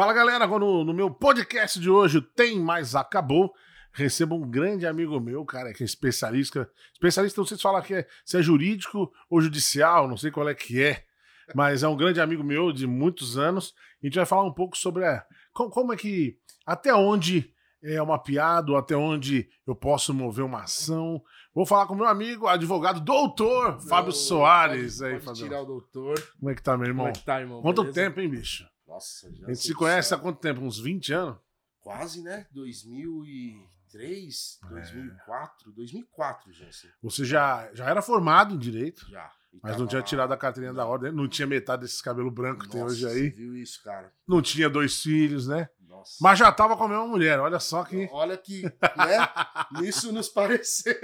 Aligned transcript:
Fala 0.00 0.14
galera, 0.14 0.46
no, 0.46 0.82
no 0.82 0.94
meu 0.94 1.10
podcast 1.10 1.78
de 1.78 1.90
hoje 1.90 2.22
tem 2.22 2.58
mais 2.58 2.94
acabou. 2.94 3.52
Recebo 3.92 4.34
um 4.34 4.50
grande 4.50 4.86
amigo 4.86 5.20
meu, 5.20 5.44
cara, 5.44 5.74
que 5.74 5.82
é 5.82 5.84
especialista. 5.84 6.70
Especialista, 6.94 7.38
não 7.38 7.46
sei 7.46 7.58
se 7.58 7.62
fala 7.62 7.82
que 7.82 7.92
é, 7.92 8.06
se 8.24 8.38
é 8.38 8.42
jurídico 8.42 9.12
ou 9.28 9.42
judicial, 9.42 10.08
não 10.08 10.16
sei 10.16 10.30
qual 10.30 10.48
é 10.48 10.54
que 10.54 10.82
é, 10.82 11.04
mas 11.54 11.82
é 11.82 11.88
um 11.88 11.98
grande 11.98 12.18
amigo 12.18 12.42
meu 12.42 12.72
de 12.72 12.86
muitos 12.86 13.36
anos. 13.36 13.74
E 14.02 14.06
a 14.06 14.08
gente 14.08 14.16
vai 14.16 14.24
falar 14.24 14.44
um 14.44 14.54
pouco 14.54 14.74
sobre 14.74 15.04
a, 15.04 15.22
como, 15.52 15.68
como 15.68 15.92
é 15.92 15.96
que. 15.98 16.38
Até 16.64 16.94
onde 16.94 17.52
é 17.84 18.00
uma 18.00 18.18
piada, 18.18 18.72
ou 18.72 18.78
até 18.78 18.96
onde 18.96 19.50
eu 19.66 19.74
posso 19.74 20.14
mover 20.14 20.46
uma 20.46 20.62
ação. 20.62 21.22
Vou 21.54 21.66
falar 21.66 21.86
com 21.86 21.94
meu 21.94 22.06
amigo, 22.06 22.46
advogado, 22.46 23.00
doutor 23.00 23.78
Fábio 23.82 24.12
Soares. 24.12 24.96
Pode, 24.96 25.12
aí, 25.12 25.20
pode 25.20 25.42
tirar 25.42 25.60
o 25.60 25.66
doutor. 25.66 26.14
Como 26.38 26.50
é 26.50 26.54
que 26.54 26.62
tá, 26.62 26.74
meu 26.74 26.86
irmão? 26.86 27.04
Como 27.04 27.16
é 27.16 27.20
que 27.20 27.26
tá, 27.26 27.38
irmão? 27.38 27.60
Quanto 27.60 27.82
Beleza? 27.82 28.00
tempo, 28.00 28.18
hein, 28.18 28.30
bicho? 28.30 28.69
Nossa, 28.90 29.32
já 29.32 29.46
A 29.46 29.54
gente 29.54 29.62
se 29.62 29.72
conhece 29.72 30.12
há 30.12 30.18
quanto 30.18 30.40
tempo? 30.40 30.60
Uns 30.62 30.80
20 30.80 31.12
anos? 31.12 31.38
Quase, 31.78 32.20
né? 32.22 32.48
2003, 32.50 34.58
É. 34.64 34.68
2004, 34.68 35.72
2004, 35.72 36.52
Jansen. 36.52 36.90
Você 37.00 37.24
já, 37.24 37.72
já 37.72 37.88
era 37.88 38.02
formado 38.02 38.52
em 38.54 38.58
direito, 38.58 39.08
Já. 39.08 39.32
Mas 39.62 39.76
não 39.76 39.86
tinha 39.86 40.00
tirado 40.02 40.32
a 40.32 40.36
carteirinha 40.36 40.72
da 40.72 40.86
ordem, 40.86 41.12
não 41.12 41.28
tinha 41.28 41.46
metade 41.46 41.82
desses 41.82 42.00
cabelos 42.00 42.32
brancos 42.32 42.66
que 42.66 42.72
tem 42.72 42.82
hoje 42.82 43.02
Você 43.02 43.08
aí. 43.08 43.28
viu 43.30 43.56
isso, 43.56 43.82
cara? 43.82 44.12
Não 44.26 44.40
tinha 44.40 44.70
dois 44.70 45.02
filhos, 45.02 45.46
né? 45.48 45.68
Nossa. 45.88 46.16
Mas 46.20 46.38
já 46.38 46.50
tava 46.52 46.76
com 46.76 46.84
a 46.84 46.88
mesma 46.88 47.06
mulher, 47.06 47.40
olha 47.40 47.58
só 47.58 47.82
que. 47.84 48.08
Olha 48.12 48.36
que, 48.36 48.62
né? 48.62 49.28
Isso 49.82 50.12
nos 50.12 50.28
pareceu. 50.28 50.94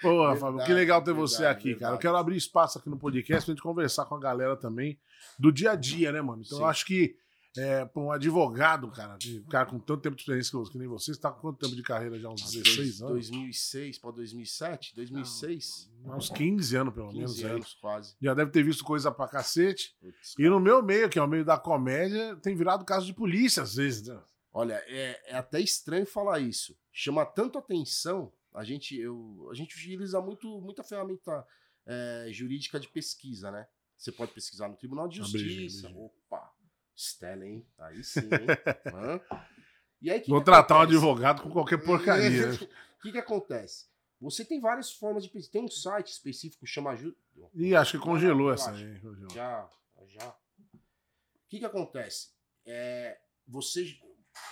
Pô, 0.00 0.18
Verdade, 0.18 0.40
Fábio, 0.40 0.64
que 0.66 0.72
legal 0.74 1.02
ter 1.02 1.12
você 1.14 1.38
verdade, 1.38 1.58
aqui, 1.58 1.68
cara. 1.70 1.74
Eu 1.74 1.78
verdade. 1.78 2.02
quero 2.02 2.16
abrir 2.16 2.36
espaço 2.36 2.78
aqui 2.78 2.90
no 2.90 2.98
podcast 2.98 3.44
pra 3.46 3.52
gente 3.54 3.62
conversar 3.62 4.04
com 4.04 4.14
a 4.14 4.20
galera 4.20 4.56
também 4.56 4.98
do 5.38 5.50
dia 5.50 5.70
a 5.72 5.74
dia, 5.74 6.12
né, 6.12 6.20
mano? 6.20 6.42
Então 6.44 6.58
Sim. 6.58 6.64
eu 6.64 6.68
acho 6.68 6.84
que 6.84 7.16
é, 7.56 7.84
pra 7.84 8.02
um 8.02 8.10
advogado, 8.10 8.90
cara, 8.90 9.16
de- 9.16 9.40
um 9.40 9.44
cara 9.44 9.66
com 9.66 9.78
tanto 9.78 10.00
tempo 10.00 10.16
de 10.16 10.22
experiência 10.22 10.58
que 10.70 10.78
nem 10.78 10.88
você, 10.88 11.12
você 11.12 11.20
tá 11.20 11.30
com 11.30 11.40
quanto 11.40 11.58
tempo 11.58 11.76
de 11.76 11.82
carreira 11.82 12.18
já? 12.18 12.28
Uns 12.30 12.50
16 12.50 13.02
anos? 13.02 13.28
2006 13.28 13.98
para 13.98 14.10
2007? 14.12 14.94
2006? 14.94 15.90
Uns 16.04 16.30
15 16.30 16.76
anos, 16.76 16.94
pelo 16.94 17.12
menos. 17.12 17.32
15 17.32 17.44
é. 17.44 17.50
anos, 17.50 17.74
quase. 17.74 18.16
Já 18.20 18.34
deve 18.34 18.50
ter 18.50 18.62
visto 18.62 18.84
coisa 18.84 19.12
pra 19.12 19.28
cacete. 19.28 19.94
Putz, 20.00 20.34
E 20.38 20.48
no 20.48 20.58
meu 20.58 20.82
meio, 20.82 21.08
que 21.08 21.18
é 21.18 21.22
o 21.22 21.28
meio 21.28 21.44
da 21.44 21.58
comédia, 21.58 22.36
tem 22.36 22.56
virado 22.56 22.84
caso 22.84 23.06
de 23.06 23.12
polícia 23.12 23.62
às 23.62 23.74
vezes, 23.74 24.06
né? 24.08 24.20
Olha, 24.52 24.82
é, 24.86 25.32
é 25.32 25.36
até 25.36 25.60
estranho 25.60 26.06
falar 26.06 26.40
isso. 26.40 26.76
Chama 26.92 27.24
tanto 27.24 27.58
atenção. 27.58 28.32
A 28.54 28.64
gente, 28.64 28.98
eu, 28.98 29.48
a 29.50 29.54
gente 29.54 29.74
utiliza 29.74 30.20
muito, 30.20 30.60
muita 30.60 30.82
ferramenta 30.82 31.46
é, 31.86 32.28
jurídica 32.30 32.78
de 32.78 32.88
pesquisa, 32.88 33.50
né? 33.50 33.66
Você 33.96 34.12
pode 34.12 34.32
pesquisar 34.32 34.68
no 34.68 34.76
Tribunal 34.76 35.08
de 35.08 35.18
Justiça. 35.18 35.88
Opa, 35.94 36.51
Stella, 36.96 37.46
hein? 37.46 37.66
Aí 37.78 38.02
sim? 38.04 38.20
E 40.02 40.10
aí, 40.10 40.20
que 40.20 40.28
Vou 40.28 40.40
que 40.40 40.46
tratar 40.46 40.78
um 40.78 40.80
advogado 40.80 41.42
com 41.42 41.50
qualquer 41.50 41.78
porcaria. 41.78 42.48
né? 42.48 42.54
O 42.54 43.02
que, 43.02 43.12
que 43.12 43.18
acontece? 43.18 43.86
Você 44.20 44.44
tem 44.44 44.60
várias 44.60 44.92
formas 44.92 45.22
de 45.22 45.28
pesquisa. 45.28 45.52
Tem 45.52 45.62
um 45.62 45.68
site 45.68 46.08
específico 46.08 46.64
que 46.64 46.70
chama. 46.70 46.96
Ju... 46.96 47.14
Ih, 47.54 47.76
acho 47.76 47.92
que 47.92 48.04
congelou 48.04 48.48
Eu 48.48 48.54
essa 48.54 48.72
aí. 48.72 49.00
Já, 49.32 49.70
já. 50.08 50.28
O 50.28 50.36
que 51.48 51.60
que 51.60 51.64
acontece? 51.64 52.30
É, 52.66 53.16
você 53.46 53.96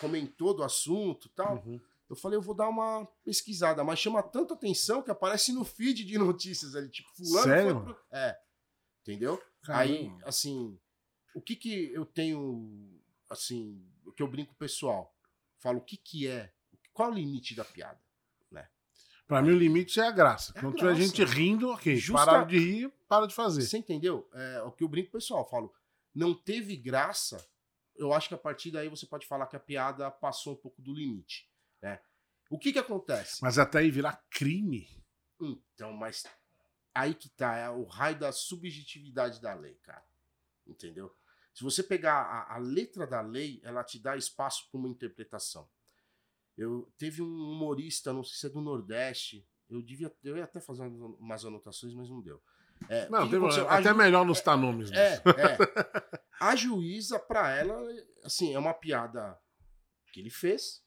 comentou 0.00 0.54
do 0.54 0.62
assunto 0.62 1.26
e 1.26 1.30
tal. 1.30 1.56
Uhum. 1.64 1.80
Eu 2.08 2.16
falei, 2.16 2.36
eu 2.36 2.42
vou 2.42 2.54
dar 2.54 2.68
uma 2.68 3.06
pesquisada, 3.24 3.84
mas 3.84 3.98
chama 3.98 4.22
tanta 4.22 4.54
atenção 4.54 5.02
que 5.02 5.10
aparece 5.10 5.52
no 5.52 5.64
feed 5.64 6.04
de 6.04 6.18
notícias 6.18 6.74
ali, 6.74 6.88
tipo, 6.88 7.08
fulano 7.16 7.44
Sério, 7.44 7.80
pro... 7.84 7.96
É. 8.10 8.36
Entendeu? 9.02 9.40
Caramba. 9.62 9.82
Aí, 9.82 10.12
assim, 10.24 10.76
o 11.34 11.40
que 11.40 11.56
que 11.56 11.92
eu 11.92 12.04
tenho, 12.06 13.00
assim, 13.28 13.84
o 14.04 14.12
que 14.12 14.22
eu 14.22 14.28
brinco 14.28 14.54
pessoal? 14.54 15.14
Falo, 15.58 15.78
o 15.78 15.84
que 15.84 15.96
que 15.96 16.26
é? 16.26 16.52
Qual 16.92 17.08
é 17.08 17.12
o 17.12 17.14
limite 17.14 17.54
da 17.54 17.64
piada? 17.64 18.00
Pra 19.26 19.40
mim, 19.40 19.52
o 19.52 19.56
limite 19.58 20.00
é 20.00 20.08
a 20.08 20.10
graça. 20.10 20.52
É 20.56 20.72
tiver 20.72 20.96
gente 20.96 21.22
rindo, 21.24 21.68
ok. 21.70 21.94
Justa- 21.94 22.26
Pararam 22.26 22.48
de 22.48 22.58
rir, 22.58 22.92
para 23.08 23.26
de 23.26 23.32
fazer. 23.34 23.62
Você 23.62 23.78
entendeu? 23.78 24.28
É 24.32 24.60
o 24.62 24.72
que 24.72 24.82
eu 24.82 24.88
brinco 24.88 25.12
pessoal. 25.12 25.48
Falo, 25.48 25.72
não 26.12 26.34
teve 26.34 26.74
graça. 26.76 27.48
Eu 27.94 28.12
acho 28.12 28.26
que 28.26 28.34
a 28.34 28.38
partir 28.38 28.72
daí 28.72 28.88
você 28.88 29.06
pode 29.06 29.28
falar 29.28 29.46
que 29.46 29.54
a 29.54 29.60
piada 29.60 30.10
passou 30.10 30.54
um 30.54 30.56
pouco 30.56 30.82
do 30.82 30.92
limite. 30.92 31.48
Né? 31.80 32.00
O 32.50 32.58
que 32.58 32.72
que 32.72 32.80
acontece? 32.80 33.40
Mas 33.40 33.56
até 33.56 33.78
aí 33.78 33.88
virar 33.92 34.20
crime. 34.30 34.88
Então, 35.40 35.92
mas 35.92 36.24
aí 36.92 37.14
que 37.14 37.28
tá, 37.28 37.54
é 37.56 37.70
o 37.70 37.84
raio 37.84 38.18
da 38.18 38.32
subjetividade 38.32 39.40
da 39.40 39.54
lei, 39.54 39.74
cara. 39.76 40.04
Entendeu? 40.66 41.14
Se 41.52 41.64
você 41.64 41.82
pegar 41.82 42.22
a, 42.22 42.54
a 42.54 42.58
letra 42.58 43.06
da 43.06 43.20
lei, 43.20 43.60
ela 43.64 43.82
te 43.84 43.98
dá 43.98 44.16
espaço 44.16 44.68
para 44.70 44.78
uma 44.78 44.88
interpretação. 44.88 45.68
Eu 46.56 46.92
teve 46.98 47.22
um 47.22 47.26
humorista, 47.52 48.12
não 48.12 48.22
sei 48.22 48.36
se 48.36 48.46
é 48.46 48.50
do 48.50 48.60
Nordeste, 48.60 49.46
eu 49.68 49.82
devia, 49.82 50.14
eu 50.22 50.36
ia 50.36 50.44
até 50.44 50.60
fazer 50.60 50.82
umas 50.82 51.44
anotações, 51.44 51.94
mas 51.94 52.08
não 52.08 52.20
deu. 52.20 52.42
É, 52.88 53.08
Não, 53.08 53.28
tem- 53.28 53.38
até 53.66 53.88
A 53.90 53.92
ju- 53.92 53.94
melhor 53.98 54.24
não 54.24 54.34
citar 54.34 54.56
nomes. 54.56 54.90
é, 54.92 55.14
é. 55.16 55.20
A 56.40 56.56
juíza, 56.56 57.18
pra 57.18 57.50
ela, 57.54 57.76
assim, 58.24 58.54
é 58.54 58.58
uma 58.58 58.72
piada 58.72 59.38
que 60.12 60.20
ele 60.20 60.30
fez, 60.30 60.82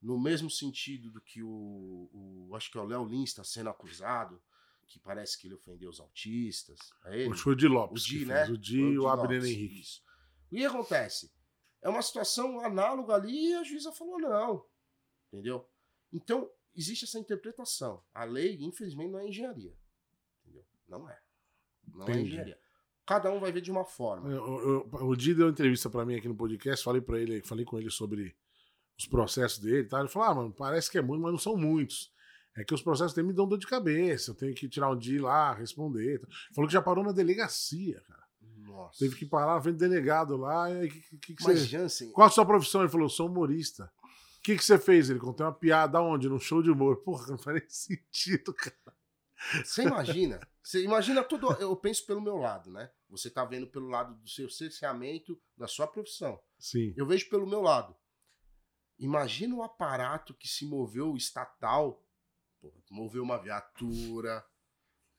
no 0.00 0.18
mesmo 0.20 0.48
sentido 0.48 1.10
do 1.10 1.20
que 1.20 1.42
o, 1.42 2.08
o 2.12 2.54
acho 2.54 2.70
que 2.70 2.78
é 2.78 2.80
o 2.80 2.84
Léo 2.86 3.04
Lins 3.04 3.30
está 3.30 3.42
sendo 3.42 3.70
acusado, 3.70 4.40
que 4.86 4.98
parece 5.00 5.38
que 5.38 5.46
ele 5.48 5.54
ofendeu 5.54 5.90
os 5.90 6.00
autistas. 6.00 6.78
É 7.06 7.20
ele? 7.22 7.34
Foi 7.36 7.52
o 7.52 7.56
Di 7.56 7.66
Lopes. 7.68 8.02
O 8.04 8.06
Di, 8.06 8.16
fez. 8.18 8.28
né? 8.28 8.44
O 8.48 8.56
Di 8.58 8.78
e 8.80 8.98
o 8.98 9.08
Abner 9.08 9.44
Henrique. 9.44 9.80
isso. 9.80 10.00
O 10.46 10.56
que 10.56 10.64
acontece? 10.64 11.32
É 11.82 11.88
uma 11.88 12.02
situação 12.02 12.60
análoga 12.60 13.14
ali 13.14 13.50
e 13.50 13.54
a 13.54 13.62
juíza 13.64 13.92
falou 13.92 14.18
não. 14.18 14.64
Entendeu? 15.32 15.68
Então, 16.12 16.48
existe 16.74 17.04
essa 17.04 17.18
interpretação. 17.18 18.02
A 18.14 18.24
lei, 18.24 18.56
infelizmente, 18.60 19.10
não 19.10 19.18
é 19.18 19.28
engenharia. 19.28 19.76
Entendeu? 20.44 20.64
Não 20.88 21.08
é. 21.10 21.18
Não 21.88 22.06
é 22.06 22.10
Entendi. 22.10 22.28
engenharia. 22.28 22.58
Cada 23.04 23.30
um 23.32 23.38
vai 23.38 23.52
ver 23.52 23.60
de 23.60 23.70
uma 23.70 23.84
forma. 23.84 24.28
Eu- 24.30 24.60
eu- 24.90 25.06
o 25.06 25.14
Di 25.16 25.34
deu 25.34 25.46
uma 25.46 25.52
entrevista 25.52 25.88
pra 25.90 26.04
mim 26.04 26.16
aqui 26.16 26.26
no 26.28 26.36
podcast, 26.36 26.84
falei 26.84 27.00
para 27.00 27.20
ele, 27.20 27.40
falei 27.42 27.64
com 27.64 27.78
ele 27.78 27.90
sobre 27.90 28.36
os 28.98 29.06
processos 29.06 29.58
dele, 29.60 29.86
tá? 29.86 30.00
Ele 30.00 30.08
falou: 30.08 30.28
"Ah, 30.28 30.34
mano, 30.34 30.52
parece 30.52 30.90
que 30.90 30.98
é 30.98 31.02
muito, 31.02 31.22
mas 31.22 31.30
não 31.32 31.38
são 31.38 31.56
muitos. 31.56 32.12
É 32.56 32.64
que 32.64 32.74
os 32.74 32.82
processos 32.82 33.14
dele 33.14 33.28
me 33.28 33.34
dão 33.34 33.46
dor 33.46 33.58
de 33.58 33.66
cabeça, 33.66 34.30
eu 34.30 34.34
tenho 34.34 34.54
que 34.54 34.68
tirar 34.68 34.90
um 34.90 34.96
dia 34.96 35.22
lá, 35.22 35.52
responder". 35.52 36.20
tá? 36.20 36.28
Falou 36.54 36.66
que 36.66 36.72
já 36.72 36.82
parou 36.82 37.04
na 37.04 37.12
delegacia, 37.12 38.00
cara. 38.08 38.26
Nossa. 38.58 38.98
Teve 38.98 39.16
que 39.16 39.26
parar 39.26 39.54
na 39.54 39.60
frente 39.60 39.76
do 39.76 39.88
delegado 39.88 40.36
lá, 40.36 40.70
e 40.70 40.80
aí 40.80 40.90
que, 40.90 41.00
que, 41.18 41.34
que 41.34 41.44
Mas, 41.44 41.60
você... 41.60 41.66
Jansen, 41.66 42.10
Qual 42.10 42.26
a 42.26 42.30
sua 42.30 42.44
profissão? 42.44 42.82
Ele 42.82 42.90
falou: 42.90 43.08
"Sou 43.08 43.28
humorista". 43.28 43.90
O 44.38 44.42
que, 44.42 44.56
que 44.56 44.64
você 44.64 44.78
fez? 44.78 45.10
Ele 45.10 45.18
contou 45.18 45.44
uma 45.46 45.52
piada 45.52 46.00
onde? 46.00 46.28
Num 46.28 46.38
show 46.38 46.62
de 46.62 46.70
humor. 46.70 46.98
Porra, 47.02 47.26
não 47.28 47.38
faz 47.38 47.60
nem 47.60 47.68
sentido, 47.68 48.54
cara. 48.54 48.96
você 49.64 49.82
imagina? 49.82 50.40
Você 50.62 50.82
imagina 50.82 51.24
tudo. 51.24 51.52
Eu 51.54 51.74
penso 51.76 52.06
pelo 52.06 52.20
meu 52.20 52.36
lado, 52.36 52.70
né? 52.70 52.90
Você 53.08 53.30
tá 53.30 53.44
vendo 53.44 53.66
pelo 53.66 53.88
lado 53.88 54.14
do 54.14 54.28
seu 54.28 54.48
cerceamento, 54.48 55.40
da 55.56 55.66
sua 55.66 55.86
profissão. 55.86 56.40
Sim. 56.58 56.94
Eu 56.96 57.06
vejo 57.06 57.28
pelo 57.28 57.46
meu 57.46 57.60
lado. 57.60 57.96
Imagina 58.98 59.54
o 59.54 59.62
aparato 59.62 60.34
que 60.34 60.48
se 60.48 60.64
moveu 60.64 61.16
estatal. 61.16 62.02
Moveu 62.90 63.22
uma 63.22 63.38
viatura, 63.38 64.44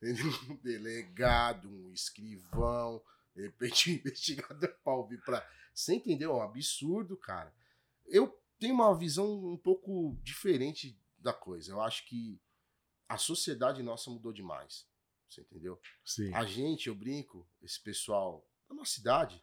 um 0.50 0.56
delegado, 0.58 1.70
um 1.70 1.92
escrivão, 1.92 3.04
de 3.36 3.44
repente 3.44 3.92
um 3.92 3.94
investigador 3.96 4.76
pra 4.84 4.94
ouvir 4.94 5.22
pra. 5.22 5.48
Você 5.74 5.96
entendeu? 5.96 6.32
É 6.32 6.36
um 6.36 6.42
absurdo, 6.42 7.16
cara. 7.16 7.54
Eu 8.06 8.36
tenho 8.60 8.74
uma 8.74 8.98
visão 8.98 9.28
um 9.46 9.58
pouco 9.58 10.18
diferente 10.24 11.00
da 11.18 11.34
coisa. 11.34 11.72
Eu 11.72 11.82
acho 11.82 12.06
que 12.06 12.42
a 13.08 13.18
sociedade 13.18 13.84
nossa 13.84 14.10
mudou 14.10 14.34
demais. 14.34 14.88
Você 15.30 15.42
entendeu? 15.42 15.80
Sim. 16.06 16.34
A 16.34 16.46
gente, 16.46 16.88
eu 16.88 16.96
brinco, 16.96 17.48
esse 17.62 17.80
pessoal 17.80 18.48
da 18.68 18.76
nossa 18.76 18.94
cidade, 18.94 19.42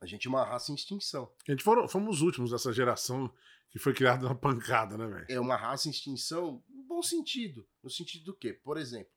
a 0.00 0.06
gente 0.06 0.26
é 0.26 0.30
uma 0.30 0.44
raça 0.44 0.72
em 0.72 0.74
extinção. 0.74 1.30
A 1.46 1.50
gente 1.50 1.62
foram, 1.62 1.88
fomos 1.88 2.16
os 2.16 2.22
últimos 2.22 2.50
dessa 2.50 2.72
geração 2.72 3.32
que 3.70 3.78
foi 3.78 3.92
criada 3.92 4.26
na 4.26 4.34
pancada, 4.34 4.96
né, 4.96 5.06
velho? 5.06 5.26
É 5.28 5.38
uma 5.38 5.56
raça 5.56 5.88
em 5.88 5.90
extinção 5.90 6.62
bom 6.88 7.02
sentido. 7.02 7.68
No 7.82 7.90
sentido 7.90 8.24
do 8.24 8.34
quê? 8.36 8.52
Por 8.52 8.78
exemplo, 8.78 9.12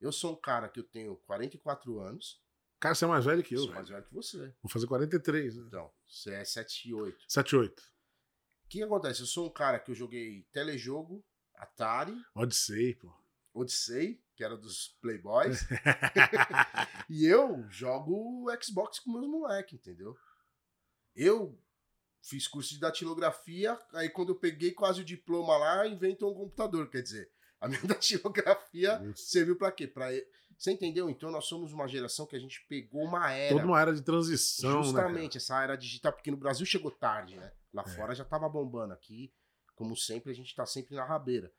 eu 0.00 0.12
sou 0.12 0.32
um 0.32 0.40
cara 0.40 0.68
que 0.68 0.80
eu 0.80 0.84
tenho 0.84 1.16
44 1.26 1.98
anos, 2.00 2.40
Cara, 2.78 2.94
você 2.94 3.06
é 3.06 3.08
mais 3.08 3.24
velho 3.24 3.42
que 3.42 3.54
eu, 3.54 3.58
sou 3.60 3.68
velho. 3.68 3.76
mais 3.76 3.88
velho 3.88 4.04
que 4.04 4.14
você. 4.14 4.54
Vou 4.62 4.70
fazer 4.70 4.86
43, 4.86 5.56
né? 5.56 5.64
Então, 5.66 5.90
você 6.06 6.34
é 6.34 6.44
7 6.44 6.88
e 6.88 6.94
8. 6.94 7.24
7, 7.26 7.56
8. 7.56 7.82
O 7.82 8.68
que 8.68 8.82
acontece? 8.82 9.20
Eu 9.20 9.26
sou 9.26 9.46
um 9.46 9.50
cara 9.52 9.78
que 9.78 9.90
eu 9.90 9.94
joguei 9.94 10.42
telejogo, 10.52 11.24
Atari, 11.54 12.14
Odyssey, 12.34 12.94
pô. 12.96 13.10
Odyssey, 13.54 14.22
que 14.34 14.44
era 14.44 14.58
dos 14.58 14.88
Playboys, 15.00 15.60
e 17.08 17.24
eu 17.24 17.66
jogo 17.70 18.46
Xbox 18.62 19.00
com 19.00 19.12
meus 19.12 19.26
moleques, 19.26 19.72
entendeu? 19.72 20.14
Eu 21.14 21.58
fiz 22.28 22.48
curso 22.48 22.74
de 22.74 22.80
datilografia, 22.80 23.78
aí 23.92 24.08
quando 24.08 24.30
eu 24.30 24.36
peguei 24.36 24.72
quase 24.72 25.00
o 25.00 25.04
diploma 25.04 25.56
lá, 25.56 25.86
inventou 25.86 26.32
um 26.32 26.34
computador, 26.34 26.88
quer 26.90 27.02
dizer, 27.02 27.30
a 27.60 27.68
minha 27.68 27.80
datilografia 27.86 28.98
Putz. 28.98 29.30
serviu 29.30 29.56
pra 29.56 29.70
quê? 29.72 29.86
Pra 29.86 30.08
Você 30.58 30.72
entendeu? 30.72 31.08
Então 31.08 31.30
nós 31.30 31.44
somos 31.46 31.72
uma 31.72 31.86
geração 31.86 32.26
que 32.26 32.34
a 32.36 32.38
gente 32.38 32.64
pegou 32.68 33.02
uma 33.04 33.30
era. 33.32 33.54
Toda 33.54 33.66
uma 33.66 33.80
era 33.80 33.94
de 33.94 34.02
transição, 34.02 34.82
Justamente, 34.82 35.34
né? 35.34 35.38
essa 35.38 35.62
era 35.62 35.76
digital, 35.76 36.12
porque 36.12 36.30
no 36.30 36.36
Brasil 36.36 36.66
chegou 36.66 36.90
tarde, 36.90 37.36
né? 37.36 37.52
Lá 37.72 37.82
É. 37.86 37.90
fora 37.90 38.14
já 38.14 38.24
tava 38.24 38.48
bombando. 38.48 38.92
Aqui, 38.92 39.32
como 39.74 39.96
sempre, 39.96 40.30
a 40.32 40.34
gente 40.34 40.54
tá 40.54 40.66
sempre 40.66 40.94
na 40.96 41.04
rabeira. 41.04 41.52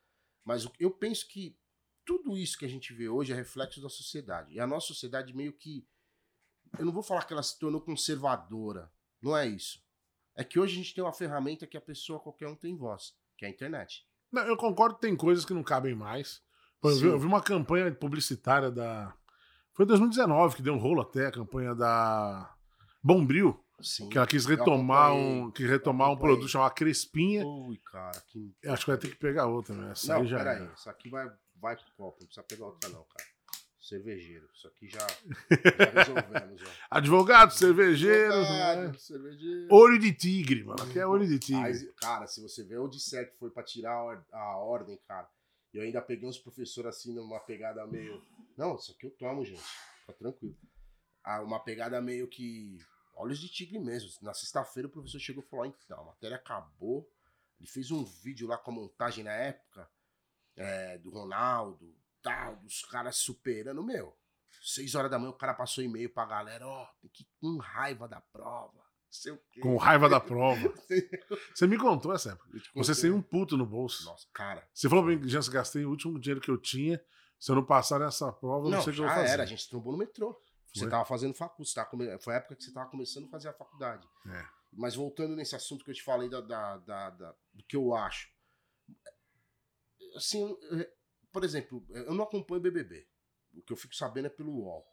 Mas 0.43 0.67
eu 0.79 0.91
penso 0.91 1.27
que 1.27 1.57
tudo 2.05 2.37
isso 2.37 2.57
que 2.57 2.65
a 2.65 2.69
gente 2.69 2.93
vê 2.93 3.07
hoje 3.09 3.31
é 3.33 3.35
reflexo 3.35 3.81
da 3.81 3.89
sociedade. 3.89 4.53
E 4.53 4.59
a 4.59 4.65
nossa 4.67 4.87
sociedade 4.87 5.33
meio 5.33 5.53
que. 5.53 5.87
Eu 6.77 6.85
não 6.85 6.91
vou 6.93 7.03
falar 7.03 7.23
que 7.25 7.33
ela 7.33 7.43
se 7.43 7.57
tornou 7.59 7.81
conservadora. 7.81 8.91
Não 9.21 9.35
é 9.35 9.45
isso. 9.47 9.85
É 10.37 10.43
que 10.43 10.59
hoje 10.59 10.73
a 10.73 10.77
gente 10.77 10.93
tem 10.93 11.03
uma 11.03 11.11
ferramenta 11.11 11.65
que 11.65 11.75
a 11.75 11.81
pessoa, 11.81 12.19
qualquer 12.19 12.47
um, 12.47 12.55
tem 12.55 12.77
voz, 12.77 13.15
que 13.35 13.43
é 13.43 13.47
a 13.47 13.51
internet. 13.51 14.05
Não, 14.31 14.43
eu 14.43 14.55
concordo 14.55 14.95
que 14.95 15.01
tem 15.01 15.15
coisas 15.15 15.43
que 15.43 15.53
não 15.53 15.63
cabem 15.63 15.95
mais. 15.95 16.41
Eu 16.83 16.95
vi, 16.95 17.07
eu 17.07 17.19
vi 17.19 17.25
uma 17.25 17.41
campanha 17.41 17.91
publicitária 17.91 18.69
da. 18.69 19.11
Foi 19.73 19.83
em 19.83 19.87
2019 19.87 20.55
que 20.55 20.61
deu 20.61 20.75
um 20.75 20.77
rolo 20.77 21.01
até, 21.01 21.25
a 21.25 21.31
campanha 21.31 21.73
da 21.73 22.55
Bombril, 23.01 23.59
Sim. 23.81 24.09
que 24.09 24.17
ela 24.17 24.27
quis 24.27 24.45
retomar 24.45 25.13
um, 25.13 25.49
quis 25.49 25.67
retomar 25.67 26.11
um 26.11 26.17
produto 26.17 26.47
chamado 26.47 26.73
Crespinha. 26.73 27.43
Ui, 27.43 27.77
cara, 27.77 28.19
que. 28.27 28.55
Acho 28.67 28.85
que 28.85 28.91
vai 28.91 28.99
ter 28.99 29.09
que 29.09 29.15
pegar 29.15 29.47
outra, 29.47 29.73
né? 29.73 29.91
Essa 29.91 30.13
Não, 30.13 30.21
aí 30.21 30.27
já 30.27 30.37
peraí. 30.37 30.55
era. 30.57 30.73
Isso 30.73 30.89
aqui 30.89 31.09
vai, 31.09 31.27
vai 31.55 31.75
pro 31.75 31.85
copo. 31.95 32.17
Não 32.19 32.27
precisa 32.27 32.43
pegar 32.43 32.65
outra, 32.67 32.89
não, 32.89 33.03
cara. 33.05 33.36
Cervejeiro. 33.87 34.49
Isso 34.53 34.67
aqui 34.67 34.87
já, 34.89 34.99
já 35.07 35.91
resolvemos, 36.03 36.61
ó. 36.61 36.71
Advogado, 36.91 37.51
cervejeiro, 37.53 38.33
Advogado, 38.33 38.81
né? 38.91 38.93
cervejeiro. 38.97 39.67
olho 39.73 39.97
de 39.97 40.13
tigre, 40.13 40.63
mano. 40.63 40.83
Aqui 40.83 40.99
é 40.99 41.07
olho 41.07 41.25
de 41.25 41.39
tigre. 41.39 41.61
Mas, 41.61 41.89
cara, 41.95 42.27
se 42.27 42.41
você 42.41 42.63
vê 42.63 42.77
o 42.77 42.87
disser 42.89 43.31
que 43.31 43.37
foi 43.37 43.49
pra 43.49 43.63
tirar 43.63 43.93
a, 43.93 44.03
or- 44.03 44.25
a 44.33 44.57
ordem, 44.57 44.99
cara, 45.07 45.29
eu 45.73 45.83
ainda 45.83 46.01
peguei 46.01 46.27
uns 46.27 46.37
professores 46.37 46.95
assim 46.97 47.13
numa 47.13 47.39
pegada 47.39 47.85
meio. 47.87 48.21
Não, 48.57 48.75
isso 48.75 48.91
aqui 48.91 49.05
eu 49.05 49.11
tomo, 49.11 49.45
gente. 49.45 49.61
Fica 50.01 50.13
tranquilo. 50.13 50.57
Ah, 51.23 51.41
uma 51.41 51.59
pegada 51.63 52.01
meio 52.01 52.27
que. 52.27 52.77
Olhos 53.15 53.39
de 53.39 53.47
tigre 53.49 53.79
mesmo. 53.79 54.09
Na 54.21 54.33
sexta-feira 54.33 54.87
o 54.87 54.91
professor 54.91 55.19
chegou 55.19 55.43
e 55.43 55.47
falou: 55.47 55.65
"Ó, 55.65 55.67
então, 55.67 55.99
a 56.01 56.05
matéria 56.05 56.35
acabou. 56.37 57.09
Ele 57.59 57.69
fez 57.69 57.89
um 57.89 58.03
vídeo 58.03 58.47
lá 58.47 58.57
com 58.57 58.71
a 58.71 58.73
montagem 58.75 59.23
na 59.23 59.31
época 59.33 59.89
é, 60.57 60.97
do 60.99 61.09
Ronaldo, 61.09 61.95
tal, 62.29 62.55
dos 62.57 62.81
caras 62.85 63.15
superando. 63.17 63.83
Meu, 63.83 64.15
seis 64.61 64.95
horas 64.95 65.09
da 65.11 65.17
manhã 65.19 65.31
o 65.31 65.37
cara 65.37 65.53
passou 65.53 65.83
e-mail 65.83 66.09
pra 66.09 66.25
galera: 66.25 66.67
ó, 66.67 66.85
tem 67.01 67.09
que 67.11 67.23
ir 67.23 67.27
com 67.39 67.57
raiva 67.57 68.07
da 68.07 68.21
prova. 68.21 68.85
Sei 69.09 69.31
o 69.31 69.37
quê. 69.51 69.61
Com 69.61 69.77
raiva 69.77 70.09
da 70.09 70.19
prova. 70.19 70.73
Você 71.55 71.65
me 71.65 71.77
contou 71.77 72.13
essa 72.13 72.31
época. 72.33 72.49
Você 72.75 72.93
sem 72.93 73.09
um 73.09 73.21
puto 73.21 73.55
no 73.55 73.65
bolso. 73.65 74.05
Nossa, 74.05 74.27
cara. 74.33 74.67
Você 74.73 74.89
falou 74.89 75.05
pra 75.05 75.15
mim 75.15 75.21
que 75.21 75.29
já 75.29 75.39
gastei 75.49 75.85
o 75.85 75.89
último 75.89 76.19
dinheiro 76.19 76.41
que 76.41 76.51
eu 76.51 76.57
tinha. 76.57 77.01
Se 77.39 77.51
eu 77.51 77.55
não 77.55 77.63
passar 77.63 77.99
nessa 77.99 78.31
prova, 78.33 78.63
não, 78.69 78.77
Não, 78.77 78.81
sei 78.83 78.91
o 78.91 78.95
que 78.95 79.01
eu 79.01 79.05
vou 79.05 79.13
fazer. 79.15 79.29
era, 79.29 79.43
a 79.43 79.45
gente 79.45 79.69
trombou 79.69 79.91
no 79.93 79.97
metrô. 79.99 80.39
Você 80.75 80.87
tava 80.89 81.05
fazendo 81.05 81.33
faculdade, 81.33 81.69
você 81.69 81.75
tava 81.75 81.89
come- 81.89 82.19
foi 82.19 82.33
a 82.33 82.37
época 82.37 82.55
que 82.55 82.63
você 82.63 82.71
tava 82.71 82.89
começando 82.89 83.25
a 83.25 83.29
fazer 83.29 83.47
a 83.47 83.53
faculdade. 83.53 84.07
É. 84.27 84.45
Mas 84.73 84.93
voltando 84.95 85.35
nesse 85.35 85.55
assunto 85.55 85.85
que 85.85 85.89
eu 85.91 85.95
te 85.95 86.03
falei 86.03 86.29
da, 86.29 86.41
da- 86.41 86.77
da- 86.77 87.09
da- 87.11 87.35
do 87.53 87.63
que 87.63 87.75
eu 87.75 87.95
acho. 87.95 88.29
Assim, 90.15 90.55
por 91.37 91.43
exemplo, 91.43 91.85
eu 91.89 92.15
não 92.15 92.23
acompanho 92.23 92.59
BBB. 92.59 93.07
O 93.53 93.61
que 93.61 93.71
eu 93.71 93.77
fico 93.77 93.95
sabendo 93.95 94.25
é 94.25 94.29
pelo 94.29 94.51
UOL. 94.53 94.83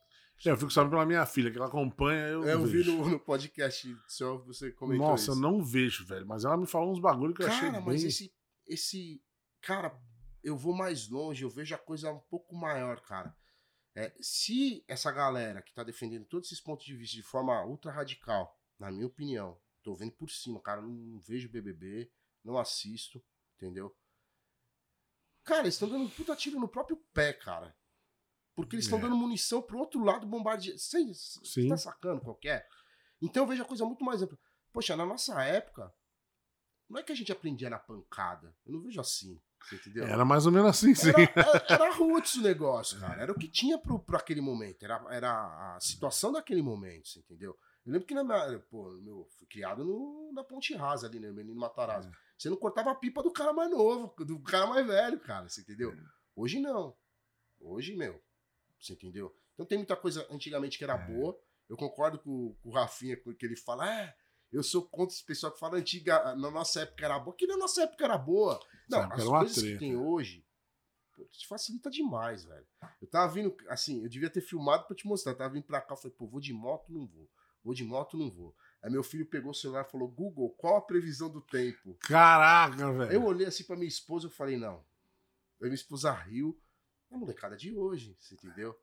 É, 0.44 0.50
eu 0.50 0.58
fico 0.58 0.70
sabendo 0.70 0.90
pela 0.90 1.06
minha 1.06 1.24
filha, 1.24 1.50
que 1.50 1.56
ela 1.56 1.68
acompanha, 1.68 2.26
eu, 2.26 2.44
Eu 2.44 2.66
vi 2.66 2.84
no, 2.84 3.08
no 3.08 3.18
podcast 3.18 3.96
seu, 4.06 4.44
você 4.44 4.70
comentou 4.70 5.08
Nossa, 5.08 5.22
isso. 5.22 5.32
eu 5.32 5.36
não 5.36 5.64
vejo, 5.64 6.04
velho. 6.04 6.26
Mas 6.26 6.44
ela 6.44 6.58
me 6.58 6.66
falou 6.66 6.92
uns 6.92 7.00
bagulho 7.00 7.32
que 7.32 7.42
eu 7.42 7.46
achei 7.46 7.70
Cara, 7.70 7.80
bem... 7.80 7.86
mas 7.86 8.04
esse, 8.04 8.30
esse. 8.66 9.24
Cara, 9.62 9.98
eu 10.42 10.54
vou 10.54 10.76
mais 10.76 11.08
longe, 11.08 11.44
eu 11.44 11.48
vejo 11.48 11.74
a 11.74 11.78
coisa 11.78 12.12
um 12.12 12.20
pouco 12.20 12.54
maior, 12.54 13.00
cara. 13.00 13.34
É, 13.94 14.12
se 14.20 14.84
essa 14.86 15.10
galera 15.10 15.62
que 15.62 15.72
tá 15.72 15.82
defendendo 15.82 16.26
todos 16.26 16.48
esses 16.48 16.62
pontos 16.62 16.84
de 16.84 16.94
vista 16.94 17.16
de 17.16 17.22
forma 17.22 17.64
ultra 17.64 17.90
radical, 17.90 18.54
na 18.78 18.92
minha 18.92 19.06
opinião, 19.06 19.58
tô 19.82 19.94
vendo 19.94 20.12
por 20.12 20.28
cima, 20.28 20.60
cara, 20.60 20.82
não, 20.82 20.90
não 20.90 21.20
vejo 21.20 21.48
BBB, 21.48 22.12
não 22.44 22.58
assisto, 22.58 23.24
entendeu? 23.56 23.96
Cara, 25.44 25.60
eles 25.62 25.74
estão 25.74 25.88
dando 25.88 26.04
um 26.04 26.08
puta 26.10 26.34
tiro 26.34 26.58
no 26.58 26.68
próprio 26.68 26.96
pé, 27.12 27.32
cara. 27.32 27.76
Porque 28.54 28.76
eles 28.76 28.84
estão 28.86 28.98
É. 28.98 29.02
dando 29.02 29.16
munição 29.16 29.60
pro 29.60 29.78
outro 29.78 30.02
lado 30.02 30.26
bombardear. 30.26 30.78
Você 30.78 31.14
Sim. 31.14 31.68
tá 31.68 31.76
sacando 31.76 32.20
qualquer? 32.20 32.66
Então 33.20 33.42
eu 33.42 33.46
vejo 33.48 33.62
a 33.62 33.66
coisa 33.66 33.84
muito 33.84 34.04
mais 34.04 34.22
ampla. 34.22 34.38
Poxa, 34.72 34.96
na 34.96 35.04
nossa 35.04 35.42
época, 35.44 35.92
não 36.88 36.98
é 36.98 37.02
que 37.02 37.12
a 37.12 37.14
gente 37.14 37.32
aprendia 37.32 37.68
na 37.70 37.78
pancada. 37.78 38.54
Eu 38.64 38.72
não 38.74 38.80
vejo 38.80 39.00
assim. 39.00 39.40
Você 39.62 39.76
entendeu? 39.76 40.04
Era 40.06 40.24
mais 40.24 40.44
ou 40.46 40.52
menos 40.52 40.68
assim, 40.68 40.94
sim. 40.94 41.08
Era, 41.08 41.22
era, 41.34 41.64
era 41.84 41.94
roots 41.94 42.34
o 42.36 42.42
negócio, 42.42 43.00
cara. 43.00 43.22
Era 43.22 43.32
o 43.32 43.38
que 43.38 43.48
tinha 43.48 43.78
pro, 43.78 43.98
pro 43.98 44.16
aquele 44.16 44.40
momento. 44.40 44.82
Era, 44.84 45.02
era 45.10 45.74
a 45.76 45.80
situação 45.80 46.32
daquele 46.32 46.62
momento, 46.62 47.08
você 47.08 47.20
entendeu? 47.20 47.56
Eu 47.86 47.92
lembro 47.92 48.06
que 48.08 48.14
na 48.14 48.24
minha. 48.24 48.58
Pô, 48.70 48.90
meu, 49.02 49.26
fui 49.38 49.46
criado 49.46 49.84
no, 49.84 50.32
na 50.32 50.42
Ponte 50.42 50.74
Rasa 50.74 51.06
ali, 51.06 51.20
né? 51.20 51.30
Menino 51.30 51.58
Matarazzo. 51.58 52.10
Você 52.38 52.48
não 52.48 52.56
cortava 52.56 52.90
a 52.90 52.94
pipa 52.94 53.22
do 53.22 53.30
cara 53.32 53.52
mais 53.52 53.70
novo, 53.70 54.14
do 54.24 54.40
cara 54.40 54.66
mais 54.66 54.86
velho, 54.86 55.20
cara. 55.20 55.48
Você 55.48 55.60
entendeu? 55.60 55.94
Hoje 56.34 56.58
não. 56.60 56.96
Hoje, 57.60 57.94
meu. 57.94 58.22
Você 58.80 58.94
entendeu? 58.94 59.34
Então 59.54 59.64
tem 59.66 59.78
muita 59.78 59.96
coisa 59.96 60.26
antigamente 60.30 60.78
que 60.78 60.84
era 60.84 60.94
É. 60.94 61.06
boa. 61.06 61.38
Eu 61.68 61.76
concordo 61.76 62.18
com, 62.18 62.54
com 62.62 62.68
o 62.68 62.72
Rafinha, 62.72 63.16
que 63.16 63.46
ele 63.46 63.56
fala. 63.56 63.88
É, 63.90 64.14
eu 64.52 64.62
sou 64.62 64.82
contra 64.88 65.14
esse 65.14 65.24
pessoal 65.24 65.52
que 65.52 65.58
fala 65.58 65.78
antiga, 65.78 66.34
na 66.36 66.50
nossa 66.50 66.80
época 66.82 67.04
era 67.04 67.18
boa. 67.18 67.36
Que 67.36 67.46
na 67.46 67.56
nossa 67.56 67.82
época 67.82 68.04
era 68.04 68.18
boa. 68.18 68.60
Não, 68.88 69.00
época 69.00 69.16
as 69.16 69.24
coisas 69.28 69.54
que 69.56 69.62
treta. 69.62 69.78
tem 69.78 69.96
hoje, 69.96 70.44
pô, 71.14 71.24
te 71.26 71.46
facilita 71.46 71.88
demais, 71.90 72.44
velho. 72.44 72.66
Eu 73.00 73.08
tava 73.08 73.32
vindo, 73.32 73.56
assim, 73.68 74.02
eu 74.02 74.08
devia 74.08 74.28
ter 74.30 74.40
filmado 74.42 74.86
pra 74.86 74.94
te 74.96 75.06
mostrar. 75.06 75.32
Eu 75.32 75.38
tava 75.38 75.54
vindo 75.54 75.64
pra 75.64 75.80
cá, 75.80 75.94
eu 75.94 75.96
falei, 75.98 76.14
pô, 76.16 76.26
vou 76.26 76.40
de 76.40 76.52
moto, 76.52 76.92
não 76.92 77.06
vou. 77.06 77.30
Vou 77.64 77.74
de 77.74 77.82
moto, 77.82 78.18
não 78.18 78.30
vou. 78.30 78.54
Aí 78.82 78.90
meu 78.90 79.02
filho 79.02 79.24
pegou 79.24 79.50
o 79.50 79.54
celular 79.54 79.86
e 79.88 79.90
falou, 79.90 80.06
Google, 80.06 80.50
qual 80.50 80.76
a 80.76 80.82
previsão 80.82 81.30
do 81.30 81.40
tempo? 81.40 81.96
Caraca, 82.00 82.92
velho. 82.92 83.12
Eu 83.12 83.24
olhei 83.24 83.46
assim 83.46 83.64
pra 83.64 83.76
minha 83.76 83.88
esposa 83.88 84.26
e 84.26 84.30
falei, 84.30 84.58
não. 84.58 84.84
Aí 85.60 85.68
minha 85.68 85.74
esposa 85.74 86.12
riu. 86.12 86.60
É 87.10 87.14
a 87.14 87.18
molecada 87.18 87.56
de 87.56 87.74
hoje, 87.74 88.14
você 88.20 88.34
entendeu? 88.34 88.78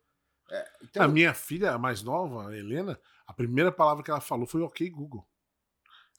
É, 0.50 0.72
então, 0.84 1.04
A 1.04 1.08
minha 1.08 1.34
filha, 1.34 1.74
a 1.74 1.78
mais 1.78 2.02
nova, 2.02 2.50
a 2.50 2.58
Helena, 2.58 3.00
a 3.28 3.34
primeira 3.34 3.72
palavra 3.72 4.04
que 4.04 4.10
ela 4.10 4.20
falou 4.20 4.48
foi 4.48 4.62
ok, 4.62 4.90
Google. 4.90 5.28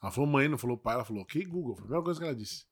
Ela 0.01 0.13
falou 0.13 0.31
mãe, 0.31 0.49
não 0.49 0.59
falou 0.59 0.79
pai, 0.79 0.95
ela 0.95 1.05
falou 1.05 1.23
ok, 1.23 1.45
Google. 1.45 1.75
Foi 1.75 1.83
a 1.83 1.87
primeira 1.87 2.05
coisa 2.05 2.21
que 2.21 2.27
ela 2.27 2.35
disse. 2.35 2.65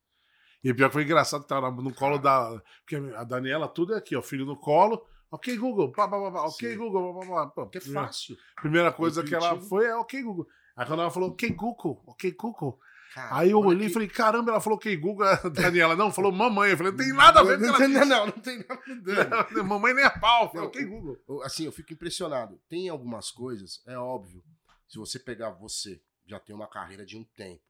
E 0.62 0.70
o 0.70 0.76
pior 0.76 0.88
que 0.88 0.94
foi 0.94 1.04
engraçado 1.04 1.42
que 1.42 1.48
tava 1.48 1.70
no 1.70 1.94
colo 1.94 2.19
da. 2.19 2.62
Porque 2.81 2.96
a 3.16 3.25
Daniela, 3.25 3.66
tudo 3.66 3.94
é 3.94 3.98
aqui, 3.98 4.14
ó, 4.14 4.22
filho 4.22 4.44
no 4.44 4.56
colo. 4.56 5.06
Ok, 5.31 5.56
Google. 5.56 5.93
Pá, 5.93 6.09
pá, 6.09 6.19
pá, 6.21 6.31
pá, 6.32 6.43
ok, 6.49 6.73
Sim. 6.73 6.77
Google. 6.79 7.15
Pá, 7.15 7.21
pá, 7.21 7.27
pá. 7.35 7.47
Pô, 7.47 7.62
porque 7.67 7.79
é 7.79 7.81
fácil. 7.81 8.37
Primeira 8.56 8.93
coisa 8.93 9.23
que 9.23 9.35
ela 9.35 9.61
foi 9.61 9.87
é 9.87 9.94
ok, 9.94 10.23
Google. 10.23 10.47
Aí 10.77 10.87
quando 10.87 11.00
ela 11.03 11.11
falou 11.11 11.31
ok, 11.31 11.50
Google, 11.50 12.03
ok, 12.06 12.32
Google. 12.32 12.81
Cara, 13.15 13.38
Aí 13.38 13.50
eu 13.50 13.59
olhei 13.59 13.87
e 13.87 13.88
que- 13.88 13.93
falei, 13.93 14.09
caramba, 14.09 14.52
ela 14.52 14.61
falou 14.61 14.76
ok, 14.76 14.97
Google. 14.97 15.26
A 15.26 15.35
Daniela, 15.49 15.97
não, 15.97 16.12
falou 16.12 16.31
mamãe. 16.31 16.71
Eu 16.71 16.76
falei, 16.76 16.93
não 16.93 16.99
tem 16.99 17.12
nada 17.12 17.40
a 17.40 17.43
ver 17.43 17.59
com 17.59 17.64
não, 17.66 17.75
ela 17.75 17.88
não, 17.88 18.07
não, 18.07 18.26
não 18.26 18.33
tem 18.33 18.59
nada 18.59 19.40
a 19.40 19.43
ver. 19.43 19.62
Mamãe 19.64 19.95
nem 19.95 20.04
a 20.04 20.11
pau. 20.11 20.50
Não, 20.54 20.64
ok, 20.64 20.85
Google. 20.85 21.43
Assim, 21.43 21.64
eu 21.64 21.73
fico 21.73 21.93
impressionado. 21.93 22.61
Tem 22.69 22.88
algumas 22.88 23.31
coisas, 23.33 23.83
é 23.87 23.99
óbvio. 23.99 24.43
Se 24.88 24.97
você 24.99 25.19
pegar 25.19 25.50
você, 25.50 26.00
já 26.26 26.38
tem 26.40 26.54
uma 26.54 26.69
carreira 26.69 27.04
de 27.04 27.16
um 27.16 27.25
tempo. 27.37 27.62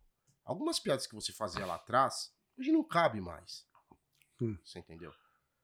Algumas 0.44 0.78
piadas 0.78 1.06
que 1.06 1.14
você 1.14 1.32
fazia 1.32 1.64
lá 1.64 1.76
atrás, 1.76 2.32
hoje 2.58 2.70
não 2.72 2.84
cabe 2.84 3.20
mais. 3.20 3.66
Hum. 4.42 4.56
Você 4.64 4.78
entendeu? 4.78 5.12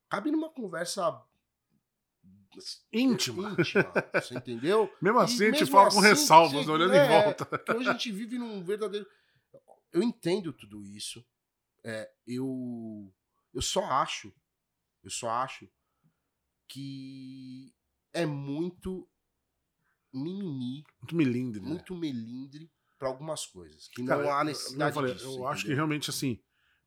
Cabe 0.08 0.30
numa 0.30 0.48
conversa 0.50 1.20
Íntima. 2.92 3.50
íntima, 3.50 3.92
você 4.14 4.34
entendeu? 4.34 4.90
Mesmo 5.02 5.20
E 5.20 5.22
assim, 5.24 5.42
a 5.42 5.46
gente 5.48 5.60
mesmo 5.60 5.66
fala 5.72 5.90
com 5.90 5.98
assim, 5.98 6.08
ressalvas, 6.08 6.64
sim, 6.64 6.70
olhando 6.70 6.94
é, 6.94 7.04
em 7.04 7.08
volta. 7.22 7.44
Porque 7.44 7.72
hoje 7.72 7.88
a 7.88 7.92
gente 7.92 8.12
vive 8.12 8.38
num 8.38 8.64
verdadeiro. 8.64 9.06
Eu 9.92 10.02
entendo 10.02 10.52
tudo 10.54 10.82
isso. 10.82 11.22
É, 11.84 12.10
eu, 12.26 13.12
eu 13.52 13.60
só 13.62 13.84
acho, 13.84 14.32
eu 15.04 15.10
só 15.10 15.28
acho 15.28 15.68
que 16.68 17.74
é 18.14 18.24
muito 18.24 19.06
mimimi, 20.12 20.82
Muito 21.00 21.14
melindre, 21.14 21.60
né? 21.60 21.68
muito 21.68 21.94
melindre 21.94 22.70
pra 22.98 23.08
algumas 23.08 23.44
coisas. 23.46 23.88
Que 23.88 24.04
Cara, 24.04 24.22
não 24.22 24.32
há 24.32 24.40
eu- 24.40 24.44
necessidade 24.46 24.90
eu, 24.90 24.94
falei, 24.94 25.14
disso. 25.14 25.26
eu 25.26 25.46
acho 25.46 25.60
que 25.60 25.66
entendeu? 25.68 25.76
realmente, 25.76 26.10
assim, 26.10 26.40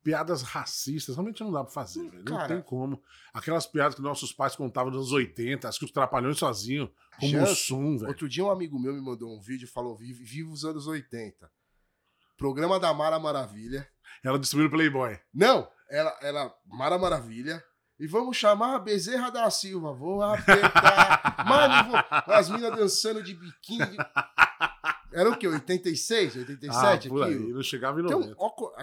piadas 0.10 0.42
racistas 0.42 1.16
realmente 1.16 1.44
não 1.44 1.52
dá 1.52 1.64
pra 1.64 1.72
fazer, 1.72 2.10
velho. 2.10 2.24
Não 2.28 2.38
Cara. 2.38 2.48
tem 2.48 2.62
como. 2.64 3.02
Aquelas 3.32 3.68
piadas 3.68 3.94
que 3.94 4.02
nossos 4.02 4.34
pais 4.34 4.56
contavam 4.56 4.90
nos 4.90 4.98
anos 5.02 5.12
80, 5.12 5.70
as 5.70 5.78
que 5.78 5.86
os 5.86 5.92
trapalhões 5.92 6.40
sozinhos, 6.40 6.90
como 7.20 7.44
o 7.44 7.46
Sum, 7.48 7.96
velho. 7.98 8.10
Outro 8.10 8.28
dia 8.28 8.44
um 8.44 8.50
amigo 8.50 8.80
meu 8.80 8.94
me 8.94 9.02
mandou 9.02 9.32
um 9.32 9.40
vídeo 9.40 9.66
e 9.66 9.70
falou: 9.70 9.96
Vive, 9.96 10.24
viva 10.24 10.50
os 10.52 10.66
anos 10.66 10.88
80. 10.88 11.50
Programa 12.38 12.80
da 12.80 12.92
Mara 12.92 13.20
Maravilha. 13.20 13.88
Ela 14.24 14.40
distribuiu 14.40 14.68
o 14.68 14.72
Playboy. 14.72 15.20
Não, 15.32 15.70
ela, 15.90 16.18
ela, 16.22 16.56
Mara 16.66 16.98
Maravilha. 16.98 17.64
E 18.00 18.08
vamos 18.08 18.36
chamar 18.38 18.76
a 18.76 18.80
Bezerra 18.80 19.30
da 19.30 19.50
Silva. 19.52 19.94
Vou 19.94 20.24
apertar. 20.24 21.36
Mano, 21.46 21.92
vou... 21.92 22.34
as 22.34 22.50
minas 22.50 22.76
dançando 22.76 23.22
de 23.22 23.36
biquíni. 23.36 23.98
Era 25.12 25.30
o 25.30 25.38
quê? 25.38 25.48
86, 25.48 26.36
87 26.38 27.08
ah, 27.08 27.10
por 27.10 27.24
aí, 27.24 27.34
aquilo? 27.36 27.54
não 27.56 27.62
chegava 27.64 28.00
em 28.00 28.06
Então, 28.06 28.20
90. 28.22 28.36
ó 28.40 28.50
co- 28.52 28.74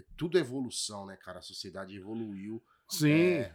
assim, 0.00 0.10
é 0.12 0.14
tudo 0.16 0.38
evolução, 0.38 1.06
né, 1.06 1.16
cara? 1.16 1.38
A 1.38 1.42
sociedade 1.42 1.96
evoluiu. 1.96 2.62
Sim. 2.88 3.10
É, 3.12 3.54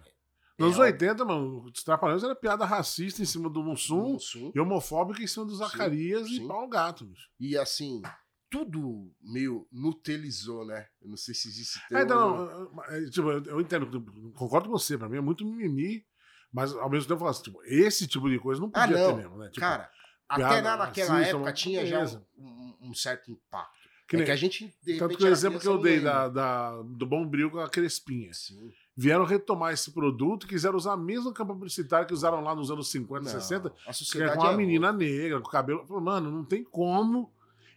Nos 0.57 0.77
É, 0.77 0.81
80, 0.83 1.25
mano, 1.25 1.65
os 1.65 1.83
Trapalhões 1.83 2.23
era 2.23 2.33
piada 2.33 2.63
racista 2.65 3.21
em 3.21 3.25
cima 3.25 3.49
do 3.49 3.61
Mussum 3.61 4.13
Mussum. 4.13 4.51
e 4.55 4.59
homofóbica 4.59 5.21
em 5.21 5.27
cima 5.27 5.45
do 5.45 5.53
Zacarias 5.55 6.27
e 6.29 6.37
sim. 6.37 6.47
Paulo 6.47 6.69
Gato, 6.69 7.05
bicho. 7.05 7.29
E 7.37 7.57
assim, 7.57 8.01
tudo 8.49 9.11
meio 9.21 9.67
nutelizou, 9.69 10.65
né? 10.65 10.87
Eu 11.01 11.09
não 11.09 11.17
sei 11.17 11.33
se 11.33 11.49
existe 11.49 11.77
É, 11.79 11.87
termo, 11.89 12.05
então, 12.05 12.71
mas- 12.73 12.89
é, 12.93 13.09
tipo, 13.09 13.29
eu, 13.31 13.59
entendo, 13.59 14.01
concordo 14.33 14.69
com 14.69 14.77
você, 14.79 14.97
pra 14.97 15.09
mim 15.09 15.17
é 15.17 15.21
muito 15.21 15.43
mimimi, 15.45 16.05
mas 16.53 16.71
ao 16.73 16.89
mesmo 16.89 17.03
tempo 17.09 17.15
eu 17.15 17.19
falo 17.19 17.31
assim, 17.31 17.43
tipo, 17.43 17.61
esse 17.65 18.07
tipo 18.07 18.29
de 18.29 18.39
coisa 18.39 18.61
não 18.61 18.69
Ah, 18.73 18.81
podia 18.87 18.97
não. 18.97 19.07
ter 19.07 19.15
mesmo, 19.23 19.37
né? 19.37 19.47
Tipo, 19.47 19.59
Cara, 19.59 19.91
até 20.29 20.61
na, 20.61 20.77
naquela 20.77 21.15
racista, 21.15 21.35
época 21.35 21.51
tinha 21.53 21.85
já 21.85 22.01
um, 22.37 22.77
um 22.79 22.93
certo 22.93 23.29
impacto. 23.29 23.84
Que 24.07 24.17
é 24.17 24.23
que 24.23 24.31
a 24.31 24.35
gente, 24.35 24.73
de 24.83 24.97
tanto 24.97 25.17
que 25.17 25.23
o 25.23 25.25
era 25.25 25.33
exemplo 25.33 25.59
que 25.59 25.67
eu 25.67 25.77
dei 25.79 25.99
da, 25.99 26.27
da- 26.27 26.81
do 26.83 27.05
Bombril 27.05 27.49
com 27.49 27.59
a 27.59 27.69
Crespinha. 27.69 28.31
Sim. 28.33 28.71
Vieram 28.95 29.25
retomar 29.25 29.73
esse 29.73 29.91
produto, 29.91 30.47
quiseram 30.47 30.77
usar 30.77 30.93
a 30.93 30.97
mesma 30.97 31.33
campanha 31.33 31.55
publicitária 31.57 32.05
que 32.05 32.13
usaram 32.13 32.41
lá 32.41 32.55
nos 32.55 32.69
anos 32.71 32.89
50, 32.91 33.23
Não, 33.25 33.31
60, 33.31 33.67
a 33.67 33.71
que 33.71 33.89
é 33.89 33.93
sociedade 33.93 34.37
com 34.37 34.43
uma 34.43 34.53
é 34.53 34.57
menina 34.57 34.93
negra, 34.93 35.41
com 35.41 35.49
cabelo. 35.49 35.85
Mano, 36.01 36.31
não 36.31 36.45
tem 36.45 36.63
como. 36.63 37.31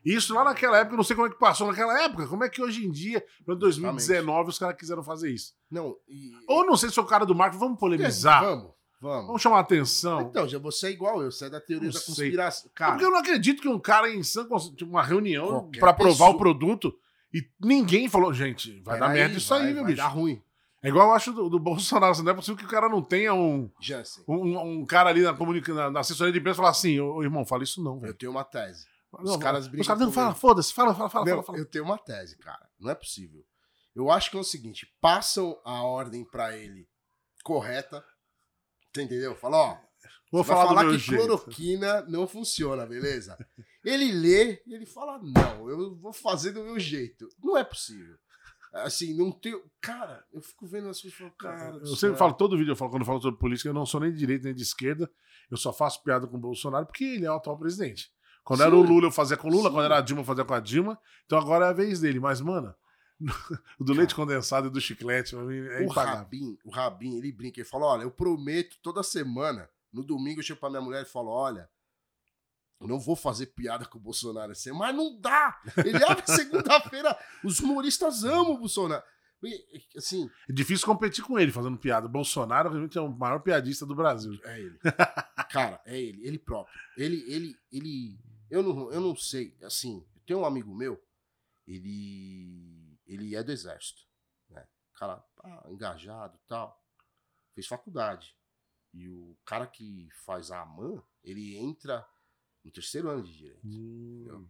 Isso 0.05 0.33
lá 0.33 0.45
naquela 0.45 0.79
época, 0.79 0.97
não 0.97 1.03
sei 1.05 1.17
como 1.17 1.27
é 1.29 1.31
que 1.31 1.39
passou 1.39 1.67
naquela 1.67 2.03
época. 2.05 2.27
Como 2.29 2.45
é 2.45 2.49
que 2.49 2.63
hoje 2.63 2.87
em 2.87 2.91
dia, 2.91 3.25
em 3.47 3.55
2019, 3.57 4.51
os 4.51 4.59
caras 4.59 4.77
quiseram 4.77 5.03
fazer 5.03 5.31
isso? 5.31 5.55
Não, 5.71 5.97
e... 6.09 6.31
Ou 6.47 6.65
não 6.65 6.77
sei 6.77 6.89
se 6.89 7.01
o 7.01 7.05
cara 7.05 7.27
do 7.27 7.35
marketing, 7.35 7.61
vamos 7.61 7.79
polemizar, 7.81 8.45
Vamos, 8.45 8.71
vamos. 9.01 9.27
vamos 9.27 9.43
chamar 9.43 9.59
a 9.59 9.61
atenção. 9.61 10.21
Então, 10.23 10.49
já 10.49 10.59
você 10.59 10.89
é 10.89 10.91
igual 10.91 11.23
eu, 11.23 11.31
você 11.31 11.47
é 11.47 11.51
da 11.51 11.61
teoria 11.61 11.89
Não 11.89 11.93
da 11.95 12.01
conspiração. 12.01 12.63
Porque 12.71 12.75
Cara, 12.79 13.03
eu 13.03 13.11
não 13.11 13.19
acredito 13.19 13.63
que 13.63 13.69
um 13.69 13.79
cara 13.79 14.09
em 14.11 14.23
sã 14.23 14.45
cons- 14.47 14.71
tipo, 14.71 14.91
uma 14.91 15.03
reunião 15.03 15.71
pra 15.79 15.93
provar 15.93 16.13
pessoa. 16.13 16.31
o 16.31 16.39
produto 16.39 16.99
e 17.33 17.47
ninguém 17.61 18.09
falou, 18.09 18.33
gente, 18.33 18.81
vai 18.81 18.99
dar 18.99 19.07
peraí, 19.09 19.21
merda 19.23 19.39
isso 19.39 19.53
aí, 19.55 19.61
vai- 19.65 19.73
meu 19.75 19.83
vai 19.83 19.93
bicho. 19.93 20.03
dar 20.03 20.09
ruim, 20.09 20.43
É 20.83 20.89
igual 20.89 21.09
eu 21.09 21.15
acho 21.15 21.33
do, 21.33 21.49
do 21.51 21.59
Bolsonaro, 21.61 22.13
assim, 22.13 22.23
não 22.23 22.33
é 22.33 22.35
possível 22.35 22.57
que 22.57 22.65
o 22.65 22.69
cara 22.69 22.89
não 22.89 23.03
tenha 23.03 23.35
um, 23.35 23.71
um, 24.27 24.59
um 24.81 24.87
cara 24.87 25.11
ali 25.11 25.23
na, 25.23 25.35
comunica, 25.35 25.75
na, 25.75 25.91
na 25.91 26.01
assessoria 26.01 26.33
de 26.33 26.39
imprensa 26.39 26.57
e 26.57 26.59
falar 26.59 26.71
assim, 26.71 26.99
ô, 27.01 27.23
irmão, 27.23 27.45
fala 27.45 27.63
isso 27.65 27.83
não, 27.83 27.95
Eu 27.97 28.01
velho. 28.01 28.15
tenho 28.15 28.33
uma 28.33 28.45
tese. 28.45 28.87
Não, 29.21 29.39
caras 29.39 29.65
Os 29.65 29.69
brigam 29.69 29.87
caras 29.87 30.03
não 30.03 30.13
falam, 30.13 30.35
foda-se, 30.35 30.73
fala, 30.73 30.95
fala, 30.95 31.09
fala, 31.09 31.25
Não, 31.25 31.43
fala, 31.43 31.59
eu 31.59 31.65
tenho 31.65 31.85
uma 31.85 31.97
tese, 31.99 32.37
cara. 32.39 32.69
Não 32.79 32.91
é 32.91 32.95
possível. 32.95 33.43
Eu 33.97 34.11
acho 34.11 34.31
que 34.31 34.37
é 34.37 34.41
o 34.41 34.45
seguinte: 34.45 34.87
passam 35.01 35.59
a 35.65 35.83
ordem 35.83 36.25
pra 36.25 36.55
ele 36.57 36.87
correta. 37.43 38.05
Você 38.93 39.03
entendeu? 39.03 39.35
Fala, 39.37 39.57
ó. 39.57 39.79
Vou 40.31 40.45
falar, 40.45 40.67
falar 40.67 40.91
que 40.91 40.99
jeito. 40.99 41.25
cloroquina 41.25 42.03
não 42.03 42.27
funciona, 42.27 42.85
beleza? 42.85 43.37
Ele 43.85 44.13
lê 44.13 44.63
e 44.67 44.75
ele 44.75 44.85
fala: 44.85 45.19
não, 45.23 45.71
eu 45.71 45.97
vou 45.97 46.13
fazer 46.13 46.53
do 46.53 46.63
meu 46.63 46.79
jeito. 46.79 47.29
Não 47.43 47.57
é 47.57 47.65
possível. 47.65 48.17
Assim, 48.73 49.17
não 49.17 49.33
tem. 49.33 49.59
Cara, 49.81 50.23
eu 50.33 50.43
fico 50.43 50.67
vendo 50.67 50.89
as 50.89 51.01
coisas 51.01 51.19
e 51.19 51.23
falo, 51.23 51.33
cara. 51.39 51.79
Eu 51.79 51.97
sempre 51.97 52.19
falo, 52.19 52.35
todo 52.35 52.59
vídeo 52.59 52.73
eu 52.73 52.77
falo, 52.77 52.91
quando 52.91 53.03
eu 53.03 53.07
falo 53.07 53.21
sobre 53.23 53.41
política, 53.41 53.71
eu 53.71 53.75
não 53.75 53.87
sou 53.87 54.01
nem 54.01 54.13
de 54.13 54.19
direita 54.19 54.45
nem 54.45 54.55
de 54.55 54.63
esquerda. 54.63 55.11
Eu 55.51 55.57
só 55.57 55.73
faço 55.73 56.03
piada 56.03 56.27
com 56.27 56.37
o 56.37 56.41
Bolsonaro 56.41 56.85
porque 56.85 57.05
ele 57.05 57.25
é 57.25 57.31
o 57.31 57.37
atual 57.37 57.59
presidente. 57.59 58.13
Quando 58.45 58.61
Sim. 58.61 58.67
era 58.67 58.77
o 58.77 58.83
Lula, 58.83 59.07
eu 59.07 59.11
fazia 59.11 59.37
com 59.37 59.49
o 59.49 59.51
Lula. 59.51 59.69
Sim. 59.69 59.75
Quando 59.75 59.85
era 59.85 59.99
a 59.99 60.01
Dilma, 60.01 60.21
eu 60.23 60.27
fazia 60.27 60.45
com 60.45 60.55
a 60.55 60.61
Dilma. 60.61 60.99
Então 61.25 61.39
agora 61.39 61.67
é 61.67 61.69
a 61.69 61.73
vez 61.73 62.01
dele. 62.01 62.21
Mas, 62.21 62.41
mano, 62.41 62.75
do 63.81 63.93
leite 63.93 64.15
condensado 64.15 64.69
e 64.69 64.71
do 64.71 64.81
chiclete, 64.81 65.35
pra 65.35 65.45
mim, 65.45 65.59
é 65.59 65.81
o 65.81 65.85
impagável. 65.85 66.19
Rabin, 66.19 66.59
o 66.65 66.71
Rabin, 66.71 67.17
ele 67.17 67.33
brinca, 67.33 67.61
ele 67.61 67.69
fala: 67.69 67.87
olha, 67.87 68.03
eu 68.03 68.11
prometo 68.11 68.77
toda 68.83 69.03
semana, 69.03 69.69
no 69.93 70.05
domingo 70.05 70.41
eu 70.41 70.45
chego 70.45 70.61
pra 70.61 70.71
minha 70.71 70.83
mulher 70.83 71.03
e 71.03 71.09
falo: 71.09 71.31
olha, 71.31 71.69
eu 72.81 72.87
não 72.87 73.01
vou 73.01 73.17
fazer 73.17 73.47
piada 73.47 73.85
com 73.85 73.99
o 73.99 74.01
Bolsonaro 74.01 74.53
assim, 74.53 74.71
mas 74.73 74.95
não 74.95 75.19
dá! 75.21 75.61
Ele 75.79 76.03
abre 76.05 76.25
segunda-feira, 76.31 77.19
os 77.43 77.59
humoristas 77.59 78.25
amam 78.25 78.55
o 78.55 78.59
Bolsonaro. 78.59 79.03
Assim, 79.97 80.29
É 80.49 80.53
difícil 80.53 80.85
competir 80.85 81.23
com 81.23 81.39
ele 81.39 81.53
fazendo 81.53 81.79
piada. 81.79 82.07
O 82.07 82.11
Bolsonaro 82.11 82.71
realmente 82.71 82.99
é 82.99 83.01
o 83.01 83.09
maior 83.09 83.39
piadista 83.39 83.87
do 83.87 83.95
Brasil. 83.95 84.37
é 84.45 84.61
ele. 84.61 84.79
Cara, 85.51 85.81
é 85.87 85.97
ele, 86.01 86.27
ele 86.27 86.39
próprio. 86.39 86.75
Ele, 86.97 87.25
ele, 87.29 87.57
ele. 87.73 88.19
Eu 88.51 88.63
não, 88.63 88.91
eu 88.91 89.01
não 89.01 89.15
sei, 89.15 89.57
assim, 89.63 90.05
tenho 90.27 90.41
um 90.41 90.45
amigo 90.45 90.75
meu, 90.75 91.01
ele. 91.67 92.88
Ele 93.09 93.35
é 93.35 93.43
do 93.43 93.51
exército. 93.51 94.03
Né? 94.51 94.65
Cara, 94.95 95.25
ah, 95.43 95.67
engajado 95.71 96.37
e 96.37 96.47
tal. 96.47 96.81
Fez 97.55 97.67
faculdade. 97.67 98.37
E 98.95 99.09
o 99.09 99.37
cara 99.45 99.67
que 99.67 100.09
faz 100.25 100.51
a 100.53 100.63
AMAN, 100.63 101.03
ele 101.25 101.57
entra 101.57 102.09
no 102.65 102.71
terceiro 102.71 103.09
ano 103.11 103.23
de 103.25 103.37
direito. 103.37 103.67
Hum. 103.67 104.49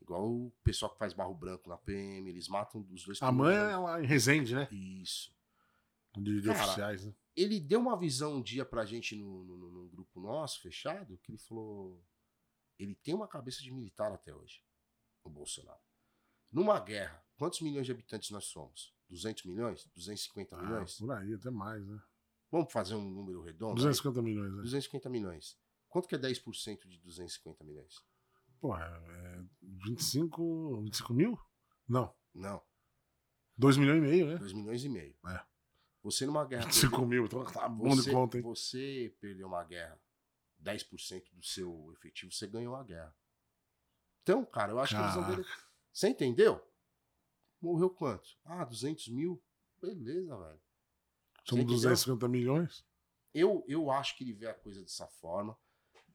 Igual 0.00 0.28
o 0.30 0.50
pessoal 0.62 0.92
que 0.92 0.98
faz 0.98 1.12
barro 1.12 1.34
branco 1.34 1.68
na 1.68 1.76
PM, 1.76 2.28
eles 2.28 2.48
matam 2.48 2.86
os 2.90 3.04
dois 3.04 3.20
A 3.22 3.32
mãe 3.32 3.54
é 3.56 3.76
lá 3.76 4.02
em 4.02 4.06
Resende, 4.06 4.54
né? 4.54 4.68
Isso. 4.70 5.34
De, 6.16 6.40
de 6.40 6.48
Cara, 6.48 6.64
oficiais, 6.64 7.04
né? 7.04 7.14
ele 7.36 7.60
deu 7.60 7.78
uma 7.80 7.96
visão 7.98 8.36
um 8.36 8.42
dia 8.42 8.64
pra 8.64 8.84
gente 8.84 9.14
no, 9.16 9.44
no- 9.44 9.70
no 9.70 9.88
grupo 9.88 10.20
nosso, 10.20 10.60
fechado, 10.62 11.18
que 11.18 11.30
ele 11.32 11.38
falou. 11.38 12.02
Ele 12.78 12.94
tem 12.94 13.14
uma 13.14 13.28
cabeça 13.28 13.60
de 13.62 13.70
militar 13.72 14.12
até 14.12 14.34
hoje, 14.34 14.64
o 15.22 15.30
Bolsonaro. 15.30 15.80
Numa 16.50 16.80
guerra, 16.80 17.22
quantos 17.38 17.60
milhões 17.60 17.86
de 17.86 17.92
habitantes 17.92 18.30
nós 18.30 18.44
somos? 18.44 18.94
200 19.08 19.44
milhões? 19.44 19.84
250 19.94 20.56
Ah, 20.56 20.62
milhões? 20.62 20.96
por 20.98 21.10
aí, 21.12 21.32
até 21.34 21.50
mais, 21.50 21.86
né? 21.86 22.00
Vamos 22.50 22.72
fazer 22.72 22.94
um 22.94 23.10
número 23.10 23.42
redondo? 23.42 23.74
250 23.76 24.20
milhões, 24.22 24.50
né? 24.52 24.62
250 24.62 25.08
milhões. 25.08 25.58
Quanto 25.88 26.08
que 26.08 26.14
é 26.14 26.18
10% 26.18 26.86
de 26.88 26.98
250 26.98 27.64
milhões? 27.64 28.02
Pô, 28.60 28.76
é 28.76 29.44
25, 29.62 30.82
25 30.82 31.14
mil? 31.14 31.38
Não. 31.88 32.14
Não, 32.34 32.62
2 33.56 33.76
milhões 33.76 33.98
e 33.98 34.06
meio, 34.06 34.26
né? 34.26 34.36
2 34.36 34.52
milhões 34.52 34.84
e 34.84 34.88
meio. 34.88 35.16
É. 35.26 35.44
Você 36.02 36.24
numa 36.26 36.44
guerra. 36.44 36.66
25 36.66 37.04
mil, 37.06 37.24
então 37.24 37.44
tá 37.44 37.68
bom 37.68 37.88
de 37.96 38.02
você, 38.02 38.12
conta, 38.12 38.36
hein? 38.36 38.42
você 38.42 39.16
perdeu 39.20 39.48
uma 39.48 39.64
guerra, 39.64 40.00
10% 40.62 41.24
do 41.32 41.44
seu 41.44 41.90
efetivo, 41.92 42.30
você 42.30 42.46
ganhou 42.46 42.76
a 42.76 42.84
guerra. 42.84 43.14
Então, 44.22 44.44
cara, 44.44 44.72
eu 44.72 44.78
acho 44.78 44.94
que 44.94 45.00
a 45.00 45.08
visão 45.08 45.28
dele. 45.28 45.44
Você 45.92 46.08
entendeu? 46.08 46.64
Morreu 47.60 47.90
quanto? 47.90 48.28
Ah, 48.44 48.64
200 48.64 49.08
mil? 49.08 49.42
Beleza, 49.80 50.36
velho. 50.36 50.60
Somos 51.44 51.64
entendeu? 51.64 51.76
250 51.76 52.28
milhões. 52.28 52.84
Eu, 53.34 53.64
eu 53.68 53.90
acho 53.90 54.16
que 54.16 54.24
ele 54.24 54.32
vê 54.32 54.46
a 54.46 54.54
coisa 54.54 54.82
dessa 54.82 55.06
forma. 55.06 55.56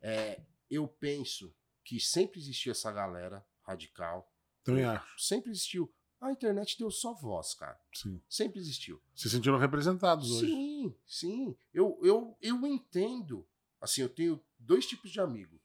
É, 0.01 0.41
eu 0.69 0.87
penso 0.87 1.53
que 1.83 1.99
sempre 1.99 2.39
existiu 2.39 2.71
essa 2.71 2.91
galera 2.91 3.45
radical. 3.61 4.31
Também 4.63 4.83
acho, 4.83 5.19
Sempre 5.19 5.51
existiu. 5.51 5.93
A 6.19 6.31
internet 6.31 6.77
deu 6.77 6.89
só 6.89 7.13
voz, 7.13 7.53
cara. 7.53 7.77
sim. 7.93 8.21
Sempre 8.29 8.59
existiu. 8.59 9.01
Se 9.13 9.29
sentiram 9.29 9.57
representados 9.57 10.31
hoje. 10.31 10.47
Sim, 10.47 10.95
sim. 11.05 11.57
Eu, 11.73 11.99
eu, 12.01 12.37
eu 12.41 12.65
entendo. 12.65 13.45
Assim, 13.81 14.01
eu 14.01 14.09
tenho 14.09 14.41
dois 14.57 14.85
tipos 14.85 15.11
de 15.11 15.19
amigo. 15.19 15.59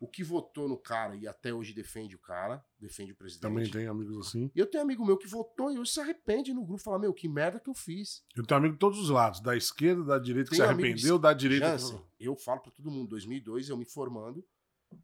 O 0.00 0.06
que 0.06 0.22
votou 0.22 0.68
no 0.68 0.78
cara 0.78 1.16
e 1.16 1.26
até 1.26 1.52
hoje 1.52 1.72
defende 1.72 2.14
o 2.14 2.20
cara, 2.20 2.64
defende 2.78 3.10
o 3.10 3.16
presidente. 3.16 3.42
Também 3.42 3.68
tem 3.68 3.88
amigos 3.88 4.28
assim. 4.28 4.48
E 4.54 4.58
eu 4.58 4.66
tenho 4.66 4.84
amigo 4.84 5.04
meu 5.04 5.18
que 5.18 5.26
votou 5.26 5.72
e 5.72 5.78
hoje 5.78 5.90
se 5.90 6.00
arrepende 6.00 6.54
no 6.54 6.64
grupo. 6.64 6.80
Fala, 6.80 7.00
meu, 7.00 7.12
que 7.12 7.28
merda 7.28 7.58
que 7.58 7.68
eu 7.68 7.74
fiz. 7.74 8.24
Eu 8.36 8.46
tenho 8.46 8.58
amigo 8.58 8.74
de 8.74 8.78
todos 8.78 8.98
os 8.98 9.10
lados, 9.10 9.40
da 9.40 9.56
esquerda, 9.56 10.04
da 10.04 10.18
direita 10.18 10.50
que 10.50 10.56
se 10.56 10.62
amigo 10.62 10.78
de 10.78 10.84
arrependeu, 10.84 11.18
da 11.18 11.32
direita. 11.32 11.76
Jansen, 11.76 12.00
eu 12.20 12.36
falo 12.36 12.60
pra 12.60 12.70
todo 12.70 12.90
mundo, 12.90 13.08
2002, 13.08 13.70
eu 13.70 13.76
me 13.76 13.84
formando, 13.84 14.46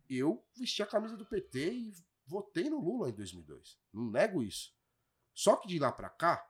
eu 0.08 0.46
vesti 0.56 0.80
a 0.80 0.86
camisa 0.86 1.16
do 1.16 1.26
PT 1.26 1.72
e 1.72 1.92
votei 2.24 2.70
no 2.70 2.80
Lula 2.80 3.10
em 3.10 3.14
2002. 3.14 3.76
Não 3.92 4.10
nego 4.10 4.44
isso. 4.44 4.72
Só 5.34 5.56
que 5.56 5.66
de 5.66 5.80
lá 5.80 5.90
pra 5.90 6.08
cá, 6.08 6.48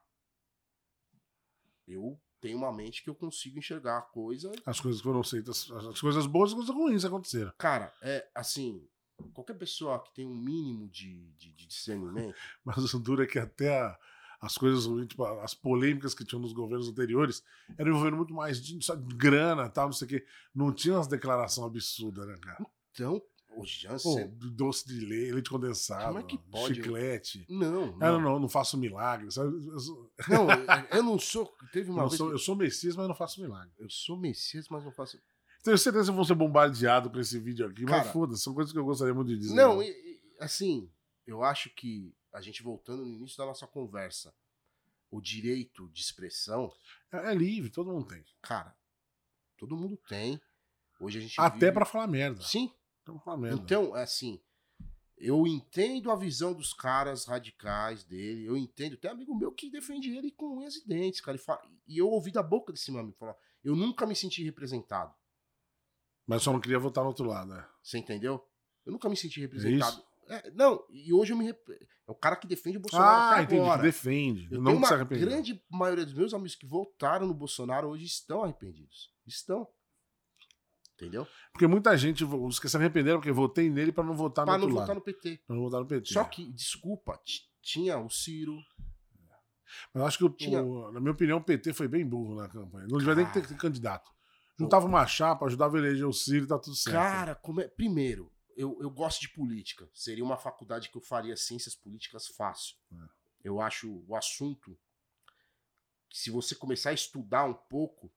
eu 1.87 2.21
tenho 2.45 2.59
uma 2.59 2.71
mente 2.71 3.03
que 3.03 3.09
eu 3.09 3.15
consigo 3.15 3.59
enxergar 3.59 3.97
a 3.97 4.03
coisa. 4.03 4.53
As 4.67 4.79
coisas 4.79 5.01
foram 5.01 5.25
feitas, 5.25 5.71
as 5.71 5.99
coisas 5.99 6.27
boas 6.27 6.51
e 6.51 6.53
as 6.53 6.57
coisas 6.59 6.75
ruins 6.75 7.03
aconteceram. 7.03 7.51
Cara, 7.57 7.91
é 8.03 8.29
assim, 8.35 8.87
qualquer 9.33 9.55
pessoa 9.55 9.99
que 9.99 10.13
tem 10.15 10.27
um 10.27 10.37
mínimo 10.37 10.87
de, 10.89 11.31
de, 11.39 11.51
de 11.53 11.67
discernimento, 11.67 12.37
Mas 12.63 12.93
o 12.93 12.99
duro 13.01 13.23
é 13.23 13.27
que 13.27 13.39
até 13.39 13.81
a- 13.81 13.99
as 14.43 14.59
coisas 14.59 14.85
ruins, 14.85 15.07
tipo, 15.09 15.25
as 15.25 15.55
polêmicas 15.55 16.13
que 16.15 16.23
tinham 16.23 16.43
nos 16.43 16.53
governos 16.53 16.87
anteriores, 16.87 17.43
eram 17.79 17.93
envolvendo 17.93 18.19
muito 18.19 18.35
mais 18.35 18.61
de, 18.63 18.85
sabe, 18.85 19.15
grana 19.15 19.71
tal, 19.71 19.87
não 19.87 19.95
sei 19.95 20.05
o 20.05 20.09
quê. 20.11 20.27
Não 20.55 20.71
tinha 20.71 20.97
umas 20.97 21.07
declarações 21.07 21.67
absurdas, 21.67 22.27
né, 22.27 22.37
cara? 22.43 22.67
então, 22.93 23.23
o 23.55 23.61
Pô, 23.61 23.67
Jansen. 23.67 24.29
doce 24.55 24.87
de 24.87 25.05
leite, 25.05 25.33
leite 25.33 25.51
condensado, 25.51 26.07
Como 26.07 26.19
é 26.19 26.23
que 26.23 26.39
pode? 26.39 26.75
chiclete. 26.77 27.47
não, 27.49 27.97
Ah, 28.01 28.13
não, 28.13 28.13
não, 28.13 28.21
não, 28.21 28.39
não 28.41 28.49
faço 28.49 28.77
milagre. 28.77 29.29
Não, 30.29 30.47
eu- 30.91 31.03
não 31.03 31.19
sou. 31.19 31.55
Teve 31.73 31.91
uma 31.91 32.03
não 32.03 32.09
vez. 32.09 32.19
sou, 32.19 32.29
que- 32.29 32.35
eu 32.35 32.39
sou 32.39 32.57
Messias, 32.57 32.97
mas 32.97 33.09
não 33.09 33.15
faço 33.15 33.41
milagre. 33.41 33.73
eu 33.79 33.89
sou 33.91 34.17
Messias, 34.19 34.69
mas 34.69 34.85
não 34.85 34.93
faço. 34.93 35.19
Tenho 35.63 35.79
certeza 35.79 36.05
que 36.05 36.11
eu 36.11 36.15
vou 36.17 36.25
ser 36.25 36.35
bombardeado 36.35 37.11
com 37.11 37.19
esse 37.19 37.39
vídeo 37.39 37.67
aqui, 37.67 37.83
mas 37.85 37.91
Cara, 38.03 38.13
foda-se, 38.13 38.43
são 38.43 38.53
coisas 38.55 38.73
que 38.73 38.79
eu 38.79 38.85
gostaria 38.85 39.15
muito 39.15 39.29
de 39.29 39.39
dizer. 39.39 39.55
Não, 39.55 39.83
e- 39.83 39.89
e, 39.91 40.21
assim, 40.39 40.91
eu 41.27 41.43
acho 41.43 41.71
que 41.71 42.15
a 42.33 42.41
gente 42.41 42.63
voltando 42.63 43.03
no 43.05 43.13
início 43.13 43.39
da 43.39 43.47
nossa 43.47 43.67
conversa, 43.67 44.35
o 45.11 45.21
direito 45.21 45.89
de 45.91 46.01
expressão, 46.01 46.73
é, 47.13 47.31
é 47.31 47.35
livre, 47.35 47.71
todo 47.71 47.91
mundo 47.93 48.07
tem. 48.09 48.25
cara, 48.43 48.75
todo 49.57 49.77
mundo 49.77 49.97
tem. 50.09 50.41
Hoje 51.01 51.19
a 51.19 51.21
gente 51.23 51.41
Até 51.41 51.59
vive- 51.59 51.73
pra 51.73 51.85
falar 51.85 52.07
merda. 52.07 52.43
Sim. 52.43 52.71
Falar 53.25 53.37
merda. 53.37 53.61
Então, 53.63 53.97
é 53.97 54.03
assim, 54.03 54.41
eu 55.17 55.47
entendo 55.47 56.11
a 56.11 56.17
visão 56.17 56.53
dos 56.55 56.73
caras 56.73 57.25
radicais 57.27 58.05
dele, 58.05 58.45
eu 58.47 58.57
entendo. 58.57 58.97
Tem 58.97 59.11
amigo 59.11 59.35
meu 59.35 59.53
que 59.53 59.71
defende 59.71 60.11
ele 60.17 60.31
com 60.31 60.59
unhas 60.59 60.77
e 60.77 60.87
dentes, 60.87 61.21
cara. 61.21 61.37
E, 61.37 61.41
fala- 61.41 61.63
e 61.87 61.99
eu 61.99 62.09
ouvi 62.09 62.31
da 62.33 62.43
boca 62.43 62.73
desse 62.73 62.91
meu 62.91 63.01
amigo 63.01 63.17
falar: 63.17 63.37
Eu 63.63 63.77
nunca 63.77 64.07
me 64.07 64.15
senti 64.17 64.43
representado. 64.43 65.15
Mas 66.27 66.43
só 66.43 66.53
não 66.53 66.61
queria 66.61 66.79
votar 66.79 67.05
no 67.05 67.09
outro 67.09 67.27
lado, 67.27 67.51
né? 67.55 67.67
Você 67.83 67.99
entendeu? 67.99 68.43
Eu 68.85 68.93
nunca 68.93 69.09
me 69.09 69.17
senti 69.17 69.41
representado. 69.41 70.03
É, 70.27 70.51
não, 70.53 70.83
e 70.91 71.13
hoje 71.13 71.33
eu 71.33 71.37
me. 71.37 71.45
rep- 71.45 71.69
É 72.07 72.11
o 72.11 72.15
cara 72.15 72.35
que 72.37 72.47
defende 72.47 72.79
o 72.79 72.81
Bolsonaro 72.81 73.35
Ah, 73.37 73.43
entendi. 73.43 73.61
agora. 73.61 73.83
Defende. 73.83 74.49
Eu 74.51 74.61
não 74.61 74.73
tenho 74.73 74.79
uma 74.79 75.05
grande 75.05 75.63
maioria 75.71 76.05
dos 76.05 76.15
meus 76.15 76.33
amigos 76.33 76.55
que 76.55 76.67
votaram 76.67 77.27
no 77.27 77.35
Bolsonaro 77.35 77.89
hoje 77.89 78.07
estão 78.07 78.43
arrependidos. 78.43 79.13
Estão. 79.27 79.69
Entendeu? 80.95 81.27
Porque 81.53 81.67
muita 81.67 81.97
gente, 81.99 82.25
os 82.25 82.61
que 82.61 82.69
se 82.69 82.77
arrependeram 82.77 83.19
porque 83.19 83.33
votei 83.33 83.69
nele 83.69 83.91
pra 83.93 84.05
não 84.05 84.15
votar 84.15 84.45
no 84.47 84.53
Pra 84.53 84.59
não 84.59 84.65
outro 84.67 84.81
votar 84.81 84.95
no 84.95 85.01
PT. 85.01 85.41
Pra 85.47 85.57
não 85.57 85.63
votar 85.63 85.81
no 85.81 85.87
PT. 85.87 86.13
Só 86.13 86.25
que, 86.25 86.53
desculpa, 86.53 87.21
tinha 87.61 87.99
o 87.99 88.09
Ciro. 88.09 88.57
Mas 89.93 90.01
eu 90.03 90.07
acho 90.07 90.19
que, 90.19 90.25
o- 90.25 90.31
Tinha- 90.31 90.63
o- 90.63 90.93
na 90.93 91.01
minha 91.01 91.11
opinião, 91.13 91.39
o 91.39 91.45
PT 91.45 91.73
foi 91.73 91.89
bem 91.89 92.07
burro 92.07 92.37
na 92.37 92.49
campanha. 92.49 92.87
Não 92.89 92.99
devia 92.99 93.15
nem 93.17 93.27
ter 93.27 93.43
Cara. 93.43 93.57
candidato. 93.57 94.09
Juntava 94.57 94.87
uma 94.87 95.05
chapa, 95.05 95.47
ajudava 95.47 95.77
a 95.77 95.81
eleger 95.81 96.07
o 96.07 96.13
Ciro 96.13 96.45
e 96.45 96.49
tá 96.49 96.59
tudo 96.59 96.77
certo. 96.77 96.95
Cara, 96.95 97.35
como 97.35 97.61
é- 97.61 97.67
primeiro, 97.67 98.31
eu, 98.57 98.79
eu 98.81 98.89
gosto 98.89 99.21
de 99.21 99.31
política. 99.31 99.89
Seria 99.93 100.23
uma 100.25 100.37
faculdade 100.37 100.91
que 100.91 100.97
eu 100.97 101.03
faria 101.03 101.37
ciências 101.37 101.75
políticas 101.75 102.29
fácil. 102.29 102.77
É. 102.93 102.97
Eu 103.43 103.61
acho 103.61 104.05
o 104.07 104.15
assunto 104.15 104.79
que 106.09 106.19
se 106.21 106.31
você 106.31 106.55
começar 106.55 106.91
a 106.91 106.95
estudar 106.95 107.45
um 107.47 107.55
pouco, 107.55 108.13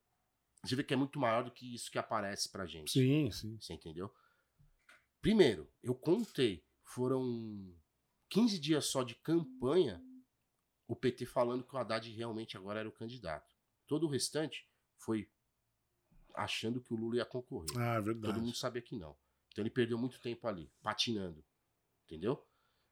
você 0.67 0.75
vê 0.75 0.83
que 0.83 0.93
é 0.93 0.97
muito 0.97 1.19
maior 1.19 1.43
do 1.43 1.51
que 1.51 1.73
isso 1.73 1.91
que 1.91 1.97
aparece 1.97 2.49
pra 2.49 2.65
gente. 2.65 2.91
Sim, 2.91 3.31
sim. 3.31 3.57
Você 3.59 3.73
entendeu? 3.73 4.13
Primeiro, 5.21 5.71
eu 5.81 5.95
contei, 5.95 6.63
foram 6.83 7.75
15 8.29 8.59
dias 8.59 8.85
só 8.85 9.03
de 9.03 9.15
campanha, 9.15 10.01
o 10.87 10.95
PT 10.95 11.25
falando 11.25 11.63
que 11.63 11.75
o 11.75 11.77
Haddad 11.77 12.09
realmente 12.13 12.55
agora 12.55 12.79
era 12.79 12.89
o 12.89 12.93
candidato. 12.93 13.53
Todo 13.87 14.05
o 14.05 14.09
restante 14.09 14.67
foi 14.97 15.29
achando 16.33 16.81
que 16.81 16.93
o 16.93 16.97
Lula 16.97 17.17
ia 17.17 17.25
concorrer. 17.25 17.69
Ah, 17.77 17.95
é 17.95 17.95
Todo 17.97 18.05
verdade. 18.05 18.39
mundo 18.39 18.55
sabia 18.55 18.81
que 18.81 18.95
não. 18.95 19.17
Então 19.51 19.63
ele 19.63 19.69
perdeu 19.69 19.97
muito 19.97 20.19
tempo 20.19 20.47
ali, 20.47 20.71
patinando. 20.81 21.43
Entendeu? 22.05 22.45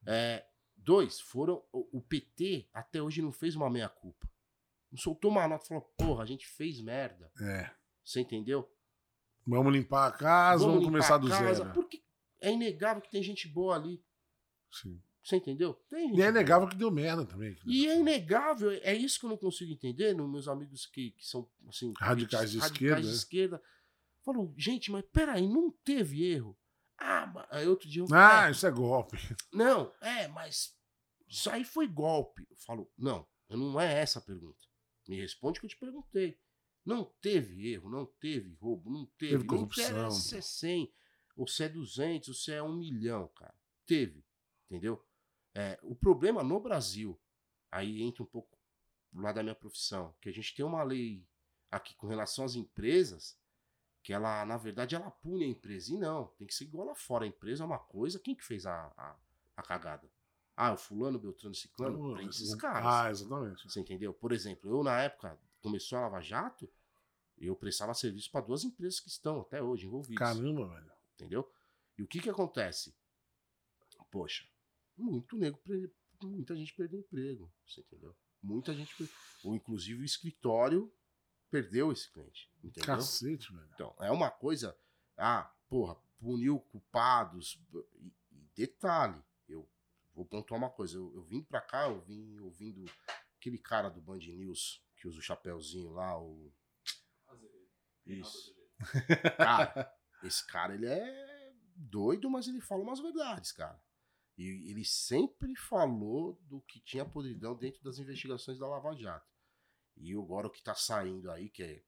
É, 0.06 0.46
dois, 0.76 1.20
foram. 1.20 1.64
O, 1.72 2.00
o 2.00 2.02
PT 2.02 2.68
até 2.74 3.02
hoje 3.02 3.22
não 3.22 3.32
fez 3.32 3.56
uma 3.56 3.70
meia-culpa. 3.70 4.28
Soltou 4.98 5.32
uma 5.32 5.48
nota 5.48 5.66
e 5.66 5.68
falou, 5.68 5.84
porra, 5.98 6.24
a 6.24 6.26
gente 6.26 6.48
fez 6.48 6.82
merda. 6.82 7.32
É. 7.42 7.72
Você 8.04 8.22
entendeu? 8.22 8.70
Vamos 9.48 9.74
limpar 9.74 10.08
a 10.08 10.12
casa, 10.12 10.64
vamos, 10.64 10.80
limpar 10.80 10.92
começar 10.92 11.18
do 11.18 11.30
casa, 11.30 11.54
zero. 11.54 11.74
Porque 11.74 12.04
é 12.42 12.52
inegável 12.52 13.02
que 13.02 13.12
tem 13.12 13.22
gente 13.22 13.48
boa 13.48 13.76
ali. 13.76 14.04
Sim. 14.72 15.02
Você 15.24 15.38
entendeu? 15.38 15.74
Tem 15.90 16.08
gente 16.10 16.18
E 16.18 16.22
é 16.22 16.26
boa. 16.26 16.30
inegável 16.30 16.68
que 16.68 16.76
deu 16.76 16.92
merda 16.92 17.26
também. 17.26 17.58
E 17.66 17.88
é 17.88 18.00
inegável, 18.00 18.72
é 18.72 18.94
isso 18.94 19.20
que 19.20 19.26
eu 19.26 19.30
não 19.30 19.38
consigo 19.38 19.72
entender 19.72 20.14
nos 20.14 20.30
meus 20.30 20.48
amigos 20.48 20.86
que, 20.86 21.12
que 21.12 21.26
são 21.26 21.50
assim, 21.68 21.94
Radicais 21.98 22.52
de 22.52 22.60
radicais 22.60 22.72
esquerda, 22.72 23.02
de 23.02 23.08
né? 23.08 23.14
esquerda. 23.14 23.64
Falam, 24.24 24.54
gente, 24.58 24.92
mas 24.92 25.04
peraí, 25.12 25.48
não 25.48 25.72
teve 25.84 26.24
erro. 26.24 26.58
Ah, 26.98 27.28
mas... 27.28 27.48
aí 27.52 27.68
outro 27.68 27.88
dia 27.90 28.02
eu 28.04 28.08
Ah, 28.12 28.48
é, 28.48 28.52
isso 28.52 28.66
é 28.66 28.72
golpe. 28.72 29.18
Não, 29.52 29.92
é, 30.02 30.28
mas 30.30 30.76
isso 31.28 31.50
aí 31.50 31.64
foi 31.64 31.88
golpe. 31.88 32.48
Eu 32.50 32.58
falo, 32.58 32.90
não, 32.98 33.28
não 33.50 33.80
é 33.80 34.00
essa 34.02 34.20
a 34.20 34.22
pergunta. 34.22 34.66
Me 35.08 35.20
responde 35.20 35.60
que 35.60 35.66
eu 35.66 35.70
te 35.70 35.78
perguntei. 35.78 36.40
Não 36.86 37.04
teve 37.22 37.72
erro, 37.72 37.90
não 37.90 38.06
teve 38.06 38.54
roubo, 38.54 38.90
não 38.90 39.06
teve. 39.18 39.32
Teve 39.32 39.44
não 39.44 39.56
corrupção. 39.56 39.86
interessa 39.86 40.20
se 40.20 40.38
é 40.38 40.42
100, 40.42 40.94
ou 41.36 41.48
se 41.48 41.64
é 41.64 41.70
200, 41.70 42.30
ou 42.30 42.36
se 42.36 42.52
é 42.52 42.62
1 42.62 42.76
milhão, 42.76 43.28
cara. 43.30 43.56
Teve, 43.86 44.24
entendeu? 44.66 45.04
É, 45.54 45.80
o 45.82 45.96
problema 45.96 46.44
no 46.44 46.60
Brasil, 46.60 47.20
aí 47.72 48.02
entra 48.02 48.24
um 48.24 48.28
pouco 48.28 48.58
lá 49.14 49.32
da 49.32 49.42
minha 49.42 49.56
profissão, 49.56 50.14
que 50.22 50.30
a 50.30 50.32
gente 50.32 50.54
tem 50.54 50.66
uma 50.66 50.84
lei 50.84 51.26
aqui 51.72 51.96
com 51.96 52.08
relação 52.08 52.46
às 52.46 52.56
empresas, 52.56 53.38
que 54.04 54.14
ela, 54.14 54.46
na 54.46 54.58
verdade, 54.58 54.96
ela 54.96 55.10
pune 55.10 55.46
a 55.46 55.48
empresa. 55.48 55.92
E 55.92 55.98
não, 55.98 56.28
tem 56.38 56.46
que 56.46 56.54
ser 56.54 56.66
igual 56.66 56.86
lá 56.88 56.96
fora. 56.96 57.26
A 57.26 57.28
empresa 57.28 57.64
é 57.64 57.66
uma 57.66 57.80
coisa, 57.80 58.20
quem 58.20 58.36
que 58.36 58.46
fez 58.46 58.66
a, 58.66 58.94
a, 58.96 59.16
a 59.58 59.64
cagada? 59.64 60.08
Ah, 60.58 60.74
o 60.74 60.78
fulano, 60.78 61.20
Beltrano, 61.20 61.54
Ciclano, 61.54 62.14
prende 62.16 62.30
esses 62.30 62.56
caras. 62.56 62.86
Ah, 62.88 63.10
exatamente. 63.12 63.70
Você 63.70 63.80
entendeu? 63.82 64.14
Por 64.14 64.32
exemplo, 64.32 64.70
eu 64.72 64.84
na 64.84 65.02
época, 65.02 65.38
começou 65.62 65.98
a 65.98 66.02
Lava 66.02 66.22
Jato, 66.22 66.70
eu 67.38 67.56
prestava 67.56 67.94
serviço 67.94 68.32
para 68.32 68.46
duas 68.46 68.64
empresas 68.64 69.00
que 69.00 69.10
estão 69.10 69.42
até 69.42 69.62
hoje 69.62 69.86
envolvidas. 69.86 70.18
Caramba, 70.36 70.68
velho. 70.68 70.92
Entendeu? 71.16 71.52
E 71.98 72.04
o 72.04 72.08
que 72.08 72.22
que 72.22 72.30
acontece? 72.30 72.96
Poxa, 74.10 74.46
muito 74.98 75.36
nego, 75.38 75.60
muita 76.24 76.56
gente 76.56 76.74
perdeu 76.74 77.00
emprego. 77.00 77.52
Você 77.68 77.82
entendeu? 77.82 78.16
Muita 78.42 78.74
gente. 78.74 78.96
per- 78.96 79.10
Ou 79.44 79.56
inclusive 79.56 80.02
o 80.02 80.06
escritório 80.06 80.92
perdeu 81.52 81.92
esse 81.92 82.10
cliente. 82.12 82.50
Entendeu? 82.64 82.96
Cacete, 82.96 83.52
velho. 83.52 83.68
Então, 83.74 83.94
é 84.00 84.12
uma 84.12 84.32
coisa. 84.32 84.78
Ah, 85.18 85.52
porra, 85.68 85.96
puniu 86.20 86.60
culpados. 86.60 87.60
E, 88.00 88.14
e 88.32 88.42
detalhe, 88.56 89.22
vou 90.16 90.26
pontuar 90.26 90.58
uma 90.60 90.70
coisa. 90.70 90.98
Eu, 90.98 91.14
eu 91.14 91.24
vim 91.24 91.44
pra 91.44 91.62
cá, 91.62 91.88
eu 91.88 92.02
vim 92.02 92.40
ouvindo 92.40 92.86
aquele 93.38 93.58
cara 93.58 93.90
do 93.90 94.02
Band 94.02 94.20
News 94.20 94.84
que 94.96 95.08
usa 95.08 95.20
o 95.20 95.22
chapéuzinho 95.22 95.92
lá, 95.92 96.20
o. 96.20 96.52
Isso. 98.06 98.56
Cara, 99.38 99.92
esse 100.22 100.46
cara, 100.46 100.76
ele 100.76 100.86
é 100.86 101.54
doido, 101.76 102.30
mas 102.30 102.48
ele 102.48 102.60
fala 102.60 102.84
umas 102.84 103.00
verdades, 103.00 103.52
cara. 103.52 103.82
E 104.38 104.70
ele 104.70 104.84
sempre 104.84 105.56
falou 105.56 106.38
do 106.44 106.62
que 106.62 106.80
tinha 106.82 107.06
podridão 107.06 107.56
dentro 107.56 107.82
das 107.82 108.00
investigações 108.00 108.60
da 108.60 108.68
Lava 108.68 108.94
Jato. 108.96 109.34
E 109.98 110.14
agora 110.14 110.48
o 110.48 110.52
que 110.52 110.62
tá 110.62 110.76
saindo 110.76 111.32
aí, 111.32 111.50
que 111.50 111.64
é, 111.64 111.84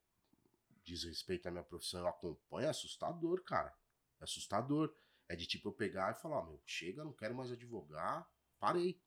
diz 0.82 1.04
respeito 1.04 1.46
à 1.46 1.50
minha 1.50 1.62
profissão, 1.62 2.00
eu 2.00 2.08
acompanho, 2.08 2.66
é 2.66 2.70
assustador, 2.70 3.44
cara. 3.44 3.74
É 4.20 4.24
assustador. 4.24 4.94
É 5.28 5.36
de 5.36 5.46
tipo 5.46 5.68
eu 5.68 5.72
pegar 5.72 6.12
e 6.12 6.20
falar, 6.20 6.44
meu, 6.44 6.60
chega, 6.64 7.04
não 7.04 7.12
quero 7.12 7.34
mais 7.34 7.52
advogar, 7.52 8.28
parei. 8.58 9.00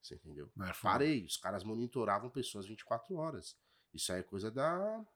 Você 0.00 0.16
entendeu? 0.16 0.50
É. 0.60 0.72
Parei. 0.82 1.24
Os 1.24 1.36
caras 1.36 1.62
monitoravam 1.62 2.28
pessoas 2.28 2.66
24 2.66 3.14
horas. 3.14 3.56
Isso 3.94 4.12
aí 4.12 4.20
é 4.20 4.22
coisa 4.24 4.50
da. 4.50 5.06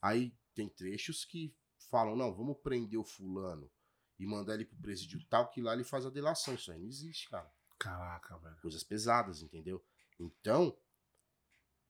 Aí 0.00 0.36
tem 0.54 0.68
trechos 0.68 1.24
que 1.24 1.54
falam, 1.90 2.14
não, 2.14 2.32
vamos 2.32 2.58
prender 2.58 2.98
o 2.98 3.04
fulano 3.04 3.70
e 4.18 4.26
mandar 4.26 4.54
ele 4.54 4.64
pro 4.64 4.78
presídio 4.78 5.24
tal, 5.28 5.50
que 5.50 5.60
lá 5.60 5.72
ele 5.72 5.82
faz 5.82 6.06
a 6.06 6.10
delação. 6.10 6.54
Isso 6.54 6.70
aí 6.70 6.78
não 6.78 6.86
existe, 6.86 7.28
cara. 7.28 7.50
Caraca, 7.78 8.38
velho. 8.38 8.56
Coisas 8.60 8.84
pesadas, 8.84 9.42
entendeu? 9.42 9.84
Então, 10.18 10.78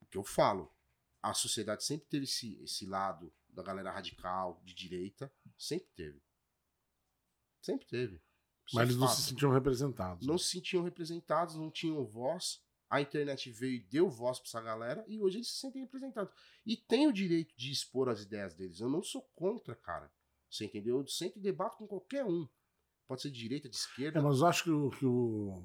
o 0.01 0.07
que 0.07 0.17
eu 0.17 0.25
falo, 0.25 0.75
a 1.23 1.35
sociedade 1.35 1.85
sempre 1.85 2.07
teve 2.09 2.25
esse, 2.25 2.59
esse 2.63 2.87
lado 2.87 3.33
da 3.49 3.63
galera 3.63 3.91
radical, 3.91 4.61
de 4.65 4.75
direita, 4.75 5.31
sempre 5.59 5.89
teve. 5.95 6.23
Sempre 7.63 7.87
teve. 7.87 8.17
Isso 8.67 8.77
Mas 8.77 8.83
é 8.83 8.87
eles 8.89 8.97
não 8.97 9.09
se 9.09 9.23
sentiam 9.23 9.51
representados. 9.53 10.27
não 10.27 10.37
se 10.39 10.51
sentiam 10.51 10.83
representados, 10.83 11.55
não 11.57 11.71
tinham 11.71 12.05
voz. 12.05 12.61
A 12.91 13.01
internet 13.01 13.51
veio 13.51 13.75
e 13.77 13.81
deu 13.81 14.11
voz 14.11 14.39
pra 14.39 14.49
essa 14.49 14.61
galera 14.61 15.03
e 15.09 15.19
hoje 15.19 15.39
eles 15.39 15.49
se 15.49 15.61
sentem 15.61 15.81
representados. 15.83 16.33
E 16.67 16.77
tem 16.77 17.07
o 17.07 17.13
direito 17.13 17.55
de 17.57 17.73
expor 17.73 18.09
as 18.11 18.21
ideias 18.21 18.53
deles. 18.55 18.81
Eu 18.81 18.91
não 18.91 19.03
sou 19.03 19.23
contra, 19.35 19.75
cara. 19.75 20.13
Você 20.51 20.67
entendeu? 20.67 20.99
Eu 20.99 21.07
sempre 21.07 21.41
debato 21.41 21.79
com 21.79 21.87
qualquer 21.87 22.25
um. 22.27 22.47
Pode 23.09 23.23
ser 23.23 23.31
de 23.31 23.39
direita, 23.39 23.69
de 23.69 23.77
esquerda. 23.77 24.19
É, 24.19 24.23
mas 24.23 24.41
eu 24.41 24.47
acho 24.47 24.65
que 24.65 24.71
o, 24.71 24.91
que 24.91 25.07
o, 25.07 25.63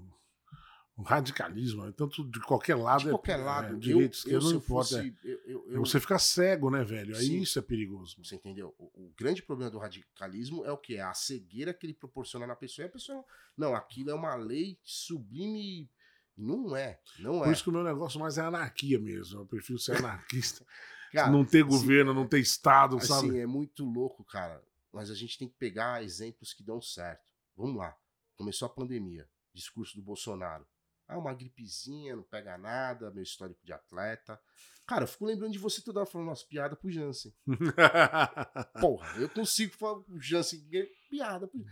o 0.97 1.03
radicalismo, 1.03 1.86
é 1.86 1.91
tanto 1.91 2.27
de 2.27 2.39
qualquer 2.41 2.75
lado, 2.75 3.01
de 3.01 3.07
é- 3.07 3.12
qualquer 3.12 3.39
é, 3.39 3.43
lado. 3.43 3.77
direita, 3.77 4.03
eu, 4.03 4.10
esquerda, 4.10 4.39
não 4.45 4.51
importa. 4.55 4.65
fosse, 4.97 5.15
eu, 5.23 5.39
eu- 5.45 5.65
é- 5.69 5.75
eu- 5.75 5.79
Você 5.86 5.99
fica 5.99 6.17
cego, 6.17 6.71
né, 6.71 6.83
velho? 6.83 7.15
Aí 7.15 7.25
Sim. 7.27 7.39
isso 7.41 7.60
é 7.60 7.62
perigoso. 7.62 8.15
Você 8.23 8.36
entendeu? 8.36 8.73
O, 8.79 8.86
o 9.05 9.13
grande 9.15 9.43
problema 9.43 9.69
do 9.69 9.77
radicalismo 9.77 10.65
é 10.65 10.71
o 10.71 10.77
que? 10.77 10.95
É 10.95 11.01
a 11.03 11.13
cegueira 11.13 11.71
que 11.73 11.86
ele 11.86 11.93
proporciona 11.93 12.47
na 12.47 12.55
pessoa. 12.55 12.86
E 12.86 12.89
a 12.89 12.91
pessoa. 12.91 13.23
Não, 13.55 13.75
aquilo 13.75 14.10
é 14.10 14.13
uma 14.15 14.33
lei 14.36 14.79
sublime. 14.83 15.89
Não 16.36 16.75
é. 16.75 16.99
Não 17.19 17.39
Por 17.39 17.47
é. 17.47 17.51
isso 17.51 17.63
que 17.63 17.69
o 17.69 17.73
meu 17.73 17.83
negócio 17.83 18.19
mais 18.19 18.38
é 18.38 18.41
anarquia 18.41 18.99
mesmo. 18.99 19.41
Eu 19.41 19.45
prefiro 19.45 19.77
ser 19.79 19.97
anarquista. 19.97 20.65
Cara, 21.12 21.31
não 21.31 21.45
ter 21.45 21.62
assim, 21.63 21.69
governo, 21.69 22.13
não 22.13 22.27
ter 22.27 22.39
Estado, 22.39 22.97
Assim, 22.97 23.07
sabe? 23.07 23.39
é 23.39 23.45
muito 23.45 23.86
louco, 23.86 24.25
cara. 24.25 24.62
Mas 24.91 25.10
a 25.10 25.15
gente 25.15 25.38
tem 25.38 25.47
que 25.47 25.55
pegar 25.55 26.03
exemplos 26.03 26.53
que 26.53 26.62
dão 26.62 26.81
certo. 26.81 27.23
Vamos 27.55 27.77
lá. 27.77 27.95
Começou 28.36 28.65
a 28.65 28.69
pandemia. 28.69 29.25
Discurso 29.53 29.95
do 29.95 30.01
Bolsonaro. 30.03 30.67
Ah, 31.08 31.17
uma 31.17 31.34
gripezinha, 31.34 32.15
não 32.15 32.24
pega 32.24 32.58
nada, 32.58 33.10
meu 33.12 33.24
histórico 33.24 33.63
de 33.63 33.72
atleta. 33.72 34.39
Cara, 34.86 35.04
eu 35.04 35.08
fico 35.08 35.26
lembrando 35.26 35.54
de 35.54 35.60
você 35.60 35.82
toda 35.82 36.00
hora 36.00 36.10
falando 36.10 36.28
umas 36.28 36.43
piadas 36.43 36.78
pro 36.78 36.91
Jansen. 36.91 37.34
Porra, 38.82 39.17
eu 39.17 39.30
consigo 39.30 39.74
falar 39.74 40.02
pro 40.02 40.20
Jansen 40.20 40.67
é 40.74 40.86
piada. 41.10 41.48
Pro... 41.48 41.63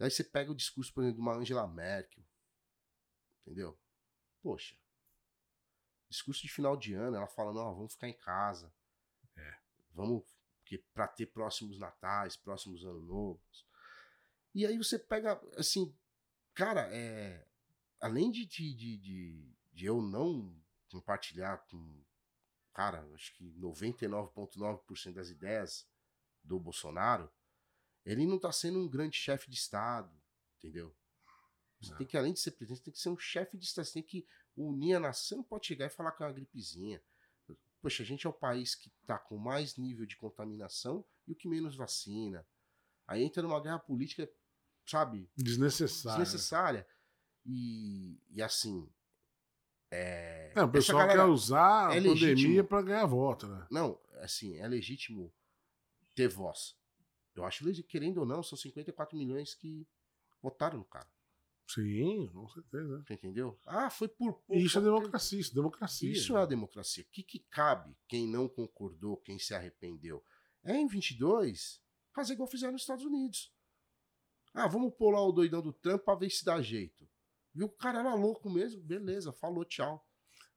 Aí 0.00 0.10
você 0.10 0.24
pega 0.24 0.50
o 0.50 0.54
discurso, 0.54 0.92
por 0.92 1.02
exemplo, 1.02 1.20
de 1.20 1.22
uma 1.22 1.36
Angela 1.36 1.66
Merkel. 1.66 2.24
Entendeu? 3.42 3.78
Poxa. 4.42 4.76
Discurso 6.08 6.42
de 6.42 6.48
final 6.48 6.76
de 6.76 6.94
ano, 6.94 7.16
ela 7.16 7.26
falando, 7.26 7.58
ó, 7.58 7.72
vamos 7.72 7.92
ficar 7.92 8.08
em 8.08 8.16
casa. 8.18 8.72
É. 9.36 9.56
Vamos, 9.92 10.24
porque 10.58 10.78
pra 10.92 11.06
ter 11.06 11.26
próximos 11.26 11.78
natais, 11.78 12.36
próximos 12.36 12.84
anos 12.84 13.04
novos. 13.04 13.66
E 14.52 14.66
aí 14.66 14.76
você 14.76 14.98
pega, 14.98 15.40
assim, 15.56 15.94
cara, 16.54 16.88
é, 16.92 17.45
além 18.00 18.30
de, 18.30 18.44
de, 18.46 18.74
de, 18.74 18.98
de, 19.72 19.84
eu 19.86 20.00
não 20.00 20.54
compartilhar 20.90 21.58
com 21.68 22.02
cara, 22.72 23.08
acho 23.14 23.32
que 23.34 23.50
99,9% 23.54 25.14
das 25.14 25.30
ideias 25.30 25.88
do 26.44 26.60
Bolsonaro, 26.60 27.30
ele 28.04 28.26
não 28.26 28.38
tá 28.38 28.52
sendo 28.52 28.78
um 28.78 28.88
grande 28.88 29.16
chefe 29.16 29.50
de 29.50 29.56
Estado, 29.56 30.12
entendeu? 30.58 30.94
Você 31.80 31.90
Não. 31.90 31.98
tem 31.98 32.06
que, 32.06 32.16
além 32.16 32.32
de 32.32 32.40
ser 32.40 32.52
presidente, 32.52 32.78
você 32.78 32.84
tem 32.84 32.92
que 32.92 33.00
ser 33.00 33.08
um 33.08 33.18
chefe 33.18 33.56
de 33.56 33.64
Estado, 33.64 33.86
você 33.86 33.94
tem 33.94 34.02
que 34.02 34.26
unir 34.56 34.94
a 34.94 35.00
nação, 35.00 35.38
não 35.38 35.44
pode 35.44 35.66
chegar 35.66 35.86
e 35.86 35.90
falar 35.90 36.12
que 36.12 36.22
é 36.22 36.26
uma 36.26 36.32
gripezinha. 36.32 37.02
Poxa, 37.80 38.02
a 38.02 38.06
gente 38.06 38.26
é 38.26 38.30
o 38.30 38.32
país 38.32 38.74
que 38.74 38.90
tá 39.06 39.18
com 39.18 39.36
mais 39.38 39.76
nível 39.76 40.04
de 40.06 40.16
contaminação 40.16 41.04
e 41.26 41.32
o 41.32 41.36
que 41.36 41.48
menos 41.48 41.76
vacina. 41.76 42.46
Aí 43.06 43.22
entra 43.22 43.42
numa 43.42 43.60
guerra 43.60 43.78
política, 43.78 44.28
sabe, 44.84 45.30
Desnecessário. 45.36 46.22
desnecessária. 46.22 46.86
E, 47.46 48.18
e 48.30 48.42
assim. 48.42 48.88
É, 49.90 50.52
É, 50.56 50.62
o 50.62 50.68
pessoal 50.70 50.98
galera- 50.98 51.22
quer 51.22 51.28
usar 51.30 51.94
é 51.94 51.98
a 51.98 52.02
pandemia 52.02 52.64
pra 52.64 52.82
ganhar 52.82 53.06
voto, 53.06 53.46
né? 53.46 53.66
Não, 53.70 54.00
assim, 54.20 54.56
é 54.56 54.66
legítimo 54.66 55.32
ter 56.14 56.28
voz. 56.28 56.76
Eu 57.34 57.44
acho 57.44 57.64
legítimo, 57.64 57.88
querendo 57.90 58.18
ou 58.18 58.26
não, 58.26 58.42
são 58.42 58.58
54 58.58 59.16
milhões 59.16 59.54
que 59.54 59.86
votaram 60.42 60.78
no 60.78 60.84
cara. 60.84 61.08
Sim, 61.68 62.28
com 62.32 62.48
certeza. 62.48 63.02
Você 63.06 63.14
entendeu? 63.14 63.58
Ah, 63.64 63.90
foi 63.90 64.08
por 64.08 64.34
pouco. 64.34 64.54
Isso 64.54 64.78
é 64.78 64.82
democracia, 64.82 65.40
isso 65.40 65.50
é 65.52 65.54
democracia. 65.54 66.10
Isso 66.12 66.36
é 66.36 66.42
a 66.42 66.46
democracia. 66.46 67.04
O 67.04 67.12
que, 67.12 67.22
que 67.22 67.40
cabe 67.50 67.96
quem 68.08 68.26
não 68.28 68.48
concordou, 68.48 69.16
quem 69.18 69.38
se 69.38 69.54
arrependeu? 69.54 70.24
É 70.64 70.74
em 70.76 70.86
22 70.86 71.80
fazer 72.12 72.32
igual 72.34 72.48
fizeram 72.48 72.72
nos 72.72 72.82
Estados 72.82 73.04
Unidos. 73.04 73.52
Ah, 74.54 74.66
vamos 74.66 74.94
lá 74.98 75.20
o 75.22 75.32
doidão 75.32 75.60
do 75.60 75.72
Trump 75.72 76.02
pra 76.02 76.14
ver 76.14 76.30
se 76.30 76.44
dá 76.44 76.60
jeito. 76.62 77.06
Viu? 77.56 77.66
O 77.66 77.70
cara 77.70 78.00
era 78.00 78.14
louco 78.14 78.50
mesmo. 78.50 78.82
Beleza, 78.82 79.32
falou 79.32 79.64
tchau. 79.64 80.06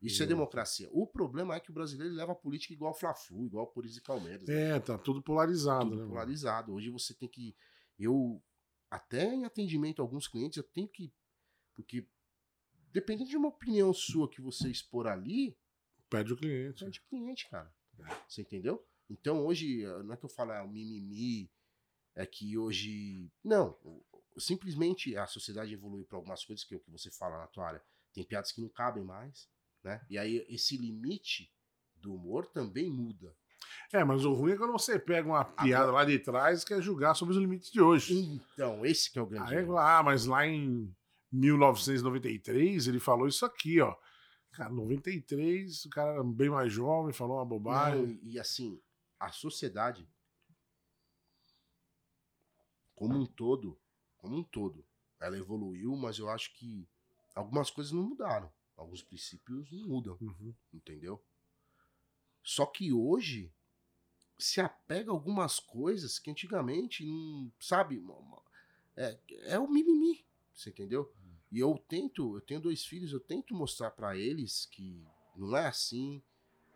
Isso 0.02 0.22
é 0.24 0.26
democracia. 0.26 0.88
O 0.92 1.06
problema 1.06 1.56
é 1.56 1.60
que 1.60 1.72
o 1.72 1.74
brasileiro 1.74 2.14
leva 2.14 2.32
a 2.32 2.36
política 2.36 2.74
igual 2.74 2.94
Fla-Flu, 2.94 3.46
igual 3.46 3.68
Corinthians 3.68 3.98
e 3.98 4.04
Palmeiras. 4.04 4.48
né? 4.48 4.76
É, 4.76 4.80
tá 4.80 4.98
tudo 4.98 5.22
polarizado, 5.22 5.90
tudo 5.90 6.02
né? 6.02 6.08
polarizado. 6.08 6.74
Hoje 6.74 6.90
você 6.90 7.14
tem 7.14 7.28
que. 7.28 7.56
Eu, 7.98 8.42
até 8.90 9.34
em 9.34 9.44
atendimento 9.46 10.02
a 10.02 10.04
alguns 10.04 10.28
clientes, 10.28 10.58
eu 10.58 10.64
tenho 10.64 10.88
que. 10.88 11.14
Porque, 11.74 12.08
dependendo 12.92 13.30
de 13.30 13.38
uma 13.38 13.50
opinião 13.50 13.94
sua 13.94 14.30
que 14.30 14.42
você 14.42 14.70
expor 14.70 15.08
ali, 15.08 15.58
Perde 16.10 16.34
o 16.34 16.38
cliente. 16.38 16.86
é 16.86 16.90
de 16.90 17.02
cliente, 17.02 17.50
cara. 17.50 17.74
Você 18.28 18.42
entendeu? 18.42 18.86
Então 19.10 19.46
hoje, 19.46 19.84
eh, 19.84 20.04
não 20.04 20.14
é 20.14 20.18
que 20.18 20.26
eu 20.26 20.30
falo, 20.30 20.52
é 20.52 20.62
o 20.62 20.68
mimimi, 20.70 21.52
é 22.16 22.26
que 22.26 22.58
hoje. 22.58 23.30
Não. 23.44 23.78
Simplesmente 24.40 25.16
a 25.18 25.26
sociedade 25.28 25.74
evoluiu 25.74 26.06
para 26.06 26.18
algumas 26.18 26.44
coisas, 26.44 26.64
que 26.66 26.74
é 26.74 26.78
o 26.78 26.80
que 26.80 26.92
você 26.92 27.12
fala 27.12 27.38
na 27.38 27.48
tua 27.48 27.68
área. 27.68 27.84
Tem 28.14 28.24
piadas 28.24 28.52
que 28.52 28.62
não 28.62 28.70
cabem 28.70 29.04
mais, 29.04 29.48
né? 29.84 30.06
E 30.10 30.18
aí 30.18 30.46
esse 30.50 30.78
limite 30.78 31.52
do 31.96 32.14
humor 32.16 32.48
também 32.48 32.90
muda. 32.90 33.36
É, 33.92 34.04
mas 34.04 34.24
o 34.24 34.34
ruim 34.34 34.54
é 34.54 34.58
quando 34.58 34.72
você 34.72 34.98
pega 34.98 35.28
uma 35.28 35.44
piada 35.44 35.92
lá 35.92 36.06
de 36.06 36.18
trás 36.20 36.64
e 36.64 36.66
quer 36.66 36.82
julgar 36.82 37.16
sobre 37.16 37.34
os 37.36 37.40
limites 37.40 37.72
de 37.72 37.82
hoje. 37.82 38.14
Então, 38.54 38.86
esse 38.86 39.12
que 39.12 39.20
é 39.20 39.22
o 39.22 39.26
grande. 39.26 39.56
Aí, 39.56 39.66
ah, 39.78 40.02
mas 40.04 40.26
lá 40.26 40.46
em 40.48 40.96
1993 41.32 42.88
ele 42.88 43.00
falou 43.00 43.28
isso 43.28 43.46
aqui, 43.46 43.80
ó. 43.82 43.96
Cara, 44.52 44.70
93, 44.70 45.86
o 45.86 45.90
cara 45.90 46.14
era 46.14 46.24
bem 46.24 46.50
mais 46.50 46.72
jovem, 46.72 47.14
falou 47.14 47.38
uma 47.38 47.44
Não, 47.44 47.50
bobagem. 47.50 48.20
e, 48.24 48.34
e 48.34 48.40
assim, 48.40 48.82
a 49.20 49.32
sociedade 49.32 50.08
como 52.96 53.18
um 53.18 53.26
todo, 53.26 53.80
como 54.20 54.38
um 54.38 54.44
todo, 54.44 54.86
ela 55.20 55.38
evoluiu, 55.38 55.96
mas 55.96 56.20
eu 56.20 56.30
acho 56.30 56.54
que 56.54 56.88
algumas 57.36 57.70
coisas 57.70 57.92
não 57.92 58.04
mudaram. 58.04 58.52
Alguns 58.78 59.02
princípios 59.02 59.70
não 59.72 59.88
mudam, 59.88 60.18
Uhum. 60.22 60.54
entendeu? 60.74 61.22
Só 62.42 62.66
que 62.66 62.94
hoje 62.94 63.52
se 64.38 64.62
apega 64.62 65.12
a 65.12 65.14
algumas 65.14 65.60
coisas 65.60 66.18
que 66.18 66.32
antigamente 66.32 67.06
não, 67.06 67.52
sabe, 67.60 68.02
é, 68.96 69.20
é 69.46 69.60
o 69.60 69.68
mimimi, 69.68 70.26
você 70.54 70.70
entendeu? 70.70 71.12
E 71.52 71.60
eu 71.60 71.78
tento, 71.90 72.36
eu 72.36 72.42
tenho 72.42 72.62
dois 72.62 72.86
filhos, 72.86 73.12
eu 73.12 73.20
tento 73.20 73.54
mostrar 73.54 73.92
pra 73.92 74.16
eles 74.16 74.66
que 74.66 75.06
não 75.36 75.58
é 75.58 75.68
assim, 75.68 76.22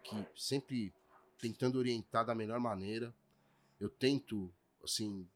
que 0.03 0.25
sempre 0.35 0.93
tentando 1.39 1.77
orientar 1.77 2.25
da 2.25 2.33
melhor 2.35 2.59
maneira. 2.59 3.13
Eu 3.79 3.89
tento, 3.89 4.53
assim, 4.83 5.27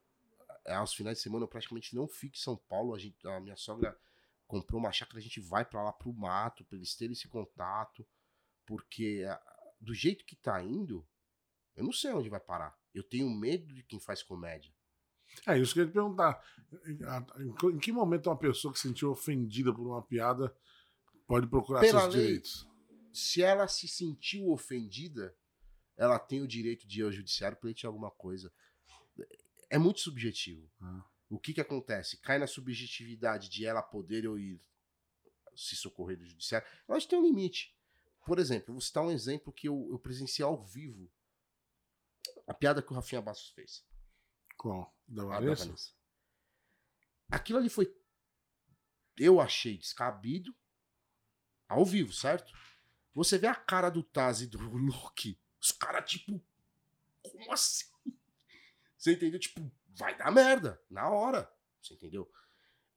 aos 0.76 0.94
finais 0.94 1.18
de 1.18 1.24
semana 1.24 1.44
eu 1.46 1.48
praticamente 1.48 1.96
não 1.96 2.08
fico 2.08 2.36
em 2.36 2.40
São 2.40 2.56
Paulo. 2.58 2.94
A, 2.94 3.00
gente, 3.00 3.16
a 3.28 3.40
minha 3.40 3.56
sogra 3.56 3.98
comprou 4.46 4.80
uma 4.80 4.92
chácara, 4.92 5.20
a 5.20 5.22
gente 5.22 5.40
vai 5.40 5.64
pra 5.66 5.84
lá 5.84 5.92
pro 5.94 6.14
mato, 6.14 6.64
pra 6.66 6.78
eles 6.78 6.96
terem 6.96 7.14
esse 7.14 7.28
contato, 7.28 8.06
porque 8.66 9.24
do 9.80 9.94
jeito 9.94 10.26
que 10.26 10.36
tá 10.36 10.62
indo, 10.64 11.08
eu 11.76 11.84
não 11.84 11.92
sei 11.92 12.12
onde 12.12 12.30
vai 12.30 12.40
parar. 12.40 12.78
Eu 12.94 13.04
tenho 13.04 13.30
medo 13.30 13.74
de 13.74 13.84
quem 13.84 14.00
faz 14.00 14.24
comédia. 14.24 14.74
É 15.46 15.58
isso 15.58 15.74
que 15.74 15.80
eu 15.82 15.84
ia 15.84 15.90
te 15.90 15.94
perguntar. 15.94 16.42
Em- 16.86 17.76
Em 17.76 17.78
que 17.80 17.92
momento 17.92 18.28
uma 18.30 18.38
pessoa 18.38 18.74
que 18.74 18.80
se 18.80 18.88
sentiu 18.88 19.12
ofendida 19.12 19.74
por 19.74 19.86
uma 19.86 20.02
piada 20.02 20.56
pode 21.28 21.46
procurar 21.48 21.82
Pela 21.82 22.02
seus 22.02 22.14
lei. 22.16 22.24
direitos? 22.26 22.68
Se 23.14 23.44
ela 23.44 23.68
se 23.68 23.88
sentiu 23.88 24.50
ofendida, 24.50 25.36
ela 25.96 26.18
tem 26.18 26.42
o 26.42 26.48
direito 26.48 26.88
de 26.88 27.02
ir 27.02 27.04
ao 27.04 27.12
judiciário 27.12 27.58
pleitear 27.58 27.90
alguma 27.90 28.10
coisa. 28.12 28.52
É 29.70 29.78
muito 29.78 30.00
subjetivo. 30.00 30.70
Ah. 30.82 31.04
O 31.30 31.38
que 31.38 31.54
que 31.54 31.62
acontece? 31.62 32.18
Cai 32.18 32.38
na 32.38 32.48
subjetividade 32.48 33.50
de 33.50 33.66
ela 33.66 33.82
poder 33.82 34.28
ou 34.28 34.40
ir 34.40 34.62
se 35.56 35.76
socorrer 35.76 36.18
do 36.18 36.26
judiciário. 36.26 36.68
Eu 36.88 36.96
acho 36.96 37.06
que 37.06 37.10
tem 37.10 37.20
um 37.20 37.26
limite. 37.26 37.76
Por 38.26 38.40
exemplo, 38.40 38.70
eu 38.70 38.74
vou 38.74 38.82
citar 38.82 39.04
um 39.04 39.12
exemplo 39.12 39.52
que 39.52 39.68
eu, 39.68 39.88
eu 39.90 40.00
presenciei 40.00 40.46
ao 40.46 40.62
vivo. 40.64 41.12
A 42.46 42.54
piada 42.54 42.82
que 42.82 42.92
o 42.92 42.96
Rafinha 42.96 43.22
Bastos 43.22 43.50
fez. 43.50 43.86
Qual? 44.58 44.96
Da 45.08 45.24
a 45.24 45.26
da 45.26 45.32
Vanessa? 45.32 45.66
Vanessa. 45.66 45.92
Aquilo 47.30 47.60
ali 47.60 47.70
foi. 47.70 47.94
Eu 49.18 49.42
achei 49.42 49.78
descabido. 49.78 50.56
Ao 51.68 51.84
vivo, 51.86 52.14
certo? 52.14 52.54
Você 53.14 53.38
vê 53.38 53.48
a 53.48 53.56
cara 53.56 53.90
do 53.90 54.04
Taz 54.04 54.42
e 54.42 54.48
do 54.48 54.58
Luke. 54.58 55.38
Os 55.60 55.72
caras, 55.72 56.10
tipo. 56.10 56.42
Como 57.22 57.52
assim? 57.52 57.86
Você 59.08 59.14
entendeu? 59.14 59.40
Tipo, 59.40 59.72
vai 59.96 60.18
dar 60.18 60.30
merda. 60.32 60.84
Na 60.90 61.10
hora. 61.10 61.50
Você 61.82 61.94
entendeu? 61.94 62.30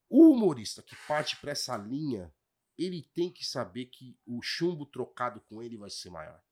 O 0.09 0.33
humorista 0.33 0.83
que 0.83 0.93
parte 1.07 1.37
pra 1.37 1.51
essa 1.51 1.77
linha, 1.77 2.35
ele 2.77 3.01
tem 3.01 3.31
que 3.31 3.45
saber 3.45 3.85
que 3.85 4.19
o 4.25 4.41
chumbo 4.41 4.85
trocado 4.85 5.39
com 5.39 5.63
ele 5.63 5.77
vai 5.77 5.89
ser 5.89 6.09
maior. 6.09 6.43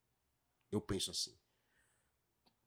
Eu 0.71 0.79
penso 0.79 1.11
assim. 1.11 1.37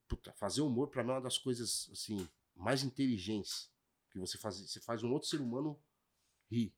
Puta, 0.07 0.35
fazer 0.35 0.61
humor 0.61 0.89
pra 0.89 1.03
mim 1.03 1.13
é 1.13 1.15
uma 1.15 1.21
das 1.23 1.39
coisas, 1.39 1.89
assim, 1.91 2.29
mais 2.55 2.83
inteligentes. 2.83 3.73
Que 4.11 4.19
você 4.19 4.37
faz, 4.37 4.59
você 4.59 4.79
faz 4.79 5.03
um 5.03 5.11
outro 5.13 5.31
ser 5.31 5.41
humano 5.41 5.83
rir. 6.51 6.77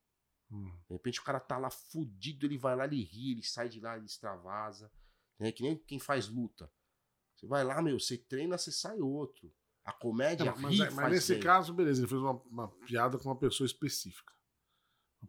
Hum. 0.49 0.71
De 0.87 0.93
repente 0.93 1.19
o 1.19 1.25
cara 1.25 1.41
tá 1.41 1.59
lá 1.59 1.71
fudido, 1.71 2.47
ele 2.47 2.57
vai 2.57 2.77
lá, 2.77 2.85
ele 2.85 3.03
ri, 3.03 3.33
ele 3.33 3.43
sai 3.43 3.69
de 3.69 3.81
lá, 3.81 3.97
ele 3.97 4.07
extravasa. 4.07 4.93
É 5.41 5.51
que 5.51 5.65
nem 5.65 5.77
quem 5.77 5.99
faz 5.99 6.29
luta. 6.29 6.73
Você 7.35 7.49
vai 7.49 7.65
lá, 7.65 7.83
meu, 7.83 7.99
você 7.99 8.17
treina, 8.17 8.57
você 8.57 8.71
sai 8.71 9.01
outro. 9.01 9.53
A 9.85 9.93
comédia 9.93 10.47
Não, 10.47 10.57
mas, 10.61 10.81
é- 10.81 10.91
mas 10.91 11.11
nesse 11.13 11.35
bem. 11.35 11.43
caso, 11.43 11.75
beleza, 11.75 12.01
ele 12.01 12.09
fez 12.09 12.21
uma, 12.21 12.41
uma 12.51 12.69
piada 12.87 13.19
com 13.19 13.29
uma 13.29 13.37
pessoa 13.37 13.67
específica. 13.67 14.33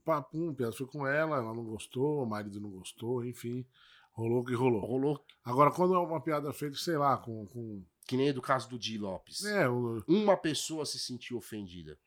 Papum, 0.04 0.54
piada 0.54 0.74
foi 0.74 0.86
com 0.88 1.08
ela, 1.08 1.38
ela 1.38 1.54
não 1.54 1.64
gostou, 1.64 2.22
o 2.24 2.26
marido 2.26 2.60
não 2.60 2.70
gostou, 2.70 3.24
enfim, 3.26 3.66
rolou 4.12 4.42
o 4.42 4.46
que 4.46 4.54
rolou. 4.54 4.82
Rolou 4.82 5.26
Agora, 5.44 5.72
quando 5.72 5.94
é 5.96 6.00
uma 6.00 6.22
piada 6.22 6.52
feita, 6.54 6.76
sei 6.78 6.98
lá, 6.98 7.18
com. 7.18 7.46
com 7.48 7.84
que 8.08 8.16
nem 8.16 8.32
do 8.32 8.42
caso 8.42 8.70
do 8.70 8.78
Di 8.78 8.98
Lopes. 9.00 9.44
é, 9.46 9.68
o, 9.68 10.04
Uma 10.08 10.38
pessoa 10.38 10.86
se 10.86 11.00
sentiu 11.00 11.38
ofendida. 11.38 11.98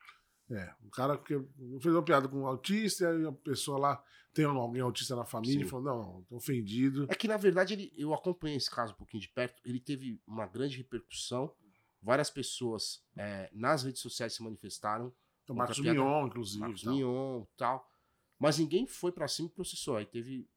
é, 0.50 0.72
o 0.84 0.90
cara 0.90 1.18
que 1.18 1.34
fez 1.80 1.94
uma 1.94 2.02
piada 2.04 2.28
com 2.28 2.42
um 2.42 2.46
autista, 2.46 3.04
e 3.04 3.06
aí 3.06 3.26
a 3.26 3.32
pessoa 3.32 3.78
lá 3.78 4.04
tem 4.32 4.44
alguém 4.44 4.80
autista 4.80 5.16
na 5.16 5.24
família 5.24 5.60
Sim. 5.60 5.66
e 5.66 5.68
falou: 5.68 5.84
não, 5.84 6.22
tô 6.28 6.36
ofendido. 6.36 7.06
É 7.10 7.14
que, 7.14 7.26
na 7.26 7.36
verdade, 7.36 7.74
ele, 7.74 7.92
eu 7.96 8.14
acompanhei 8.14 8.56
esse 8.56 8.70
caso 8.70 8.92
um 8.92 8.96
pouquinho 8.96 9.22
de 9.22 9.28
perto. 9.30 9.60
Ele 9.64 9.80
teve 9.80 10.20
uma 10.26 10.46
grande 10.46 10.76
repercussão. 10.76 11.52
Várias 12.00 12.30
pessoas 12.30 13.02
é, 13.16 13.50
nas 13.52 13.82
redes 13.82 14.00
sociais 14.00 14.32
se 14.34 14.42
manifestaram. 14.42 15.12
Então, 15.44 15.56
Marcos 15.56 15.80
piada- 15.80 15.98
Mion, 15.98 16.26
inclusive. 16.26 16.60
Marcos 16.60 16.82
tal. 16.82 16.94
Mion 16.94 17.44
tal. 17.56 17.90
Mas 18.38 18.58
ninguém 18.58 18.86
foi 18.86 19.10
pra 19.10 19.26
cima 19.26 19.48
e 19.48 19.52
processou. 19.52 19.96
Aí 19.96 20.06
teve. 20.06 20.48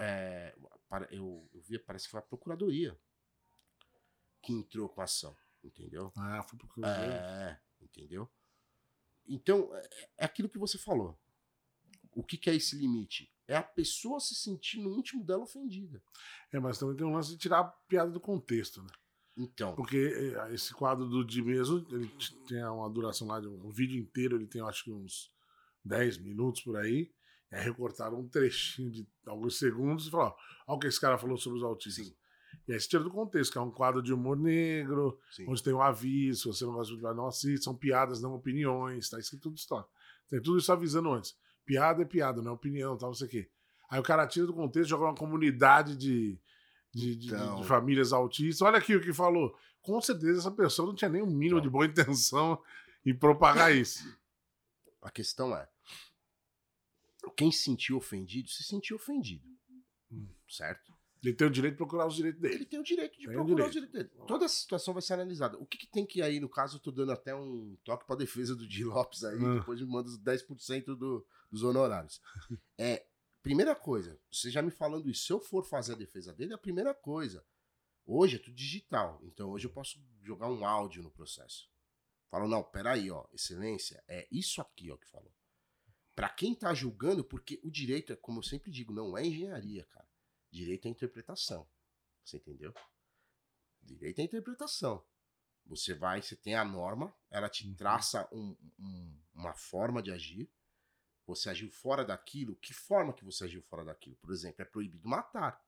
é, 0.00 0.56
para- 0.88 1.08
eu, 1.12 1.48
eu 1.52 1.60
vi, 1.60 1.78
parece 1.78 2.04
que 2.06 2.10
foi 2.12 2.20
a 2.20 2.22
Procuradoria 2.22 2.98
que 4.40 4.52
entrou 4.52 4.88
com 4.88 5.00
a 5.00 5.04
ação. 5.04 5.36
Entendeu? 5.62 6.12
Ah, 6.16 6.42
foi 6.42 6.56
pro 6.58 6.84
É, 6.86 7.60
entendeu? 7.80 8.30
Então, 9.26 9.74
é, 9.74 9.88
é 10.18 10.24
aquilo 10.24 10.48
que 10.48 10.56
você 10.58 10.78
falou. 10.78 11.18
O 12.12 12.22
que, 12.22 12.36
que 12.38 12.48
é 12.48 12.54
esse 12.54 12.76
limite? 12.76 13.30
É 13.46 13.56
a 13.56 13.62
pessoa 13.62 14.20
se 14.20 14.34
sentir 14.34 14.78
no 14.80 14.94
íntimo 14.96 15.24
dela 15.24 15.42
ofendida. 15.42 16.02
É, 16.52 16.58
mas 16.60 16.78
também 16.78 16.96
tem 16.96 17.06
um 17.06 17.12
lance 17.12 17.30
de 17.30 17.38
tirar 17.38 17.58
a 17.60 17.64
piada 17.64 18.10
do 18.10 18.20
contexto, 18.20 18.82
né? 18.82 18.90
Então, 19.38 19.74
Porque 19.76 19.96
eh, 19.96 20.54
esse 20.54 20.74
quadro 20.74 21.06
do 21.06 21.24
Di 21.24 21.40
mesmo, 21.40 21.86
ele 21.92 22.10
tem 22.48 22.64
uma 22.64 22.90
duração 22.90 23.28
lá 23.28 23.38
de 23.38 23.46
um, 23.46 23.70
vídeo 23.70 23.96
inteiro, 23.96 24.36
ele 24.36 24.48
tem 24.48 24.60
acho 24.60 24.84
que 24.84 24.92
uns 24.92 25.30
10 25.84 26.18
minutos 26.18 26.62
por 26.62 26.76
aí. 26.76 27.12
Aí 27.52 27.62
recortaram 27.62 28.18
um 28.18 28.28
trechinho 28.28 28.90
de 28.90 29.06
alguns 29.24 29.56
segundos 29.56 30.08
e 30.08 30.10
falaram: 30.10 30.34
olha 30.66 30.76
o 30.76 30.78
que 30.80 30.88
esse 30.88 31.00
cara 31.00 31.16
falou 31.16 31.38
sobre 31.38 31.58
os 31.58 31.64
autistas. 31.64 32.08
Sim. 32.08 32.16
E 32.66 32.72
aí 32.72 32.80
você 32.80 32.88
tira 32.88 33.02
do 33.02 33.10
contexto, 33.10 33.52
que 33.52 33.58
é 33.58 33.60
um 33.60 33.70
quadro 33.70 34.02
de 34.02 34.12
humor 34.12 34.36
negro, 34.36 35.18
Sim. 35.30 35.46
onde 35.48 35.62
tem 35.62 35.72
um 35.72 35.80
aviso, 35.80 36.52
se 36.52 36.58
você 36.58 36.64
não 36.64 36.72
gosta 36.72 36.94
de 36.94 37.00
não 37.00 37.26
assiste, 37.26 37.64
são 37.64 37.74
piadas, 37.74 38.20
não 38.20 38.34
opiniões, 38.34 39.08
tá 39.08 39.18
escrito 39.18 39.44
tudo 39.44 39.56
história. 39.56 39.86
Tem 40.28 40.42
tudo 40.42 40.58
isso 40.58 40.72
avisando 40.72 41.10
antes. 41.12 41.34
Piada 41.64 42.02
é 42.02 42.04
piada, 42.04 42.42
não 42.42 42.50
é 42.50 42.54
opinião, 42.54 42.96
tal, 42.98 43.10
não 43.10 43.14
sei 43.14 43.26
o 43.26 43.30
quê. 43.30 43.50
Aí 43.88 44.00
o 44.00 44.02
cara 44.02 44.26
tira 44.26 44.46
do 44.46 44.52
contexto, 44.52 44.90
joga 44.90 45.04
uma 45.04 45.14
comunidade 45.14 45.96
de, 45.96 46.38
de, 46.98 47.16
de- 47.16 47.26
Então. 47.28 47.60
de 47.60 47.66
famílias 47.66 48.12
autistas. 48.12 48.62
Olha 48.62 48.78
aqui 48.78 48.94
o 48.96 49.00
que 49.00 49.12
falou. 49.12 49.56
Com 49.82 50.00
certeza 50.00 50.38
essa 50.40 50.50
pessoa 50.50 50.88
não 50.88 50.94
tinha 50.94 51.08
nem 51.08 51.22
um 51.22 51.26
mínimo 51.26 51.58
Então. 51.58 51.60
de 51.60 51.70
boa 51.70 51.86
intenção 51.86 52.62
em 53.06 53.14
propagar 53.14 53.74
isso. 53.74 54.04
A 55.02 55.10
questão 55.10 55.56
é: 55.56 55.68
quem 57.36 57.50
se 57.52 57.62
sentiu 57.64 57.96
ofendido, 57.96 58.48
se 58.48 58.62
sentiu 58.64 58.96
ofendido. 58.96 59.46
Hum. 60.10 60.26
Certo? 60.48 60.92
Ele 61.22 61.34
tem 61.34 61.46
o 61.48 61.50
direito 61.50 61.74
de 61.74 61.78
procurar 61.78 62.06
os 62.06 62.14
direitos 62.14 62.40
dele. 62.40 62.54
Ele 62.54 62.64
tem 62.64 62.78
o 62.78 62.82
direito 62.84 63.18
de 63.18 63.26
Tem 63.26 63.30
o 63.36 63.44
procurar 63.44 63.68
direito. 63.68 63.68
os 63.68 63.90
direitos 63.90 64.12
dele. 64.16 64.26
Toda 64.28 64.44
a 64.46 64.48
situação 64.48 64.94
vai 64.94 65.02
ser 65.02 65.14
analisada. 65.14 65.58
O 65.58 65.66
que, 65.66 65.76
que 65.76 65.86
tem 65.88 66.06
que 66.06 66.22
aí, 66.22 66.38
no 66.38 66.48
caso, 66.48 66.76
eu 66.76 66.80
tô 66.80 66.92
dando 66.92 67.10
até 67.10 67.34
um 67.34 67.76
toque 67.84 68.06
pra 68.06 68.14
defesa 68.14 68.54
do 68.54 68.66
Di 68.66 68.84
Lopes 68.84 69.24
aí, 69.24 69.36
Ah. 69.44 69.54
depois 69.58 69.80
me 69.80 69.86
manda 69.88 70.08
os 70.08 70.16
10% 70.18 70.94
do, 70.96 71.26
dos 71.50 71.64
honorários. 71.64 72.20
É, 72.78 73.04
primeira 73.48 73.74
coisa, 73.74 74.20
você 74.30 74.50
já 74.50 74.60
me 74.60 74.70
falando 74.70 75.08
isso, 75.08 75.24
se 75.24 75.32
eu 75.32 75.40
for 75.40 75.64
fazer 75.64 75.94
a 75.94 75.96
defesa 75.96 76.34
dele, 76.34 76.52
a 76.52 76.58
primeira 76.58 76.94
coisa. 76.94 77.42
Hoje 78.04 78.36
é 78.36 78.38
tudo 78.38 78.54
digital, 78.54 79.18
então 79.24 79.48
hoje 79.48 79.66
eu 79.66 79.72
posso 79.72 79.98
jogar 80.20 80.50
um 80.50 80.66
áudio 80.66 81.02
no 81.02 81.10
processo. 81.10 81.66
Falo, 82.30 82.46
não, 82.46 82.62
peraí, 82.62 83.10
ó, 83.10 83.26
excelência, 83.32 84.04
é 84.06 84.28
isso 84.30 84.60
aqui, 84.60 84.90
ó, 84.90 84.98
que 84.98 85.08
falou. 85.08 85.34
Pra 86.14 86.28
quem 86.28 86.54
tá 86.54 86.74
julgando, 86.74 87.24
porque 87.24 87.58
o 87.64 87.70
direito 87.70 88.12
é, 88.12 88.16
como 88.16 88.40
eu 88.40 88.42
sempre 88.42 88.70
digo, 88.70 88.92
não 88.92 89.16
é 89.16 89.24
engenharia, 89.24 89.86
cara. 89.86 90.06
Direito 90.50 90.86
é 90.86 90.90
interpretação. 90.90 91.66
Você 92.22 92.36
entendeu? 92.36 92.74
Direito 93.80 94.18
é 94.18 94.24
interpretação. 94.24 95.02
Você 95.64 95.94
vai, 95.94 96.20
você 96.20 96.36
tem 96.36 96.54
a 96.54 96.66
norma, 96.66 97.16
ela 97.30 97.48
te 97.48 97.66
Uhum. 97.66 97.74
traça 97.74 98.28
um- 98.30 98.54
um- 98.78 99.22
uma 99.32 99.54
forma 99.54 100.02
de 100.02 100.10
agir. 100.10 100.50
Você 101.28 101.50
agiu 101.50 101.70
fora 101.70 102.04
daquilo. 102.04 102.56
Que 102.56 102.72
forma 102.74 103.12
que 103.12 103.24
você 103.24 103.44
agiu 103.44 103.62
fora 103.62 103.84
daquilo? 103.84 104.16
Por 104.16 104.32
exemplo, 104.32 104.62
é 104.62 104.64
proibido 104.64 105.06
matar. 105.06 105.62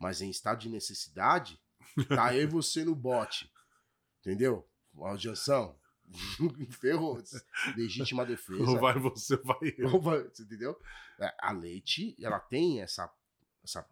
Mas 0.00 0.20
em 0.20 0.30
estado 0.30 0.58
de 0.60 0.68
necessidade, 0.68 1.60
tá 2.08 2.34
eu 2.34 2.42
e 2.42 2.46
você 2.46 2.84
no 2.84 2.94
bote. 2.94 3.52
Entendeu? 4.20 4.68
Jansão. 5.18 5.78
Ferrou. 6.80 7.22
Legítima 7.76 8.24
defesa. 8.24 8.62
Ou 8.62 8.78
vai 8.78 8.98
você, 8.98 9.36
vai 9.36 9.74
eu. 9.76 9.92
Ou 9.92 10.00
vai- 10.00 10.22
Você 10.24 10.42
entendeu? 10.42 10.78
É, 11.20 11.34
A 11.40 11.52
lei, 11.52 11.80
te- 11.80 12.16
ela 12.22 12.38
tem 12.40 12.80
essa, 12.80 13.12
essa 13.62 13.86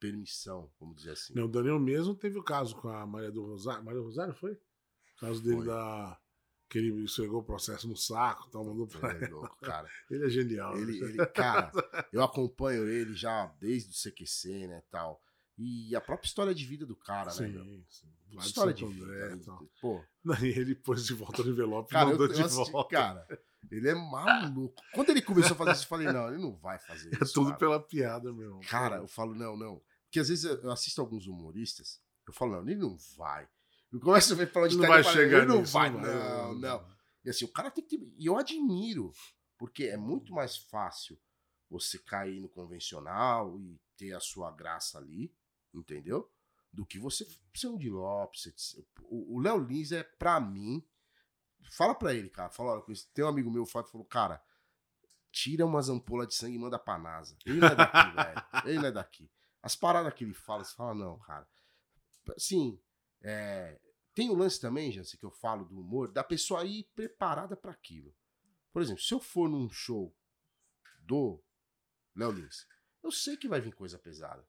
permissão, 0.00 0.72
vamos 0.80 0.96
dizer 0.96 1.12
assim. 1.12 1.34
Não, 1.34 1.44
o 1.44 1.48
Daniel 1.48 1.78
mesmo 1.78 2.14
teve 2.14 2.38
o 2.38 2.42
caso 2.42 2.74
com 2.76 2.88
a 2.88 3.06
Maria 3.06 3.30
do 3.30 3.44
Rosário. 3.44 3.84
Maria 3.84 4.00
do 4.00 4.06
Rosário 4.06 4.34
foi? 4.34 4.52
O 4.52 5.20
caso 5.20 5.42
dele 5.42 5.56
Foi. 5.56 5.66
da. 5.66 6.20
Que 6.68 6.78
ele 6.78 7.04
esfregou 7.04 7.40
o 7.40 7.44
processo 7.44 7.88
no 7.88 7.96
saco, 7.96 8.48
tal, 8.50 8.64
mandou 8.64 8.86
pra 8.86 9.14
Ele 9.14 9.24
é 9.24 9.28
louco, 9.28 9.56
cara. 9.62 9.88
Ele 10.10 10.26
é 10.26 10.28
genial. 10.28 10.76
Ele, 10.76 11.00
né? 11.00 11.08
ele, 11.08 11.26
cara, 11.26 11.72
eu 12.12 12.22
acompanho 12.22 12.86
ele 12.86 13.14
já 13.14 13.46
desde 13.58 13.90
o 13.90 14.12
CQC, 14.12 14.66
né, 14.66 14.82
tal. 14.90 15.22
E 15.56 15.96
a 15.96 16.00
própria 16.00 16.28
história 16.28 16.54
de 16.54 16.64
vida 16.64 16.86
do 16.86 16.94
cara, 16.94 17.34
né, 17.34 17.48
meu? 17.48 17.64
Sim, 17.64 17.84
sim. 17.88 18.06
De 18.28 18.36
História 18.36 18.74
de 18.74 18.80
Santo 18.80 18.92
vida. 18.92 19.06
André, 19.06 19.34
né? 19.34 19.42
tal. 19.44 19.66
Pô, 19.80 20.04
Daí 20.24 20.50
ele 20.50 20.74
pôs 20.74 21.06
de 21.06 21.14
volta 21.14 21.42
no 21.42 21.50
envelope 21.50 21.90
e 21.90 21.92
cara, 21.92 22.04
eu, 22.06 22.10
mandou 22.12 22.26
eu 22.26 22.32
de 22.32 22.42
assisti, 22.42 22.70
volta. 22.70 22.96
cara, 22.96 23.26
ele 23.70 23.88
é 23.88 23.94
maluco. 23.94 24.80
Quando 24.94 25.10
ele 25.10 25.22
começou 25.22 25.54
a 25.54 25.56
fazer 25.56 25.72
isso, 25.72 25.84
eu 25.84 25.88
falei, 25.88 26.12
não, 26.12 26.28
ele 26.28 26.40
não 26.40 26.54
vai 26.54 26.78
fazer 26.78 27.08
é 27.08 27.24
isso. 27.24 27.32
tudo 27.34 27.46
cara. 27.46 27.58
pela 27.58 27.80
piada, 27.80 28.32
meu. 28.32 28.60
Cara, 28.68 28.96
eu 28.96 29.08
falo, 29.08 29.34
não, 29.34 29.56
não. 29.56 29.82
Porque 30.04 30.20
às 30.20 30.28
vezes 30.28 30.44
eu 30.44 30.60
eu 30.62 30.70
assisto 30.70 31.00
alguns 31.00 31.26
humoristas, 31.26 32.00
eu 32.26 32.32
falo, 32.32 32.52
não, 32.52 32.62
ele 32.62 32.76
não 32.76 32.96
vai. 33.16 33.48
Eu 33.92 34.00
começo 34.00 34.32
a 34.32 34.36
ver 34.36 34.52
pra 34.52 34.62
onde 34.62 34.74
Ele 34.74 34.82
tá 34.82 34.88
não 34.88 35.02
vai 35.02 35.04
chegar 35.04 35.46
não 35.46 35.60
nisso, 35.60 35.72
vai, 35.72 35.90
não 35.90 36.00
não, 36.00 36.54
não. 36.54 36.98
E 37.24 37.30
assim, 37.30 37.44
o 37.44 37.52
cara 37.52 37.70
tem 37.70 37.84
que 37.84 37.96
ter. 37.96 38.12
E 38.16 38.26
eu 38.26 38.36
admiro, 38.36 39.12
porque 39.56 39.84
é 39.84 39.96
muito 39.96 40.32
mais 40.32 40.56
fácil 40.56 41.18
você 41.70 41.98
cair 41.98 42.40
no 42.40 42.48
convencional 42.48 43.58
e 43.58 43.80
ter 43.96 44.12
a 44.14 44.20
sua 44.20 44.50
graça 44.50 44.98
ali, 44.98 45.34
entendeu? 45.74 46.30
Do 46.72 46.86
que 46.86 46.98
você 46.98 47.26
ser 47.54 47.68
um 47.68 47.78
de 47.78 47.90
Lopes. 47.90 48.76
o 49.02 49.40
Léo 49.40 49.58
Lins 49.58 49.92
é, 49.92 50.02
pra 50.02 50.38
mim. 50.40 50.86
Fala 51.72 51.94
pra 51.94 52.14
ele, 52.14 52.30
cara. 52.30 52.50
Fala, 52.50 52.72
olha, 52.72 52.84
tem 53.12 53.24
um 53.24 53.28
amigo 53.28 53.50
meu, 53.50 53.62
o 53.62 53.66
Fábio, 53.66 53.90
falou, 53.90 54.06
cara, 54.06 54.42
tira 55.32 55.66
umas 55.66 55.88
ampolas 55.88 56.28
de 56.28 56.34
sangue 56.34 56.56
e 56.56 56.58
manda 56.58 56.78
pra 56.78 56.98
NASA. 56.98 57.36
Ele 57.44 57.58
não 57.58 57.68
é 57.68 57.74
daqui, 57.74 57.92
velho. 58.16 58.44
Ele 58.64 58.78
não 58.78 58.86
é 58.86 58.92
daqui. 58.92 59.30
As 59.62 59.74
paradas 59.74 60.12
que 60.14 60.24
ele 60.24 60.34
fala, 60.34 60.64
você 60.64 60.74
fala, 60.74 60.94
não, 60.94 61.18
cara. 61.18 61.46
Assim, 62.36 62.80
é, 63.22 63.78
tem 64.14 64.30
o 64.30 64.34
lance 64.34 64.60
também, 64.60 64.90
Jansen, 64.92 65.18
que 65.18 65.26
eu 65.26 65.30
falo 65.30 65.64
do 65.64 65.78
humor, 65.80 66.10
da 66.12 66.24
pessoa 66.24 66.64
ir 66.64 66.84
preparada 66.94 67.56
pra 67.56 67.72
aquilo. 67.72 68.14
Por 68.72 68.82
exemplo, 68.82 69.02
se 69.02 69.14
eu 69.14 69.20
for 69.20 69.48
num 69.48 69.68
show 69.70 70.14
do 71.00 71.42
Léo 72.16 72.32
Lins, 72.32 72.66
eu 73.02 73.10
sei 73.10 73.36
que 73.36 73.48
vai 73.48 73.60
vir 73.60 73.72
coisa 73.74 73.98
pesada. 73.98 74.46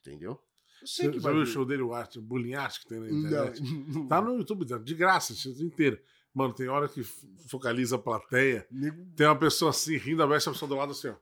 Entendeu? 0.00 0.40
Eu 0.80 0.86
sei 0.86 1.06
Você, 1.06 1.12
que 1.12 1.18
você 1.18 1.22
vai 1.22 1.32
viu 1.32 1.42
o 1.42 1.44
vir. 1.46 1.52
show 1.52 1.64
dele, 1.64 1.82
o 1.82 1.94
Arte, 1.94 2.18
o 2.18 2.22
Bullying 2.22 2.54
Art 2.54 2.78
que 2.80 2.86
tem 2.86 3.00
na 3.00 3.06
Não, 3.06 3.18
internet? 3.46 3.60
não 3.62 4.08
Tá 4.08 4.20
vai. 4.20 4.30
no 4.30 4.38
YouTube, 4.38 4.66
tá 4.66 4.78
de 4.78 4.94
graça, 4.94 5.32
o 5.32 5.62
inteiro. 5.62 6.00
Mano, 6.34 6.52
tem 6.54 6.68
hora 6.68 6.88
que 6.88 7.02
focaliza 7.48 7.96
a 7.96 7.98
plateia. 7.98 8.68
Tem 9.16 9.26
uma 9.26 9.38
pessoa 9.38 9.70
assim, 9.70 9.96
rindo, 9.96 10.22
a 10.22 10.26
a 10.26 10.28
pessoa 10.28 10.68
do 10.68 10.74
lado 10.74 10.92
assim, 10.92 11.08
ó. 11.08 11.16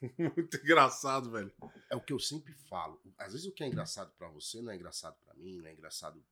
Muito 0.36 0.56
engraçado, 0.56 1.30
velho. 1.30 1.52
É 1.90 1.96
o 1.96 2.00
que 2.00 2.12
eu 2.12 2.18
sempre 2.18 2.52
falo. 2.68 3.00
Às 3.18 3.32
vezes 3.32 3.46
o 3.46 3.52
que 3.52 3.64
é 3.64 3.66
engraçado 3.66 4.12
pra 4.16 4.28
você 4.28 4.62
não 4.62 4.72
é 4.72 4.76
engraçado 4.76 5.16
pra 5.24 5.34
mim, 5.34 5.58
não 5.58 5.66
é 5.66 5.72
engraçado 5.72 6.24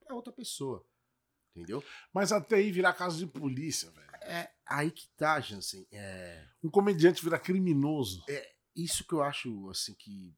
pra 0.00 0.14
outra 0.14 0.32
pessoa. 0.32 0.86
Entendeu? 1.54 1.82
Mas 2.12 2.32
até 2.32 2.56
aí 2.56 2.70
virar 2.70 2.92
caso 2.92 3.18
de 3.18 3.26
polícia, 3.26 3.90
velho. 3.90 4.16
É 4.22 4.52
aí 4.66 4.90
que 4.90 5.08
tá, 5.16 5.40
Jansen. 5.40 5.86
É 5.90 6.46
Um 6.62 6.70
comediante 6.70 7.24
virar 7.24 7.38
criminoso. 7.38 8.24
isso 8.74 9.06
que 9.06 9.14
eu 9.14 9.22
acho 9.22 9.70
assim 9.70 9.94
que 9.94 10.34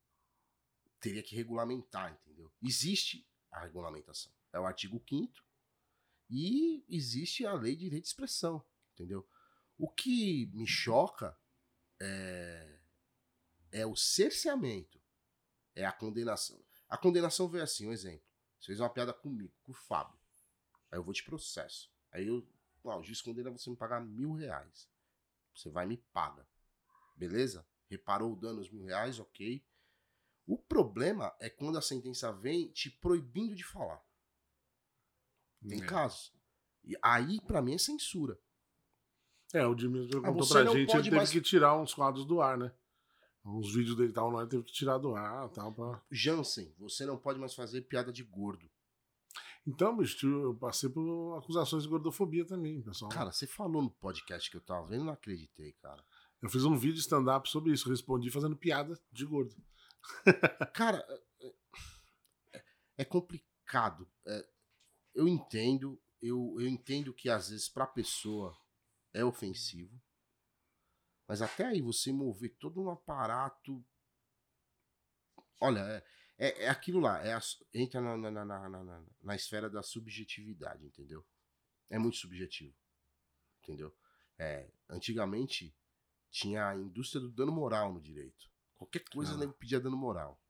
teria 1.01 1.23
que 1.23 1.35
regulamentar, 1.35 2.13
entendeu? 2.13 2.53
Existe 2.63 3.27
a 3.51 3.61
regulamentação. 3.61 4.33
É 4.53 4.61
o 4.61 4.67
artigo 4.67 5.03
5 5.09 5.33
e 6.31 6.85
existe 6.89 7.47
a 7.47 7.53
lei 7.53 7.75
de 7.75 7.85
direito 7.85 8.05
de 8.05 8.09
expressão, 8.09 8.65
entendeu? 8.95 9.27
O 9.77 9.89
que 9.89 10.51
me 10.53 10.67
choca 10.67 11.37
é, 12.01 12.79
é 13.73 13.87
o 13.87 13.97
cerceamento, 13.97 15.01
é 15.75 15.85
a 15.85 15.93
condenação. 15.93 16.63
A 16.89 16.97
condenação 16.97 17.49
veio 17.49 17.65
assim, 17.65 17.87
um 17.87 17.93
exemplo. 17.93 18.27
Você 18.59 18.67
fez 18.67 18.81
uma 18.81 18.91
piada 18.91 19.13
comigo, 19.13 19.53
com 19.63 19.73
o 19.73 19.75
Fábio. 19.75 20.19
Aí 20.91 20.99
eu 20.99 21.05
vou 21.05 21.13
te 21.13 21.23
processo. 21.25 21.93
Aí 22.11 22.27
eu, 22.27 22.47
ah, 22.85 22.97
o 22.97 23.03
juiz 23.03 23.21
condena 23.21 23.51
você 23.51 23.69
me 23.71 23.77
pagar 23.77 24.01
mil 24.01 24.33
reais. 24.33 24.89
Você 25.55 25.71
vai 25.71 25.85
e 25.85 25.89
me 25.89 25.97
paga. 25.97 26.49
Beleza? 27.15 27.67
Reparou 27.89 28.33
o 28.33 28.37
dano 28.37 28.61
os 28.61 28.71
mil 28.71 28.85
reais, 28.85 29.19
ok. 29.19 29.65
O 30.47 30.57
problema 30.57 31.35
é 31.41 31.51
quando 31.51 31.77
a 31.77 31.83
sentença 31.83 32.33
vem 32.33 32.71
te 32.73 32.91
proibindo 32.91 33.55
de 33.55 33.65
falar. 33.65 34.03
Tem 35.69 35.83
É. 35.83 35.87
casos. 35.87 36.33
E 36.85 36.97
aí, 37.03 37.41
pra 37.43 37.61
mim, 37.61 37.75
é 37.75 37.79
censura. 37.79 38.41
É, 39.55 39.67
o 39.67 39.77
Jimmy 39.77 40.09
Ah, 40.09 40.21
contou 40.21 40.35
você 40.45 40.53
pra 40.55 40.65
gente, 40.73 40.91
ele 40.93 41.03
teve 41.03 41.17
mais- 41.17 41.31
que 41.31 41.41
tirar 41.41 41.77
uns 41.77 41.95
quadros 41.95 42.25
do 42.27 42.41
ar, 42.41 42.59
né? 42.59 42.73
Uns 43.45 43.73
vídeos 43.73 43.97
dele 43.97 44.11
estavam 44.11 44.31
lá, 44.31 44.43
ele 44.43 44.51
teve 44.51 44.63
que 44.65 44.73
tirar 44.73 44.99
do 44.99 45.15
ar 45.15 45.49
tal. 45.51 45.73
Pra... 45.73 46.03
Jansen, 46.11 46.75
você 46.79 47.07
não 47.07 47.17
pode 47.17 47.39
mais 47.39 47.55
fazer 47.55 47.81
piada 47.83 48.13
de 48.13 48.23
gordo. 48.23 48.69
Então, 49.67 49.97
bicho, 49.97 50.27
eu 50.27 50.55
passei 50.55 50.89
por 50.89 51.37
acusações 51.39 51.83
de 51.85 51.89
gordofobia 51.89 52.45
também, 52.45 52.81
pessoal. 52.83 53.11
Cara, 53.11 53.33
você 53.33 53.47
falou 53.47 53.83
no 53.83 53.91
podcast 53.91 54.51
que 54.51 54.57
eu 54.57 54.61
tava 54.61 54.87
vendo, 54.87 55.05
não 55.05 55.13
acreditei, 55.13 55.73
cara. 55.75 56.03
Eu 56.43 56.49
fiz 56.49 56.65
um 56.65 56.77
vídeo 56.77 56.99
stand-up 57.01 57.49
sobre 57.49 57.73
isso, 57.73 57.89
respondi 57.89 58.31
fazendo 58.31 58.57
piada 58.57 58.99
de 59.11 59.25
gordo. 59.27 59.55
Cara, 60.75 61.05
é- 61.41 61.53
é, 62.55 62.63
é 62.99 63.05
complicado. 63.05 64.09
É, 64.27 64.47
eu 65.15 65.27
entendo, 65.27 66.01
eu, 66.23 66.55
eu 66.59 66.67
entendo 66.69 67.13
que 67.13 67.29
às 67.29 67.51
vezes 67.51 67.69
pra 67.69 67.87
pessoa 67.87 68.57
é 69.13 69.25
ofensivo. 69.25 70.01
Mas 71.27 71.43
até 71.43 71.67
aí 71.67 71.83
você 71.83 72.11
mover 72.13 72.57
todo 72.59 72.81
um 72.83 72.91
aparato. 72.91 73.85
Olha, 75.61 75.81
é, 75.81 76.05
é, 76.39 76.65
é 76.65 76.69
aquilo 76.69 77.01
lá, 77.01 77.21
é 77.25 77.35
a 77.35 77.41
entra 77.75 78.01
na, 78.01 78.17
na, 78.17 78.31
na, 78.31 78.69
na, 78.69 78.85
na- 78.85 79.05
na 79.21 79.35
esfera 79.37 79.69
da 79.69 79.83
subjetividade, 79.83 80.87
entendeu? 80.87 81.27
É 81.91 81.99
muito 81.99 82.17
subjetivo. 82.17 82.75
Entendeu? 83.63 83.95
É, 84.39 84.71
antigamente 84.89 85.77
tinha 86.31 86.69
a 86.69 86.77
indústria 86.77 87.21
do 87.21 87.31
dano 87.31 87.53
moral 87.53 87.93
no 87.93 88.01
direito. 88.01 88.49
Qualquer 88.77 89.05
coisa 89.11 89.35
Ah. 89.35 89.37
nego 89.37 89.53
pedia 89.53 89.81
dano 89.81 89.97
moral. 89.97 90.41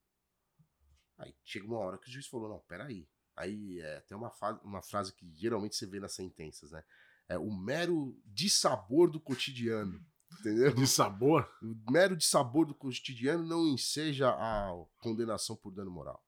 Aí 1.16 1.34
chega 1.42 1.66
uma 1.66 1.78
hora 1.78 1.98
que 1.98 2.08
o 2.08 2.12
juiz 2.12 2.26
falou: 2.26 2.48
não, 2.48 2.60
peraí. 2.60 3.08
Aí 3.34 3.80
é 3.80 3.96
até 3.98 4.14
uma, 4.14 4.30
uma 4.62 4.82
frase 4.82 5.12
que 5.14 5.32
geralmente 5.34 5.74
você 5.76 5.86
vê 5.86 5.98
nas 5.98 6.12
sentenças, 6.14 6.70
né? 6.70 6.84
É 7.28 7.38
o 7.38 7.50
mero 7.52 8.18
dissabor 8.24 9.10
do 9.10 9.20
cotidiano. 9.20 10.04
Entendeu? 10.40 10.72
De 10.74 10.86
sabor. 10.86 11.50
O 11.62 11.90
mero 11.90 12.16
de 12.16 12.24
sabor 12.24 12.66
do 12.66 12.74
cotidiano 12.74 13.44
não 13.44 13.66
enseja 13.66 14.30
a 14.30 14.70
condenação 15.00 15.56
por 15.56 15.72
dano 15.72 15.90
moral. 15.90 16.24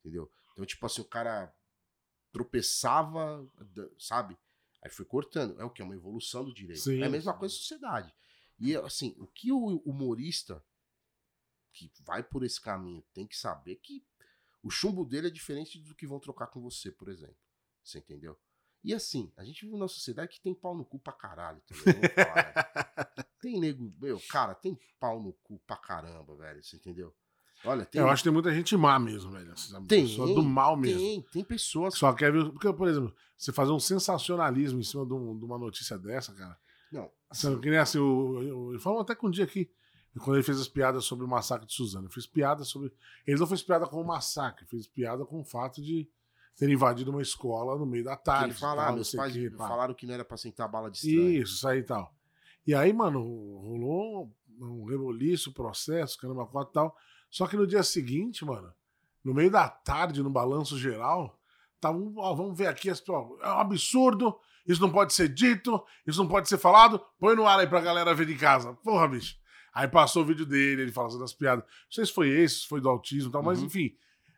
Entendeu? 0.00 0.30
Então, 0.52 0.64
tipo 0.64 0.84
assim, 0.86 1.02
o 1.02 1.08
cara 1.08 1.54
tropeçava, 2.32 3.46
sabe? 3.98 4.36
Aí 4.82 4.90
foi 4.90 5.04
cortando. 5.04 5.60
É 5.60 5.64
o 5.64 5.70
que? 5.70 5.82
É 5.82 5.84
uma 5.84 5.94
evolução 5.94 6.44
do 6.44 6.54
direito. 6.54 6.80
Sim, 6.80 7.02
é 7.02 7.06
a 7.06 7.10
mesma 7.10 7.32
sim. 7.32 7.38
coisa 7.38 7.54
na 7.54 7.58
sociedade. 7.58 8.14
E, 8.58 8.76
assim, 8.76 9.14
o 9.18 9.26
que 9.26 9.52
o 9.52 9.78
humorista 9.84 10.64
que 11.72 11.90
vai 12.00 12.22
por 12.22 12.42
esse 12.42 12.60
caminho 12.60 13.02
tem 13.12 13.26
que 13.26 13.36
saber 13.36 13.76
que 13.76 14.04
o 14.62 14.70
chumbo 14.70 15.04
dele 15.04 15.28
é 15.28 15.30
diferente 15.30 15.78
do 15.78 15.94
que 15.94 16.06
vão 16.06 16.20
trocar 16.20 16.48
com 16.48 16.60
você, 16.60 16.90
por 16.90 17.08
exemplo. 17.08 17.36
Você 17.82 17.98
entendeu? 17.98 18.38
E 18.82 18.94
assim, 18.94 19.30
a 19.36 19.44
gente 19.44 19.60
vive 19.64 19.76
numa 19.76 19.88
sociedade 19.88 20.32
que 20.32 20.40
tem 20.40 20.54
pau 20.54 20.74
no 20.74 20.84
cu 20.84 20.98
pra 20.98 21.12
caralho 21.12 21.60
também. 21.66 22.00
falar, 22.14 22.52
né? 22.54 23.24
Tem 23.40 23.58
nego, 23.58 23.90
meu, 23.98 24.20
cara, 24.28 24.54
tem 24.54 24.78
pau 24.98 25.18
no 25.22 25.32
cu 25.32 25.58
pra 25.66 25.74
caramba, 25.76 26.36
velho. 26.36 26.62
Você 26.62 26.76
entendeu? 26.76 27.14
Olha, 27.64 27.86
tem. 27.86 27.98
Eu 28.00 28.08
acho 28.10 28.22
que 28.22 28.28
tem 28.28 28.32
muita 28.34 28.52
gente 28.54 28.76
má 28.76 28.98
mesmo, 28.98 29.30
velho. 29.30 29.54
Tem, 29.88 30.06
Pessoa 30.06 30.34
do 30.34 30.42
mal 30.42 30.76
mesmo. 30.76 30.98
Tem, 30.98 31.22
tem 31.32 31.44
pessoas. 31.44 31.94
Só 31.96 32.12
quer 32.12 32.30
ver. 32.30 32.50
Porque, 32.52 32.70
por 32.70 32.86
exemplo, 32.86 33.14
você 33.38 33.50
fazer 33.50 33.72
um 33.72 33.80
sensacionalismo 33.80 34.78
em 34.78 34.82
cima 34.82 35.06
de, 35.06 35.14
um- 35.14 35.38
de 35.38 35.44
uma 35.44 35.56
notícia 35.58 35.98
dessa, 35.98 36.34
cara. 36.34 36.58
Não, 36.92 37.10
Sabe, 37.32 37.60
que 37.60 37.70
nem 37.70 37.78
assim, 37.78 37.98
o, 37.98 38.74
o, 38.74 38.78
falamos 38.78 39.04
até 39.04 39.14
com 39.14 39.28
um 39.28 39.30
dia 39.30 39.44
aqui, 39.44 39.70
quando 40.18 40.34
ele 40.36 40.42
fez 40.42 40.60
as 40.60 40.68
piadas 40.68 41.04
sobre 41.06 41.24
o 41.24 41.28
massacre 41.28 41.66
de 41.66 41.72
Suzano. 41.72 42.06
Ele 42.06 42.12
fez 42.12 42.26
piada 42.26 42.62
sobre. 42.64 42.92
Ele 43.26 43.38
não 43.40 43.46
fez 43.46 43.62
piada 43.62 43.86
com 43.86 44.00
o 44.02 44.06
massacre, 44.06 44.66
fez 44.66 44.86
piada 44.86 45.24
com 45.24 45.40
o 45.40 45.44
fato 45.44 45.80
de 45.82 46.06
ter 46.56 46.68
invadido 46.68 47.10
uma 47.10 47.22
escola 47.22 47.78
no 47.78 47.86
meio 47.86 48.04
da 48.04 48.16
que 48.16 48.24
tarde. 48.24 48.44
ele 48.50 48.54
fala, 48.54 48.76
tal, 48.76 48.84
ah, 48.84 48.88
não 48.88 48.94
meus 48.96 49.08
sei 49.10 49.18
o 49.18 49.22
pais 49.22 49.52
pá. 49.56 49.68
falaram 49.68 49.94
que 49.94 50.06
não 50.06 50.14
era 50.14 50.24
pra 50.24 50.36
sentar 50.36 50.68
bala 50.68 50.90
de 50.90 50.98
estranho. 50.98 51.42
Isso, 51.42 51.54
isso 51.54 51.68
aí 51.68 51.78
e 51.78 51.82
tal. 51.82 52.14
E 52.66 52.74
aí, 52.74 52.92
mano, 52.92 53.20
rolou 53.20 54.30
um 54.60 54.84
reboliço, 54.84 55.52
processo, 55.54 56.18
caramba, 56.18 56.46
quatro 56.46 56.70
e 56.70 56.74
tal. 56.74 56.96
Só 57.30 57.46
que 57.46 57.56
no 57.56 57.66
dia 57.66 57.82
seguinte, 57.82 58.44
mano, 58.44 58.72
no 59.24 59.32
meio 59.32 59.50
da 59.50 59.68
tarde, 59.68 60.22
no 60.22 60.30
balanço 60.30 60.78
geral, 60.78 61.38
tava 61.80 61.96
um, 61.96 62.12
ó, 62.18 62.34
vamos 62.34 62.56
ver 62.58 62.66
aqui, 62.66 62.90
as- 62.90 63.02
ó, 63.08 63.36
é 63.40 63.48
um 63.48 63.58
absurdo, 63.58 64.38
isso 64.66 64.80
não 64.82 64.90
pode 64.90 65.14
ser 65.14 65.28
dito, 65.28 65.82
isso 66.06 66.22
não 66.22 66.28
pode 66.28 66.48
ser 66.48 66.58
falado, 66.58 67.00
põe 67.18 67.34
no 67.34 67.46
ar 67.46 67.58
aí 67.58 67.66
pra 67.66 67.80
galera 67.80 68.14
ver 68.14 68.26
de 68.26 68.36
casa. 68.36 68.74
Porra, 68.84 69.08
bicho. 69.08 69.36
Aí 69.72 69.88
passou 69.88 70.22
o 70.22 70.26
vídeo 70.26 70.44
dele, 70.44 70.82
ele 70.82 70.92
falando 70.92 71.18
das 71.18 71.32
piadas. 71.32 71.64
Não 71.64 71.70
sei 71.92 72.04
se 72.04 72.12
foi 72.12 72.28
esse, 72.28 72.60
se 72.60 72.66
foi 72.68 72.80
do 72.80 72.88
autismo 72.88 73.30
e 73.30 73.32
tal, 73.32 73.42
mas 73.42 73.60
Uhum. 73.60 73.66
enfim. 73.66 73.94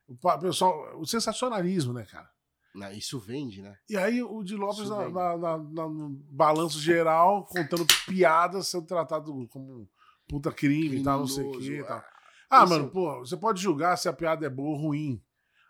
O 0.09 0.39
pessoal, 0.39 0.99
o 1.01 1.07
sensacionalismo, 1.07 1.93
né, 1.93 2.05
cara? 2.05 2.29
Não, 2.75 2.91
Isso 2.91 3.19
vende, 3.21 3.61
né? 3.63 3.77
E 3.89 3.97
aí 3.97 4.23
o 4.23 4.43
Di 4.43 4.57
Lopes, 4.57 4.89
na, 4.89 5.09
na- 5.11 5.37
na- 5.37 5.59
no 5.89 6.09
balanço 6.31 6.81
geral, 6.81 7.45
contando 7.47 7.87
piadas, 8.07 8.69
sendo 8.69 8.87
tratado 8.87 9.47
como 9.49 9.81
um 9.81 9.89
puta 10.27 10.51
crime 10.51 10.97
e 10.97 11.03
tal, 11.03 11.21
não 11.21 11.27
sei 11.27 11.45
o 11.45 11.51
Criminoso, 11.53 11.71
quê 11.83 11.85
tal. 11.87 11.99
ah, 11.99 12.05
Ah, 12.51 12.67
mano, 12.67 12.91
pô, 12.91 13.19
você 13.21 13.37
pode 13.37 13.61
julgar 13.61 13.97
se 13.99 14.09
a 14.09 14.13
piada 14.13 14.47
é 14.47 14.51
boa 14.51 14.71
ou 14.71 14.77
ruim. 14.77 15.23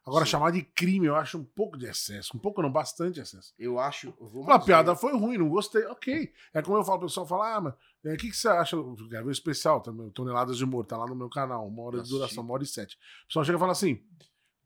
Agora, 0.05 0.25
Sim. 0.25 0.33
chamar 0.33 0.51
de 0.51 0.62
crime, 0.62 1.07
eu 1.07 1.15
acho 1.15 1.38
um 1.38 1.45
pouco 1.45 1.79
de 1.79 1.87
excesso. 1.87 2.37
Um 2.37 2.41
pouco 2.41 2.61
não, 2.61 2.71
bastante 2.71 3.21
excesso. 3.21 3.55
Eu 3.57 3.79
acho. 3.79 4.12
eu 4.21 4.51
a 4.51 4.59
piada 4.59 4.97
foi 4.97 5.12
ruim, 5.12 5.38
não 5.38 5.49
gostei, 5.49 5.85
ok. 5.87 6.33
É 6.53 6.61
como 6.61 6.77
eu 6.77 6.85
falo, 6.85 6.99
o 6.99 7.03
pessoal 7.03 7.27
fala, 7.27 7.57
ah, 7.57 7.61
mas 7.61 7.75
é, 8.05 8.15
o 8.15 8.17
que, 8.17 8.31
que 8.31 8.37
você 8.37 8.49
acha? 8.49 8.77
Quero 8.77 9.09
ver 9.09 9.25
o 9.27 9.31
especial 9.31 9.81
também, 9.81 10.11
Toneladas 10.11 10.57
de 10.57 10.65
Humor, 10.65 10.85
tá 10.85 10.97
lá 10.97 11.07
no 11.07 11.15
meu 11.15 11.31
canal, 11.31 11.67
uma 11.69 11.83
hora 11.85 12.03
de 12.03 12.09
duração, 12.09 12.43
uma 12.43 12.55
hora 12.55 12.65
e 12.65 12.67
sete. 12.67 12.97
O 13.25 13.27
pessoal 13.29 13.45
chega 13.45 13.57
e 13.57 13.61
fala 13.61 13.73
assim: 13.73 13.95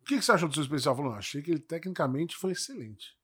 o 0.00 0.04
que, 0.06 0.16
que 0.16 0.22
você 0.22 0.32
achou 0.32 0.48
do 0.48 0.54
seu 0.54 0.62
especial? 0.62 0.92
Eu 0.94 0.96
falo, 0.96 1.10
"Não, 1.10 1.18
achei 1.18 1.42
que 1.42 1.50
ele 1.50 1.60
tecnicamente 1.60 2.34
foi 2.34 2.52
excelente. 2.52 3.14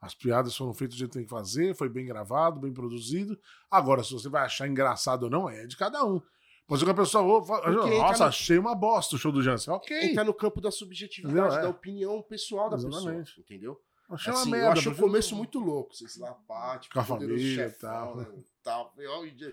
As 0.00 0.14
piadas 0.14 0.56
foram 0.56 0.72
feitas 0.72 0.96
do 0.96 0.98
jeito 0.98 1.10
que 1.10 1.18
tem 1.18 1.24
que 1.24 1.30
fazer, 1.30 1.76
foi 1.76 1.90
bem 1.90 2.06
gravado, 2.06 2.58
bem 2.58 2.72
produzido. 2.72 3.38
Agora, 3.70 4.02
se 4.02 4.14
você 4.14 4.30
vai 4.30 4.44
achar 4.46 4.66
engraçado 4.66 5.24
ou 5.24 5.30
não, 5.30 5.48
é 5.48 5.66
de 5.66 5.76
cada 5.76 6.02
um. 6.06 6.22
Mas 6.70 6.80
o 6.80 6.84
que 6.84 6.90
a 6.90 6.94
pessoa 6.94 7.24
nossa, 7.68 8.18
no- 8.24 8.28
achei 8.28 8.56
uma 8.58 8.74
bosta 8.74 9.16
o 9.16 9.18
show 9.18 9.32
do 9.32 9.42
Jansen. 9.42 9.74
Ok. 9.74 10.10
Entrar 10.10 10.24
no 10.24 10.32
campo 10.32 10.60
da 10.60 10.70
subjetividade, 10.70 11.38
Entendeu? 11.40 11.58
É. 11.58 11.62
da 11.62 11.68
opinião 11.68 12.22
pessoal 12.22 12.70
da 12.70 12.76
Exatamente. 12.76 13.26
pessoa. 13.30 13.44
Entendeu? 13.44 13.80
Achei 14.08 14.32
Assim, 14.32 14.42
uma 14.48 14.50
merda. 14.56 14.66
eu 14.66 14.72
achei 14.72 14.92
o 14.92 14.96
começo 14.96 15.36
muito 15.36 15.58
louco. 15.58 15.94
Vocês 15.94 16.16
lá, 16.16 16.32
pá, 16.48 16.80
Com 16.92 17.00
a 17.00 17.04
família 17.04 17.66
e 17.66 17.70
tal. 17.72 18.16
né, 18.16 18.26
tal. 18.62 18.92
Eu- 18.96 19.52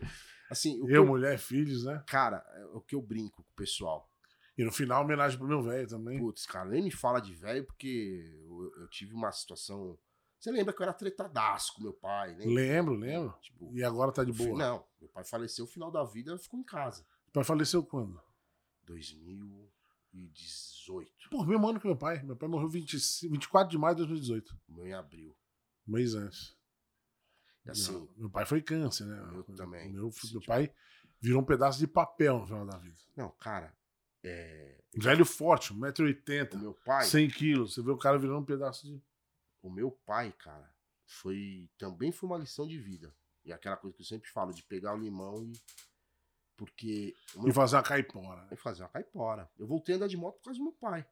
Assim, 0.50 0.80
Eu, 0.82 0.90
eu- 0.90 1.06
mulher, 1.06 1.38
filhos, 1.38 1.84
né? 1.86 2.02
cara, 2.08 2.44
é 2.56 2.66
o 2.74 2.80
que 2.82 2.96
eu 2.96 3.02
brinco 3.02 3.36
com 3.44 3.52
o 3.52 3.56
pessoal. 3.56 4.10
E 4.58 4.64
no 4.64 4.72
final, 4.72 5.04
homenagem 5.04 5.38
pro 5.38 5.48
meu 5.48 5.62
velho 5.62 5.88
também. 5.88 6.18
Putz, 6.20 6.46
cara, 6.46 6.70
nem 6.70 6.82
me 6.84 6.90
fala 6.92 7.20
de 7.20 7.34
velho, 7.36 7.64
porque 7.66 8.24
eu, 8.48 8.72
eu 8.82 8.88
tive 8.90 9.14
uma 9.14 9.32
situação. 9.32 9.98
Você 10.40 10.52
lembra 10.52 10.74
que 10.74 10.82
eu 10.82 10.84
era 10.84 10.94
tretadaço 10.94 11.74
com 11.74 11.82
meu 11.84 11.94
pai, 11.94 12.36
né? 12.36 12.46
Lembro, 12.46 12.96
lembro. 12.96 13.36
Tipo, 13.42 13.72
E 13.76 13.84
agora 13.84 14.12
tá 14.12 14.24
de 14.24 14.32
boa. 14.32 14.58
Não, 14.58 14.86
meu 15.00 15.10
pai 15.10 15.24
faleceu 15.24 15.66
no 15.66 15.72
final 15.72 15.92
da 15.92 16.04
vida, 16.04 16.38
ficou 16.38 16.60
em 16.60 16.64
casa. 16.64 17.06
O 17.28 17.32
pai 17.32 17.44
faleceu 17.44 17.84
quando? 17.84 18.22
2018. 18.86 21.12
Pô, 21.30 21.44
mesmo 21.46 21.68
ano 21.68 21.80
que 21.80 21.88
meu 21.88 21.98
pai. 21.98 22.22
Meu 22.24 22.36
pai 22.36 22.48
morreu 22.48 22.70
25 22.70 23.32
24 23.32 23.72
de 23.72 23.78
maio 23.78 23.96
de 23.96 24.06
2018. 24.06 24.58
O 24.70 24.74
meu 24.74 24.88
em 24.88 24.94
abril. 24.94 25.36
Um 25.88 25.94
mês 25.94 26.14
antes. 26.16 26.56
E 27.66 27.72
assim, 27.72 27.92
Meu, 27.92 28.10
meu 28.18 28.30
pai 28.30 28.46
foi 28.46 28.62
câncer, 28.62 29.06
né? 29.06 29.20
Eu 29.34 29.44
também. 29.56 29.92
Meu, 29.92 30.04
meu 30.04 30.12
tipo- 30.12 30.46
pai 30.46 30.72
virou 31.20 31.42
um 31.42 31.46
pedaço 31.46 31.80
de 31.80 31.88
papel 31.88 32.40
no 32.40 32.46
final 32.46 32.66
da 32.66 32.78
vida. 32.78 32.96
não, 33.16 33.30
cara, 33.32 33.76
é, 34.24 34.78
Velho 34.96 35.26
forte, 35.26 35.74
o 35.74 35.76
1,80m, 35.76 36.58
meu 36.60 36.74
pai, 36.74 37.06
100 37.06 37.30
quilos. 37.30 37.74
Você 37.76 37.84
vê 37.84 37.92
o 37.92 37.98
cara 37.98 38.18
virando 38.18 38.40
um 38.40 38.46
pedaço 38.46 38.88
de. 38.88 39.00
O 39.68 39.72
meu 39.72 39.92
pai, 39.92 40.32
cara, 40.32 40.74
foi 41.06 41.70
também 41.78 42.12
foi 42.12 42.28
uma 42.30 42.38
lição 42.38 42.68
de 42.68 42.78
vida. 42.80 43.14
E 43.46 43.54
aquela 43.54 43.78
coisa 43.78 43.96
que 43.96 44.02
eu 44.02 44.06
sempre 44.06 44.30
falo 44.30 44.52
de 44.54 44.64
pegar 44.64 44.94
o 44.94 44.98
limão 44.98 45.44
e 45.44 45.54
porque 46.56 47.16
E 47.46 47.54
fazer 47.54 47.76
uma 47.76 47.84
caipora. 47.84 48.42
né? 48.42 48.48
pai 48.50 48.58
fazer 48.58 48.84
uma 48.84 48.90
caipora. 48.90 49.50
Eu 49.58 49.68
voltei 49.68 49.94
a 49.94 49.98
andar 49.98 50.08
de 50.08 50.18
moto 50.18 50.38
por 50.38 50.46
causa 50.46 50.58
do 50.60 50.64
meu 50.64 50.74
pai. 50.74 51.08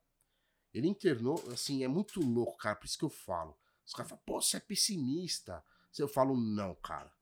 Ele 0.73 0.87
internou, 0.87 1.41
assim, 1.53 1.83
é 1.83 1.87
muito 1.87 2.19
louco, 2.19 2.57
cara, 2.57 2.75
por 2.75 2.85
isso 2.85 2.97
que 2.97 3.05
eu 3.05 3.09
falo. 3.09 3.57
Os 3.85 3.93
caras 3.93 4.09
falam, 4.09 4.23
pô, 4.25 4.41
você 4.41 4.57
é 4.57 4.59
pessimista. 4.59 5.63
Eu 5.97 6.07
falo, 6.07 6.35
não, 6.35 6.75
cara. 6.75 7.13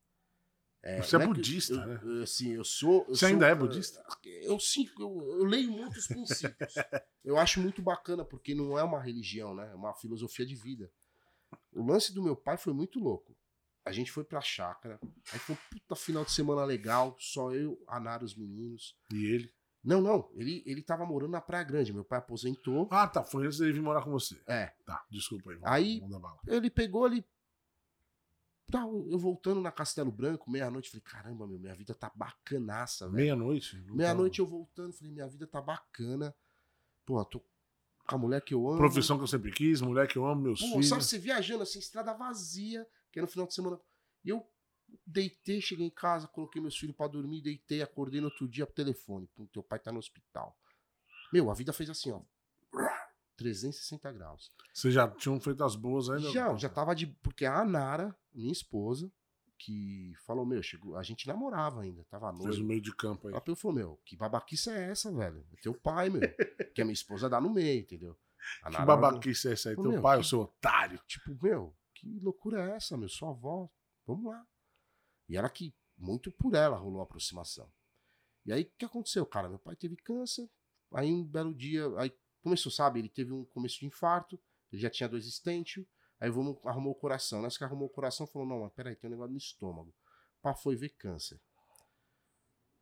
Você 1.01 1.15
é 1.15 1.19
que- 1.19 1.25
budista, 1.27 1.73
eu- 1.75 1.85
né? 1.85 1.99
eu- 2.03 2.23
Assim, 2.23 2.49
eu 2.53 2.63
sou. 2.65 3.01
eu 3.07 3.15
Você 3.15 3.19
sou, 3.19 3.27
ainda 3.29 3.47
é 3.47 3.55
budista? 3.55 4.03
Eu 4.41 4.59
sim, 4.59 4.89
eu, 4.99 5.07
eu 5.37 5.43
leio 5.45 5.71
muitos 5.71 6.07
princípios. 6.07 6.73
eu 7.23 7.37
acho 7.37 7.61
muito 7.61 7.81
bacana, 7.81 8.25
porque 8.25 8.53
não 8.55 8.77
é 8.77 8.83
uma 8.83 8.99
religião, 9.01 9.53
né? 9.55 9.69
É 9.71 9.75
uma 9.75 9.93
filosofia 9.93 10.45
de 10.45 10.55
vida. 10.55 10.91
O 11.75 11.85
lance 11.85 12.13
do 12.13 12.21
meu 12.23 12.35
pai 12.35 12.57
foi 12.57 12.73
muito 12.73 12.99
louco. 12.99 13.35
A 13.85 13.91
gente 13.91 14.11
foi 14.11 14.23
pra 14.23 14.39
chácara, 14.39 14.97
aí 15.33 15.39
foi 15.39 15.55
um 15.55 15.59
puta 15.69 15.95
final 15.95 16.23
de 16.23 16.31
semana 16.31 16.63
legal, 16.63 17.15
só 17.19 17.51
eu, 17.53 17.83
a 17.87 17.99
Nara, 17.99 18.23
os 18.23 18.33
meninos. 18.35 18.97
E 19.13 19.25
ele. 19.25 19.53
Não, 19.83 19.99
não, 20.01 20.31
ele, 20.35 20.63
ele 20.65 20.81
tava 20.81 21.05
morando 21.05 21.31
na 21.31 21.41
Praia 21.41 21.65
Grande, 21.65 21.91
meu 21.91 22.05
pai 22.05 22.19
aposentou. 22.19 22.87
Ah, 22.89 23.05
tá. 23.07 23.21
Foi 23.25 23.45
antes 23.45 23.57
dele 23.57 23.73
vir 23.73 23.81
morar 23.81 24.01
com 24.03 24.11
você. 24.11 24.41
É, 24.47 24.67
Tá, 24.85 25.05
desculpa 25.11 25.51
aí. 25.51 25.57
vamos- 25.57 25.69
Aí- 25.75 25.99
vamos 25.99 26.39
ele 26.47 26.69
pegou 26.69 27.03
ali. 27.03 27.25
Tá, 28.71 28.79
eu 28.83 29.19
voltando 29.19 29.59
na 29.59 29.71
Castelo 29.71 30.09
Branco, 30.11 30.49
meia-noite, 30.49 30.89
falei, 30.89 31.01
caramba, 31.03 31.45
meu, 31.45 31.59
minha 31.59 31.75
vida 31.75 31.93
tá 31.93 32.09
bacanaça, 32.15 33.05
velho. 33.07 33.17
Meia-noite? 33.17 33.75
Meia-noite 33.91 34.39
eu 34.39 34.47
voltando, 34.47 34.93
falei, 34.93 35.11
minha 35.13 35.27
vida 35.27 35.45
tá 35.45 35.61
bacana. 35.61 36.33
Pô, 37.05 37.23
tô 37.25 37.43
com 38.07 38.15
a 38.15 38.17
mulher 38.17 38.41
que 38.41 38.53
eu 38.53 38.67
amo. 38.67 38.77
Profissão 38.77 39.17
que 39.17 39.23
eu 39.23 39.27
sempre 39.27 39.51
quis, 39.51 39.81
mulher 39.81 40.07
que 40.07 40.17
eu 40.17 40.25
amo, 40.25 40.41
meus 40.41 40.59
Pô, 40.59 40.67
filhos. 40.67 40.89
sabe, 40.89 41.03
você 41.03 41.17
viajando 41.17 41.63
assim, 41.63 41.79
estrada 41.79 42.13
vazia, 42.13 42.87
que 43.11 43.19
é 43.19 43.21
no 43.21 43.27
final 43.27 43.47
de 43.47 43.53
semana. 43.53 43.79
E 44.23 44.29
eu 44.29 44.45
deitei, 45.05 45.61
cheguei 45.61 45.85
em 45.85 45.89
casa, 45.89 46.27
coloquei 46.27 46.61
meus 46.61 46.77
filhos 46.77 46.95
pra 46.95 47.07
dormir, 47.07 47.41
deitei, 47.41 47.81
acordei 47.81 48.19
no 48.19 48.27
outro 48.27 48.47
dia 48.47 48.65
pro 48.65 48.75
telefone. 48.75 49.27
Pô, 49.35 49.47
teu 49.47 49.63
pai 49.63 49.79
tá 49.79 49.91
no 49.91 49.99
hospital. 49.99 50.57
Meu, 51.31 51.49
a 51.49 51.53
vida 51.53 51.73
fez 51.73 51.89
assim, 51.89 52.11
ó. 52.11 52.21
360 53.37 54.11
graus. 54.11 54.51
Vocês 54.73 54.93
já 54.93 55.07
tinham 55.09 55.39
feito 55.39 55.63
as 55.63 55.75
boas 55.75 56.09
ainda? 56.09 56.29
Já, 56.29 56.55
já 56.55 56.69
tava 56.69 56.93
de. 56.93 57.07
Porque 57.07 57.45
a 57.45 57.65
Nara, 57.65 58.15
minha 58.33 58.51
esposa, 58.51 59.11
que 59.65 60.13
falou, 60.25 60.45
meu, 60.45 60.61
chegou. 60.61 60.97
A 60.97 61.03
gente 61.03 61.27
namorava 61.27 61.81
ainda, 61.81 62.03
tava 62.05 62.29
à 62.29 62.33
Fez 62.37 62.57
o 62.57 62.63
meio 62.63 62.81
de 62.81 62.93
campo 62.95 63.27
aí. 63.27 63.33
Ela 63.33 63.55
falou, 63.55 63.75
meu, 63.75 64.01
que 64.05 64.15
babaquice 64.17 64.69
é 64.69 64.89
essa, 64.91 65.11
velho? 65.11 65.45
É 65.53 65.55
teu 65.61 65.73
pai, 65.73 66.09
meu. 66.09 66.21
que 66.73 66.81
a 66.81 66.85
minha 66.85 66.93
esposa 66.93 67.29
dá 67.29 67.39
no 67.39 67.49
meio, 67.49 67.81
entendeu? 67.81 68.17
A 68.61 68.69
Que 68.69 68.77
babaquice 68.85 69.47
é 69.47 69.51
essa 69.53 69.69
aí? 69.69 69.75
Ô, 69.75 69.81
Teu 69.81 69.91
meu, 69.91 70.01
pai, 70.01 70.17
que- 70.17 70.25
o 70.25 70.27
seu 70.27 70.41
otário. 70.41 70.99
Tipo, 71.07 71.37
meu, 71.41 71.73
que 71.95 72.19
loucura 72.19 72.61
é 72.71 72.75
essa, 72.75 72.97
meu? 72.97 73.07
Sua 73.07 73.29
avó, 73.29 73.69
vamos 74.05 74.25
lá. 74.25 74.45
E 75.29 75.37
ela 75.37 75.49
que, 75.49 75.73
muito 75.97 76.29
por 76.31 76.53
ela, 76.53 76.75
rolou 76.77 76.99
a 76.99 77.03
aproximação. 77.03 77.71
E 78.45 78.51
aí, 78.51 78.63
o 78.63 78.71
que 78.77 78.83
aconteceu, 78.85 79.25
cara? 79.25 79.47
Meu 79.47 79.59
pai 79.59 79.75
teve 79.77 79.95
câncer, 79.95 80.49
aí 80.93 81.09
um 81.11 81.23
belo 81.23 81.55
dia, 81.55 81.85
aí 81.97 82.11
começou, 82.41 82.69
sabe? 82.71 82.99
Ele 82.99 83.07
teve 83.09 83.31
um 83.31 83.45
começo 83.45 83.79
de 83.79 83.85
infarto, 83.85 84.37
ele 84.71 84.81
já 84.81 84.89
tinha 84.89 85.07
dois 85.07 85.25
estentes, 85.25 85.85
aí 86.23 86.31
vamos, 86.31 86.57
arrumou 86.65 86.93
o 86.93 86.95
coração. 86.95 87.41
Nessa 87.41 87.57
que 87.57 87.63
arrumou 87.65 87.87
o 87.87 87.91
coração, 87.91 88.25
falou, 88.25 88.47
não, 88.47 88.61
mas 88.61 88.71
peraí, 88.71 88.95
tem 88.95 89.09
um 89.09 89.11
negócio 89.11 89.33
no 89.33 89.37
estômago. 89.37 89.93
Pá, 90.41 90.53
foi 90.55 90.73
ver 90.73 90.89
câncer. 90.89 91.37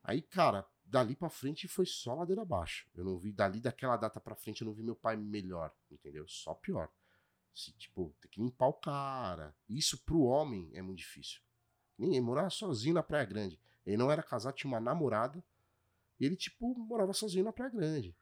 Aí, 0.03 0.21
cara, 0.21 0.63
dali 0.85 1.15
pra 1.15 1.27
frente 1.27 1.67
foi 1.67 1.87
só 1.87 2.13
ladeira 2.13 2.43
abaixo. 2.43 2.87
Eu 2.93 3.03
não 3.03 3.17
vi, 3.17 3.31
dali 3.31 3.59
daquela 3.59 3.97
data 3.97 4.19
pra 4.19 4.35
frente, 4.35 4.61
eu 4.61 4.67
não 4.67 4.73
vi 4.73 4.83
meu 4.83 4.95
pai 4.95 5.17
melhor, 5.17 5.73
entendeu? 5.89 6.27
Só 6.27 6.53
pior. 6.53 6.87
Se, 7.51 7.71
tipo, 7.73 8.15
tem 8.21 8.29
que 8.29 8.39
limpar 8.39 8.67
o 8.67 8.73
cara. 8.73 9.55
Isso 9.67 9.97
pro 10.03 10.21
homem 10.21 10.69
é 10.75 10.81
muito 10.83 10.99
difícil. 10.99 11.41
Nem 11.97 12.21
morar 12.21 12.51
sozinho 12.51 12.93
na 12.93 13.01
Praia 13.01 13.25
Grande. 13.25 13.59
Ele 13.83 13.97
não 13.97 14.11
era 14.11 14.21
casado, 14.21 14.53
tinha 14.53 14.71
uma 14.71 14.79
namorada. 14.79 15.43
E 16.19 16.25
ele, 16.25 16.35
tipo, 16.35 16.75
morava 16.77 17.11
sozinho 17.11 17.43
na 17.43 17.51
Praia 17.51 17.71
Grande. 17.71 18.15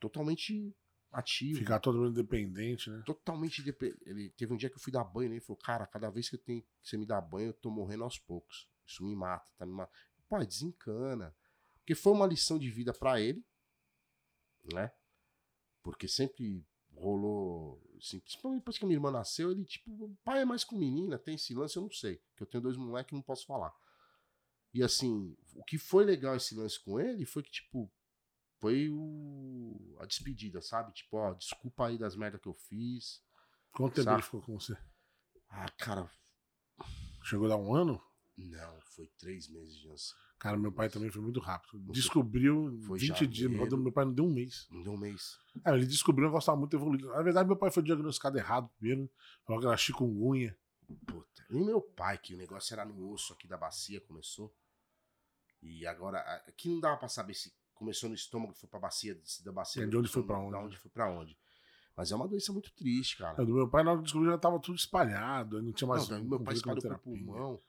Totalmente 0.00 0.74
ativo. 1.12 1.58
Ficar 1.58 1.80
todo 1.80 1.98
mundo 1.98 2.10
independente, 2.10 2.90
né? 2.90 3.02
Totalmente 3.04 3.60
independente. 3.60 4.02
Ele 4.04 4.30
teve 4.30 4.52
um 4.52 4.56
dia 4.56 4.68
que 4.68 4.76
eu 4.76 4.80
fui 4.80 4.92
dar 4.92 5.04
banho, 5.04 5.28
né? 5.28 5.36
Ele 5.36 5.44
falou, 5.44 5.58
cara, 5.58 5.86
cada 5.86 6.10
vez 6.10 6.28
que, 6.28 6.36
eu 6.36 6.40
tenho, 6.40 6.62
que 6.62 6.88
você 6.88 6.96
me 6.96 7.06
dá 7.06 7.20
banho, 7.20 7.48
eu 7.48 7.54
tô 7.54 7.70
morrendo 7.70 8.04
aos 8.04 8.18
poucos. 8.18 8.68
Isso 8.86 9.04
me 9.04 9.14
mata, 9.14 9.50
tá 9.56 9.66
me 9.66 9.72
matando. 9.72 9.98
Pai, 10.28 10.46
desencana. 10.46 11.34
Porque 11.78 11.94
foi 11.94 12.12
uma 12.12 12.26
lição 12.26 12.58
de 12.58 12.70
vida 12.70 12.92
para 12.92 13.20
ele, 13.20 13.44
né? 14.72 14.92
Porque 15.82 16.06
sempre 16.06 16.66
rolou. 16.94 17.82
Assim, 17.96 18.20
principalmente 18.20 18.60
depois 18.60 18.78
que 18.78 18.84
a 18.84 18.86
minha 18.86 18.96
irmã 18.96 19.10
nasceu, 19.10 19.50
ele, 19.50 19.64
tipo, 19.64 19.90
o 19.90 20.16
pai 20.24 20.42
é 20.42 20.44
mais 20.44 20.64
com 20.64 20.76
menina, 20.76 21.18
tem 21.18 21.34
esse 21.34 21.54
lance, 21.54 21.76
eu 21.76 21.82
não 21.82 21.90
sei. 21.90 22.20
Que 22.36 22.42
eu 22.42 22.46
tenho 22.46 22.62
dois 22.62 22.76
moleques 22.76 23.12
e 23.12 23.14
não 23.14 23.22
posso 23.22 23.46
falar. 23.46 23.74
E 24.72 24.82
assim, 24.82 25.34
o 25.54 25.64
que 25.64 25.78
foi 25.78 26.04
legal 26.04 26.36
esse 26.36 26.54
lance 26.54 26.78
com 26.78 27.00
ele 27.00 27.24
foi 27.24 27.42
que, 27.42 27.50
tipo, 27.50 27.90
foi 28.60 28.88
o, 28.90 29.96
a 30.00 30.06
despedida, 30.06 30.60
sabe? 30.60 30.92
Tipo, 30.92 31.16
ó, 31.16 31.34
desculpa 31.34 31.86
aí 31.86 31.98
das 31.98 32.16
merdas 32.16 32.40
que 32.40 32.48
eu 32.48 32.54
fiz. 32.54 33.22
Quanto 33.72 33.94
tempo 33.94 34.04
Sabe? 34.04 34.16
ele 34.16 34.22
ficou 34.22 34.42
com 34.42 34.58
você? 34.58 34.76
Ah, 35.50 35.68
cara, 35.78 36.10
Chegou 37.22 37.46
a 37.46 37.50
dar 37.50 37.56
um 37.56 37.74
ano? 37.74 38.02
não, 38.36 38.80
foi 38.82 39.06
três 39.18 39.48
meses 39.48 39.76
de 39.76 39.88
ansiedade. 39.88 40.28
Cara, 40.38 40.56
meu 40.56 40.70
pai 40.70 40.88
também 40.88 41.10
foi 41.10 41.20
muito 41.20 41.40
rápido. 41.40 41.78
Descobriu 41.92 42.78
Foi 42.86 42.98
20 42.98 43.26
dias. 43.26 43.50
Meu 43.50 43.92
pai 43.92 44.04
não 44.04 44.14
deu 44.14 44.24
um 44.24 44.32
mês. 44.32 44.68
Não 44.70 44.82
deu 44.82 44.92
um 44.92 44.96
mês. 44.96 45.36
Ah, 45.64 45.74
ele 45.74 45.84
descobriu 45.84 46.26
um 46.26 46.28
negócio 46.28 46.46
que 46.46 46.52
tava 46.52 46.58
muito 46.60 46.76
evoluído. 46.76 47.08
Na 47.08 47.20
verdade, 47.20 47.48
meu 47.48 47.56
pai 47.56 47.72
foi 47.72 47.82
diagnosticado 47.82 48.38
errado 48.38 48.70
primeiro. 48.78 49.10
Falou 49.44 49.60
que 49.60 49.66
era 49.66 49.76
chikungunya. 49.76 50.56
Puta. 51.04 51.44
E 51.50 51.58
meu 51.58 51.82
pai, 51.82 52.16
que 52.16 52.34
o 52.34 52.38
negócio 52.38 52.72
era 52.72 52.84
no 52.84 53.10
osso 53.10 53.32
aqui 53.32 53.48
da 53.48 53.56
bacia, 53.56 54.00
começou. 54.00 54.54
E 55.60 55.84
agora, 55.86 56.20
aqui 56.46 56.68
não 56.68 56.78
dava 56.78 56.96
pra 56.96 57.08
saber 57.08 57.34
se 57.34 57.52
começou 57.78 58.08
no 58.08 58.14
estômago, 58.14 58.52
foi 58.54 58.68
pra 58.68 58.78
bacia, 58.80 59.18
da 59.44 59.52
bacia. 59.52 59.84
É, 59.84 59.86
de 59.86 59.96
onde 59.96 60.08
foi 60.08 60.22
pra 60.22 60.34
estômago, 60.36 60.46
onde, 60.48 60.52
Da 60.52 60.58
né? 60.60 60.66
onde 60.66 60.76
foi 60.78 60.90
pra 60.90 61.10
onde. 61.10 61.38
Mas 61.96 62.12
é 62.12 62.16
uma 62.16 62.28
doença 62.28 62.52
muito 62.52 62.70
triste, 62.74 63.16
cara. 63.16 63.40
A 63.42 63.44
do 63.44 63.54
meu 63.54 63.68
pai, 63.68 63.82
na 63.82 63.90
hora 63.90 63.98
que 63.98 64.04
descobriu, 64.04 64.30
já 64.32 64.38
tava 64.38 64.60
tudo 64.60 64.76
espalhado. 64.76 65.60
Não 65.62 65.72
tinha 65.72 65.88
mais. 65.88 66.08
Não, 66.08 66.22
meu 66.24 66.40
pai 66.40 66.54
espalhou 66.54 66.80
pro 66.80 66.98
pulmão. 66.98 67.60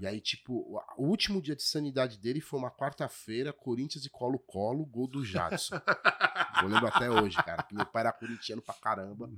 E 0.00 0.06
aí, 0.06 0.20
tipo, 0.20 0.54
o- 0.54 0.80
o 0.96 1.06
último 1.08 1.40
dia 1.42 1.54
de 1.54 1.62
sanidade 1.62 2.16
dele 2.18 2.40
foi 2.40 2.58
uma 2.58 2.70
quarta-feira, 2.70 3.52
Corinthians 3.52 4.04
e 4.06 4.10
Colo-Colo, 4.10 4.86
gol 4.86 5.06
do 5.06 5.24
Jadson. 5.24 5.74
Eu 6.64 6.68
lembro 6.68 6.86
até 6.86 7.10
hoje, 7.10 7.36
cara, 7.42 7.62
que 7.62 7.74
meu 7.74 7.84
pai 7.86 8.02
era 8.02 8.12
corintiano 8.12 8.62
pra 8.62 8.74
caramba. 8.74 9.30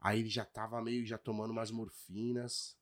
Aí 0.00 0.20
ele 0.20 0.28
já 0.28 0.44
tava 0.44 0.80
meio 0.82 1.06
já 1.06 1.16
tomando 1.16 1.50
umas 1.52 1.70
morfinas. 1.70 2.76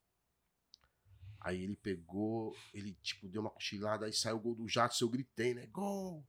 Aí 1.41 1.62
ele 1.62 1.77
pegou, 1.77 2.55
ele, 2.73 2.95
tipo, 3.03 3.29
deu 3.29 3.41
uma 3.41 3.51
cochilada, 3.51 4.07
aí 4.07 4.12
saiu 4.12 4.37
o 4.37 4.41
gol 4.41 4.55
do 4.55 4.68
Jadson, 4.68 5.05
eu 5.05 5.09
gritei, 5.09 5.55
né? 5.55 5.66
Gol! 5.66 6.25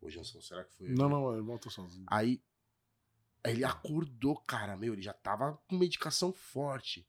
Ô, 0.00 0.08
Jansson, 0.08 0.40
será 0.40 0.64
que 0.64 0.72
foi? 0.74 0.88
Não, 0.88 1.08
não, 1.08 1.34
eu 1.34 1.44
volto 1.44 1.70
sozinho. 1.70 2.06
Aí, 2.08 2.42
aí 3.42 3.52
ele 3.52 3.64
acordou, 3.64 4.36
cara, 4.36 4.76
meu, 4.76 4.92
ele 4.92 5.02
já 5.02 5.12
tava 5.12 5.56
com 5.68 5.76
medicação 5.76 6.32
forte. 6.32 7.08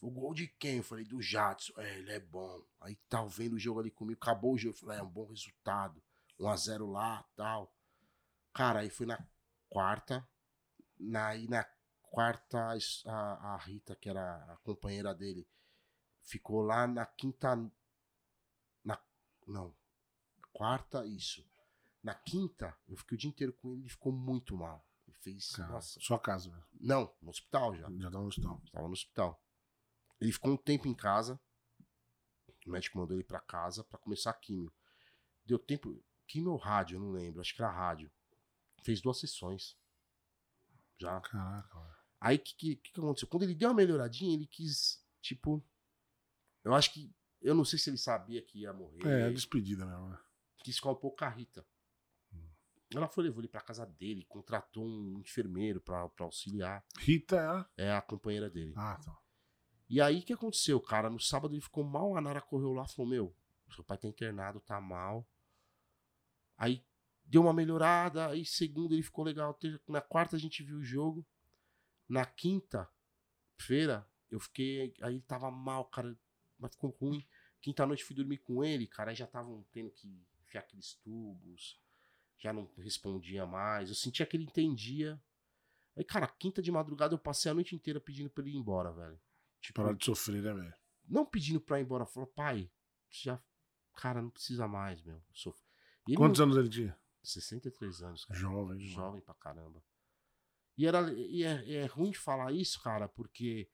O 0.00 0.10
gol 0.10 0.34
de 0.34 0.48
quem? 0.48 0.78
Eu 0.78 0.82
falei, 0.82 1.04
do 1.04 1.22
Jadson. 1.22 1.72
É, 1.76 1.98
ele 1.98 2.10
é 2.10 2.18
bom. 2.18 2.64
Aí 2.80 2.96
tava 3.08 3.28
vendo 3.28 3.54
o 3.54 3.58
jogo 3.58 3.80
ali 3.80 3.90
comigo, 3.90 4.18
acabou 4.20 4.54
o 4.54 4.58
jogo. 4.58 4.74
Eu 4.74 4.80
falei, 4.80 4.98
é 4.98 5.02
um 5.02 5.08
bom 5.08 5.26
resultado. 5.26 6.02
1x0 6.40 6.90
lá, 6.90 7.22
tal. 7.36 7.72
Cara, 8.52 8.80
aí 8.80 8.90
foi 8.90 9.06
na 9.06 9.24
quarta. 9.68 10.26
Na, 10.98 11.28
aí 11.28 11.46
na 11.46 11.64
quarta, 12.02 12.76
a, 13.06 13.54
a 13.54 13.56
Rita, 13.58 13.94
que 13.94 14.08
era 14.08 14.36
a 14.52 14.56
companheira 14.58 15.14
dele, 15.14 15.46
ficou 16.20 16.62
lá 16.62 16.86
na 16.86 17.06
quinta. 17.06 17.54
Na, 18.84 19.00
não. 19.46 19.74
Quarta, 20.52 21.06
isso. 21.06 21.48
Na 22.02 22.14
quinta, 22.14 22.76
eu 22.88 22.96
fiquei 22.96 23.14
o 23.14 23.18
dia 23.18 23.30
inteiro 23.30 23.52
com 23.52 23.70
ele, 23.70 23.82
ele 23.82 23.88
ficou 23.88 24.12
muito 24.12 24.56
mal. 24.56 24.84
Ele 25.06 25.16
fez. 25.18 25.50
Cara, 25.50 25.72
nossa. 25.72 26.00
sua 26.00 26.18
casa, 26.18 26.50
velho. 26.50 26.64
Não, 26.80 27.14
no 27.22 27.30
hospital 27.30 27.76
já. 27.76 27.88
Já 27.90 28.10
tava 28.10 28.22
no 28.22 28.28
hospital. 28.28 28.62
Tava 28.72 28.86
no 28.86 28.92
hospital. 28.92 29.42
Ele 30.20 30.32
ficou 30.32 30.52
um 30.52 30.56
tempo 30.56 30.88
em 30.88 30.94
casa. 30.94 31.40
O 32.66 32.70
médico 32.70 32.98
mandou 32.98 33.16
ele 33.16 33.24
pra 33.24 33.40
casa 33.40 33.84
pra 33.84 33.98
começar 33.98 34.30
a 34.30 34.34
químio. 34.34 34.72
Deu 35.44 35.58
tempo. 35.58 36.02
Químio 36.26 36.52
ou 36.52 36.56
rádio, 36.56 36.96
eu 36.96 37.00
não 37.00 37.10
lembro. 37.10 37.40
Acho 37.40 37.54
que 37.54 37.62
era 37.62 37.70
rádio. 37.70 38.10
Fez 38.82 39.00
duas 39.00 39.18
sessões. 39.18 39.76
Já. 40.98 41.20
Caraca. 41.20 42.02
Aí 42.20 42.36
o 42.36 42.38
que, 42.38 42.54
que, 42.54 42.76
que 42.76 43.00
aconteceu? 43.00 43.28
Quando 43.28 43.42
ele 43.42 43.54
deu 43.54 43.68
uma 43.68 43.74
melhoradinha, 43.74 44.34
ele 44.34 44.46
quis, 44.46 45.04
tipo. 45.20 45.64
Eu 46.64 46.74
acho 46.74 46.92
que. 46.92 47.12
Eu 47.40 47.54
não 47.54 47.64
sei 47.64 47.78
se 47.78 47.90
ele 47.90 47.98
sabia 47.98 48.40
que 48.42 48.60
ia 48.60 48.72
morrer. 48.72 49.04
É, 49.04 49.30
despedida 49.30 49.84
mesmo, 49.84 50.08
né? 50.08 50.18
quis 50.62 50.76
ficar 50.76 50.90
um 50.90 50.96
pouco 50.96 51.18
com 51.18 51.24
a 51.24 51.28
Rita. 51.28 51.66
Ela 52.96 53.08
foi, 53.08 53.24
levou 53.24 53.40
ele 53.40 53.48
pra 53.48 53.60
casa 53.60 53.86
dele, 53.86 54.24
contratou 54.24 54.84
um 54.84 55.18
enfermeiro 55.20 55.80
pra, 55.80 56.08
pra 56.08 56.24
auxiliar. 56.24 56.84
Rita 56.98 57.36
era. 57.36 57.70
É 57.76 57.92
a 57.92 58.02
companheira 58.02 58.50
dele. 58.50 58.72
Ah, 58.76 58.98
tá. 59.02 59.16
E 59.88 60.00
aí 60.00 60.20
o 60.20 60.22
que 60.22 60.32
aconteceu, 60.32 60.80
cara? 60.80 61.10
No 61.10 61.20
sábado 61.20 61.54
ele 61.54 61.60
ficou 61.60 61.84
mal, 61.84 62.16
a 62.16 62.20
Nara 62.20 62.40
correu 62.40 62.72
lá 62.72 62.84
e 62.84 62.92
falou: 62.92 63.10
Meu, 63.10 63.36
seu 63.74 63.84
pai 63.84 63.98
tá 63.98 64.08
internado, 64.08 64.60
tá 64.60 64.80
mal. 64.80 65.28
Aí 66.56 66.84
deu 67.24 67.42
uma 67.42 67.52
melhorada, 67.52 68.28
aí 68.28 68.44
segunda 68.44 68.94
ele 68.94 69.02
ficou 69.02 69.24
legal. 69.24 69.58
Na 69.88 70.00
quarta 70.00 70.36
a 70.36 70.38
gente 70.38 70.62
viu 70.62 70.78
o 70.78 70.82
jogo. 70.82 71.26
Na 72.08 72.24
quinta-feira 72.24 74.06
eu 74.30 74.40
fiquei. 74.40 74.94
Aí 75.02 75.14
ele 75.14 75.22
tava 75.22 75.50
mal, 75.50 75.84
cara, 75.86 76.16
mas 76.58 76.72
ficou 76.72 76.90
ruim. 76.90 77.26
Quinta 77.60 77.86
noite 77.86 78.04
fui 78.04 78.16
dormir 78.16 78.38
com 78.38 78.64
ele, 78.64 78.86
cara, 78.86 79.10
aí 79.10 79.16
já 79.16 79.24
estavam 79.24 79.64
tendo 79.70 79.90
que 79.90 80.08
enfiar 80.40 80.60
aqueles 80.60 80.94
tubos. 80.94 81.80
Já 82.42 82.52
não 82.52 82.68
respondia 82.78 83.46
mais. 83.46 83.88
Eu 83.88 83.94
sentia 83.94 84.26
que 84.26 84.36
ele 84.36 84.44
entendia. 84.44 85.20
Aí, 85.96 86.02
cara, 86.02 86.26
quinta 86.26 86.60
de 86.60 86.72
madrugada 86.72 87.14
eu 87.14 87.18
passei 87.18 87.50
a 87.50 87.54
noite 87.54 87.74
inteira 87.76 88.00
pedindo 88.00 88.28
pra 88.30 88.42
ele 88.42 88.56
ir 88.56 88.58
embora, 88.58 88.90
velho. 88.90 89.20
Tipo, 89.60 89.82
Parar 89.82 89.94
de 89.94 90.04
sofrer, 90.04 90.42
né, 90.42 90.52
velho? 90.52 90.74
não 91.08 91.24
pedindo 91.24 91.60
pra 91.60 91.78
ir 91.78 91.82
embora, 91.84 92.04
falou, 92.06 92.26
pai, 92.26 92.68
já. 93.10 93.40
Cara, 93.94 94.20
não 94.22 94.30
precisa 94.30 94.66
mais, 94.66 95.00
meu. 95.02 95.22
Ele 96.08 96.16
Quantos 96.16 96.38
não- 96.40 96.46
anos 96.46 96.56
ele 96.56 96.68
tinha? 96.68 96.98
63 97.22 98.02
anos, 98.02 98.24
cara. 98.24 98.40
Jovem. 98.40 98.80
jovem. 98.80 98.94
Jovem 98.94 99.20
pra 99.20 99.34
caramba. 99.34 99.84
E, 100.76 100.86
era, 100.86 101.12
e 101.12 101.44
é, 101.44 101.74
é 101.74 101.86
ruim 101.86 102.10
de 102.10 102.18
falar 102.18 102.50
isso, 102.52 102.80
cara, 102.82 103.06
porque 103.08 103.70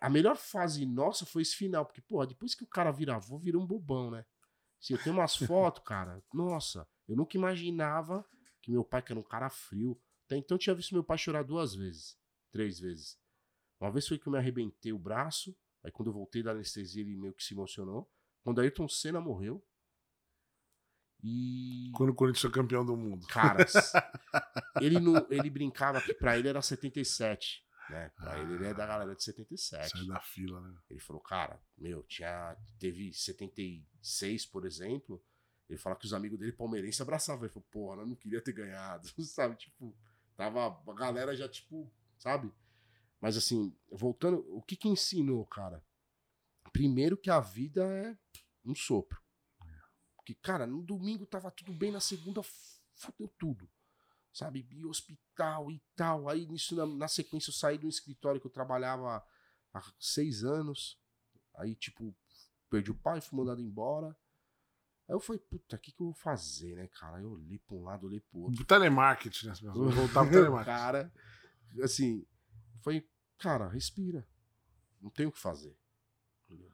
a 0.00 0.08
melhor 0.08 0.36
fase 0.36 0.86
nossa 0.86 1.26
foi 1.26 1.42
esse 1.42 1.56
final. 1.56 1.84
Porque, 1.84 2.00
pô, 2.00 2.24
depois 2.24 2.54
que 2.54 2.62
o 2.64 2.66
cara 2.68 2.90
vira 2.92 3.16
avô, 3.16 3.36
vira 3.38 3.58
um 3.58 3.66
bobão, 3.66 4.10
né? 4.10 4.24
Se 4.78 4.92
eu 4.94 5.02
tenho 5.02 5.16
umas 5.16 5.34
fotos, 5.74 5.82
cara, 5.84 6.22
nossa, 6.32 6.88
eu 7.10 7.16
nunca 7.16 7.36
imaginava 7.36 8.24
que 8.62 8.70
meu 8.70 8.84
pai, 8.84 9.02
que 9.02 9.12
era 9.12 9.18
um 9.18 9.24
cara 9.24 9.50
frio. 9.50 10.00
Até 10.26 10.36
então 10.36 10.54
eu 10.54 10.60
tinha 10.60 10.74
visto 10.74 10.94
meu 10.94 11.02
pai 11.02 11.18
chorar 11.18 11.42
duas 11.42 11.74
vezes, 11.74 12.16
três 12.52 12.78
vezes. 12.78 13.18
Uma 13.80 13.90
vez 13.90 14.06
foi 14.06 14.16
que 14.16 14.28
eu 14.28 14.32
me 14.32 14.38
arrebentei 14.38 14.92
o 14.92 14.98
braço, 14.98 15.56
aí 15.82 15.90
quando 15.90 16.08
eu 16.08 16.12
voltei 16.12 16.40
da 16.40 16.52
anestesia 16.52 17.02
ele 17.02 17.16
meio 17.16 17.34
que 17.34 17.42
se 17.42 17.52
emocionou. 17.52 18.08
Quando 18.44 18.60
Ayrton 18.60 18.88
Senna 18.88 19.20
morreu. 19.20 19.60
E. 21.20 21.90
Quando 21.96 22.10
o 22.10 22.14
Corinthians 22.14 22.42
foi 22.42 22.50
campeão 22.52 22.86
do 22.86 22.96
mundo. 22.96 23.26
Caras, 23.26 23.72
ele, 24.80 25.00
não, 25.00 25.26
ele 25.30 25.50
brincava 25.50 26.00
que 26.00 26.14
pra 26.14 26.38
ele 26.38 26.46
era 26.48 26.62
77. 26.62 27.66
Né? 27.90 28.08
Pra 28.10 28.38
ele, 28.38 28.54
ele 28.54 28.66
é 28.66 28.72
da 28.72 28.86
galera 28.86 29.16
de 29.16 29.24
77. 29.24 29.90
Sai 29.90 30.06
da 30.06 30.20
fila, 30.20 30.60
né? 30.60 30.78
Ele 30.88 31.00
falou, 31.00 31.20
cara, 31.20 31.60
meu, 31.76 32.04
tinha, 32.04 32.56
teve 32.78 33.12
76, 33.12 34.46
por 34.46 34.64
exemplo. 34.64 35.20
Ele 35.70 35.78
fala 35.78 35.94
que 35.94 36.04
os 36.04 36.12
amigos 36.12 36.36
dele 36.36 36.52
palmeirense 36.52 37.00
abraçavam. 37.00 37.44
Ele 37.44 37.52
falou, 37.52 37.68
porra, 37.70 38.04
não 38.04 38.16
queria 38.16 38.42
ter 38.42 38.52
ganhado, 38.52 39.06
sabe? 39.22 39.54
Tipo, 39.54 39.96
tava 40.36 40.66
a 40.66 40.94
galera 40.94 41.34
já, 41.36 41.48
tipo, 41.48 41.88
sabe? 42.18 42.52
Mas 43.20 43.36
assim, 43.36 43.72
voltando, 43.88 44.44
o 44.52 44.60
que 44.60 44.74
que 44.74 44.88
ensinou, 44.88 45.46
cara? 45.46 45.84
Primeiro 46.72 47.16
que 47.16 47.30
a 47.30 47.38
vida 47.38 47.84
é 47.84 48.18
um 48.64 48.74
sopro. 48.74 49.22
Porque, 50.16 50.34
cara, 50.34 50.66
no 50.66 50.82
domingo 50.82 51.24
tava 51.24 51.50
tudo 51.52 51.72
bem, 51.72 51.92
na 51.92 52.00
segunda 52.00 52.42
fudeu 52.94 53.28
tudo. 53.38 53.70
Sabe? 54.32 54.66
E 54.70 54.84
hospital 54.84 55.70
e 55.70 55.80
tal. 55.94 56.28
Aí 56.28 56.46
nisso, 56.46 56.74
na, 56.74 56.84
na 56.84 57.08
sequência, 57.08 57.50
eu 57.50 57.54
saí 57.54 57.78
do 57.78 57.88
escritório 57.88 58.40
que 58.40 58.46
eu 58.46 58.50
trabalhava 58.50 59.24
há 59.72 59.92
seis 60.00 60.42
anos. 60.42 60.98
Aí, 61.54 61.76
tipo, 61.76 62.14
perdi 62.68 62.90
o 62.90 62.94
pai, 62.94 63.20
fui 63.20 63.38
mandado 63.38 63.60
embora. 63.60 64.16
Aí 65.10 65.16
eu 65.16 65.18
falei, 65.18 65.40
puta, 65.40 65.74
o 65.74 65.78
que, 65.80 65.90
que 65.90 66.00
eu 66.00 66.06
vou 66.06 66.14
fazer, 66.14 66.76
né, 66.76 66.86
cara? 66.86 67.16
Aí 67.16 67.24
eu 67.24 67.32
olhei 67.32 67.58
pra 67.58 67.76
um 67.76 67.82
lado, 67.82 68.06
olhei 68.06 68.20
pro 68.20 68.42
outro. 68.42 68.58
Do 68.58 68.64
telemarketing, 68.64 69.48
né? 69.48 69.54
Vou 69.74 69.90
voltar 69.90 70.22
pro 70.22 70.30
telemarketing. 70.30 70.78
cara, 70.78 71.12
assim, 71.82 72.24
foi, 72.80 73.04
cara, 73.36 73.66
respira. 73.66 74.24
Não 75.00 75.10
tem 75.10 75.26
o 75.26 75.32
que 75.32 75.38
fazer. 75.40 75.76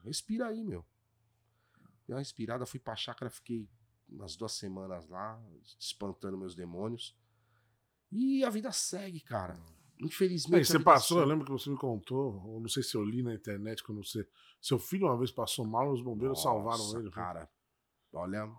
Respira 0.03 0.49
aí, 0.49 0.63
meu. 0.63 0.85
Dei 2.05 2.13
uma 2.15 2.19
respirada, 2.19 2.63
fui 2.67 2.79
pra 2.79 2.95
chácara, 2.95 3.31
fiquei 3.31 3.67
umas 4.07 4.35
duas 4.35 4.51
semanas 4.51 5.07
lá, 5.07 5.43
espantando 5.79 6.37
meus 6.37 6.53
demônios. 6.53 7.17
E 8.11 8.43
a 8.43 8.51
vida 8.51 8.71
segue, 8.71 9.19
cara. 9.19 9.59
Infelizmente. 9.99 10.59
Aí 10.59 10.63
você 10.63 10.79
passou, 10.79 11.21
eu 11.21 11.25
lembro 11.25 11.43
que 11.43 11.51
você 11.51 11.71
me 11.71 11.77
contou, 11.77 12.39
ou 12.45 12.61
não 12.61 12.69
sei 12.69 12.83
se 12.83 12.95
eu 12.95 13.03
li 13.03 13.23
na 13.23 13.33
internet 13.33 13.83
quando 13.83 14.03
você. 14.03 14.29
Seu 14.61 14.77
filho 14.77 15.07
uma 15.07 15.17
vez 15.17 15.31
passou 15.31 15.65
mal, 15.65 15.91
os 15.91 16.03
bombeiros 16.03 16.37
Nossa, 16.37 16.49
salvaram 16.49 16.99
ele. 16.99 17.09
Cara, 17.09 17.49
olha. 18.13 18.49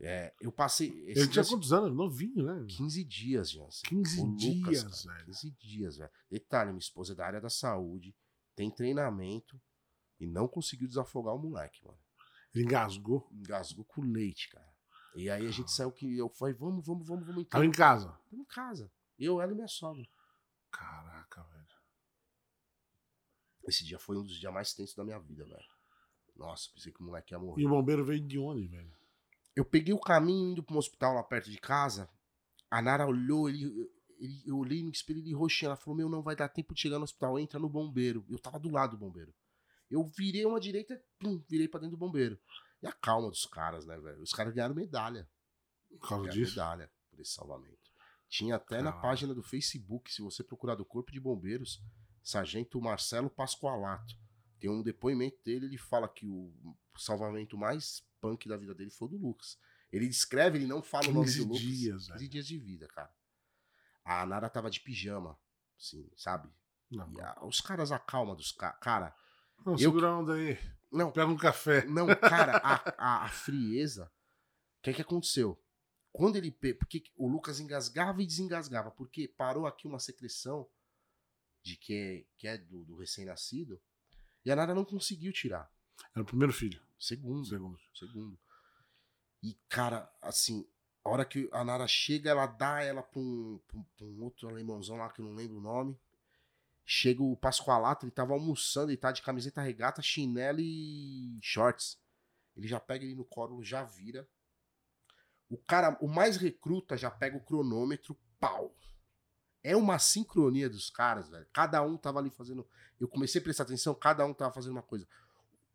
É, 0.00 0.34
eu 0.40 0.50
passei. 0.50 0.88
Ele 1.06 1.28
tinha 1.28 1.44
quantos 1.44 1.72
anos? 1.72 1.94
Novinho, 1.94 2.44
né? 2.44 2.66
15 2.68 3.04
dias, 3.04 3.50
Jansen. 3.50 3.82
15 3.88 4.20
O 4.20 4.24
Lucas, 4.24 4.40
dias, 4.40 5.04
cara, 5.04 5.14
velho. 5.14 5.26
15 5.26 5.50
dias, 5.52 5.96
velho. 5.96 6.10
Detalhe, 6.28 6.70
minha 6.70 6.80
esposa 6.80 7.12
é 7.12 7.16
da 7.16 7.24
área 7.24 7.40
da 7.40 7.50
saúde, 7.50 8.14
tem 8.56 8.68
treinamento 8.68 9.60
e 10.18 10.26
não 10.26 10.48
conseguiu 10.48 10.88
desafogar 10.88 11.34
o 11.34 11.38
moleque, 11.38 11.84
mano. 11.84 11.98
Ele 12.54 12.64
engasgou. 12.64 13.28
Engasgou 13.32 13.84
com 13.84 14.02
leite, 14.02 14.48
cara. 14.50 14.72
E 15.14 15.30
aí 15.30 15.46
a 15.46 15.50
gente 15.50 15.70
saiu 15.70 15.92
que. 15.92 16.16
Eu 16.16 16.28
falei, 16.28 16.54
vamos, 16.54 16.84
vamos, 16.84 17.06
vamos, 17.06 17.26
vamos 17.26 17.44
Tava 17.48 17.64
então. 17.64 17.64
em 17.64 17.70
casa. 17.70 18.18
Tamo 18.28 18.42
em 18.42 18.46
casa. 18.46 18.90
Eu, 19.18 19.40
ela 19.40 19.52
e 19.52 19.54
minha 19.54 19.68
sogra. 19.68 20.04
Caraca, 20.70 21.42
velho. 21.44 21.62
Esse 23.64 23.84
dia 23.84 23.98
foi 23.98 24.16
um 24.16 24.24
dos 24.24 24.38
dias 24.38 24.52
mais 24.52 24.74
tensos 24.74 24.96
da 24.96 25.04
minha 25.04 25.20
vida, 25.20 25.44
velho. 25.44 25.71
Nossa, 26.36 26.70
pensei 26.74 26.92
que 26.92 27.00
o 27.00 27.04
moleque 27.04 27.34
ia 27.34 27.38
morrer. 27.38 27.62
E 27.62 27.66
o 27.66 27.68
bombeiro 27.68 28.04
veio 28.04 28.20
de 28.20 28.38
onde, 28.38 28.66
velho? 28.66 28.92
Eu 29.54 29.64
peguei 29.64 29.92
o 29.92 30.00
caminho 30.00 30.52
indo 30.52 30.62
pra 30.62 30.74
um 30.74 30.78
hospital 30.78 31.14
lá 31.14 31.22
perto 31.22 31.50
de 31.50 31.58
casa. 31.58 32.08
A 32.70 32.80
Nara 32.80 33.06
olhou, 33.06 33.48
ele, 33.48 33.64
ele- 34.18 34.42
eu 34.46 34.56
olhei 34.56 34.82
no 34.82 34.90
espelho 34.90 35.20
ele 35.20 35.34
roxinho. 35.34 35.68
Ela 35.68 35.76
falou: 35.76 35.96
Meu, 35.96 36.08
não 36.08 36.22
vai 36.22 36.34
dar 36.34 36.48
tempo 36.48 36.72
de 36.74 36.80
chegar 36.80 36.98
no 36.98 37.04
hospital, 37.04 37.38
entra 37.38 37.58
no 37.60 37.68
bombeiro. 37.68 38.24
Eu 38.28 38.38
tava 38.38 38.58
do 38.58 38.70
lado 38.70 38.92
do 38.92 38.96
bombeiro. 38.98 39.34
Eu 39.90 40.04
virei 40.04 40.46
uma 40.46 40.58
direita, 40.58 40.98
pum, 41.18 41.42
virei 41.46 41.68
pra 41.68 41.78
dentro 41.80 41.96
do 41.96 42.00
bombeiro. 42.00 42.38
E 42.82 42.86
a 42.86 42.92
calma 42.92 43.28
dos 43.28 43.44
caras, 43.44 43.84
né, 43.84 43.98
velho? 43.98 44.22
Os 44.22 44.32
caras 44.32 44.54
ganharam 44.54 44.74
medalha. 44.74 45.28
Por 46.00 46.08
causa 46.08 46.30
disso? 46.30 46.52
medalha 46.56 46.90
por 47.10 47.20
esse 47.20 47.32
salvamento. 47.32 47.92
Tinha 48.26 48.56
até 48.56 48.76
na 48.78 48.84
Caralho. 48.90 49.02
página 49.02 49.34
do 49.34 49.42
Facebook, 49.42 50.10
se 50.10 50.22
você 50.22 50.42
procurar 50.42 50.74
do 50.76 50.84
Corpo 50.86 51.12
de 51.12 51.20
Bombeiros, 51.20 51.82
Sargento 52.22 52.80
Marcelo 52.80 53.28
Pascoalato. 53.28 54.14
Tem 54.62 54.70
um 54.70 54.80
depoimento 54.80 55.42
dele, 55.44 55.66
ele 55.66 55.76
fala 55.76 56.08
que 56.08 56.24
o 56.24 56.54
salvamento 56.96 57.58
mais 57.58 58.00
punk 58.20 58.48
da 58.48 58.56
vida 58.56 58.72
dele 58.72 58.90
foi 58.92 59.08
do 59.08 59.16
Lucas. 59.16 59.58
Ele 59.90 60.06
descreve, 60.06 60.56
ele 60.56 60.68
não 60.68 60.80
fala 60.80 61.08
o 61.08 61.12
nome 61.12 61.26
15 61.26 61.38
do 61.38 61.44
Lucas. 61.48 61.60
dias, 61.60 61.96
15 62.06 62.12
velho. 62.12 62.28
dias 62.30 62.46
de 62.46 62.58
vida, 62.58 62.86
cara. 62.86 63.12
A 64.04 64.24
Nara 64.24 64.48
tava 64.48 64.70
de 64.70 64.78
pijama, 64.78 65.36
assim, 65.76 66.08
sabe? 66.16 66.48
Não, 66.88 67.12
E 67.12 67.20
a- 67.20 67.44
os 67.44 67.60
caras 67.60 67.90
acalma 67.90 68.36
dos 68.36 68.52
caras. 68.52 68.78
Cara, 68.80 69.16
não 69.66 69.72
eu- 69.72 69.78
segura 69.78 70.06
a 70.10 70.18
onda 70.18 70.34
aí. 70.34 70.56
não, 70.92 71.10
Pega 71.10 71.26
um 71.26 71.36
café. 71.36 71.84
não, 71.86 72.06
cara, 72.14 72.58
a, 72.58 72.74
a- 72.96 73.24
a 73.24 73.28
frieza. 73.30 74.04
O 74.78 74.82
que 74.82 74.90
é 74.90 74.92
que 74.92 75.02
aconteceu? 75.02 75.60
Quando 76.12 76.36
ele. 76.36 76.52
Porque 76.52 77.02
o 77.16 77.26
Lucas 77.26 77.58
engasgava 77.58 78.22
e 78.22 78.26
desengasgava. 78.26 78.92
Porque 78.92 79.26
parou 79.26 79.66
aqui 79.66 79.88
uma 79.88 79.98
secreção 79.98 80.68
de 81.64 81.76
que 81.76 81.94
é, 81.94 82.24
que 82.38 82.46
é 82.46 82.58
do, 82.58 82.84
do 82.84 82.96
recém-nascido. 82.96 83.82
E 84.44 84.50
a 84.50 84.56
Nara 84.56 84.74
não 84.74 84.84
conseguiu 84.84 85.32
tirar. 85.32 85.70
Era 86.14 86.22
o 86.22 86.26
primeiro 86.26 86.52
filho. 86.52 86.80
Segundo. 86.98 87.46
Segundo. 87.46 87.78
Segundo. 87.94 88.38
E, 89.42 89.54
cara, 89.68 90.10
assim, 90.20 90.66
a 91.04 91.08
hora 91.10 91.24
que 91.24 91.48
a 91.52 91.64
Nara 91.64 91.86
chega, 91.86 92.30
ela 92.30 92.46
dá 92.46 92.82
ela 92.82 93.02
pra 93.02 93.20
um, 93.20 93.60
pra 93.66 94.06
um- 94.06 94.22
outro 94.22 94.48
alemãozão 94.48 94.96
lá 94.96 95.08
que 95.10 95.20
eu 95.20 95.24
não 95.26 95.34
lembro 95.34 95.58
o 95.58 95.62
nome. 95.62 95.98
Chega 96.84 97.22
o 97.22 97.36
Pascoalato, 97.36 98.04
ele 98.04 98.10
tava 98.12 98.32
almoçando, 98.32 98.90
ele 98.90 98.96
tá 98.96 99.12
de 99.12 99.22
camiseta 99.22 99.62
regata, 99.62 100.02
chinelo 100.02 100.60
e 100.60 101.38
shorts. 101.40 101.98
Ele 102.56 102.66
já 102.68 102.78
pega 102.80 103.04
ele 103.04 103.14
no 103.14 103.24
colo, 103.24 103.62
já 103.62 103.82
vira. 103.84 104.28
O 105.48 105.56
cara, 105.56 105.96
o 106.00 106.08
mais 106.08 106.36
recruta, 106.36 106.96
já 106.96 107.10
pega 107.10 107.36
o 107.36 107.40
cronômetro, 107.44 108.18
pau. 108.40 108.74
É 109.62 109.76
uma 109.76 109.98
sincronia 109.98 110.68
dos 110.68 110.90
caras, 110.90 111.28
velho. 111.28 111.46
Cada 111.52 111.82
um 111.82 111.96
tava 111.96 112.18
ali 112.18 112.30
fazendo. 112.30 112.66
Eu 112.98 113.06
comecei 113.08 113.40
a 113.40 113.44
prestar 113.44 113.62
atenção, 113.64 113.94
cada 113.94 114.24
um 114.26 114.34
tava 114.34 114.52
fazendo 114.52 114.72
uma 114.72 114.82
coisa. 114.82 115.06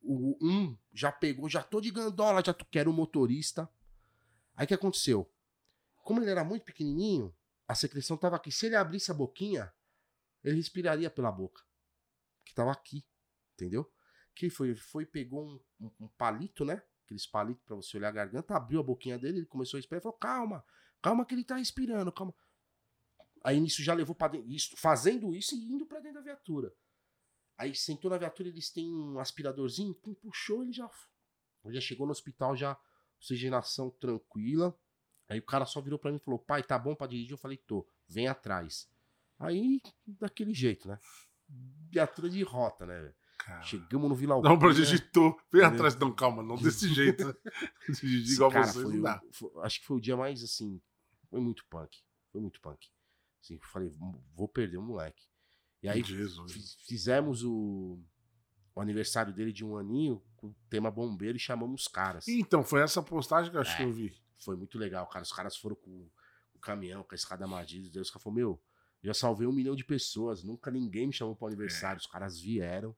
O 0.01 0.37
um 0.41 0.77
já 0.93 1.11
pegou, 1.11 1.49
já 1.49 1.63
tô 1.63 1.79
de 1.81 1.91
gandola, 1.91 2.43
já 2.45 2.53
tô, 2.53 2.65
quero 2.65 2.89
o 2.91 2.93
motorista. 2.93 3.69
Aí 4.55 4.65
o 4.65 4.67
que 4.67 4.73
aconteceu? 4.73 5.29
Como 6.03 6.21
ele 6.21 6.29
era 6.31 6.43
muito 6.43 6.63
pequenininho, 6.63 7.33
a 7.67 7.75
secreção 7.75 8.17
tava 8.17 8.35
aqui. 8.35 8.51
Se 8.51 8.65
ele 8.65 8.75
abrisse 8.75 9.11
a 9.11 9.13
boquinha, 9.13 9.71
ele 10.43 10.55
respiraria 10.55 11.09
pela 11.09 11.31
boca. 11.31 11.63
Que 12.45 12.53
tava 12.53 12.71
aqui, 12.71 13.05
entendeu? 13.53 13.89
Que 14.33 14.49
foi, 14.49 14.75
foi 14.75 15.05
pegou 15.05 15.45
um, 15.45 15.59
um- 15.79 15.91
um 16.01 16.07
palito, 16.09 16.63
né? 16.63 16.81
Aqueles 17.05 17.25
palitos 17.25 17.63
pra 17.65 17.75
você 17.75 17.97
olhar 17.97 18.09
a 18.09 18.11
garganta, 18.11 18.55
abriu 18.55 18.79
a 18.79 18.83
boquinha 18.83 19.17
dele, 19.17 19.39
ele 19.39 19.45
começou 19.45 19.77
a 19.77 19.79
respirar 19.79 20.01
falou: 20.01 20.17
calma, 20.17 20.65
calma 21.01 21.25
que 21.25 21.33
ele 21.33 21.43
tá 21.43 21.55
respirando, 21.55 22.11
calma. 22.11 22.33
Aí 23.43 23.59
nisso 23.59 23.81
já 23.83 23.93
levou 23.93 24.15
pra 24.15 24.27
dentro, 24.27 24.49
isso, 24.49 24.75
fazendo 24.77 25.33
isso 25.35 25.55
e 25.55 25.59
indo 25.63 25.85
pra 25.85 25.99
dentro 25.99 26.15
da 26.19 26.21
viatura. 26.21 26.73
Aí 27.57 27.73
sentou 27.75 28.09
na 28.11 28.17
viatura, 28.17 28.49
eles 28.49 28.69
têm 28.69 28.93
um 28.93 29.19
aspiradorzinho, 29.19 29.93
pum, 29.95 30.13
puxou, 30.13 30.61
ele 30.63 30.71
já, 30.73 30.89
já 31.67 31.81
chegou 31.81 32.05
no 32.05 32.11
hospital, 32.11 32.55
já 32.55 32.77
oxigenação 33.19 33.89
tranquila. 33.89 34.77
Aí 35.29 35.39
o 35.39 35.43
cara 35.45 35.65
só 35.65 35.81
virou 35.81 35.97
pra 35.99 36.11
mim 36.11 36.17
e 36.17 36.23
falou: 36.23 36.39
pai, 36.39 36.61
tá 36.63 36.77
bom 36.77 36.93
pra 36.95 37.07
dirigir? 37.07 37.31
Eu 37.31 37.37
falei: 37.37 37.57
tô, 37.57 37.87
vem 38.07 38.27
atrás. 38.27 38.87
Aí, 39.39 39.81
daquele 40.05 40.53
jeito, 40.53 40.87
né? 40.87 40.99
Viatura 41.91 42.29
de 42.29 42.41
rota, 42.43 42.85
né? 42.85 43.13
Cara. 43.39 43.61
Chegamos 43.63 44.09
no 44.09 44.15
Vila 44.15 44.35
Não, 44.35 44.41
pra 44.41 44.51
Alpina. 44.69 44.73
digitou. 44.73 45.39
Vem 45.51 45.63
atrás, 45.63 45.95
não, 45.95 46.13
calma, 46.13 46.43
não 46.43 46.55
desse 46.57 46.87
jeito. 46.93 47.25
né? 47.27 47.33
Igual 48.03 48.51
cara 48.51 48.67
vocês 48.67 48.83
não 48.83 48.99
o- 48.99 49.01
dá. 49.01 49.21
foi- 49.31 49.51
acho 49.63 49.79
que 49.79 49.85
foi 49.85 49.97
o 49.97 50.01
dia 50.01 50.17
mais 50.17 50.43
assim. 50.43 50.81
Foi 51.29 51.39
muito 51.39 51.65
punk. 51.67 51.97
Foi 52.31 52.41
muito 52.41 52.59
punk. 52.59 52.87
Assim, 53.47 53.59
falei, 53.71 53.89
vou 54.33 54.47
perder 54.47 54.77
o 54.77 54.81
moleque. 54.81 55.23
E 55.81 55.87
aí 55.87 56.03
Jesus. 56.03 56.77
fizemos 56.85 57.43
o, 57.43 57.99
o 58.75 58.81
aniversário 58.81 59.33
dele 59.33 59.53
de 59.53 59.63
um 59.63 59.77
aninho 59.77 60.21
com 60.35 60.47
o 60.47 60.55
tema 60.69 60.91
bombeiro 60.91 61.37
e 61.37 61.39
chamamos 61.39 61.83
os 61.83 61.87
caras. 61.87 62.27
Então, 62.27 62.63
foi 62.63 62.81
essa 62.81 63.01
postagem 63.01 63.49
que 63.51 63.57
eu 63.57 63.61
acho 63.61 63.73
É. 63.73 63.77
que 63.77 63.83
eu 63.83 63.91
vi. 63.91 64.13
Foi 64.43 64.55
muito 64.55 64.77
legal, 64.77 65.07
cara. 65.07 65.23
Os 65.23 65.31
caras 65.31 65.55
foram 65.55 65.75
com 65.75 66.09
o 66.53 66.59
caminhão, 66.59 67.03
com 67.03 67.13
a 67.13 67.15
escada 67.15 67.47
Madrid. 67.47 67.91
Deus, 67.91 68.09
falaram, 68.09 68.33
meu, 68.33 68.63
já 69.01 69.13
salvei 69.13 69.47
um 69.47 69.53
milhão 69.53 69.75
de 69.75 69.85
pessoas. 69.85 70.43
Nunca 70.43 70.69
ninguém 70.69 71.07
me 71.07 71.13
chamou 71.13 71.35
pro 71.35 71.47
aniversário. 71.47 71.99
Os 71.99 72.07
caras 72.07 72.39
vieram, 72.39 72.95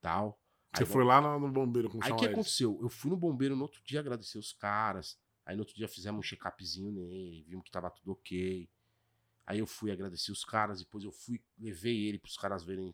tal. 0.00 0.40
Você 0.74 0.82
Aí, 0.82 0.88
foi 0.88 1.04
lá 1.04 1.20
no, 1.20 1.40
no 1.40 1.50
bombeiro 1.50 1.88
com 1.88 1.98
o 1.98 2.04
Aí 2.04 2.12
o 2.12 2.16
que 2.16 2.26
aconteceu? 2.26 2.78
Eu 2.82 2.88
fui 2.88 3.10
no 3.10 3.16
bombeiro 3.16 3.56
no 3.56 3.62
outro 3.62 3.80
dia 3.84 4.00
agradecer 4.00 4.38
os 4.38 4.52
caras. 4.52 5.18
Aí 5.44 5.56
no 5.56 5.62
outro 5.62 5.74
dia 5.74 5.88
fizemos 5.88 6.18
um 6.18 6.22
check-upzinho 6.22 6.92
nele, 6.92 7.44
vimos 7.48 7.64
que 7.64 7.70
tava 7.70 7.88
tudo 7.90 8.12
ok. 8.12 8.68
Aí 9.46 9.60
eu 9.60 9.66
fui 9.66 9.90
agradecer 9.92 10.32
os 10.32 10.44
caras, 10.44 10.80
depois 10.80 11.04
eu 11.04 11.12
fui, 11.12 11.40
levei 11.56 12.04
ele 12.06 12.18
pros 12.18 12.36
caras 12.36 12.64
verem, 12.64 12.92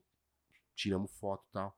tiramos 0.74 1.11
foto 1.12 1.44
e 1.48 1.53
tal. 1.53 1.76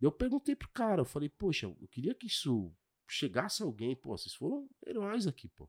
Eu 0.00 0.10
perguntei 0.10 0.56
pro 0.56 0.68
cara, 0.70 1.02
eu 1.02 1.04
falei, 1.04 1.28
poxa, 1.28 1.66
eu 1.66 1.88
queria 1.88 2.14
que 2.14 2.26
isso 2.26 2.74
chegasse 3.06 3.62
a 3.62 3.66
alguém, 3.66 3.94
pô, 3.94 4.16
vocês 4.16 4.34
foram 4.34 4.68
heróis 4.86 5.26
aqui, 5.26 5.48
pô. 5.48 5.68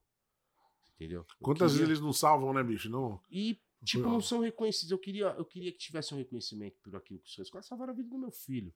Entendeu? 0.95 1.21
Eu 1.21 1.35
Quantas 1.45 1.73
queria- 1.73 1.85
vezes 1.87 1.99
eles 1.99 2.01
não 2.01 2.13
salvam, 2.13 2.53
né, 2.53 2.63
bicho? 2.63 2.89
Não. 2.89 3.21
E, 3.29 3.61
tipo, 3.83 4.03
não 4.03 4.19
são 4.21 4.39
reconhecidos. 4.39 4.91
Eu 4.91 4.97
queria, 4.97 5.25
eu 5.37 5.45
queria 5.45 5.71
que 5.71 5.77
tivesse 5.77 6.13
um 6.13 6.17
reconhecimento 6.17 6.79
por 6.81 6.95
aquilo 6.95 7.19
que 7.19 7.41
os 7.41 7.49
caras 7.49 7.67
salvaram 7.67 7.93
a 7.93 7.95
vida 7.95 8.09
do 8.09 8.17
meu 8.17 8.31
filho. 8.31 8.73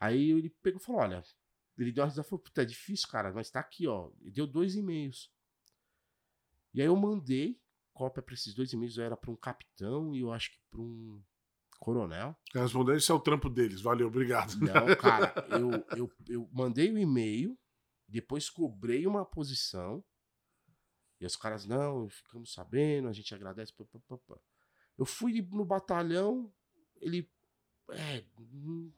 Aí 0.00 0.30
ele 0.32 0.50
pegou 0.50 0.80
e 0.80 0.84
falou: 0.84 1.02
olha, 1.02 1.22
ele 1.78 1.92
deu 1.92 2.02
uma 2.02 2.08
risada 2.08 2.26
falou: 2.26 2.42
puta, 2.42 2.62
é 2.62 2.64
difícil, 2.64 3.08
cara, 3.08 3.32
mas 3.32 3.48
tá 3.50 3.60
aqui, 3.60 3.86
ó. 3.86 4.10
Ele 4.22 4.32
deu 4.32 4.46
dois 4.46 4.74
e-mails. 4.74 5.30
E 6.74 6.80
aí 6.80 6.88
eu 6.88 6.96
mandei 6.96 7.62
cópia 7.94 8.22
pra 8.22 8.34
esses 8.34 8.52
dois 8.52 8.72
e-mails. 8.72 8.98
Era 8.98 9.16
pra 9.16 9.30
um 9.30 9.36
capitão 9.36 10.14
e 10.14 10.20
eu 10.20 10.32
acho 10.32 10.50
que 10.50 10.58
pra 10.70 10.80
um 10.80 11.22
coronel. 11.78 12.36
Respondendo, 12.52 12.96
esse 12.96 13.10
é 13.10 13.14
o 13.14 13.20
trampo 13.20 13.48
deles. 13.48 13.80
Valeu, 13.80 14.08
obrigado. 14.08 14.54
Não, 14.56 14.94
cara, 14.96 15.32
eu, 15.50 15.96
eu, 15.96 16.12
eu 16.28 16.48
mandei 16.52 16.90
o 16.90 16.98
e-mail, 16.98 17.58
depois 18.08 18.50
cobrei 18.50 19.06
uma 19.06 19.24
posição. 19.24 20.04
E 21.20 21.26
os 21.26 21.36
caras, 21.36 21.64
não, 21.64 22.08
ficamos 22.08 22.52
sabendo, 22.52 23.08
a 23.08 23.12
gente 23.12 23.34
agradece. 23.34 23.72
pá, 23.72 23.84
pá, 24.08 24.18
pá. 24.18 24.36
Eu 24.98 25.06
fui 25.06 25.40
no 25.52 25.64
batalhão, 25.64 26.52
ele. 27.00 27.30
É. 27.90 28.24
hum. 28.38 28.90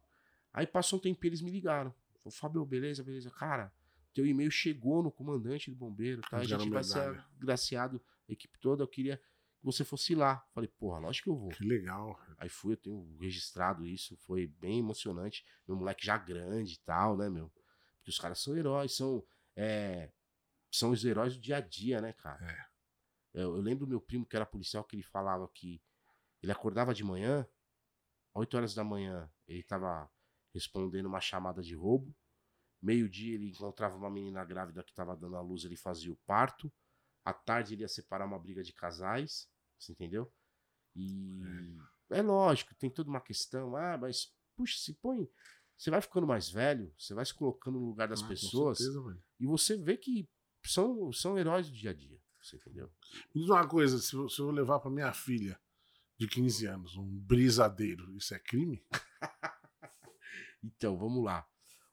Aí 0.52 0.66
passou 0.66 0.98
um 0.98 1.02
tempo 1.02 1.24
eles 1.26 1.42
me 1.42 1.50
ligaram. 1.50 1.94
Falou, 2.22 2.32
Fábio, 2.32 2.64
beleza, 2.64 3.04
beleza. 3.04 3.30
Cara, 3.30 3.72
teu 4.14 4.26
e-mail 4.26 4.50
chegou 4.50 5.02
no 5.02 5.10
comandante 5.10 5.70
do 5.70 5.76
bombeiro, 5.76 6.22
tá? 6.22 6.38
A 6.38 6.44
gente 6.44 6.70
vai 6.70 6.82
ser 6.82 7.22
agraciado, 7.38 8.00
equipe 8.28 8.58
toda. 8.58 8.82
Eu 8.82 8.88
queria 8.88 9.16
que 9.18 9.64
você 9.64 9.84
fosse 9.84 10.14
lá. 10.14 10.46
Falei, 10.52 10.68
porra, 10.68 10.98
lógico 10.98 11.24
que 11.24 11.30
eu 11.30 11.36
vou. 11.36 11.48
Que 11.50 11.64
legal. 11.64 12.18
Aí 12.38 12.48
fui, 12.48 12.74
eu 12.74 12.76
tenho 12.76 13.16
registrado 13.18 13.86
isso, 13.86 14.16
foi 14.18 14.46
bem 14.46 14.78
emocionante. 14.78 15.44
Meu 15.66 15.76
moleque 15.76 16.04
já 16.04 16.16
grande 16.16 16.74
e 16.74 16.78
tal, 16.78 17.16
né, 17.16 17.28
meu? 17.28 17.50
Porque 17.98 18.10
os 18.10 18.18
caras 18.18 18.40
são 18.40 18.56
heróis, 18.56 18.94
são. 18.94 19.24
é, 19.56 20.12
são 20.70 20.90
os 20.90 21.04
heróis 21.04 21.34
do 21.34 21.40
dia 21.40 21.56
a 21.56 21.60
dia, 21.60 22.00
né, 22.00 22.12
cara? 22.12 22.44
É. 22.44 23.40
Eu, 23.42 23.56
eu 23.56 23.60
lembro 23.60 23.86
meu 23.86 24.00
primo 24.00 24.26
que 24.26 24.36
era 24.36 24.46
policial 24.46 24.84
que 24.84 24.96
ele 24.96 25.02
falava 25.02 25.48
que 25.54 25.82
ele 26.42 26.52
acordava 26.52 26.94
de 26.94 27.02
manhã, 27.02 27.46
8 28.34 28.56
horas 28.56 28.74
da 28.74 28.84
manhã, 28.84 29.30
ele 29.48 29.62
tava 29.62 30.10
respondendo 30.52 31.06
uma 31.06 31.20
chamada 31.20 31.62
de 31.62 31.74
roubo. 31.74 32.14
Meio-dia 32.80 33.34
ele 33.34 33.48
encontrava 33.48 33.96
uma 33.96 34.10
menina 34.10 34.44
grávida 34.44 34.82
que 34.82 34.94
tava 34.94 35.16
dando 35.16 35.36
a 35.36 35.40
luz, 35.40 35.64
ele 35.64 35.76
fazia 35.76 36.12
o 36.12 36.16
parto. 36.26 36.72
À 37.26 37.32
tarde 37.32 37.74
ele 37.74 37.82
ia 37.82 37.88
separar 37.88 38.24
uma 38.24 38.38
briga 38.38 38.62
de 38.62 38.72
casais, 38.72 39.48
você 39.76 39.90
entendeu? 39.90 40.32
E 40.94 41.76
é 42.08 42.22
lógico, 42.22 42.72
tem 42.76 42.88
toda 42.88 43.10
uma 43.10 43.20
questão. 43.20 43.74
Ah, 43.74 43.98
mas 43.98 44.32
puxa, 44.56 44.78
se 44.78 44.94
põe. 44.94 45.28
Você 45.76 45.90
vai 45.90 46.00
ficando 46.00 46.24
mais 46.24 46.48
velho, 46.48 46.94
você 46.96 47.12
vai 47.14 47.26
se 47.26 47.34
colocando 47.34 47.80
no 47.80 47.86
lugar 47.86 48.06
das 48.06 48.22
Ah, 48.22 48.28
pessoas 48.28 48.78
Com 48.78 48.84
certeza, 48.84 49.20
e 49.40 49.44
você 49.46 49.76
vê 49.76 49.96
que 49.96 50.28
são, 50.64 51.12
são 51.12 51.36
heróis 51.36 51.68
do 51.68 51.76
dia 51.76 51.90
a 51.90 51.94
dia. 51.94 52.18
Você 52.40 52.56
entendeu? 52.56 52.90
Me 53.34 53.40
diz 53.40 53.50
uma 53.50 53.66
coisa, 53.66 53.98
se 53.98 54.14
eu, 54.14 54.28
se 54.28 54.40
eu 54.40 54.50
levar 54.52 54.78
pra 54.78 54.88
minha 54.90 55.12
filha 55.12 55.60
de 56.16 56.28
15 56.28 56.64
anos 56.66 56.96
um 56.96 57.04
brisadeiro, 57.18 58.16
isso 58.16 58.32
é 58.34 58.38
crime? 58.38 58.86
Então, 60.62 60.96
vamos 60.98 61.22
lá. 61.22 61.46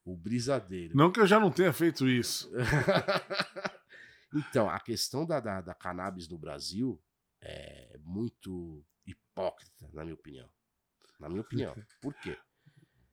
O 0.03 0.17
brisadeiro. 0.17 0.97
Não 0.97 1.11
que 1.11 1.19
eu 1.19 1.27
já 1.27 1.39
não 1.39 1.51
tenha 1.51 1.71
feito 1.71 2.07
isso. 2.07 2.49
então, 4.33 4.69
a 4.69 4.79
questão 4.79 5.25
da, 5.25 5.39
da, 5.39 5.61
da 5.61 5.73
cannabis 5.73 6.27
no 6.27 6.37
Brasil 6.37 7.01
é 7.41 7.97
muito 7.99 8.85
hipócrita, 9.05 9.89
na 9.93 10.03
minha 10.03 10.15
opinião. 10.15 10.49
Na 11.19 11.29
minha 11.29 11.41
opinião. 11.41 11.73
Por 12.01 12.13
quê? 12.15 12.37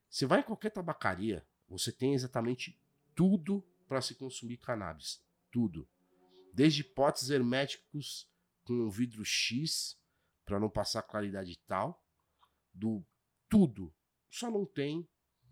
Você 0.09 0.27
vai 0.27 0.41
em 0.41 0.45
qualquer 0.45 0.71
tabacaria, 0.71 1.47
você 1.69 1.93
tem 1.93 2.15
exatamente 2.15 2.81
tudo 3.15 3.63
para 3.87 4.01
se 4.01 4.15
consumir 4.15 4.57
cannabis. 4.57 5.23
Tudo. 5.51 5.89
Desde 6.53 6.83
potes 6.83 7.31
herméticos 7.31 8.29
com 8.65 8.91
vidro 8.91 9.25
X, 9.25 9.97
para 10.45 10.59
não 10.59 10.69
passar 10.71 11.03
claridade 11.03 11.57
tal, 11.67 12.03
do 12.73 13.05
tudo. 13.49 13.95
Só 14.29 14.51
não 14.51 14.65
tem 14.65 15.09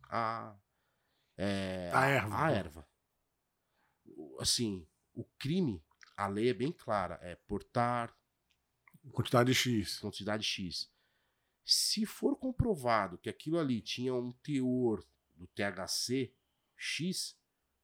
a, 0.09 0.57
é, 1.37 1.91
A 1.93 2.07
erva. 2.07 2.45
A 2.45 2.51
erva. 2.51 2.89
O- 4.07 4.39
Assim, 4.41 4.88
o 5.19 5.25
crime, 5.37 5.83
a 6.17 6.29
lei 6.29 6.51
é 6.51 6.55
bem 6.55 6.71
clara, 6.71 7.19
é 7.23 7.35
portar 7.35 8.17
Quantidade 9.13 9.53
X. 9.53 9.99
quantidade 9.99 10.45
X. 10.45 10.89
Se 11.65 12.07
for 12.07 12.37
comprovado 12.37 13.19
que 13.19 13.29
aquilo 13.29 13.59
ali 13.59 13.81
tinha 13.81 14.15
um 14.15 14.33
teor 14.33 15.05
do 15.35 15.47
THC 15.49 16.33
X, 16.77 17.37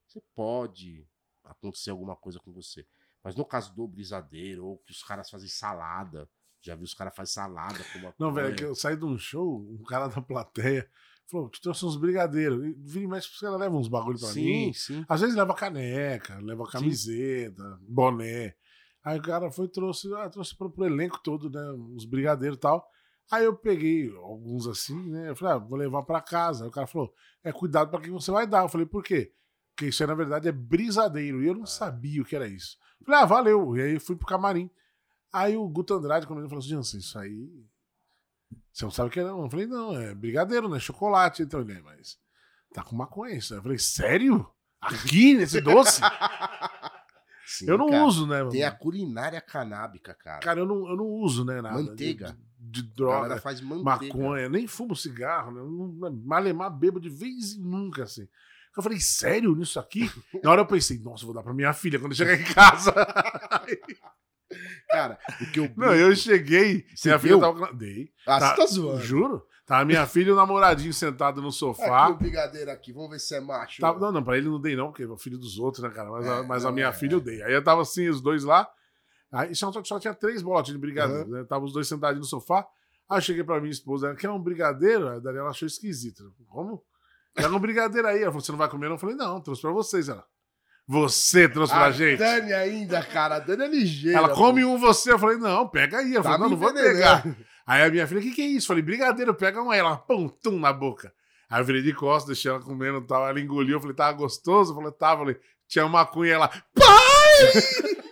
você 0.06 0.22
pode 0.32 1.08
acontecer 1.42 1.90
alguma 1.90 2.14
coisa 2.14 2.38
com 2.38 2.52
você. 2.52 2.86
Mas 3.22 3.34
no 3.34 3.44
caso 3.44 3.74
do 3.74 3.88
brisadeiro, 3.88 4.64
ou 4.64 4.78
que 4.78 4.92
os 4.92 5.02
caras 5.02 5.28
fazem 5.28 5.48
salada, 5.48 6.30
já 6.60 6.76
vi 6.76 6.84
os 6.84 6.94
caras 6.94 7.14
fazem 7.16 7.34
salada 7.34 7.82
com 7.92 7.98
uma 7.98 8.14
Não, 8.18 8.32
velho, 8.32 8.54
é 8.54 8.56
que 8.56 8.64
eu 8.64 8.74
saí 8.76 8.96
de 8.96 9.04
um 9.04 9.18
show, 9.18 9.60
um 9.60 9.82
cara 9.82 10.06
da 10.08 10.22
plateia 10.22 10.88
falou: 11.30 11.48
te 11.48 11.60
trouxe 11.60 11.84
uns 11.84 11.96
brigadeiros. 11.96 12.64
E 12.64 12.72
vira 12.72 13.04
e 13.04 13.08
mexe, 13.08 13.28
os 13.28 13.38
caras 13.40 13.58
levam 13.58 13.78
uns 13.78 13.88
bagulho 13.88 14.18
pra 14.18 14.28
Sim, 14.28 14.66
mim. 14.66 14.72
sim. 14.72 15.04
Às 15.08 15.20
vezes 15.20 15.36
leva 15.36 15.54
caneca, 15.54 16.38
leva 16.40 16.66
camiseta, 16.66 17.78
boné. 17.82 18.54
Aí 19.04 19.18
o 19.18 19.22
cara 19.22 19.50
foi 19.50 19.66
e 19.66 19.70
trouxe, 19.70 20.12
ah, 20.14 20.28
trouxe 20.30 20.56
pro, 20.56 20.70
pro 20.70 20.86
elenco 20.86 21.20
todo, 21.22 21.50
né? 21.50 21.72
Uns 21.72 22.04
brigadeiros 22.06 22.56
e 22.56 22.60
tal. 22.60 22.88
Aí 23.30 23.44
eu 23.44 23.54
peguei 23.56 24.10
alguns 24.16 24.66
assim, 24.66 25.10
né? 25.10 25.30
Eu 25.30 25.36
falei, 25.36 25.54
ah, 25.54 25.58
vou 25.58 25.78
levar 25.78 26.02
pra 26.02 26.20
casa. 26.20 26.64
Aí 26.64 26.68
o 26.68 26.72
cara 26.72 26.86
falou, 26.86 27.12
é 27.42 27.52
cuidado 27.52 27.90
pra 27.90 28.00
quem 28.00 28.10
você 28.10 28.30
vai 28.30 28.46
dar. 28.46 28.62
Eu 28.62 28.68
falei, 28.68 28.86
por 28.86 29.02
quê? 29.02 29.32
Porque 29.74 29.88
isso 29.88 30.02
aí, 30.02 30.06
na 30.06 30.14
verdade, 30.14 30.48
é 30.48 30.52
brisadeiro. 30.52 31.42
E 31.42 31.46
eu 31.46 31.54
não 31.54 31.66
sabia 31.66 32.22
o 32.22 32.24
que 32.24 32.36
era 32.36 32.46
isso. 32.46 32.76
Eu 33.00 33.06
falei, 33.06 33.20
ah, 33.20 33.26
valeu. 33.26 33.76
E 33.76 33.82
aí 33.82 33.94
eu 33.94 34.00
fui 34.00 34.16
pro 34.16 34.26
camarim. 34.26 34.70
Aí 35.32 35.56
o 35.56 35.68
Guto 35.68 35.94
Andrade, 35.94 36.26
quando 36.26 36.40
ele 36.40 36.48
falou 36.48 36.60
assim, 36.62 36.98
isso 36.98 37.18
aí. 37.18 37.66
Você 38.72 38.84
não 38.84 38.90
sabe 38.90 39.08
o 39.08 39.12
que 39.12 39.20
é, 39.20 39.24
não? 39.24 39.44
Eu 39.44 39.50
falei, 39.50 39.66
não, 39.66 39.96
é 39.96 40.14
brigadeiro, 40.14 40.68
né? 40.68 40.78
Chocolate. 40.80 41.42
Então 41.42 41.60
ele, 41.60 41.72
é, 41.72 41.80
mas 41.80 42.18
tá 42.72 42.82
com 42.82 42.96
maconha 42.96 43.36
isso. 43.36 43.54
aí. 43.54 43.58
Eu 43.58 43.62
falei, 43.62 43.78
sério? 43.78 44.48
Aqui, 44.80 45.34
nesse 45.34 45.60
doce? 45.60 46.00
Sim, 47.46 47.66
eu 47.68 47.78
não 47.78 47.88
cara. 47.88 48.04
uso, 48.04 48.26
né? 48.26 48.44
Tem 48.50 48.62
a 48.62 48.68
mano? 48.68 48.78
culinária 48.80 49.40
canábica, 49.40 50.14
cara. 50.14 50.40
Cara, 50.40 50.60
eu 50.60 50.66
não, 50.66 50.88
eu 50.88 50.96
não 50.96 51.06
uso, 51.06 51.44
né? 51.44 51.60
Nada. 51.60 51.80
Manteiga. 51.80 52.36
De, 52.58 52.82
de 52.82 52.94
droga. 52.94 53.20
galera 53.22 53.40
faz 53.40 53.60
manteiga. 53.60 54.14
maconha, 54.16 54.48
nem 54.48 54.66
fumo 54.66 54.96
cigarro, 54.96 55.52
né? 55.52 55.60
Não, 55.60 56.10
malemar 56.24 56.70
bebo 56.70 56.98
de 56.98 57.10
vez 57.10 57.54
em 57.54 57.60
nunca, 57.60 58.04
assim. 58.04 58.26
Eu 58.76 58.82
falei, 58.82 58.98
sério 58.98 59.54
nisso 59.54 59.78
aqui? 59.78 60.10
Na 60.42 60.50
hora 60.50 60.62
eu 60.62 60.66
pensei, 60.66 60.98
nossa, 60.98 61.24
vou 61.24 61.34
dar 61.34 61.42
pra 61.42 61.54
minha 61.54 61.72
filha 61.72 62.00
quando 62.00 62.14
chegar 62.14 62.40
em 62.40 62.44
casa. 62.44 62.92
Cara, 64.88 65.18
o 65.40 65.50
que 65.50 65.60
eu. 65.60 65.70
Não, 65.76 65.94
eu 65.94 66.14
cheguei, 66.14 66.86
Você 66.94 67.08
minha 67.08 67.18
filha 67.18 67.38
tava. 67.40 67.72
Dei. 67.72 68.10
Ah, 68.26 68.38
Tá- 68.38 68.50
você 68.50 68.56
tá 68.60 68.66
zoando. 68.66 69.00
Juro? 69.02 69.46
Tava 69.66 69.84
minha 69.86 70.06
filha 70.06 70.28
e 70.28 70.32
o 70.32 70.36
namoradinho 70.36 70.92
sentado 70.92 71.40
no 71.40 71.48
Aqui 71.48 71.56
sofá. 71.56 72.08
o 72.10 72.16
brigadeiro 72.18 72.70
aqui, 72.70 72.92
vamos 72.92 73.10
ver 73.10 73.18
se 73.18 73.34
é 73.34 73.40
macho. 73.40 73.80
Tava- 73.80 73.98
não, 73.98 74.12
não, 74.12 74.22
pra 74.22 74.36
ele 74.36 74.46
não 74.48 74.60
dei, 74.60 74.76
não, 74.76 74.88
porque 74.88 75.04
é 75.04 75.06
o 75.06 75.16
filho 75.16 75.38
dos 75.38 75.58
outros, 75.58 75.82
né, 75.82 75.88
cara? 75.88 76.10
Mas, 76.10 76.26
a, 76.28 76.34
É, 76.36 76.42
mas 76.42 76.64
a 76.64 76.68
não, 76.68 76.74
minha 76.74 76.88
é, 76.88 76.92
filha 76.92 77.14
eu 77.14 77.20
dei. 77.20 77.42
Aí 77.42 77.52
eu 77.54 77.64
tava 77.64 77.80
assim, 77.80 78.06
os 78.08 78.20
dois 78.20 78.44
lá. 78.44 78.68
Aí 79.32 79.54
só, 79.54 79.72
só 79.82 79.98
tinha 79.98 80.14
três 80.14 80.42
botes 80.42 80.72
de 80.72 80.78
brigadeiro, 80.78 81.28
né? 81.30 81.44
Tava 81.44 81.64
os 81.64 81.72
dois 81.72 81.88
sentados 81.88 82.18
no 82.18 82.24
sofá. 82.26 82.66
Aí 83.08 83.16
eu 83.18 83.22
cheguei 83.22 83.42
pra 83.42 83.58
minha 83.58 83.70
esposa, 83.72 84.08
ela 84.08 84.16
quer 84.16 84.28
um 84.30 84.38
brigadeiro? 84.38 85.08
Aí 85.08 85.16
a 85.16 85.18
Daniela 85.20 85.48
achou 85.50 85.66
esquisito. 85.66 86.30
Como? 86.46 86.84
Quer 87.34 87.50
um 87.50 87.58
brigadeiro 87.58 88.06
aí? 88.06 88.18
Ela 88.22 88.26
falou, 88.30 88.40
você 88.42 88.52
não 88.52 88.58
vai 88.58 88.68
comer? 88.68 88.86
não? 88.86 88.94
Eu 88.94 88.98
falei, 88.98 89.16
não, 89.16 89.40
trouxe 89.40 89.62
pra 89.62 89.72
vocês. 89.72 90.08
Ela, 90.10 90.24
você 90.86 91.48
trouxe 91.48 91.72
pra 91.72 91.84
a 91.86 91.90
gente? 91.90 92.18
Dani 92.18 92.52
ainda, 92.52 93.02
cara. 93.02 93.36
A 93.36 93.38
Dani 93.38 93.64
é 93.64 93.68
ligeira. 93.68 94.18
Ela 94.18 94.28
pô. 94.28 94.34
come 94.34 94.64
um 94.64 94.78
você. 94.78 95.12
Eu 95.12 95.18
falei, 95.18 95.38
não, 95.38 95.68
pega 95.68 95.98
aí. 95.98 96.14
Ela 96.14 96.22
Tá 96.22 96.30
falou, 96.32 96.38
não, 96.40 96.50
não 96.50 96.56
vou 96.56 96.72
pegar. 96.74 97.24
Aí 97.66 97.82
a 97.82 97.90
minha 97.90 98.06
filha, 98.06 98.20
o 98.20 98.22
que, 98.22 98.32
que 98.32 98.42
é 98.42 98.46
isso? 98.46 98.66
Eu 98.66 98.68
falei, 98.68 98.82
brigadeiro, 98.82 99.34
pega 99.34 99.62
um 99.62 99.70
aí. 99.70 99.78
Ela, 99.78 99.96
pum, 99.96 100.28
tum, 100.28 100.58
na 100.58 100.72
boca. 100.72 101.12
Aí 101.48 101.60
eu 101.60 101.64
virei 101.64 101.82
de 101.82 101.94
costas, 101.94 102.28
deixei 102.28 102.50
ela 102.50 102.60
comendo 102.60 102.98
e 102.98 103.06
tal. 103.06 103.26
Ela 103.26 103.40
engoliu, 103.40 103.76
eu 103.76 103.80
falei, 103.80 103.96
tava 103.96 104.16
gostoso? 104.16 104.72
Eu 104.72 104.76
falei, 104.76 104.92
tava. 104.92 105.22
Eu 105.22 105.26
falei, 105.26 105.40
tinha 105.66 105.88
maconha. 105.88 106.34
Ela, 106.34 106.48
pai! 106.48 107.62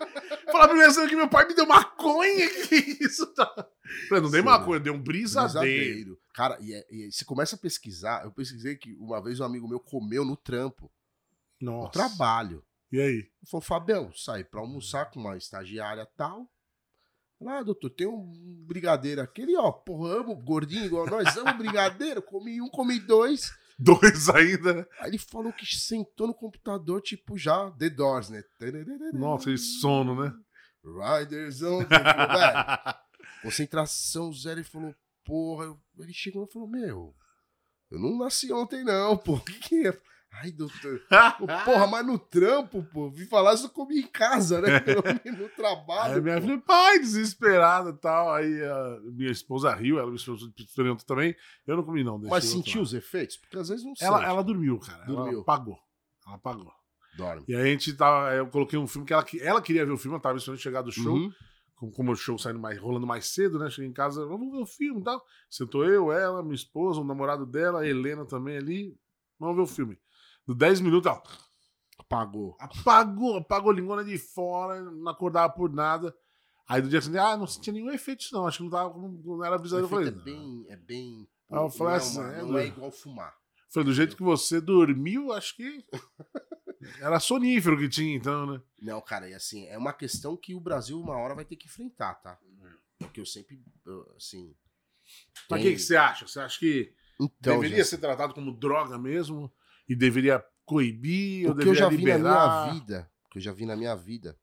Fala 0.52 0.68
pra 0.68 0.74
minha 0.76 1.08
que 1.08 1.16
meu 1.16 1.28
pai 1.28 1.48
me 1.48 1.54
deu 1.54 1.66
maconha, 1.66 2.46
que 2.68 2.98
isso? 3.00 3.26
Tá? 3.34 3.50
Eu 3.56 4.08
falei, 4.08 4.22
não 4.22 4.30
dei 4.30 4.40
Sim. 4.40 4.46
maconha, 4.46 4.76
eu 4.76 4.80
dei 4.80 4.92
um 4.92 5.02
brisadeiro. 5.02 5.60
Brisadeiro. 5.60 6.18
Cara, 6.34 6.58
e, 6.60 6.74
é- 6.74 6.86
e 6.90 7.10
você 7.10 7.24
começa 7.24 7.56
a 7.56 7.58
pesquisar. 7.58 8.22
Eu 8.24 8.30
pesquisei 8.30 8.76
que 8.76 8.94
uma 9.00 9.22
vez 9.22 9.40
um 9.40 9.44
amigo 9.44 9.66
meu 9.66 9.80
comeu 9.80 10.24
no 10.26 10.36
trampo, 10.36 10.90
no 11.62 11.72
Nossa. 11.82 11.92
trabalho. 11.92 12.64
E 12.90 13.00
aí? 13.00 13.14
Ele 13.14 13.30
falou, 13.50 13.62
Fabião, 13.62 14.12
saí 14.12 14.44
pra 14.44 14.60
almoçar 14.60 15.10
com 15.10 15.20
uma 15.20 15.36
estagiária 15.36 16.06
tal. 16.16 16.46
Ah, 17.44 17.62
doutor, 17.62 17.90
tem 17.90 18.06
um 18.06 18.30
brigadeiro 18.66 19.20
aqui. 19.20 19.42
Ele, 19.42 19.56
ó, 19.56 19.72
porra, 19.72 20.18
amo 20.20 20.36
gordinho 20.36 20.84
igual 20.84 21.06
nós, 21.06 21.36
amo 21.36 21.54
brigadeiro. 21.58 22.22
Comi 22.22 22.60
um, 22.60 22.68
comi 22.68 23.00
dois. 23.00 23.50
Dois 23.78 24.28
ainda? 24.28 24.88
Aí 25.00 25.08
ele 25.10 25.18
falou 25.18 25.52
que 25.52 25.66
sentou 25.66 26.26
no 26.28 26.34
computador, 26.34 27.00
tipo, 27.00 27.36
já 27.36 27.68
The 27.72 27.90
Doors, 27.90 28.28
né? 28.30 28.44
Nossa, 29.14 29.46
que 29.50 29.58
sono, 29.58 30.14
né? 30.22 30.32
Riders 30.84 31.62
on. 31.62 31.82
the- 31.84 31.98
velho, 31.98 32.94
concentração 33.42 34.32
zero. 34.32 34.60
Ele 34.60 34.64
falou, 34.68 34.94
porra. 35.24 35.64
eu- 35.64 35.80
Ele 35.98 36.12
chegou 36.12 36.44
e 36.48 36.52
falou, 36.52 36.68
meu, 36.68 37.14
eu 37.90 37.98
não 37.98 38.18
nasci 38.18 38.52
ontem, 38.52 38.84
não, 38.84 39.16
pô. 39.16 39.34
O 39.34 39.40
que, 39.40 39.58
que 39.58 39.88
é? 39.88 40.00
Ai, 40.34 40.50
doutor. 40.50 41.00
Porra, 41.64 41.86
mas 41.86 42.06
no 42.06 42.18
trampo, 42.18 42.82
pô. 42.92 43.10
Vim 43.10 43.26
falar 43.26 43.54
isso 43.54 43.66
eu 43.66 43.70
comi 43.70 44.00
em 44.00 44.06
casa, 44.06 44.60
né? 44.60 44.68
No 45.38 45.48
trabalho. 45.50 46.14
Aí 46.14 46.20
minha 46.20 46.40
filha, 46.40 46.58
pai, 46.58 46.98
desesperada 46.98 47.90
e 47.90 47.96
tal. 47.98 48.32
Aí 48.32 48.64
a 48.64 48.98
minha 49.12 49.30
esposa 49.30 49.72
riu, 49.74 49.98
ela 49.98 50.10
me 50.10 50.16
experimentou 50.16 51.06
também. 51.06 51.36
Eu 51.66 51.76
não 51.76 51.84
comi, 51.84 52.02
não. 52.02 52.18
Mas 52.18 52.46
sentiu 52.46 52.80
os 52.82 52.94
efeitos? 52.94 53.36
Porque 53.36 53.58
às 53.58 53.68
vezes 53.68 53.84
não 53.84 53.92
Ela, 54.00 54.18
sente. 54.18 54.28
ela 54.30 54.42
dormiu, 54.42 54.78
cara. 54.78 55.04
Ela 55.04 55.16
Dormiu. 55.16 55.40
apagou. 55.42 55.78
Ela 56.26 56.36
apagou. 56.36 56.72
dorme. 57.16 57.44
E 57.46 57.54
aí 57.54 57.62
a 57.62 57.66
gente 57.66 57.92
tava. 57.94 58.32
Eu 58.34 58.46
coloquei 58.48 58.78
um 58.78 58.86
filme 58.86 59.06
que 59.06 59.12
ela, 59.12 59.24
ela 59.40 59.60
queria 59.62 59.84
ver 59.84 59.92
o 59.92 59.98
filme, 59.98 60.16
eu 60.16 60.20
tava 60.20 60.38
esperando 60.38 60.60
chegar 60.60 60.82
do 60.82 60.90
show. 60.90 61.14
Uhum. 61.14 61.30
Como, 61.76 61.92
como 61.92 62.12
o 62.12 62.16
show 62.16 62.38
saindo 62.38 62.60
mais, 62.60 62.78
rolando 62.78 63.06
mais 63.06 63.26
cedo, 63.26 63.58
né? 63.58 63.68
Cheguei 63.68 63.90
em 63.90 63.92
casa, 63.92 64.24
vamos 64.24 64.50
ver 64.52 64.62
o 64.62 64.66
filme 64.66 65.00
e 65.00 65.04
tal. 65.04 65.22
Sentou 65.50 65.84
eu, 65.84 66.12
ela, 66.12 66.42
minha 66.42 66.54
esposa, 66.54 67.00
o 67.00 67.04
namorado 67.04 67.44
dela, 67.44 67.80
a 67.80 67.86
Helena 67.86 68.24
também 68.24 68.56
ali. 68.56 68.96
Vamos 69.38 69.56
ver 69.56 69.62
o 69.62 69.66
filme. 69.66 69.98
No 70.46 70.54
10 70.54 70.80
minutos, 70.80 71.10
ó, 71.10 71.22
Apagou. 71.98 72.56
apagou, 72.58 73.36
apagou 73.36 73.70
a 73.70 73.74
lingona 73.74 74.04
de 74.04 74.18
fora, 74.18 74.82
não 74.82 75.08
acordava 75.10 75.52
por 75.52 75.72
nada. 75.72 76.14
Aí 76.68 76.80
do 76.82 76.88
dia 76.88 77.00
seguinte, 77.00 77.18
ah, 77.18 77.36
não 77.36 77.46
sentia 77.46 77.72
nenhum 77.72 77.90
efeito, 77.90 78.24
não. 78.32 78.46
Acho 78.46 78.58
que 78.58 78.64
não, 78.64 78.70
tava, 78.70 78.96
não 78.98 79.44
era 79.44 79.56
O 79.56 79.58
avisado. 79.58 79.82
Eu 79.84 79.88
falei, 79.88 80.08
é 80.08 80.10
não. 80.10 80.22
bem. 80.22 80.66
É 80.68 80.76
bem 80.76 81.28
Aí 81.50 81.58
eu 81.58 81.70
falei 81.70 81.84
não, 81.84 81.94
é 81.94 81.96
assim, 81.96 82.18
uma- 82.20 82.32
é, 82.32 82.38
não 82.42 82.48
do- 82.48 82.58
é 82.58 82.66
igual 82.66 82.90
fumar. 82.90 83.34
Falei, 83.70 83.86
do 83.86 83.94
jeito 83.94 84.16
que 84.16 84.22
você 84.22 84.60
dormiu, 84.60 85.32
acho 85.32 85.56
que 85.56 85.84
era 87.00 87.18
sonífero 87.20 87.78
que 87.78 87.88
tinha, 87.88 88.14
então, 88.16 88.46
né? 88.46 88.62
Não, 88.80 89.00
cara, 89.00 89.28
e 89.28 89.34
assim, 89.34 89.66
é 89.68 89.76
uma 89.78 89.92
questão 89.92 90.36
que 90.36 90.54
o 90.54 90.60
Brasil 90.60 90.98
uma 91.00 91.16
hora 91.16 91.34
vai 91.34 91.44
ter 91.44 91.56
que 91.56 91.66
enfrentar, 91.66 92.14
tá? 92.16 92.38
Porque 92.98 93.20
eu 93.20 93.26
sempre, 93.26 93.60
assim... 94.16 94.54
Mas 95.50 95.60
o 95.60 95.62
tem- 95.62 95.72
que, 95.72 95.76
que 95.76 95.82
você 95.82 95.96
acha? 95.96 96.26
Você 96.26 96.40
acha 96.40 96.58
que 96.58 96.94
Então, 97.20 97.54
deveria 97.60 97.78
já- 97.78 97.84
ser 97.90 97.98
tratado 97.98 98.32
como 98.34 98.52
droga 98.52 98.96
mesmo? 98.98 99.52
E 99.88 99.94
deveria 99.96 100.44
coibir? 100.64 101.48
ou 101.48 101.54
o 101.54 101.58
que 101.58 101.68
eu 101.68 101.74
já 101.74 101.88
vi 101.88 101.96
na 101.96 102.16
liberar? 102.16 102.62
minha 102.64 102.74
vida, 102.74 103.10
o 103.26 103.28
que 103.30 103.38
eu 103.38 103.42
já 103.42 103.52
vi 103.52 103.66
na 103.66 103.76
minha 103.76 103.94
vida, 103.96 104.38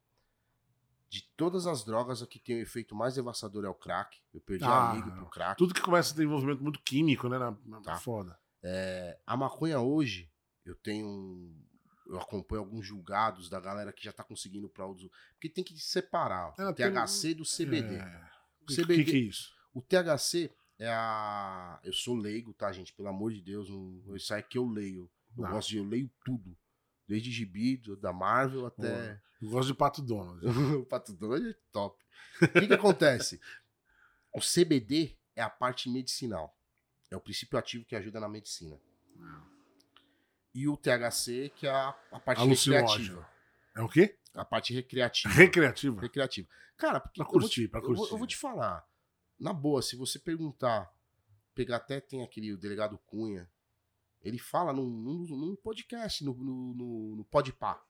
de 1.10 1.24
todas 1.36 1.66
as 1.66 1.84
drogas, 1.84 2.22
a 2.22 2.28
que 2.28 2.40
tem 2.40 2.58
o 2.58 2.62
efeito 2.62 2.94
mais 2.96 3.16
devastador 3.16 3.66
é 3.66 3.70
o 3.70 3.74
crack. 3.74 4.18
Eu 4.34 4.42
perdi 4.42 4.64
Ah, 4.66 4.92
amigo 4.92 5.12
pro 5.12 5.26
crack. 5.30 5.58
Tudo 5.58 5.74
que 5.74 5.82
começa 5.82 6.14
a 6.14 6.16
ter 6.16 6.24
envolvimento 6.24 6.62
muito 6.62 6.80
químico, 6.82 7.28
né? 7.28 7.40
Na, 7.40 7.58
na 7.66 7.82
Tá. 7.82 7.96
foda. 7.98 8.38
É, 8.62 9.18
a 9.26 9.36
maconha 9.36 9.80
hoje, 9.80 10.30
eu 10.66 10.76
tenho. 10.76 11.52
Eu 12.06 12.20
acompanho 12.20 12.62
alguns 12.62 12.86
julgados 12.86 13.50
da 13.50 13.60
galera 13.60 13.94
que 13.94 14.04
já 14.04 14.12
tá 14.12 14.24
conseguindo 14.24 14.68
para 14.70 14.86
uso. 14.86 15.10
Porque 15.34 15.48
tem 15.50 15.64
que 15.64 15.78
separar 15.80 16.54
É, 16.58 16.68
o 16.68 16.74
THC 16.74 17.34
do 17.36 17.44
CBD. 17.44 17.96
É. 17.96 18.22
O 18.64 18.66
CBD. 18.76 19.04
que, 19.06 19.12
que 19.12 19.18
é 19.18 19.20
isso? 19.22 19.52
O 19.74 19.82
THC 19.82 20.52
é 20.78 20.90
a. 20.90 21.80
Eu 21.84 21.94
sou 21.94 22.16
leigo, 22.16 22.54
tá, 22.54 22.72
gente? 22.72 22.94
Pelo 22.94 23.08
amor 23.10 23.32
de 23.32 23.42
Deus, 23.42 23.70
não... 23.70 24.16
isso 24.16 24.32
aí 24.34 24.40
é 24.42 24.44
que 24.44 24.58
eu 24.58 24.66
leio. 24.68 25.10
Eu 25.38 25.44
Não. 25.44 25.52
gosto 25.52 25.70
de. 25.70 25.78
Eu 25.78 25.84
leio 25.86 26.10
tudo. 26.26 26.56
Desde 27.08 27.32
gibi, 27.32 27.78
do- 27.78 27.98
da 27.98 28.14
Marvel 28.14 28.66
até. 28.68 29.20
Eu 29.42 29.50
gosto 29.50 29.68
de 29.70 29.74
Pato 29.74 30.02
Donald. 30.02 30.40
o 30.78 30.86
Pato 30.86 31.14
Donald 31.14 31.50
é 31.50 31.56
top. 31.72 32.04
O 32.42 32.48
que, 32.48 32.68
que 32.68 32.74
acontece? 32.74 33.40
O 34.32 34.40
CBD 34.42 35.18
é 35.36 35.42
a 35.42 35.50
parte 35.50 35.90
medicinal. 35.90 36.56
É 37.10 37.16
o 37.18 37.20
princípio 37.20 37.58
ativo 37.58 37.84
que 37.84 37.96
ajuda 37.96 38.20
na 38.20 38.30
medicina. 38.30 38.80
E 40.54 40.68
o 40.68 40.78
THC, 40.78 41.52
que 41.56 41.66
é 41.66 41.72
a, 41.72 41.90
a 42.12 42.20
parte 42.20 42.46
recreativa. 42.46 43.28
É 43.76 43.82
o 43.82 43.90
quê? 43.90 44.20
A 44.36 44.46
parte 44.46 44.72
recreativa. 44.74 45.30
Recreativa. 45.34 46.00
recreativa. 46.02 46.48
Cara, 46.78 47.00
porque 47.00 47.22
Pra 47.22 47.30
curtir, 47.32 47.64
te- 47.64 47.68
pra 47.70 47.80
eu 47.80 47.88
vou- 47.88 47.96
curtir. 47.96 48.14
Eu 48.14 48.18
vou 48.20 48.28
te 48.28 48.38
falar. 48.38 48.88
Na 49.40 49.52
boa, 49.52 49.82
se 49.82 49.96
você 49.96 50.20
perguntar, 50.20 50.94
pegar 51.56 51.78
até 51.78 52.00
tem 52.00 52.22
aquele 52.24 52.54
o 52.54 52.58
delegado 52.58 52.98
Cunha, 53.08 53.50
ele 54.22 54.38
fala 54.38 54.74
num, 54.74 54.90
num, 54.90 55.26
num 55.28 55.56
podcast, 55.56 56.24
no, 56.24 56.34
no, 56.34 56.74
no, 56.74 57.16
no 57.18 57.26
Podpah. 57.26 57.82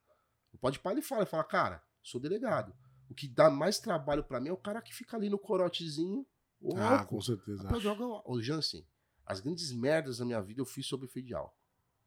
No 0.54 0.60
Podpah 0.60 0.92
ele 0.92 1.02
fala, 1.02 1.22
ele 1.22 1.30
fala, 1.30 1.44
cara, 1.44 1.84
sou 2.04 2.20
delegado. 2.22 2.74
O 3.10 3.16
que 3.16 3.28
dá 3.28 3.50
mais 3.50 3.80
trabalho 3.80 4.24
pra 4.24 4.40
mim 4.40 4.50
é 4.50 4.54
o 4.54 4.58
cara 4.58 4.82
que 4.82 4.94
fica 4.94 5.18
ali 5.18 5.30
no 5.30 5.40
corotezinho, 5.40 6.26
o 6.62 6.76
Ah, 6.78 7.00
álcool. 7.00 7.16
com 7.16 7.22
certeza. 7.22 7.64
Rapaz, 7.64 7.82
joga 7.82 8.06
o- 8.06 8.42
Jansen, 8.42 8.86
as 9.26 9.40
grandes 9.40 9.72
merdas 9.72 10.18
da 10.20 10.26
minha 10.26 10.42
vida 10.42 10.62
eu 10.62 10.66
fiz 10.66 10.86
sobre 10.86 11.08
efeito 11.08 11.28
de 11.28 11.34
álcool. 11.34 11.58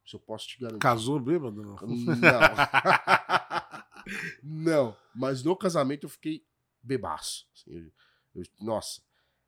Isso 0.05 0.17
eu 0.17 0.21
posso 0.21 0.47
te 0.49 0.59
garantir. 0.61 0.81
Casou 0.81 1.19
bêbado? 1.21 1.63
Não. 1.63 1.77
Não. 1.77 1.77
não, 4.43 4.97
mas 5.15 5.43
no 5.43 5.57
casamento 5.57 6.05
eu 6.07 6.11
fiquei 6.11 6.45
bebaço. 6.83 7.47
assim, 7.55 7.71
eu- 7.73 7.93
eu- 8.35 8.45
nossa, 8.61 9.01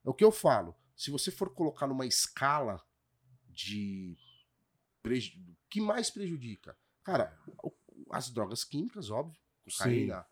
é 0.04 0.08
o 0.10 0.14
que 0.14 0.24
eu 0.24 0.30
falo. 0.32 0.74
Se 0.96 1.10
você 1.10 1.30
for 1.30 1.50
colocar 1.50 1.86
numa 1.88 2.06
escala 2.06 2.80
de 3.50 4.16
preju- 5.04 5.38
o 5.38 5.56
que 5.68 5.80
mais 5.80 6.10
prejudica, 6.10 6.76
cara, 7.04 7.36
as 8.10 8.30
drogas 8.30 8.64
químicas, 8.64 9.10
óbvio, 9.10 9.38
cocaína, 9.64 10.26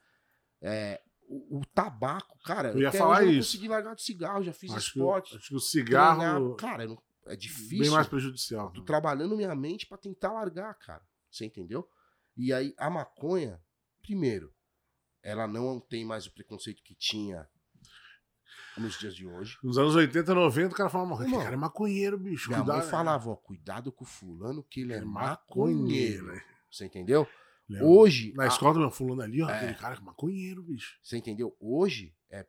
é, 0.60 1.00
o, 1.28 1.58
o 1.60 1.66
tabaco, 1.66 2.38
cara, 2.44 2.70
Eu 2.72 2.80
ia 2.80 2.90
falar 2.92 3.20
eu 3.22 3.26
não 3.26 3.32
isso. 3.34 3.50
consegui 3.52 3.68
largar 3.68 3.94
do 3.94 4.00
cigarro, 4.00 4.42
já 4.42 4.52
fiz 4.52 4.70
acho, 4.72 4.92
que, 4.92 4.98
esporte, 4.98 5.36
acho 5.36 5.48
que 5.48 5.54
o 5.54 5.60
cigarro 5.60 6.56
treinar, 6.56 6.56
cara, 6.56 6.84
é 6.84 6.86
bem 6.86 7.36
difícil. 7.36 7.92
mais 7.92 8.08
prejudicial. 8.08 8.72
Tô 8.72 8.82
trabalhando 8.82 9.36
minha 9.36 9.54
mente 9.54 9.86
pra 9.86 9.98
tentar 9.98 10.32
largar, 10.32 10.74
cara. 10.78 11.06
Você 11.30 11.44
entendeu? 11.44 11.88
E 12.36 12.52
aí 12.52 12.74
a 12.78 12.88
maconha, 12.90 13.62
primeiro, 14.02 14.52
ela 15.22 15.46
não 15.46 15.78
tem 15.80 16.04
mais 16.04 16.26
o 16.26 16.32
preconceito 16.32 16.82
que 16.82 16.94
tinha 16.94 17.48
nos 18.76 18.98
dias 18.98 19.14
de 19.14 19.26
hoje. 19.26 19.58
Nos 19.62 19.76
anos 19.78 19.94
80, 19.94 20.34
90, 20.34 20.72
o 20.74 20.76
cara 20.76 20.88
falava, 20.90 21.14
"Esse 21.14 21.24
Irmão, 21.24 21.40
cara 21.42 21.54
é 21.54 21.58
maconheiro, 21.58 22.18
bicho. 22.18 22.48
Minha 22.48 22.60
cuidado, 22.60 22.78
mãe 22.82 22.90
falava, 22.90 23.30
ó, 23.30 23.36
cuidado 23.36 23.92
com 23.92 24.04
o 24.04 24.06
fulano 24.06 24.62
que 24.64 24.80
ele 24.80 24.92
é, 24.92 24.96
É 24.98 25.00
maconheiro. 25.04 26.26
maconheiro. 26.26 26.42
Você 26.70 26.84
entendeu? 26.86 27.28
Lembra? 27.68 27.86
Hoje, 27.86 28.32
Na 28.34 28.44
a- 28.44 28.46
escola 28.48 28.74
do 28.74 28.80
meu 28.80 28.90
fulano 28.90 29.22
ali, 29.22 29.42
ó, 29.42 29.48
É. 29.48 29.56
aquele 29.58 29.74
cara 29.74 29.96
é 29.96 30.00
maconheiro, 30.00 30.62
bicho. 30.62 30.98
você 31.02 31.16
entendeu? 31.16 31.56
Hoje 31.60 32.14
é 32.30 32.46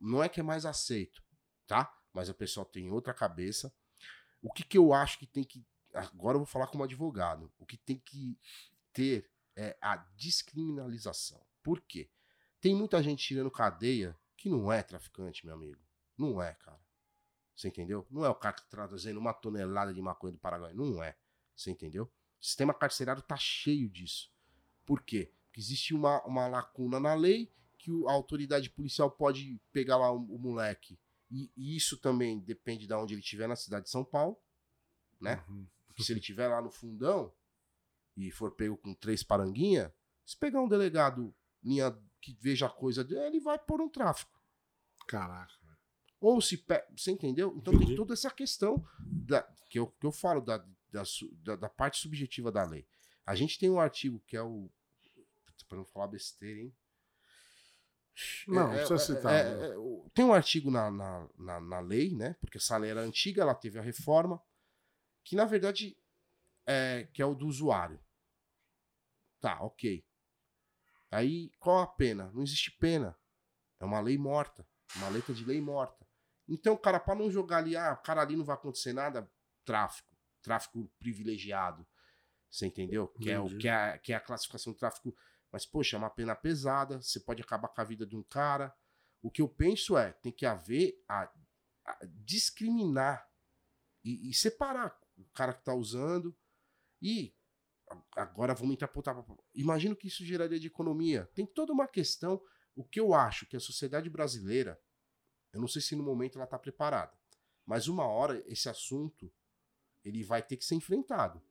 não 0.00 0.22
é 0.22 0.28
que 0.28 0.40
é 0.40 0.42
mais 0.42 0.64
aceito, 0.64 1.22
tá? 1.66 1.92
Mas 2.12 2.28
o 2.28 2.34
pessoal 2.34 2.64
tem 2.64 2.90
outra 2.90 3.12
cabeça. 3.12 3.72
O 4.42 4.52
que 4.52 4.62
que 4.64 4.78
eu 4.78 4.92
acho 4.94 5.18
que 5.18 5.26
tem 5.26 5.44
que 5.44 5.64
agora 5.92 6.36
eu 6.36 6.40
vou 6.40 6.46
falar 6.46 6.66
como 6.68 6.82
advogado. 6.84 7.52
O 7.58 7.64
que 7.66 7.76
tem 7.76 7.98
que 7.98 8.38
ter 8.92 9.30
é 9.56 9.76
a 9.80 9.96
descriminalização. 10.16 11.40
Por 11.62 11.80
quê? 11.80 12.08
Tem 12.60 12.74
muita 12.74 13.02
gente 13.02 13.24
tirando 13.24 13.50
cadeia 13.50 14.16
que 14.44 14.50
não 14.50 14.70
é 14.70 14.82
traficante, 14.82 15.46
meu 15.46 15.54
amigo. 15.54 15.80
Não 16.18 16.42
é, 16.42 16.52
cara. 16.52 16.78
Você 17.56 17.68
entendeu? 17.68 18.06
Não 18.10 18.26
é 18.26 18.28
o 18.28 18.34
cara 18.34 18.54
que 18.54 18.60
tá 18.68 18.86
trazendo 18.86 19.18
uma 19.18 19.32
tonelada 19.32 19.94
de 19.94 20.02
maconha 20.02 20.34
do 20.34 20.38
Paraguai. 20.38 20.74
Não 20.74 21.02
é. 21.02 21.16
Você 21.56 21.70
entendeu? 21.70 22.04
O 22.38 22.44
sistema 22.44 22.74
carcerário 22.74 23.22
tá 23.22 23.38
cheio 23.38 23.88
disso. 23.88 24.30
Por 24.84 25.00
quê? 25.00 25.32
Porque 25.46 25.60
existe 25.60 25.94
uma, 25.94 26.22
uma 26.26 26.46
lacuna 26.46 27.00
na 27.00 27.14
lei 27.14 27.50
que 27.78 27.90
a 28.06 28.12
autoridade 28.12 28.68
policial 28.68 29.10
pode 29.10 29.58
pegar 29.72 29.96
lá 29.96 30.12
o, 30.12 30.18
o 30.18 30.38
moleque. 30.38 31.00
E, 31.30 31.50
e 31.56 31.74
isso 31.74 31.96
também 31.96 32.38
depende 32.38 32.86
de 32.86 32.92
onde 32.92 33.14
ele 33.14 33.22
estiver 33.22 33.48
na 33.48 33.56
cidade 33.56 33.86
de 33.86 33.90
São 33.90 34.04
Paulo. 34.04 34.38
Né? 35.18 35.42
Uhum. 35.48 35.66
Porque 35.86 36.02
se 36.02 36.12
ele 36.12 36.20
estiver 36.20 36.48
lá 36.48 36.60
no 36.60 36.70
fundão 36.70 37.32
e 38.14 38.30
for 38.30 38.50
pego 38.50 38.76
com 38.76 38.92
três 38.92 39.22
paranguinha, 39.22 39.90
se 40.22 40.36
pegar 40.36 40.60
um 40.60 40.68
delegado 40.68 41.34
linha 41.62 41.98
que 42.24 42.34
veja 42.40 42.66
a 42.66 42.70
coisa 42.70 43.04
dele, 43.04 43.20
ele 43.26 43.40
vai 43.40 43.58
pôr 43.58 43.80
um 43.82 43.88
tráfico. 43.88 44.32
Caraca. 45.06 45.52
Ou 46.20 46.40
se. 46.40 46.56
pe- 46.56 46.84
Você 46.96 47.10
entendeu? 47.10 47.50
Então 47.56 47.72
tem 47.72 47.82
Entendi. 47.82 47.96
toda 47.96 48.14
essa 48.14 48.30
questão 48.30 48.82
da, 49.26 49.42
que, 49.68 49.78
eu, 49.78 49.88
que 49.88 50.06
eu 50.06 50.12
falo 50.12 50.40
da, 50.40 50.64
da, 50.90 51.04
su- 51.04 51.30
da- 51.42 51.56
da 51.56 51.68
parte 51.68 51.98
subjetiva 51.98 52.50
da 52.50 52.64
lei. 52.64 52.86
A 53.26 53.34
gente 53.34 53.58
tem 53.58 53.68
um 53.70 53.78
artigo 53.78 54.20
que 54.26 54.36
é 54.36 54.42
o. 54.42 54.70
Para 55.68 55.78
não 55.78 55.84
falar 55.84 56.06
besteira, 56.08 56.60
hein? 56.60 56.74
Não, 58.46 58.72
É, 58.72 58.76
precisa 58.86 58.94
é, 58.94 59.16
citar. 59.16 59.32
é, 59.34 59.54
né? 59.56 59.66
é, 59.68 59.74
tem 60.14 60.24
um 60.24 60.32
artigo 60.32 60.70
na, 60.70 60.90
na, 60.90 61.28
na, 61.36 61.60
na 61.60 61.80
lei, 61.80 62.14
né? 62.14 62.34
Porque 62.40 62.58
essa 62.58 62.76
lei 62.76 62.90
era 62.90 63.00
antiga, 63.00 63.42
ela 63.42 63.54
teve 63.54 63.78
a 63.78 63.82
reforma, 63.82 64.40
que 65.24 65.34
na 65.36 65.44
verdade 65.44 65.96
é, 66.66 67.08
que 67.12 67.20
é 67.20 67.26
o 67.26 67.34
do 67.34 67.46
usuário. 67.46 68.00
Tá, 69.40 69.60
ok. 69.62 70.04
Aí, 71.14 71.50
qual 71.58 71.80
a 71.80 71.86
pena? 71.86 72.30
Não 72.32 72.42
existe 72.42 72.70
pena. 72.72 73.16
É 73.80 73.84
uma 73.84 74.00
lei 74.00 74.18
morta. 74.18 74.66
Uma 74.96 75.08
letra 75.08 75.32
de 75.34 75.44
lei 75.44 75.60
morta. 75.60 76.06
Então, 76.48 76.76
cara, 76.76 76.98
para 77.00 77.14
não 77.14 77.30
jogar 77.30 77.58
ali, 77.58 77.76
ah, 77.76 77.96
cara, 77.96 78.20
ali 78.22 78.36
não 78.36 78.44
vai 78.44 78.54
acontecer 78.54 78.92
nada, 78.92 79.30
tráfico. 79.64 80.14
Tráfico 80.42 80.90
privilegiado. 80.98 81.86
Você 82.50 82.66
entendeu? 82.66 83.08
Que 83.08 83.30
é, 83.30 83.38
o, 83.40 83.46
que, 83.58 83.68
é, 83.68 83.72
a- 83.72 83.98
que 83.98 84.12
é 84.12 84.16
a 84.16 84.20
classificação 84.20 84.72
do 84.72 84.78
tráfico. 84.78 85.14
Mas, 85.50 85.64
poxa, 85.64 85.96
é 85.96 85.98
uma 85.98 86.10
pena 86.10 86.34
pesada. 86.34 87.00
Você 87.00 87.20
pode 87.20 87.42
acabar 87.42 87.68
com 87.68 87.80
a 87.80 87.84
vida 87.84 88.04
de 88.06 88.16
um 88.16 88.22
cara. 88.22 88.74
O 89.22 89.30
que 89.30 89.40
eu 89.40 89.48
penso 89.48 89.96
é, 89.96 90.12
tem 90.12 90.30
que 90.32 90.44
haver 90.44 91.02
a, 91.08 91.32
a 91.86 91.98
discriminar 92.04 93.26
e, 94.04 94.30
e 94.30 94.34
separar 94.34 94.98
o 95.16 95.24
cara 95.32 95.54
que 95.54 95.64
tá 95.64 95.72
usando. 95.74 96.36
E 97.00 97.34
agora 98.16 98.54
vamos 98.54 98.74
entrar 98.74 98.88
para 98.88 98.98
outra. 98.98 99.36
Imagina 99.54 99.94
o 99.94 99.96
que 99.96 100.08
isso 100.08 100.24
geraria 100.24 100.58
de 100.58 100.66
economia. 100.66 101.28
Tem 101.34 101.46
toda 101.46 101.72
uma 101.72 101.86
questão. 101.86 102.40
O 102.74 102.84
que 102.84 102.98
eu 102.98 103.14
acho 103.14 103.46
que 103.46 103.56
a 103.56 103.60
sociedade 103.60 104.10
brasileira, 104.10 104.80
eu 105.52 105.60
não 105.60 105.68
sei 105.68 105.80
se 105.80 105.94
no 105.94 106.02
momento 106.02 106.36
ela 106.36 106.44
está 106.44 106.58
preparada, 106.58 107.16
mas 107.64 107.86
uma 107.88 108.06
hora 108.06 108.42
esse 108.46 108.68
assunto 108.68 109.32
ele 110.04 110.22
vai 110.22 110.42
ter 110.42 110.56
que 110.56 110.64
ser 110.64 110.74
enfrentado. 110.74 111.42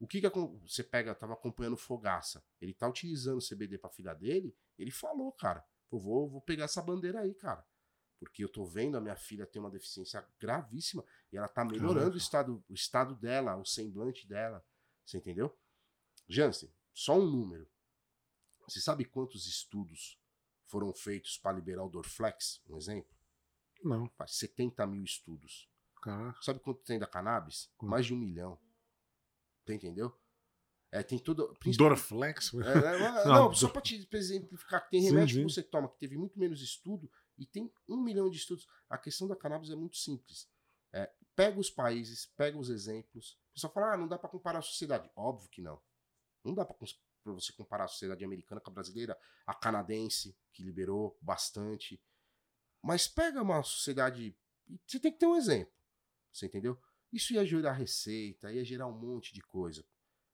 O 0.00 0.06
que, 0.06 0.20
que 0.20 0.28
você 0.28 0.84
pega, 0.84 1.14
tava 1.14 1.32
acompanhando 1.32 1.74
o 1.74 1.78
Fogaça, 1.78 2.42
ele 2.60 2.72
tá 2.72 2.88
utilizando 2.88 3.38
o 3.38 3.46
CBD 3.46 3.78
para 3.78 3.90
filha 3.90 4.14
dele, 4.14 4.56
ele 4.78 4.92
falou, 4.92 5.32
cara, 5.32 5.64
eu 5.90 5.98
vou, 5.98 6.28
vou 6.28 6.40
pegar 6.40 6.64
essa 6.64 6.80
bandeira 6.80 7.20
aí, 7.20 7.34
cara. 7.34 7.66
Porque 8.18 8.42
eu 8.42 8.48
tô 8.48 8.64
vendo 8.64 8.96
a 8.96 9.00
minha 9.00 9.16
filha 9.16 9.46
ter 9.46 9.58
uma 9.58 9.70
deficiência 9.70 10.24
gravíssima 10.38 11.04
e 11.32 11.36
ela 11.36 11.48
tá 11.48 11.64
melhorando 11.64 11.94
Caraca. 11.94 12.14
o 12.14 12.18
estado, 12.18 12.64
o 12.68 12.74
estado 12.74 13.14
dela, 13.14 13.56
o 13.56 13.64
semblante 13.64 14.26
dela. 14.26 14.64
Você 15.08 15.16
entendeu? 15.16 15.58
Jansen, 16.28 16.70
só 16.92 17.18
um 17.18 17.24
número. 17.24 17.66
Você 18.68 18.78
sabe 18.78 19.06
quantos 19.06 19.46
estudos 19.46 20.20
foram 20.66 20.92
feitos 20.92 21.38
para 21.38 21.56
liberar 21.56 21.82
o 21.82 21.88
Dorflex? 21.88 22.60
Um 22.68 22.76
exemplo? 22.76 23.16
Não, 23.82 24.06
Faz 24.10 24.32
70 24.34 24.86
mil 24.86 25.02
estudos. 25.02 25.66
caraca. 26.02 26.38
Sabe 26.42 26.60
quanto 26.60 26.82
tem 26.82 26.98
da 26.98 27.06
cannabis? 27.06 27.70
Quanto? 27.78 27.90
Mais 27.90 28.04
de 28.04 28.12
um 28.12 28.18
milhão. 28.18 28.60
Você 29.64 29.74
entendeu? 29.74 30.14
É, 30.92 31.02
tem 31.02 31.18
todo. 31.18 31.56
Dorflex? 31.78 32.52
É, 32.52 32.58
é, 32.58 32.96
é, 32.96 33.24
Não, 33.24 33.34
não, 33.48 33.54
só 33.54 33.68
para 33.70 33.80
te 33.80 34.06
exemplificar 34.12 34.84
que 34.84 34.90
tem 34.90 35.00
Sim, 35.00 35.08
remédio 35.08 35.36
sim. 35.36 35.46
que 35.46 35.52
você 35.54 35.62
toma 35.62 35.88
que 35.88 35.98
teve 35.98 36.18
muito 36.18 36.38
menos 36.38 36.60
estudo 36.60 37.10
e 37.38 37.46
tem 37.46 37.72
um 37.88 37.96
milhão 38.02 38.28
de 38.28 38.36
estudos. 38.36 38.66
A 38.90 38.98
questão 38.98 39.26
da 39.26 39.34
cannabis 39.36 39.70
é 39.70 39.74
muito 39.74 39.96
simples. 39.96 40.46
É, 40.92 41.10
pega 41.34 41.58
os 41.58 41.70
países, 41.70 42.26
pega 42.36 42.58
os 42.58 42.68
exemplos. 42.68 43.38
Pessoal 43.58 43.72
fala, 43.72 43.94
ah, 43.94 43.96
não 43.96 44.06
dá 44.06 44.16
para 44.16 44.30
comparar 44.30 44.60
a 44.60 44.62
sociedade. 44.62 45.10
Óbvio 45.16 45.50
que 45.50 45.60
não. 45.60 45.82
Não 46.44 46.54
dá 46.54 46.64
para 46.64 46.76
você 47.24 47.52
comparar 47.52 47.86
a 47.86 47.88
sociedade 47.88 48.24
americana 48.24 48.60
com 48.60 48.70
a 48.70 48.72
brasileira, 48.72 49.18
a 49.44 49.52
canadense, 49.52 50.38
que 50.52 50.62
liberou 50.62 51.18
bastante. 51.20 52.00
Mas 52.80 53.08
pega 53.08 53.42
uma 53.42 53.60
sociedade. 53.64 54.38
Você 54.86 55.00
tem 55.00 55.10
que 55.10 55.18
ter 55.18 55.26
um 55.26 55.34
exemplo. 55.34 55.74
Você 56.32 56.46
entendeu? 56.46 56.80
Isso 57.12 57.32
ia 57.32 57.44
gerar 57.44 57.72
receita, 57.72 58.52
ia 58.52 58.64
gerar 58.64 58.86
um 58.86 58.96
monte 58.96 59.34
de 59.34 59.42
coisa. 59.42 59.84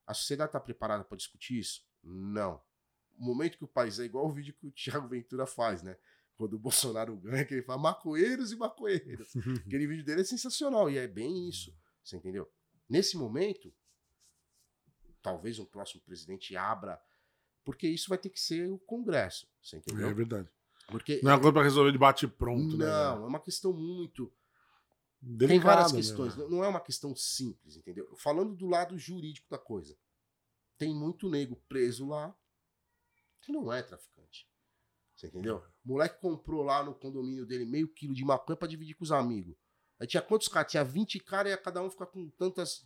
A 0.07 0.12
sociedade 0.12 0.51
está 0.51 0.61
preparada 0.61 1.03
para 1.03 1.16
discutir 1.16 1.59
isso? 1.59 1.83
Não. 2.03 2.62
O 3.16 3.25
momento 3.25 3.57
que 3.57 3.64
o 3.64 3.68
país 3.68 3.99
é 3.99 4.05
igual 4.05 4.27
o 4.27 4.33
vídeo 4.33 4.53
que 4.53 4.66
o 4.66 4.70
Thiago 4.70 5.09
Ventura 5.09 5.47
faz, 5.47 5.83
né? 5.83 5.97
Quando 6.37 6.55
o 6.55 6.59
Bolsonaro 6.59 7.16
ganha, 7.16 7.47
que 7.47 7.55
ele 7.55 7.62
fala 7.62 7.81
maconheiros 7.81 8.53
e 8.53 8.57
maconheiras. 8.57 9.35
Aquele 9.64 9.87
vídeo 9.87 10.05
dele 10.05 10.20
é 10.20 10.25
sensacional 10.25 10.91
e 10.91 10.99
é 10.99 11.09
bem 11.09 11.49
isso. 11.49 11.75
Você 12.03 12.18
entendeu? 12.18 12.53
Nesse 12.89 13.16
momento, 13.16 13.72
talvez 15.22 15.59
um 15.59 15.64
próximo 15.64 16.01
presidente 16.03 16.57
abra, 16.57 17.01
porque 17.64 17.89
isso 17.89 18.09
vai 18.09 18.18
ter 18.18 18.28
que 18.28 18.41
ser 18.41 18.70
o 18.70 18.78
Congresso. 18.78 19.49
Você 19.62 19.78
entendeu? 19.78 20.09
É 20.09 20.14
verdade. 20.14 20.49
Porque 20.89 21.20
Não 21.22 21.30
é 21.30 21.35
uma 21.35 21.41
coisa 21.41 21.53
pra 21.55 21.62
resolver 21.62 21.93
de 21.93 21.99
bate 21.99 22.28
pronto, 22.28 22.76
né? 22.76 22.85
não, 22.85 23.24
é 23.24 23.26
uma 23.26 23.41
questão 23.41 23.72
muito. 23.72 24.30
Delicado 25.20 25.49
Tem 25.49 25.61
várias 25.61 25.93
mesmo. 25.93 26.16
questões. 26.24 26.37
Não 26.37 26.51
não 26.51 26.64
é 26.64 26.68
uma 26.68 26.80
questão 26.80 27.16
simples, 27.16 27.76
entendeu? 27.76 28.14
Falando 28.16 28.55
do 28.55 28.66
lado 28.66 28.99
jurídico 28.99 29.49
da 29.49 29.57
coisa. 29.59 29.97
Tem 30.76 30.95
muito 30.95 31.30
nego 31.30 31.57
preso 31.68 32.07
lá 32.07 32.37
que 33.41 33.51
não 33.51 33.72
é 33.72 33.82
traficante. 33.82 34.47
Você 35.16 35.28
entendeu? 35.28 35.64
O 35.85 35.89
moleque 35.89 36.20
comprou 36.20 36.62
lá 36.62 36.82
no 36.85 36.95
condomínio 36.95 37.47
dele 37.47 37.64
meio 37.64 37.89
quilo 37.89 38.12
de 38.12 38.24
maconha 38.24 38.57
pra 38.57 38.68
dividir 38.68 38.95
com 38.95 39.05
os 39.05 39.12
amigos. 39.12 39.57
Aí 39.99 40.07
tinha 40.07 40.22
quantos 40.22 40.49
caras? 40.49 40.70
Tinha 40.70 40.84
20 40.84 41.20
caras 41.20 41.53
e 41.53 41.57
cada 41.57 41.82
um 41.82 41.90
fica 41.90 42.07
com 42.07 42.28
tantas. 42.30 42.84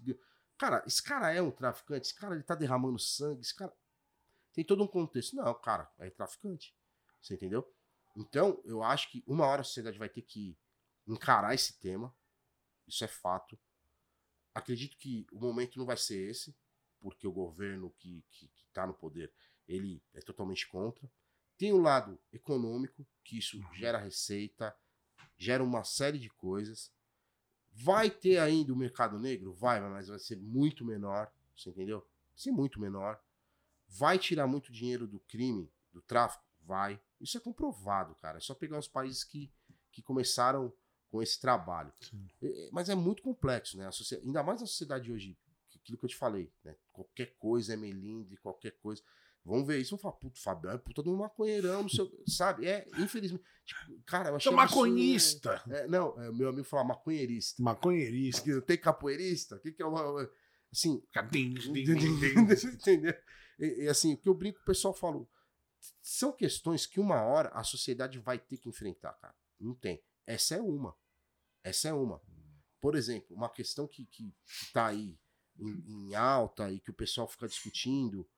Cara, 0.57 0.83
esse 0.87 1.03
cara 1.03 1.33
é 1.33 1.41
um 1.41 1.51
traficante? 1.51 2.07
Esse 2.07 2.15
cara 2.15 2.35
ele 2.35 2.45
tá 2.45 2.55
derramando 2.55 2.99
sangue? 2.99 3.41
Esse 3.41 3.55
cara. 3.55 3.73
Tem 4.53 4.65
todo 4.65 4.83
um 4.83 4.87
contexto. 4.87 5.37
Não, 5.37 5.55
cara, 5.55 5.91
é 5.99 6.11
traficante. 6.11 6.77
Você 7.21 7.35
entendeu? 7.35 7.67
Então, 8.17 8.61
eu 8.65 8.83
acho 8.83 9.11
que 9.11 9.23
uma 9.27 9.47
hora 9.47 9.61
a 9.61 9.65
sociedade 9.65 9.99
vai 9.99 10.09
ter 10.09 10.23
que 10.23 10.59
encarar 11.07 11.55
esse 11.55 11.79
tema. 11.79 12.15
Isso 12.87 13.05
é 13.05 13.09
fato. 13.09 13.59
Acredito 14.55 14.97
que 14.97 15.27
o 15.31 15.39
momento 15.39 15.79
não 15.79 15.87
vai 15.87 15.97
ser 15.97 16.29
esse, 16.29 16.57
porque 17.01 17.27
o 17.27 17.33
governo 17.33 17.91
que, 17.91 18.25
que, 18.31 18.49
que 18.49 18.67
tá 18.73 18.87
no 18.87 18.95
poder, 18.95 19.33
ele 19.67 20.03
é 20.13 20.21
totalmente 20.21 20.67
contra. 20.67 21.09
Tem 21.57 21.73
o 21.73 21.81
lado 21.81 22.19
econômico, 22.33 23.07
que 23.23 23.39
isso 23.39 23.61
gera 23.75 23.99
receita, 23.99 24.77
gera 25.37 25.63
uma 25.63 25.85
série 25.85 26.19
de 26.19 26.29
coisas. 26.31 26.93
Vai 27.81 28.11
ter 28.11 28.39
ainda 28.39 28.73
o 28.73 28.77
mercado 28.77 29.19
negro? 29.19 29.53
Vai, 29.53 29.81
mas 29.81 30.09
vai 30.09 30.19
ser 30.19 30.37
muito 30.37 30.85
menor. 30.85 31.31
Você 31.57 31.71
entendeu? 31.71 32.01
Vai 32.01 32.09
ser 32.37 32.51
muito 32.51 32.81
menor. 32.81 33.21
Vai 33.89 34.19
tirar 34.19 34.47
muito 34.47 34.73
dinheiro 34.73 35.07
do 35.07 35.21
crime, 35.21 35.71
do 35.93 36.03
tráfico? 36.03 36.45
Vai. 36.63 37.01
Isso 37.21 37.39
é 37.39 37.41
comprovado, 37.41 38.15
cara. 38.17 38.39
É 38.39 38.41
só 38.41 38.55
pegar 38.55 38.79
os 38.79 38.89
países 38.89 39.25
que, 39.25 39.51
que 39.93 40.03
começaram 40.03 40.73
com 41.11 41.23
esse 41.23 41.41
trabalho. 41.41 41.93
Sim. 42.01 42.29
É, 42.43 42.69
Mas 42.73 42.89
é 42.89 42.95
muito 42.95 43.23
complexo, 43.23 43.79
né? 43.79 43.87
A 43.87 43.91
Ainda 44.25 44.43
mais 44.43 44.61
na 44.61 44.67
sociedade 44.67 45.11
hoje, 45.11 45.39
que- 45.71 45.79
aquilo 45.79 45.97
que 45.99 46.05
eu 46.05 46.09
te 46.11 46.17
falei, 46.17 46.53
né? 46.65 46.77
Qualquer 46.93 47.35
coisa 47.39 47.73
é 47.75 47.77
melindre, 47.77 48.37
qualquer 48.39 48.73
coisa. 48.73 49.03
Vão 49.49 49.65
ver 49.65 49.79
isso 49.81 49.93
vão 49.93 49.99
falar, 49.99 50.13
puto, 50.17 50.39
Fabião 50.39 50.75
é 50.75 50.77
puta 50.77 51.03
do 51.03 51.17
maconheirão, 51.17 51.81
não 51.81 51.89
sei, 51.89 52.07
sabe? 52.27 52.67
É, 52.67 52.87
infelizmente. 52.99 53.43
Tipo, 53.65 54.03
cara, 54.05 54.29
eu 54.29 54.37
achei. 54.37 54.53
Sou 54.53 54.61
absurdo. 54.61 54.83
maconhista. 54.83 55.63
É, 55.71 55.87
não, 55.87 56.21
é, 56.21 56.31
meu 56.31 56.51
amigo 56.51 56.65
fala 56.65 56.85
maconheirista. 56.85 57.63
Maconheirista. 57.63 58.61
Tem 58.61 58.77
capoeirista? 58.77 59.57
O 59.57 59.61
que, 59.61 59.73
que 59.73 59.83
é 59.83 59.87
uma. 59.87 60.31
Assim, 60.71 61.03
Din, 61.31 61.55
din, 61.55 61.83
din, 61.83 61.95
din. 61.95 62.75
Entendeu? 62.75 63.15
E, 63.59 63.85
e 63.85 63.89
assim, 63.89 64.13
o 64.13 64.19
que 64.19 64.29
eu 64.29 64.35
brinco, 64.35 64.61
o 64.61 64.65
pessoal 64.65 64.93
fala. 64.93 65.27
São 66.03 66.31
questões 66.31 66.85
que 66.85 67.01
uma 67.01 67.23
hora 67.23 67.49
a 67.49 67.65
sociedade 67.65 68.19
vai 68.19 68.39
ter 68.39 68.59
que 68.59 68.69
enfrentar, 68.69 69.15
cara. 69.15 69.35
Não 69.59 69.75
tem. 69.75 70.03
Essa 70.27 70.57
é 70.57 70.61
uma. 70.61 70.95
Essa 71.65 71.89
é 71.89 71.93
uma. 71.95 72.21
Por 72.83 72.95
exemplo, 72.95 73.35
uma 73.35 73.49
questão 73.49 73.89
que, 73.89 74.05
que, 74.05 74.31
que 74.31 74.73
tá 74.75 74.89
aí 74.89 75.19
em, 75.59 76.11
em 76.11 76.15
alta 76.15 76.71
e 76.71 76.81
que 76.81 76.91
o 76.91 76.95
pessoal 76.95 77.27
fica 77.27 77.49
discutindo, 77.49 78.29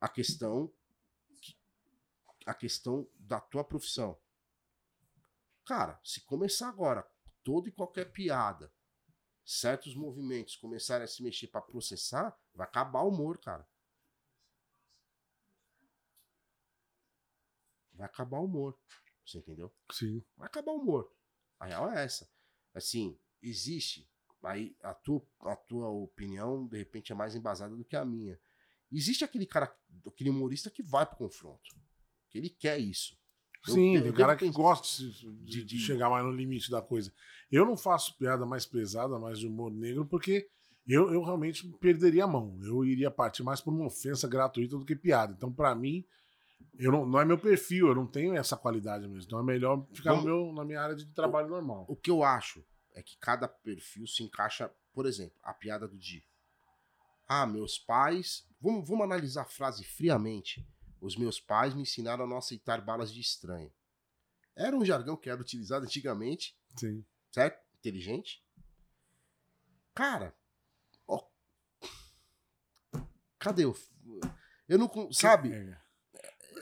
a 0.00 0.08
questão 0.08 0.72
que- 1.40 1.56
a 2.46 2.54
questão 2.54 3.08
da 3.14 3.40
tua 3.40 3.64
profissão. 3.64 4.18
Cara, 5.64 6.00
se 6.04 6.20
começar 6.22 6.68
agora 6.68 7.08
toda 7.42 7.68
e 7.68 7.72
qualquer 7.72 8.12
piada, 8.12 8.72
certos 9.44 9.94
movimentos 9.94 10.56
começarem 10.56 11.04
a 11.04 11.08
se 11.08 11.22
mexer 11.22 11.48
pra 11.48 11.60
processar, 11.60 12.36
vai 12.54 12.66
acabar 12.66 13.02
o 13.02 13.08
humor, 13.08 13.38
cara. 13.38 13.68
Vai 17.92 18.06
acabar 18.06 18.38
o 18.38 18.44
humor. 18.44 18.78
Você 19.24 19.38
entendeu? 19.38 19.74
Sim. 19.90 20.24
vai 20.36 20.46
acabar 20.46 20.72
o 20.72 20.80
humor. 20.80 21.12
A 21.58 21.66
real 21.66 21.90
é 21.90 22.04
essa. 22.04 22.30
Assim, 22.74 23.18
existe. 23.42 24.08
Aí 24.42 24.76
a 24.82 24.94
tua, 24.94 25.26
a 25.40 25.56
tua 25.56 25.88
opinião, 25.88 26.66
de 26.68 26.78
repente, 26.78 27.10
é 27.10 27.14
mais 27.14 27.34
embasada 27.34 27.74
do 27.74 27.84
que 27.84 27.96
a 27.96 28.04
minha. 28.04 28.40
Existe 28.92 29.24
aquele 29.24 29.46
cara, 29.46 29.74
aquele 30.06 30.30
humorista 30.30 30.70
que 30.70 30.82
vai 30.82 31.04
pro 31.06 31.16
confronto. 31.16 31.74
Que 32.30 32.38
ele 32.38 32.50
quer 32.50 32.78
isso. 32.78 33.16
Sim, 33.64 33.96
eu 33.96 34.02
tem 34.04 34.12
cara 34.12 34.36
que 34.36 34.48
gosta 34.50 35.02
de, 35.02 35.34
de- 35.44 35.64
de- 35.64 35.78
chegar 35.78 36.08
mais 36.08 36.24
no 36.24 36.30
limite 36.30 36.70
da 36.70 36.80
coisa. 36.80 37.12
Eu 37.50 37.66
não 37.66 37.76
faço 37.76 38.16
piada 38.16 38.46
mais 38.46 38.64
pesada, 38.64 39.18
mais 39.18 39.40
de 39.40 39.46
humor 39.48 39.72
negro, 39.72 40.06
porque 40.06 40.48
eu, 40.86 41.12
eu 41.12 41.20
realmente 41.24 41.66
perderia 41.80 42.24
a 42.24 42.28
mão. 42.28 42.56
Eu 42.62 42.84
iria 42.84 43.10
partir 43.10 43.42
mais 43.42 43.60
por 43.60 43.72
uma 43.74 43.86
ofensa 43.86 44.28
gratuita 44.28 44.78
do 44.78 44.84
que 44.84 44.94
piada. 44.94 45.32
Então, 45.36 45.52
pra 45.52 45.74
mim, 45.74 46.04
eu 46.78 46.92
não, 46.92 47.04
não 47.04 47.18
é 47.20 47.24
meu 47.24 47.36
perfil, 47.38 47.88
eu 47.88 47.94
não 47.96 48.06
tenho 48.06 48.36
essa 48.36 48.56
qualidade 48.56 49.08
mesmo. 49.08 49.24
Então 49.26 49.40
é 49.40 49.42
melhor 49.42 49.84
ficar 49.92 50.10
no 50.14 50.22
Vamos- 50.22 50.24
meu, 50.44 50.52
na 50.52 50.64
minha 50.64 50.80
área 50.80 50.94
de 50.94 51.04
trabalho 51.06 51.48
normal. 51.48 51.86
O 51.88 51.96
que 51.96 52.10
eu 52.10 52.22
acho 52.22 52.64
é 52.94 53.02
que 53.02 53.16
cada 53.18 53.48
perfil 53.48 54.06
se 54.06 54.22
encaixa, 54.22 54.70
por 54.92 55.06
exemplo, 55.06 55.36
a 55.42 55.52
piada 55.52 55.88
do 55.88 55.98
Di. 55.98 56.22
Ah, 57.26 57.46
meus 57.46 57.78
pais. 57.78 58.46
Vamos, 58.60 58.88
vamos 58.88 59.04
analisar 59.04 59.42
a 59.42 59.46
frase 59.46 59.84
friamente. 59.84 60.66
Os 61.00 61.16
meus 61.16 61.40
pais 61.40 61.74
me 61.74 61.82
ensinaram 61.82 62.24
a 62.24 62.26
não 62.26 62.38
aceitar 62.38 62.80
balas 62.80 63.12
de 63.12 63.20
estranho. 63.20 63.72
Era 64.54 64.76
um 64.76 64.84
jargão 64.84 65.16
que 65.16 65.28
era 65.28 65.40
utilizado 65.40 65.84
antigamente, 65.84 66.56
Sim. 66.76 67.04
certo? 67.30 67.62
Inteligente. 67.78 68.42
Cara, 69.94 70.34
ó. 71.06 71.22
Cadê 73.38 73.66
o. 73.66 73.74
Eu 74.68 74.78
não. 74.78 75.12
Sabe? 75.12 75.52
É. 75.52 75.86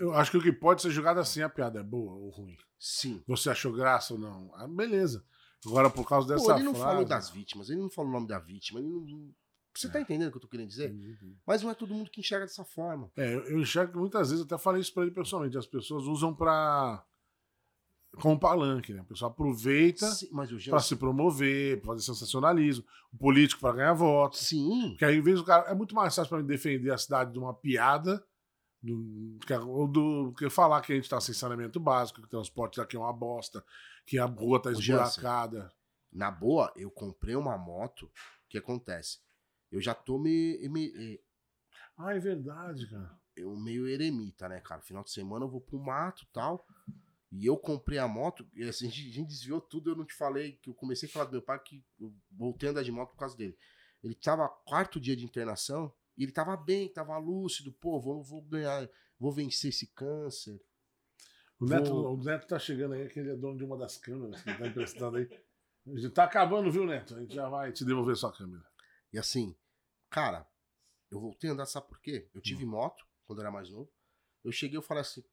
Eu 0.00 0.12
acho 0.12 0.30
que 0.30 0.36
o 0.36 0.42
que 0.42 0.52
pode 0.52 0.82
ser 0.82 0.90
jogado 0.90 1.20
assim, 1.20 1.40
a 1.40 1.48
piada 1.48 1.78
é 1.78 1.82
boa 1.82 2.14
ou 2.14 2.28
ruim. 2.30 2.56
Sim. 2.78 3.22
Você 3.26 3.48
achou 3.48 3.72
graça 3.72 4.14
ou 4.14 4.20
não? 4.20 4.52
Ah, 4.56 4.66
beleza. 4.66 5.24
Agora, 5.64 5.88
por 5.88 6.06
causa 6.06 6.28
dessa 6.28 6.44
Pô, 6.44 6.54
ele 6.54 6.64
não 6.64 6.74
frase... 6.74 6.86
falou 6.86 7.04
das 7.04 7.30
vítimas, 7.30 7.70
ele 7.70 7.80
não 7.80 7.88
falou 7.88 8.10
o 8.10 8.14
nome 8.14 8.26
da 8.26 8.38
vítima. 8.38 8.80
Ele 8.80 8.88
não... 8.88 9.34
Você 9.77 9.89
tá 9.89 10.01
entendendo 10.01 10.29
o 10.29 10.31
que 10.31 10.37
eu 10.37 10.41
tô 10.43 10.49
querendo 10.49 10.68
dizer? 10.68 10.95
Mas 11.47 11.62
não 11.62 11.70
é 11.70 11.75
todo 11.75 11.93
mundo 11.95 12.11
que 12.11 12.20
enxerga 12.20 12.47
dessa 12.47 12.64
forma. 12.64 13.11
É, 13.16 13.35
eu- 13.35 13.59
enxergo 13.61 13.93
que 13.93 13.99
muitas 13.99 14.31
vezes, 14.31 14.45
até 14.45 14.57
falei 14.57 14.81
isso 14.81 14.95
pra 14.95 15.03
ele 15.03 15.12
pessoalmente, 15.12 15.59
as 15.59 15.66
pessoas 15.66 16.05
usam 16.05 16.35
pra. 16.35 17.05
como 18.20 18.39
palanque, 18.39 18.93
né? 18.95 19.01
O 19.01 19.05
pessoal 19.07 19.33
aproveita 19.33 20.07
o 20.07 20.70
pra 20.70 20.79
se 20.81 20.95
promover, 20.95 21.81
pra 21.81 21.89
fazer 21.89 22.03
sensacionalismo, 22.03 22.85
o 23.12 23.16
político 23.18 23.61
pra 23.61 23.72
ganhar 23.72 23.93
votos. 23.95 24.41
Sim. 24.47 24.91
Porque 24.91 25.05
aí, 25.05 25.20
vez 25.20 25.41
do 25.41 25.45
cara. 25.45 25.68
É 25.68 25.75
muito 25.75 25.95
mais 25.97 26.14
fácil 26.14 26.29
pra 26.29 26.39
mim 26.39 26.47
defender 26.47 26.93
a 26.93 26.99
cidade 26.99 27.33
de 27.33 27.39
uma 27.41 27.53
piada. 27.53 28.25
Do, 28.81 29.39
ou 29.66 29.89
do 29.89 30.35
que 30.37 30.49
falar 30.51 30.83
que 30.83 30.93
a 30.93 30.97
gente 30.97 31.09
tá 31.09 31.18
sem 31.18 31.35
saneamento 31.35 31.81
básico, 31.81 32.20
que 32.20 32.27
o 32.27 32.31
transporte 32.31 32.77
daqui 32.77 32.95
é 32.97 32.99
uma 33.01 33.12
bosta, 33.14 33.64
que 34.07 34.18
a 34.18 34.27
rua 34.27 34.61
tá 34.61 34.70
Jansen. 34.75 34.95
esburacada. 35.07 35.72
Na 36.12 36.31
boa, 36.31 36.70
eu 36.77 36.91
comprei 36.91 37.35
uma 37.35 37.57
moto. 37.57 38.05
O 38.05 38.11
que 38.51 38.59
acontece? 38.59 39.24
Eu 39.75 39.81
já 39.81 39.93
tô 39.93 40.18
me, 40.20 40.57
me- 40.68 41.20
Ah, 41.99 42.14
é 42.14 42.18
verdade, 42.20 42.89
cara. 42.89 43.18
eu 43.37 43.57
meio 43.57 43.89
eremita, 43.89 44.49
né, 44.49 44.61
cara? 44.61 44.81
Final 44.81 45.03
de 45.03 45.11
semana 45.11 45.45
eu 45.45 45.49
vou 45.49 45.61
pro 45.61 45.81
mato 45.81 46.22
e 46.22 46.27
tal. 46.33 46.64
E 47.33 47.45
eu 47.45 47.57
comprei 47.57 47.99
a 47.99 48.07
moto, 48.07 48.47
e 48.55 48.62
assim, 48.62 48.87
a 48.87 48.91
gente, 48.91 49.09
a 49.09 49.12
gente 49.12 49.27
desviou 49.29 49.61
tudo, 49.61 49.91
eu 49.91 49.97
não 49.97 50.05
te 50.05 50.14
falei, 50.14 50.53
que 50.62 50.70
eu 50.70 50.75
comecei 50.75 51.09
a 51.09 51.12
falar 51.12 51.25
do 51.25 51.33
meu 51.33 51.43
pai 51.43 51.59
que 51.61 51.85
eu 51.99 52.14
voltei 52.31 52.68
a 52.68 52.70
andar 52.70 52.85
de 52.85 52.93
moto 52.93 53.11
por 53.11 53.18
causa 53.18 53.37
dele. 53.37 53.59
Ele 54.05 54.14
tava 54.14 54.49
quarto 54.49 55.01
dia 55.01 55.16
de 55.16 55.25
internação, 55.25 55.93
e 56.16 56.22
ele 56.22 56.31
tava 56.31 56.57
bem, 56.57 56.89
tava 56.89 57.18
lúcido, 57.18 57.72
pô, 57.72 58.01
vou, 58.01 58.22
vou 58.22 58.41
ganhar, 58.43 58.89
vou 59.18 59.33
vencer 59.33 59.70
esse 59.70 59.89
câncer. 59.89 60.61
O 61.59 61.66
Neto, 61.66 61.91
Vou- 61.91 62.14
o 62.14 62.22
Neto 62.22 62.47
tá 62.47 62.57
chegando 62.61 62.95
aí, 62.95 63.09
que 63.09 63.18
ele 63.18 63.31
é 63.33 63.37
dono 63.37 63.59
de 63.59 63.64
uma 63.64 63.77
das 63.77 63.97
câmeras 63.97 64.41
que 64.41 64.57
tá 64.57 64.66
emprestando 64.68 65.16
aí. 65.16 65.29
Já 65.97 66.11
tá 66.11 66.22
acabando, 66.25 66.70
viu, 66.70 66.87
Neto? 66.87 67.16
A 67.16 67.20
gente 67.20 67.35
já 67.35 67.49
vai 67.49 67.72
te 67.72 67.85
devolver 67.85 68.14
sua 68.16 68.33
câmera. 68.33 68.64
E 69.12 69.18
assim, 69.18 69.57
cara, 70.14 70.46
eu 71.10 71.18
voltei 71.18 71.50
a 71.50 71.54
andar, 71.54 71.66
sabe 71.66 71.88
por 71.88 72.00
quê? 72.00 72.30
Eu 72.32 72.40
tive 72.40 72.64
moto 72.64 73.04
quando 73.26 73.40
eu 73.40 73.42
era 73.42 73.50
mais 73.50 73.68
novo. 73.68 73.90
Eu 74.44 74.52
cheguei 74.52 74.78
e 74.78 74.82
falei 74.82 75.00
assim, 75.00 75.24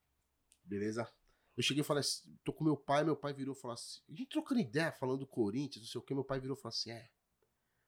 beleza? 0.64 1.08
Eu 1.56 1.62
cheguei 1.62 1.82
e 1.82 1.84
falei 1.84 2.02
assim, 2.02 2.36
tô 2.44 2.52
com 2.52 2.64
meu 2.64 2.76
pai, 2.76 3.04
meu 3.04 3.16
pai 3.16 3.32
virou 3.32 3.54
e 3.54 3.60
falou 3.60 3.76
assim, 3.76 4.00
a 4.10 4.16
gente 4.16 4.30
trocando 4.30 4.60
ideia, 4.60 4.92
falando 4.92 5.20
do 5.20 5.28
Corinthians, 5.28 5.86
não 5.86 5.92
sei 5.92 6.00
o 6.00 6.04
que, 6.04 6.16
meu 6.16 6.24
pai 6.24 6.40
virou 6.40 6.58
e 6.58 6.60
falou 6.60 6.74
assim, 6.74 6.90
é, 6.90 7.08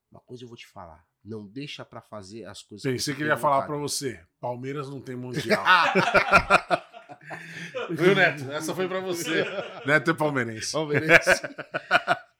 uma 0.08 0.20
coisa 0.20 0.44
eu 0.44 0.48
vou 0.48 0.56
te 0.56 0.68
falar, 0.68 1.04
não 1.24 1.44
deixa 1.44 1.84
pra 1.84 2.00
fazer 2.00 2.44
as 2.44 2.62
coisas 2.62 2.88
Pensei 2.88 3.12
que 3.12 3.18
tem 3.18 3.26
ele 3.26 3.34
ia 3.34 3.36
falar 3.36 3.62
vontade." 3.62 3.72
pra 3.72 3.82
você: 3.82 4.24
Palmeiras 4.38 4.88
não 4.88 5.00
tem 5.00 5.16
mundial. 5.16 5.64
viu, 7.90 8.14
Neto? 8.14 8.52
Essa 8.52 8.72
foi 8.72 8.86
pra 8.86 9.00
você. 9.00 9.44
Neto 9.84 10.12
é 10.12 10.14
palmeirense. 10.14 10.70
Palmeirense. 10.70 11.30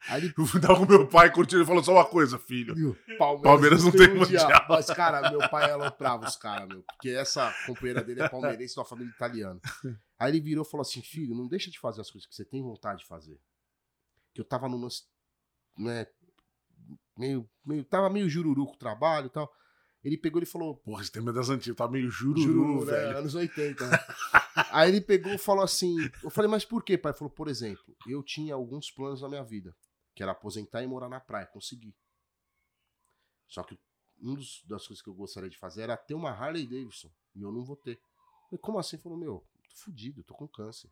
Aí 0.07 0.23
ele 0.23 0.33
Eu 0.55 0.61
tava 0.61 0.75
com 0.75 0.85
meu 0.85 1.07
pai 1.07 1.31
curtindo 1.31 1.63
e 1.63 1.65
falou 1.65 1.83
só 1.83 1.93
uma 1.93 2.05
coisa, 2.05 2.37
filho. 2.37 2.75
Palmeiras, 3.17 3.41
Palmeiras 3.41 3.83
não 3.83 3.91
tem 3.91 4.13
mundial. 4.13 4.49
Mas, 4.69 4.85
cara, 4.87 5.29
meu 5.29 5.49
pai 5.49 5.71
aloprava 5.71 6.27
os 6.27 6.35
caras, 6.35 6.67
meu. 6.67 6.83
Porque 6.83 7.09
essa 7.09 7.53
companheira 7.65 8.03
dele 8.03 8.21
é 8.21 8.29
palmeirense 8.29 8.73
de 8.73 8.79
uma 8.79 8.85
família 8.85 9.11
italiana. 9.11 9.59
Aí 10.19 10.31
ele 10.31 10.39
virou 10.39 10.63
e 10.65 10.69
falou 10.69 10.81
assim: 10.81 11.01
filho, 11.01 11.35
não 11.35 11.47
deixa 11.47 11.69
de 11.71 11.79
fazer 11.79 12.01
as 12.01 12.11
coisas 12.11 12.27
que 12.27 12.35
você 12.35 12.45
tem 12.45 12.61
vontade 12.61 12.99
de 12.99 13.07
fazer. 13.07 13.39
Que 14.33 14.41
eu 14.41 14.45
tava 14.45 14.67
no 14.69 14.77
lance, 14.77 15.03
né? 15.77 16.07
Meio, 17.17 17.49
meio, 17.65 17.83
tava 17.83 18.09
meio 18.09 18.29
jururu 18.29 18.65
com 18.65 18.73
o 18.73 18.77
trabalho 18.77 19.27
e 19.27 19.29
tal. 19.29 19.51
Ele 20.03 20.17
pegou 20.17 20.41
e 20.41 20.45
falou: 20.45 20.75
Porra, 20.77 21.01
esse 21.01 21.11
tema 21.11 21.31
é 21.31 21.33
das 21.33 21.49
antigas, 21.49 21.75
tá 21.75 21.87
meio 21.87 22.11
jururu, 22.11 22.41
Jururu, 22.41 22.85
né? 22.85 22.91
velho. 22.91 23.17
Anos 23.17 23.33
80. 23.33 23.87
né? 23.87 23.97
Aí 24.71 24.89
ele 24.89 25.01
pegou 25.01 25.33
e 25.33 25.37
falou 25.37 25.63
assim: 25.63 25.95
Eu 26.23 26.29
falei, 26.29 26.49
mas 26.49 26.63
por 26.63 26.83
quê, 26.83 26.95
pai? 26.95 27.11
Ele 27.11 27.17
falou, 27.17 27.33
por 27.33 27.47
exemplo, 27.47 27.83
eu 28.07 28.21
tinha 28.21 28.53
alguns 28.53 28.91
planos 28.91 29.21
na 29.23 29.29
minha 29.29 29.43
vida. 29.43 29.75
Que 30.15 30.23
era 30.23 30.31
aposentar 30.31 30.81
e 30.81 30.87
morar 30.87 31.09
na 31.09 31.19
praia. 31.19 31.45
Consegui. 31.45 31.93
Só 33.47 33.61
que 33.63 33.77
uma 34.19 34.37
das 34.65 34.87
coisas 34.87 35.01
que 35.01 35.09
eu 35.09 35.13
gostaria 35.13 35.49
de 35.49 35.57
fazer 35.57 35.83
era 35.83 35.97
ter 35.97 36.13
uma 36.13 36.31
Harley 36.31 36.65
Davidson. 36.65 37.11
E 37.35 37.41
eu 37.41 37.51
não 37.51 37.63
vou 37.63 37.75
ter. 37.75 37.99
Falei, 38.49 38.59
como 38.59 38.79
assim? 38.79 38.97
Falou, 38.97 39.17
meu, 39.17 39.45
tô 39.69 39.75
fudido, 39.75 40.23
tô 40.23 40.33
com 40.33 40.47
câncer. 40.47 40.89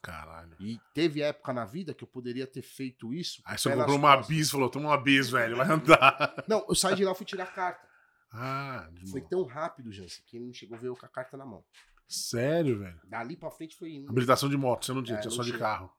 Caralho. 0.00 0.56
E 0.60 0.80
teve 0.94 1.22
época 1.22 1.52
na 1.52 1.64
vida 1.64 1.92
que 1.92 2.04
eu 2.04 2.08
poderia 2.08 2.46
ter 2.46 2.62
feito 2.62 3.12
isso. 3.12 3.42
Aí 3.44 3.58
você 3.58 3.74
comprou 3.74 3.96
uma 3.96 4.16
costas. 4.16 4.36
bis, 4.36 4.50
falou, 4.50 4.70
toma 4.70 4.90
uma 4.90 4.96
bis, 5.02 5.28
velho, 5.28 5.56
vai 5.56 5.68
andar. 5.68 6.34
Não, 6.48 6.64
eu 6.68 6.74
saí 6.74 6.94
de 6.94 7.04
lá 7.04 7.10
e 7.12 7.14
fui 7.16 7.26
tirar 7.26 7.44
a 7.44 7.52
carta. 7.52 7.88
Ah, 8.30 8.88
de 8.92 9.10
Foi 9.10 9.20
tão 9.22 9.42
rápido, 9.42 9.90
Jansen, 9.90 10.22
que 10.26 10.36
ele 10.36 10.44
não 10.44 10.52
chegou 10.52 10.76
a 10.76 10.80
ver 10.80 10.88
eu 10.88 10.96
com 10.96 11.06
a 11.06 11.08
carta 11.08 11.34
na 11.36 11.46
mão. 11.46 11.64
sério, 12.06 12.78
velho. 12.78 13.00
Dali 13.04 13.38
pra 13.38 13.50
frente 13.50 13.74
foi. 13.74 14.04
Habilitação 14.06 14.50
de 14.50 14.56
moto, 14.56 14.84
você 14.84 14.92
não 14.92 15.02
tinha, 15.02 15.16
É, 15.16 15.20
tinha 15.22 15.30
só 15.30 15.42
de 15.42 15.56
carro. 15.58 15.90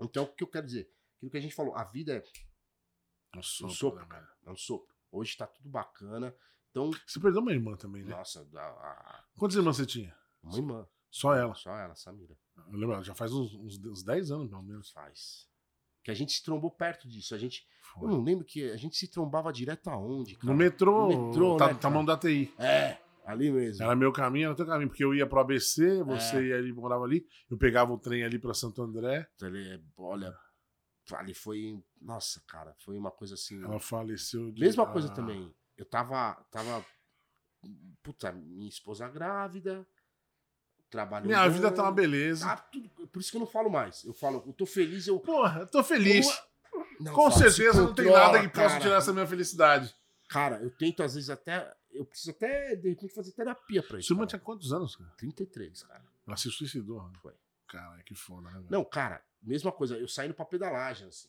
Então, 0.00 0.24
o 0.24 0.34
que 0.34 0.42
eu 0.42 0.48
quero 0.48 0.66
dizer? 0.66 0.90
Aquilo 1.24 1.30
que 1.30 1.36
a 1.38 1.40
gente 1.40 1.54
falou, 1.54 1.74
a 1.74 1.84
vida 1.84 2.12
é 2.16 2.22
Um 3.34 3.38
um 3.38 3.42
sopro, 3.42 3.74
sopro, 3.74 4.00
né, 4.00 4.06
velho? 4.14 4.26
é 4.46 4.50
um 4.50 4.56
sopro. 4.56 4.94
Hoje 5.10 5.36
tá 5.36 5.46
tudo 5.46 5.68
bacana. 5.70 6.34
Então, 6.70 6.90
Você 7.06 7.18
perdeu 7.20 7.40
uma 7.40 7.52
irmã 7.52 7.76
também, 7.76 8.02
né? 8.04 8.10
nossa, 8.10 8.46
a, 8.54 8.60
a- 8.60 9.24
Quantas 9.38 9.56
irmãs 9.56 9.76
você 9.76 9.86
tinha? 9.86 10.14
uma 10.42 10.56
irmã. 10.56 10.86
Só 11.10 11.32
ela. 11.34 11.54
Só 11.54 11.74
ela, 11.76 11.94
Samira. 11.94 12.36
Eu 12.56 12.72
lembro, 12.78 12.92
ela 12.94 13.02
já 13.04 13.14
faz 13.14 13.32
uns, 13.32 13.54
uns, 13.54 13.78
uns 13.84 14.02
10 14.02 14.30
anos, 14.32 14.48
pelo 14.50 14.62
menos. 14.62 14.90
Faz. 14.90 15.48
Que 16.02 16.10
a 16.10 16.14
gente 16.14 16.32
se 16.32 16.42
trombou 16.42 16.70
perto 16.70 17.08
disso. 17.08 17.34
A 17.34 17.38
gente. 17.38 17.66
Eu 17.96 18.00
Foi. 18.00 18.10
não 18.10 18.22
lembro 18.22 18.44
que 18.44 18.70
a 18.70 18.76
gente 18.76 18.96
se 18.96 19.08
trombava 19.08 19.52
direto 19.52 19.88
aonde, 19.88 20.34
cara. 20.34 20.52
No 20.52 20.58
metrô, 20.58 21.08
No 21.08 21.28
metrô, 21.28 21.56
tá, 21.56 21.68
né, 21.68 21.74
tá 21.74 21.78
cara? 21.80 21.94
mão 21.94 22.04
da 22.04 22.18
TI. 22.18 22.52
É, 22.58 22.98
ali 23.24 23.50
mesmo. 23.52 23.82
Era 23.84 23.94
meu 23.94 24.12
caminho, 24.12 24.46
era 24.46 24.54
teu 24.56 24.66
caminho, 24.66 24.88
porque 24.88 25.04
eu 25.04 25.14
ia 25.14 25.26
pro 25.26 25.38
ABC, 25.40 26.02
você 26.02 26.36
É. 26.38 26.42
ia 26.48 26.56
ali, 26.58 26.72
morava 26.72 27.04
ali, 27.04 27.24
eu 27.48 27.56
pegava 27.56 27.92
o 27.92 27.98
trem 27.98 28.24
ali 28.24 28.38
pra 28.38 28.52
Santo 28.52 28.82
André, 28.82 29.26
é- 29.40 29.80
olha, 29.96 30.36
ali 31.12 31.34
foi. 31.34 31.82
Nossa, 32.00 32.40
cara, 32.46 32.74
foi 32.78 32.96
uma 32.96 33.10
coisa 33.10 33.34
assim. 33.34 33.62
ela 33.62 33.80
faleceu 33.80 34.50
de... 34.50 34.60
Mesma 34.60 34.86
coisa 34.90 35.08
ah, 35.08 35.14
também. 35.14 35.54
Eu 35.76 35.84
tava. 35.84 36.34
tava 36.50 36.84
puta, 38.02 38.32
minha 38.32 38.68
esposa 38.68 39.08
grávida. 39.08 39.86
Trabalhando. 40.90 41.26
Minha 41.26 41.48
vida 41.48 41.72
tá 41.72 41.82
uma 41.82 41.92
beleza. 41.92 42.46
Tá 42.46 42.56
tudo, 42.56 42.88
por 43.08 43.18
isso 43.18 43.30
que 43.30 43.36
eu 43.36 43.40
não 43.40 43.46
falo 43.46 43.68
mais. 43.68 44.04
Eu 44.04 44.14
falo, 44.14 44.44
eu 44.46 44.52
tô 44.52 44.64
feliz, 44.64 45.06
eu. 45.06 45.18
Porra, 45.18 45.60
eu 45.60 45.66
tô 45.66 45.82
feliz. 45.82 46.26
Não, 47.00 47.12
Com 47.12 47.30
certeza 47.30 47.82
não 47.82 47.94
tem 47.94 48.10
nada 48.10 48.40
que 48.40 48.48
possa 48.48 48.68
cara. 48.68 48.80
tirar 48.80 48.96
essa 48.96 49.12
minha 49.12 49.26
felicidade. 49.26 49.94
Cara, 50.28 50.62
eu 50.62 50.70
tento 50.70 51.02
às 51.02 51.14
vezes 51.14 51.30
até. 51.30 51.74
Eu 51.90 52.04
preciso 52.04 52.30
até, 52.30 52.74
de 52.76 52.88
repente, 52.88 53.14
fazer 53.14 53.32
terapia 53.32 53.82
pra 53.82 53.98
isso. 53.98 54.14
Cara. 54.14 54.26
tinha 54.26 54.40
quantos 54.40 54.72
anos, 54.72 54.96
cara? 54.96 55.10
33, 55.16 55.82
cara. 55.84 56.04
Ela 56.26 56.36
se 56.36 56.50
suicidou. 56.50 57.02
né? 57.02 57.12
Foi. 57.20 57.34
Caralho, 57.68 58.04
que 58.04 58.14
foda, 58.14 58.50
né? 58.50 58.64
Não, 58.70 58.84
cara, 58.84 59.22
mesma 59.44 59.70
coisa. 59.72 59.96
Eu 59.96 60.08
saindo 60.08 60.34
pra 60.34 60.44
pedalagem, 60.44 61.08
assim. 61.08 61.28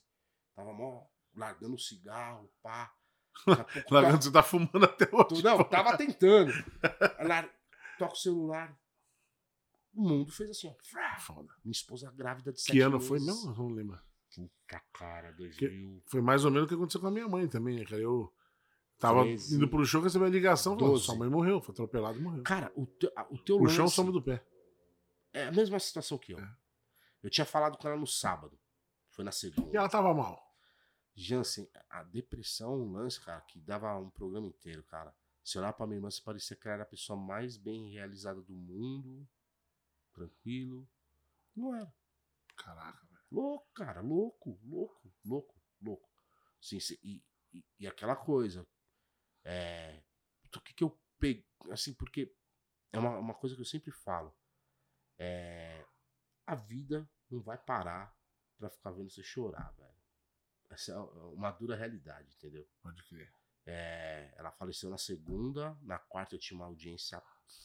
Tava 0.55 0.74
mó 0.74 1.03
largando 1.36 1.76
o 1.76 1.80
cigarro, 1.80 2.49
pá. 2.63 2.93
Largando, 3.91 4.24
você 4.24 4.32
tá 4.32 4.41
fumando 4.41 4.86
até 4.86 5.09
hoje. 5.13 5.43
Não, 5.43 5.61
tava 5.66 5.97
tentando. 5.97 6.51
Ela 7.20 7.49
toca 7.99 8.13
o 8.13 8.18
celular. 8.18 8.74
O 9.93 10.01
mundo 10.07 10.32
fez 10.32 10.49
assim, 10.51 10.70
ó. 10.70 11.20
Foda. 11.20 11.53
Minha 11.63 11.72
esposa 11.74 12.09
grávida 12.11 12.53
de 12.53 12.61
sete 12.61 12.72
Que 12.72 12.80
ano 12.82 12.93
meses. 12.93 13.07
foi 13.07 13.20
mesmo? 13.20 13.53
Não 13.53 13.68
lembro. 13.68 13.99
Puta 14.34 14.82
cara, 14.93 15.32
2000. 15.34 16.01
Foi 16.05 16.22
mais 16.22 16.45
ou 16.45 16.51
menos 16.51 16.66
o 16.66 16.70
que 16.70 16.76
aconteceu 16.76 17.01
com 17.01 17.07
a 17.07 17.11
minha 17.11 17.28
mãe 17.28 17.47
também, 17.47 17.78
né, 17.78 17.84
cara? 17.86 18.01
Eu 18.01 18.34
tava 18.99 19.24
Treze. 19.24 19.55
indo 19.55 19.68
pro 19.68 19.86
show, 19.86 20.01
recebi 20.01 20.26
a 20.26 20.30
ligação, 20.30 20.78
sua 20.97 21.16
mãe 21.16 21.30
morreu, 21.30 21.61
foi 21.61 21.74
atropelado 21.74 22.18
e 22.18 22.22
morreu. 22.22 22.43
Cara, 22.43 22.72
o 22.76 22.86
teu, 22.86 23.11
o 23.30 23.38
teu 23.38 23.61
O 23.61 23.68
chão 23.70 23.86
lance 23.86 23.95
some 23.95 24.11
do 24.11 24.22
pé. 24.22 24.45
é 25.34 25.47
a 25.47 25.51
mesma 25.51 25.78
situação 25.80 26.18
que 26.18 26.34
eu. 26.34 26.39
É. 26.39 26.55
Eu 27.26 27.32
tinha 27.32 27.44
falado 27.44 27.76
com 27.76 27.88
ela 27.88 27.98
no 27.98 28.06
sábado. 28.06 28.56
Foi 29.10 29.26
na 29.26 29.32
segunda. 29.32 29.74
E 29.74 29.76
ela 29.76 29.90
tava 29.90 30.14
mal. 30.14 30.56
Jansen, 31.16 31.68
a 31.90 32.04
depressão 32.04 32.74
é 32.74 32.78
um 32.78 32.92
lance, 32.92 33.20
cara, 33.20 33.42
que 33.42 33.60
dava 33.60 33.98
um 33.98 34.12
programa 34.12 34.46
inteiro, 34.46 34.84
cara. 34.84 35.12
Se 35.44 35.58
olhar 35.58 35.74
pra 35.74 35.88
minha 35.88 35.98
irmã, 35.98 36.12
você 36.12 36.22
parecia 36.22 36.56
que 36.56 36.68
ela 36.68 36.76
era 36.76 36.84
a 36.84 36.86
pessoa 36.86 37.18
mais 37.18 37.58
bem 37.58 37.90
realizada 37.90 38.44
do 38.44 38.54
mundo. 38.54 39.28
Tranquilo. 40.14 40.88
Não 41.56 41.74
era. 41.74 41.92
Caraca, 42.56 43.04
velho. 43.08 43.24
Louco, 43.32 43.74
cara, 43.74 44.02
louco, 44.02 44.60
louco, 44.64 45.12
louco, 45.26 45.56
louco. 45.82 46.08
Sim, 46.62 46.80
sim, 46.80 46.96
e, 47.02 47.24
e, 47.52 47.66
e 47.80 47.88
aquela 47.88 48.16
coisa. 48.16 48.68
É. 49.44 50.04
O 50.56 50.62
que, 50.62 50.76
que 50.76 50.84
eu 50.84 50.96
peguei. 51.18 51.44
Assim, 51.72 51.92
porque 51.96 52.32
é 52.94 53.00
uma, 53.00 53.18
uma 53.18 53.34
coisa 53.34 53.56
que 53.56 53.62
eu 53.62 53.66
sempre 53.66 53.90
falo. 53.90 54.32
É. 55.18 55.84
A 56.46 56.56
vida 56.56 57.10
não 57.30 57.41
vai 57.41 57.58
parar 57.58 58.16
pra 58.58 58.70
ficar 58.70 58.91
vendo 58.91 59.10
você 59.10 59.24
chorar, 59.24 59.74
velho. 59.78 59.96
Essa 60.70 60.91
é 60.91 60.98
uma 60.98 61.52
dura 61.52 61.76
realidade, 61.76 62.34
entendeu? 62.36 62.68
Pode 62.82 63.04
crer. 63.04 63.32
É, 63.66 64.34
ela 64.38 64.52
faleceu 64.52 64.89
na 64.89 64.98
segunda, 64.98 65.78
na 65.82 65.98
quarta 65.98 66.36
eu 66.36 66.39
tinha 66.39 66.58
uma 66.58 66.68
audiência 66.68 67.22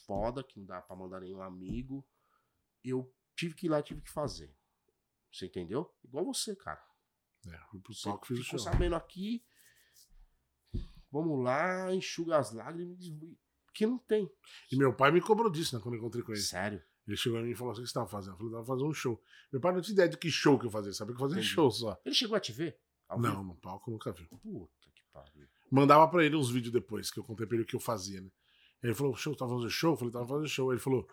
foda, 0.07 0.43
que 0.43 0.59
não 0.59 0.67
dá 0.67 0.81
pra 0.81 0.97
mandar 0.97 1.21
nenhum 1.21 1.43
amigo. 1.43 2.07
Eu 2.83 3.13
tive 3.37 3.55
que 3.55 3.67
ir 3.67 3.69
lá, 3.69 3.83
tive 3.83 4.01
que 4.01 4.11
fazer. 4.11 4.55
Você 5.33 5.47
entendeu? 5.47 5.95
Igual 6.03 6.25
você, 6.25 6.57
cara. 6.57 6.83
É, 7.47 7.59
fui 7.71 7.81
pro 7.81 7.95
palco, 8.03 8.27
fiz 8.27 8.41
o 8.41 8.45
show. 8.45 8.59
sabendo 8.59 8.95
aqui. 8.95 9.45
Vamos 11.11 11.43
lá, 11.43 11.93
enxuga 11.95 12.39
as 12.39 12.53
lágrimas. 12.53 12.99
Porque 13.67 13.87
não 13.87 13.99
tem. 13.99 14.31
E 14.71 14.77
meu 14.77 14.95
pai 14.95 15.11
me 15.11 15.21
cobrou 15.21 15.51
disso, 15.51 15.77
né, 15.77 15.83
quando 15.83 15.95
eu 15.95 15.99
encontrei 16.01 16.23
com 16.23 16.33
ele. 16.33 16.41
Sério. 16.41 16.83
Ele 17.07 17.17
chegou 17.17 17.39
a 17.39 17.43
mim 17.43 17.51
e 17.51 17.55
falou 17.55 17.73
assim, 17.73 17.81
o 17.81 17.85
que 17.85 17.89
você 17.89 17.95
tava 17.95 18.07
fazendo? 18.07 18.35
Eu 18.35 18.39
falei, 18.39 18.53
tava 18.53 18.65
fazendo 18.65 18.89
um 18.89 18.95
show. 18.95 19.23
Meu 19.53 19.61
pai 19.61 19.73
não 19.73 19.81
tinha 19.81 19.95
ideia 19.95 20.09
de 20.09 20.17
que 20.17 20.31
show 20.31 20.59
que 20.59 20.67
eu 20.67 20.71
fazia, 20.71 20.93
sabia 20.93 21.15
que 21.15 21.21
eu 21.21 21.27
fazia 21.27 21.41
Entendi. 21.41 21.55
show 21.55 21.71
só. 21.71 22.01
Ele 22.05 22.15
chegou 22.15 22.37
a 22.37 22.41
te 22.41 22.53
ver? 22.53 22.79
Não, 23.19 23.43
no 23.43 23.57
palco 23.57 23.91
nunca 23.91 24.13
vi. 24.13 24.27
Puta 24.27 24.91
que 24.95 25.03
pariu. 25.13 25.49
Mandava 25.71 26.07
pra 26.09 26.25
ele 26.25 26.37
uns 26.37 26.51
vídeos 26.51 26.73
depois, 26.73 27.11
que 27.11 27.19
eu 27.19 27.25
contei 27.25 27.47
pra 27.47 27.57
ele 27.57 27.65
o 27.65 27.67
que 27.67 27.75
eu 27.75 27.81
fazia, 27.81 28.21
né? 28.21 28.31
Ele 28.83 28.95
falou, 28.95 29.15
show, 29.15 29.35
tava 29.35 29.53
fazendo 29.53 29.71
show? 29.71 29.93
Eu 29.93 29.97
falei, 29.97 30.13
tava 30.13 30.27
fazendo 30.27 30.49
show. 30.49 30.73
Ele 30.73 30.81
falou, 30.81 31.09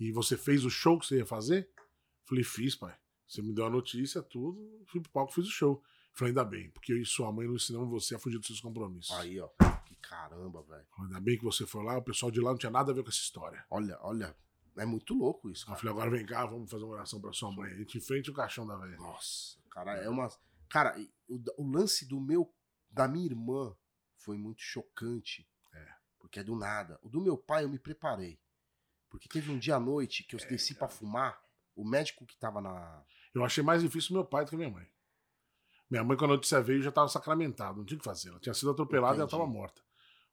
e 0.00 0.10
você 0.10 0.36
fez 0.36 0.64
o 0.64 0.70
show 0.70 0.98
que 0.98 1.06
você 1.06 1.18
ia 1.18 1.26
fazer? 1.26 1.68
Eu 1.76 1.82
falei, 2.24 2.44
fiz, 2.44 2.74
pai. 2.74 2.96
Você 3.26 3.40
me 3.40 3.52
deu 3.52 3.64
a 3.64 3.70
notícia, 3.70 4.22
tudo, 4.22 4.84
fui 4.86 5.00
pro 5.00 5.10
palco, 5.10 5.32
fiz 5.32 5.46
o 5.46 5.50
show. 5.50 5.82
Eu 5.82 6.18
falei, 6.18 6.30
ainda 6.30 6.44
bem, 6.44 6.70
porque 6.70 6.92
eu 6.92 6.98
e 6.98 7.06
sua 7.06 7.32
mãe 7.32 7.46
não 7.46 7.54
ensinamos 7.54 7.88
você 7.88 8.14
a 8.14 8.18
fugir 8.18 8.38
dos 8.38 8.46
seus 8.46 8.60
compromissos. 8.60 9.14
Aí, 9.16 9.40
ó. 9.40 9.48
Que 9.86 9.96
caramba, 9.96 10.62
velho. 10.62 10.84
Ainda 10.98 11.20
bem 11.20 11.38
que 11.38 11.44
você 11.44 11.66
foi 11.66 11.82
lá, 11.82 11.96
o 11.96 12.02
pessoal 12.02 12.30
de 12.30 12.40
lá 12.40 12.50
não 12.50 12.58
tinha 12.58 12.70
nada 12.70 12.92
a 12.92 12.94
ver 12.94 13.02
com 13.02 13.08
essa 13.08 13.20
história. 13.20 13.64
Olha, 13.70 13.98
olha. 14.02 14.36
É 14.76 14.86
muito 14.86 15.14
louco 15.14 15.50
isso, 15.50 15.64
Eu 15.64 15.66
cara. 15.66 15.78
falei, 15.78 15.92
agora 15.92 16.10
vem 16.10 16.24
cá, 16.24 16.46
vamos 16.46 16.70
fazer 16.70 16.84
uma 16.84 16.94
oração 16.94 17.20
pra 17.20 17.32
sua 17.32 17.52
mãe. 17.52 17.70
A 17.72 17.76
gente 17.76 17.98
enfrente 17.98 18.30
o 18.30 18.34
caixão 18.34 18.66
da 18.66 18.76
velha. 18.76 18.96
Nossa, 18.96 19.58
cara, 19.70 19.96
é 19.96 20.08
uma. 20.08 20.28
Cara, 20.68 20.96
o, 21.28 21.42
o 21.58 21.70
lance 21.70 22.06
do 22.06 22.20
meu. 22.20 22.52
Da 22.90 23.08
minha 23.08 23.24
irmã 23.26 23.74
foi 24.16 24.36
muito 24.36 24.60
chocante. 24.60 25.48
É. 25.74 25.88
Porque 26.18 26.40
é 26.40 26.44
do 26.44 26.54
nada. 26.54 26.98
O 27.02 27.08
do 27.08 27.20
meu 27.22 27.36
pai 27.38 27.64
eu 27.64 27.68
me 27.68 27.78
preparei. 27.78 28.38
Porque 29.08 29.28
teve 29.28 29.50
um 29.50 29.58
dia 29.58 29.76
à 29.76 29.80
noite 29.80 30.24
que 30.24 30.34
eu 30.36 30.40
desci 30.40 30.74
pra 30.74 30.88
fumar. 30.88 31.40
O 31.74 31.86
médico 31.88 32.26
que 32.26 32.36
tava 32.38 32.60
na. 32.60 33.02
Eu 33.34 33.44
achei 33.44 33.62
mais 33.64 33.82
difícil 33.82 34.14
meu 34.14 34.24
pai 34.24 34.44
do 34.44 34.50
que 34.50 34.56
minha 34.56 34.70
mãe. 34.70 34.86
Minha 35.90 36.04
mãe, 36.04 36.16
quando 36.16 36.32
a 36.32 36.34
notícia 36.34 36.62
veio, 36.62 36.82
já 36.82 36.88
estava 36.88 37.08
sacramentada, 37.08 37.76
não 37.76 37.84
tinha 37.84 37.96
o 37.96 38.00
que 38.00 38.04
fazer. 38.04 38.30
Ela 38.30 38.40
tinha 38.40 38.54
sido 38.54 38.70
atropelada 38.70 39.16
e 39.16 39.18
ela 39.18 39.26
estava 39.26 39.46
morta. 39.46 39.82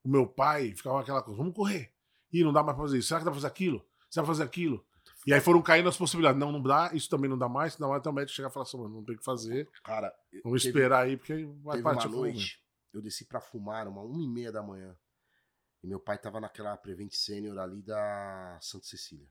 O 0.04 0.10
meu 0.10 0.26
pai 0.28 0.74
ficava 0.74 1.02
aquela 1.02 1.22
coisa: 1.22 1.38
vamos 1.38 1.54
correr. 1.54 1.94
Ih, 2.32 2.44
não 2.44 2.54
dá 2.54 2.62
mais 2.64 2.76
pra 2.76 2.86
fazer 2.86 2.98
isso. 3.00 3.08
Será 3.10 3.20
que 3.20 3.26
dá 3.26 3.32
pra 3.32 3.40
fazer 3.40 3.48
aquilo? 3.48 3.86
Dá 4.16 4.22
pra 4.22 4.26
fazer 4.26 4.44
aquilo? 4.44 4.86
E 5.28 5.34
aí 5.34 5.42
foram 5.42 5.62
caindo 5.62 5.90
as 5.90 5.98
possibilidades. 5.98 6.40
Não, 6.40 6.52
não 6.52 6.62
dá, 6.62 6.92
isso 6.94 7.10
também 7.10 7.30
não 7.30 7.38
dá 7.38 7.48
mais. 7.50 7.78
Não 7.78 7.88
dá 7.88 7.92
mais, 7.92 8.02
então 8.02 8.12
o 8.12 8.16
médico 8.16 8.36
chegar 8.36 8.50
e 8.50 8.54
falar 8.54 8.64
assim: 8.64 8.78
mano, 8.78 8.96
não 8.96 9.04
tem 9.04 9.16
o 9.16 9.18
que 9.20 9.24
fazer. 9.26 9.70
Cara, 9.84 10.14
Vamos 10.44 10.62
teve- 10.64 10.78
esperar 10.80 11.04
aí, 11.06 11.18
porque 11.18 11.46
vai 11.62 11.82
partir 11.82 12.08
uma 12.08 12.14
fogo. 12.14 12.24
noite, 12.24 12.64
eu 12.94 13.02
desci 13.02 13.26
pra 13.26 13.40
fumar, 13.42 13.88
uma 13.88 14.02
uma 14.02 14.24
e 14.24 14.28
meia 14.28 14.52
da 14.52 14.64
manhã. 14.64 14.98
E 15.84 15.88
meu 15.88 16.00
pai 16.00 16.18
tava 16.18 16.40
naquela 16.40 16.76
Prevent 16.78 17.12
Senior 17.14 17.58
ali 17.60 17.82
da 17.82 18.58
Santa 18.62 18.86
Cecília. 18.86 19.28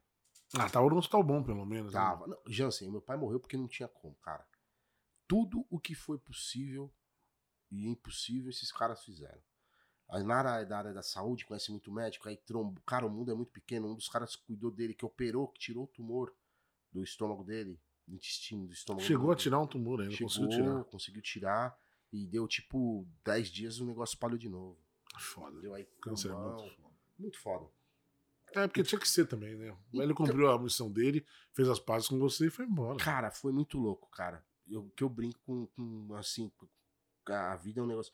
Ah, 0.58 0.68
tava 0.70 0.88
no 0.88 0.96
hospital 0.96 1.22
bom, 1.22 1.42
pelo 1.42 1.66
menos. 1.66 1.92
né? 1.92 1.98
Tava. 2.00 2.26
Não, 2.26 2.38
Jansen, 2.46 2.90
meu 2.90 3.02
pai 3.02 3.16
morreu 3.18 3.38
porque 3.40 3.56
não 3.56 3.68
tinha 3.68 3.88
como, 3.88 4.14
cara. 4.16 4.46
Tudo 5.26 5.66
o 5.68 5.78
que 5.78 5.94
foi 5.94 6.18
possível 6.18 6.90
e 7.70 7.86
impossível, 7.86 8.48
esses 8.48 8.72
caras 8.72 9.02
fizeram. 9.04 9.42
Na 10.10 10.36
área, 10.36 10.64
da 10.64 10.78
área 10.78 10.92
da 10.94 11.02
saúde, 11.02 11.44
conhece 11.44 11.70
muito 11.70 11.92
médico, 11.92 12.28
aí 12.28 12.36
trombo. 12.36 12.80
Cara, 12.82 13.06
o 13.06 13.10
mundo 13.10 13.30
é 13.30 13.34
muito 13.34 13.52
pequeno. 13.52 13.88
Um 13.88 13.94
dos 13.94 14.08
caras 14.08 14.34
cuidou 14.34 14.70
dele, 14.70 14.94
que 14.94 15.04
operou, 15.04 15.48
que 15.48 15.60
tirou 15.60 15.84
o 15.84 15.88
tumor 15.88 16.34
do 16.90 17.02
estômago 17.02 17.44
dele, 17.44 17.78
do 18.06 18.14
intestino 18.14 18.66
do 18.66 18.72
estômago 18.72 19.04
Chegou 19.04 19.30
a 19.30 19.34
dele. 19.34 19.42
tirar 19.42 19.60
um 19.60 19.66
tumor 19.66 20.00
ainda, 20.00 20.12
Chegou, 20.12 20.28
conseguiu 20.28 20.48
tirar. 20.48 20.84
conseguiu 20.84 21.22
tirar. 21.22 21.78
E 22.10 22.26
deu 22.26 22.48
tipo 22.48 23.06
10 23.22 23.48
dias 23.48 23.80
o 23.80 23.84
negócio 23.84 24.14
espalhou 24.14 24.38
de 24.38 24.48
novo. 24.48 24.78
Foda. 25.18 25.60
Deu 25.60 25.74
aí 25.74 25.86
Câncer 26.00 26.30
é 26.30 26.34
muito 26.34 26.62
foda. 26.62 26.94
Muito 27.18 27.38
foda. 27.38 27.70
É, 28.54 28.66
porque 28.66 28.82
tinha 28.82 28.98
que 28.98 29.08
ser 29.08 29.26
também, 29.26 29.54
né? 29.56 29.76
Então 29.88 30.02
Ele 30.02 30.14
cumpriu 30.14 30.50
a 30.50 30.58
missão 30.58 30.90
dele, 30.90 31.26
fez 31.52 31.68
as 31.68 31.78
pazes 31.78 32.08
com 32.08 32.18
você 32.18 32.46
e 32.46 32.50
foi 32.50 32.64
embora. 32.64 32.98
Cara, 32.98 33.30
foi 33.30 33.52
muito 33.52 33.78
louco, 33.78 34.08
cara. 34.08 34.42
Eu, 34.66 34.90
que 34.96 35.04
eu 35.04 35.08
brinco 35.08 35.38
com, 35.44 35.66
com, 35.66 36.14
assim, 36.14 36.50
a 37.26 37.56
vida 37.56 37.80
é 37.80 37.82
um 37.82 37.86
negócio. 37.86 38.12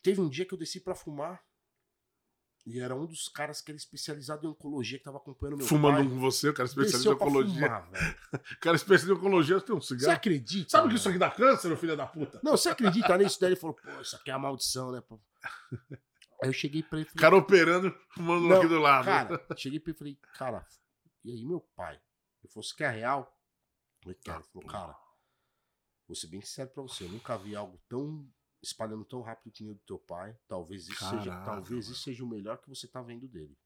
É, 0.00 0.02
Teve 0.02 0.20
um 0.20 0.28
dia 0.28 0.44
que 0.44 0.54
eu 0.54 0.58
desci 0.58 0.80
pra 0.80 0.94
fumar. 0.94 1.42
E 2.66 2.78
era 2.78 2.94
um 2.94 3.06
dos 3.06 3.26
caras 3.28 3.62
que 3.62 3.70
era 3.70 3.78
especializado 3.78 4.46
em 4.46 4.50
oncologia, 4.50 4.98
que 4.98 5.04
tava 5.04 5.16
acompanhando 5.16 5.56
meu 5.56 5.66
Fumando 5.66 5.96
pai. 5.96 6.08
com 6.08 6.20
você, 6.20 6.50
o 6.50 6.54
cara 6.54 6.66
especialista 6.68 6.98
em 6.98 7.00
Desceu 7.00 7.16
pra 7.16 7.26
oncologia. 7.26 7.66
fumar. 7.66 7.90
O 8.52 8.60
cara 8.60 8.76
especialista 8.76 9.08
em 9.10 9.14
oncologia 9.16 9.60
tem 9.62 9.74
um 9.74 9.80
Você 9.80 9.94
cigarro. 9.98 10.12
acredita? 10.16 10.70
Sabe 10.70 10.82
que 10.82 10.88
velho? 10.88 10.98
isso 10.98 11.08
aqui 11.08 11.18
dá 11.18 11.30
câncer, 11.30 11.76
filho 11.78 11.96
da 11.96 12.06
puta? 12.06 12.38
Não, 12.44 12.52
você 12.52 12.68
acredita 12.68 13.16
nisso? 13.16 13.40
Daí 13.40 13.50
ele 13.50 13.56
falou, 13.56 13.74
pô, 13.74 14.00
isso 14.02 14.14
aqui 14.14 14.30
é 14.30 14.34
a 14.34 14.38
maldição, 14.38 14.92
né? 14.92 15.00
pô? 15.00 15.18
Aí 16.42 16.48
eu 16.48 16.52
cheguei 16.52 16.82
pra 16.82 16.98
ele 16.98 17.06
e 17.06 17.08
O 17.08 17.12
falei, 17.12 17.20
cara 17.20 17.36
operando, 17.36 17.98
fumando 18.14 18.44
um 18.44 18.48
Não, 18.48 18.58
aqui 18.58 18.68
do 18.68 18.78
lado. 18.78 19.04
cara, 19.06 19.46
cheguei 19.56 19.80
pra 19.80 19.90
ele 19.90 19.96
e 19.96 19.98
falei, 19.98 20.18
cara, 20.34 20.66
e 21.24 21.32
aí 21.32 21.44
meu 21.44 21.60
pai? 21.76 21.94
Ele 22.42 22.52
falou, 22.52 22.62
você 22.62 22.74
quer 22.74 22.90
real? 22.94 23.20
Eu 23.22 24.02
falei, 24.04 24.18
quero. 24.22 24.38
Ele 24.38 24.46
falou, 24.52 24.68
cara, 24.68 24.98
vou 26.06 26.14
ser 26.16 26.28
bem 26.28 26.40
sincero 26.40 26.70
pra 26.70 26.82
você, 26.82 27.04
eu 27.04 27.08
nunca 27.10 27.36
vi 27.38 27.54
algo 27.56 27.78
tão 27.88 28.26
espalhando 28.62 29.04
tão 29.04 29.22
rápido 29.22 29.52
que 29.52 29.62
nem 29.62 29.72
o 29.72 29.74
do 29.74 29.80
teu 29.80 29.98
pai. 29.98 30.36
Talvez 30.46 30.88
isso 30.88 30.98
seja, 30.98 31.30
Caraca, 31.30 31.44
talvez 31.44 31.70
mano. 31.70 31.80
isso 31.80 31.94
seja 31.94 32.24
o 32.24 32.28
melhor 32.28 32.58
que 32.58 32.68
você 32.68 32.86
tá 32.86 33.02
vendo 33.02 33.26
dele. 33.28 33.56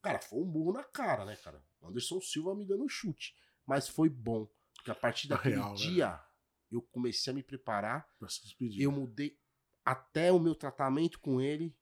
Cara, 0.00 0.20
foi 0.20 0.40
um 0.40 0.50
burro 0.50 0.72
na 0.72 0.82
cara, 0.82 1.24
né, 1.24 1.36
cara? 1.36 1.62
Anderson 1.82 2.20
Silva 2.20 2.54
me 2.54 2.66
dando 2.66 2.84
um 2.84 2.88
chute. 2.88 3.36
Mas 3.66 3.88
foi 3.88 4.08
bom. 4.08 4.48
Porque 4.74 4.90
a 4.90 4.94
partir 4.94 5.28
daquele 5.28 5.54
real, 5.54 5.70
né? 5.70 5.76
dia, 5.76 6.24
eu 6.70 6.82
comecei 6.82 7.32
a 7.32 7.34
me 7.34 7.42
preparar. 7.42 8.08
Pra 8.18 8.28
se 8.28 8.42
despedir. 8.42 8.82
Eu 8.82 8.90
mudei 8.90 9.38
até 9.84 10.32
o 10.32 10.40
meu 10.40 10.54
tratamento 10.54 11.20
com 11.20 11.40
ele. 11.40 11.76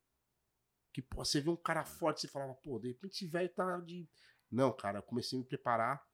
Que, 0.93 1.01
pô, 1.01 1.25
você 1.25 1.41
vê 1.41 1.49
um 1.49 1.57
cara 1.57 1.85
forte, 1.85 2.21
você 2.21 2.29
falava, 2.29 2.53
pô, 2.55 2.79
de 2.79 2.89
repente 2.89 3.15
esse 3.15 3.27
velho 3.27 3.49
tá 3.51 3.79
de. 3.79 4.09
Não, 4.51 4.73
cara, 4.73 4.99
eu 4.99 5.03
comecei 5.03 5.39
a 5.39 5.41
me 5.41 5.47
preparar. 5.47 6.05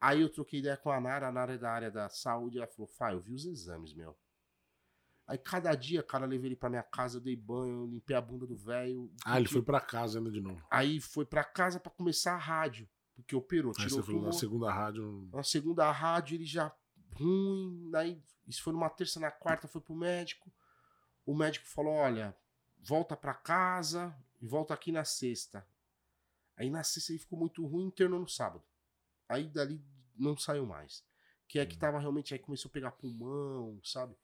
Aí 0.00 0.20
eu 0.20 0.28
troquei 0.28 0.60
ideia 0.60 0.76
com 0.76 0.90
a 0.90 1.00
Nara, 1.00 1.28
a 1.28 1.32
Nara 1.32 1.54
é 1.54 1.58
da 1.58 1.70
área 1.70 1.90
da 1.90 2.08
saúde. 2.08 2.58
Ela 2.58 2.66
falou, 2.66 2.86
Fai, 2.86 3.14
eu 3.14 3.20
vi 3.20 3.32
os 3.32 3.46
exames, 3.46 3.94
meu. 3.94 4.16
Aí 5.26 5.36
cada 5.38 5.74
dia, 5.74 6.02
cara, 6.02 6.24
eu 6.24 6.28
levei 6.28 6.48
ele 6.50 6.56
pra 6.56 6.70
minha 6.70 6.82
casa, 6.84 7.20
dei 7.20 7.34
banho, 7.34 7.86
limpei 7.86 8.14
a 8.14 8.20
bunda 8.20 8.46
do 8.46 8.56
velho. 8.56 9.10
Ah, 9.24 9.38
ele 9.38 9.48
foi 9.48 9.60
pra 9.62 9.80
casa 9.80 10.18
ainda 10.18 10.30
de 10.30 10.40
novo. 10.40 10.64
Aí 10.70 11.00
foi 11.00 11.24
pra 11.26 11.42
casa 11.42 11.80
pra 11.80 11.90
começar 11.90 12.34
a 12.34 12.38
rádio. 12.38 12.88
Porque 13.16 13.34
operou, 13.34 13.72
Aí 13.76 13.84
tirou 13.86 14.02
você 14.02 14.06
falou 14.12 14.26
na 14.26 14.32
segunda 14.32 14.72
rádio. 14.72 15.28
Na 15.32 15.42
segunda 15.42 15.90
rádio 15.90 16.36
ele 16.36 16.44
já 16.44 16.72
ruim, 17.14 17.90
daí 17.90 18.22
isso 18.46 18.62
foi 18.62 18.72
numa 18.72 18.90
terça, 18.90 19.18
na 19.18 19.30
quarta 19.30 19.66
foi 19.66 19.80
pro 19.80 19.94
médico. 19.96 20.52
O 21.24 21.34
médico 21.34 21.66
falou: 21.66 21.94
"Olha, 21.94 22.36
volta 22.78 23.16
pra 23.16 23.34
casa 23.34 24.14
e 24.40 24.46
volta 24.46 24.74
aqui 24.74 24.92
na 24.92 25.04
sexta". 25.04 25.66
Aí 26.56 26.70
na 26.70 26.84
sexta 26.84 27.10
ele 27.12 27.18
ficou 27.18 27.38
muito 27.38 27.66
ruim, 27.66 27.86
internou 27.86 28.20
no 28.20 28.28
sábado. 28.28 28.62
Aí 29.28 29.48
dali 29.48 29.82
não 30.14 30.36
saiu 30.36 30.64
mais. 30.66 31.04
Que 31.48 31.58
é 31.58 31.66
que 31.66 31.74
Hum. 31.74 31.78
tava 31.80 31.98
realmente 31.98 32.32
aí 32.32 32.38
começou 32.38 32.68
a 32.68 32.72
pegar 32.72 32.92
pulmão, 32.92 33.80
sabe? 33.82 34.14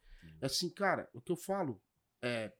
É 0.41 0.47
assim, 0.47 0.71
cara, 0.71 1.09
o 1.13 1.21
que 1.21 1.33
eu 1.33 1.37
falo 1.37 1.83
é 2.21 2.53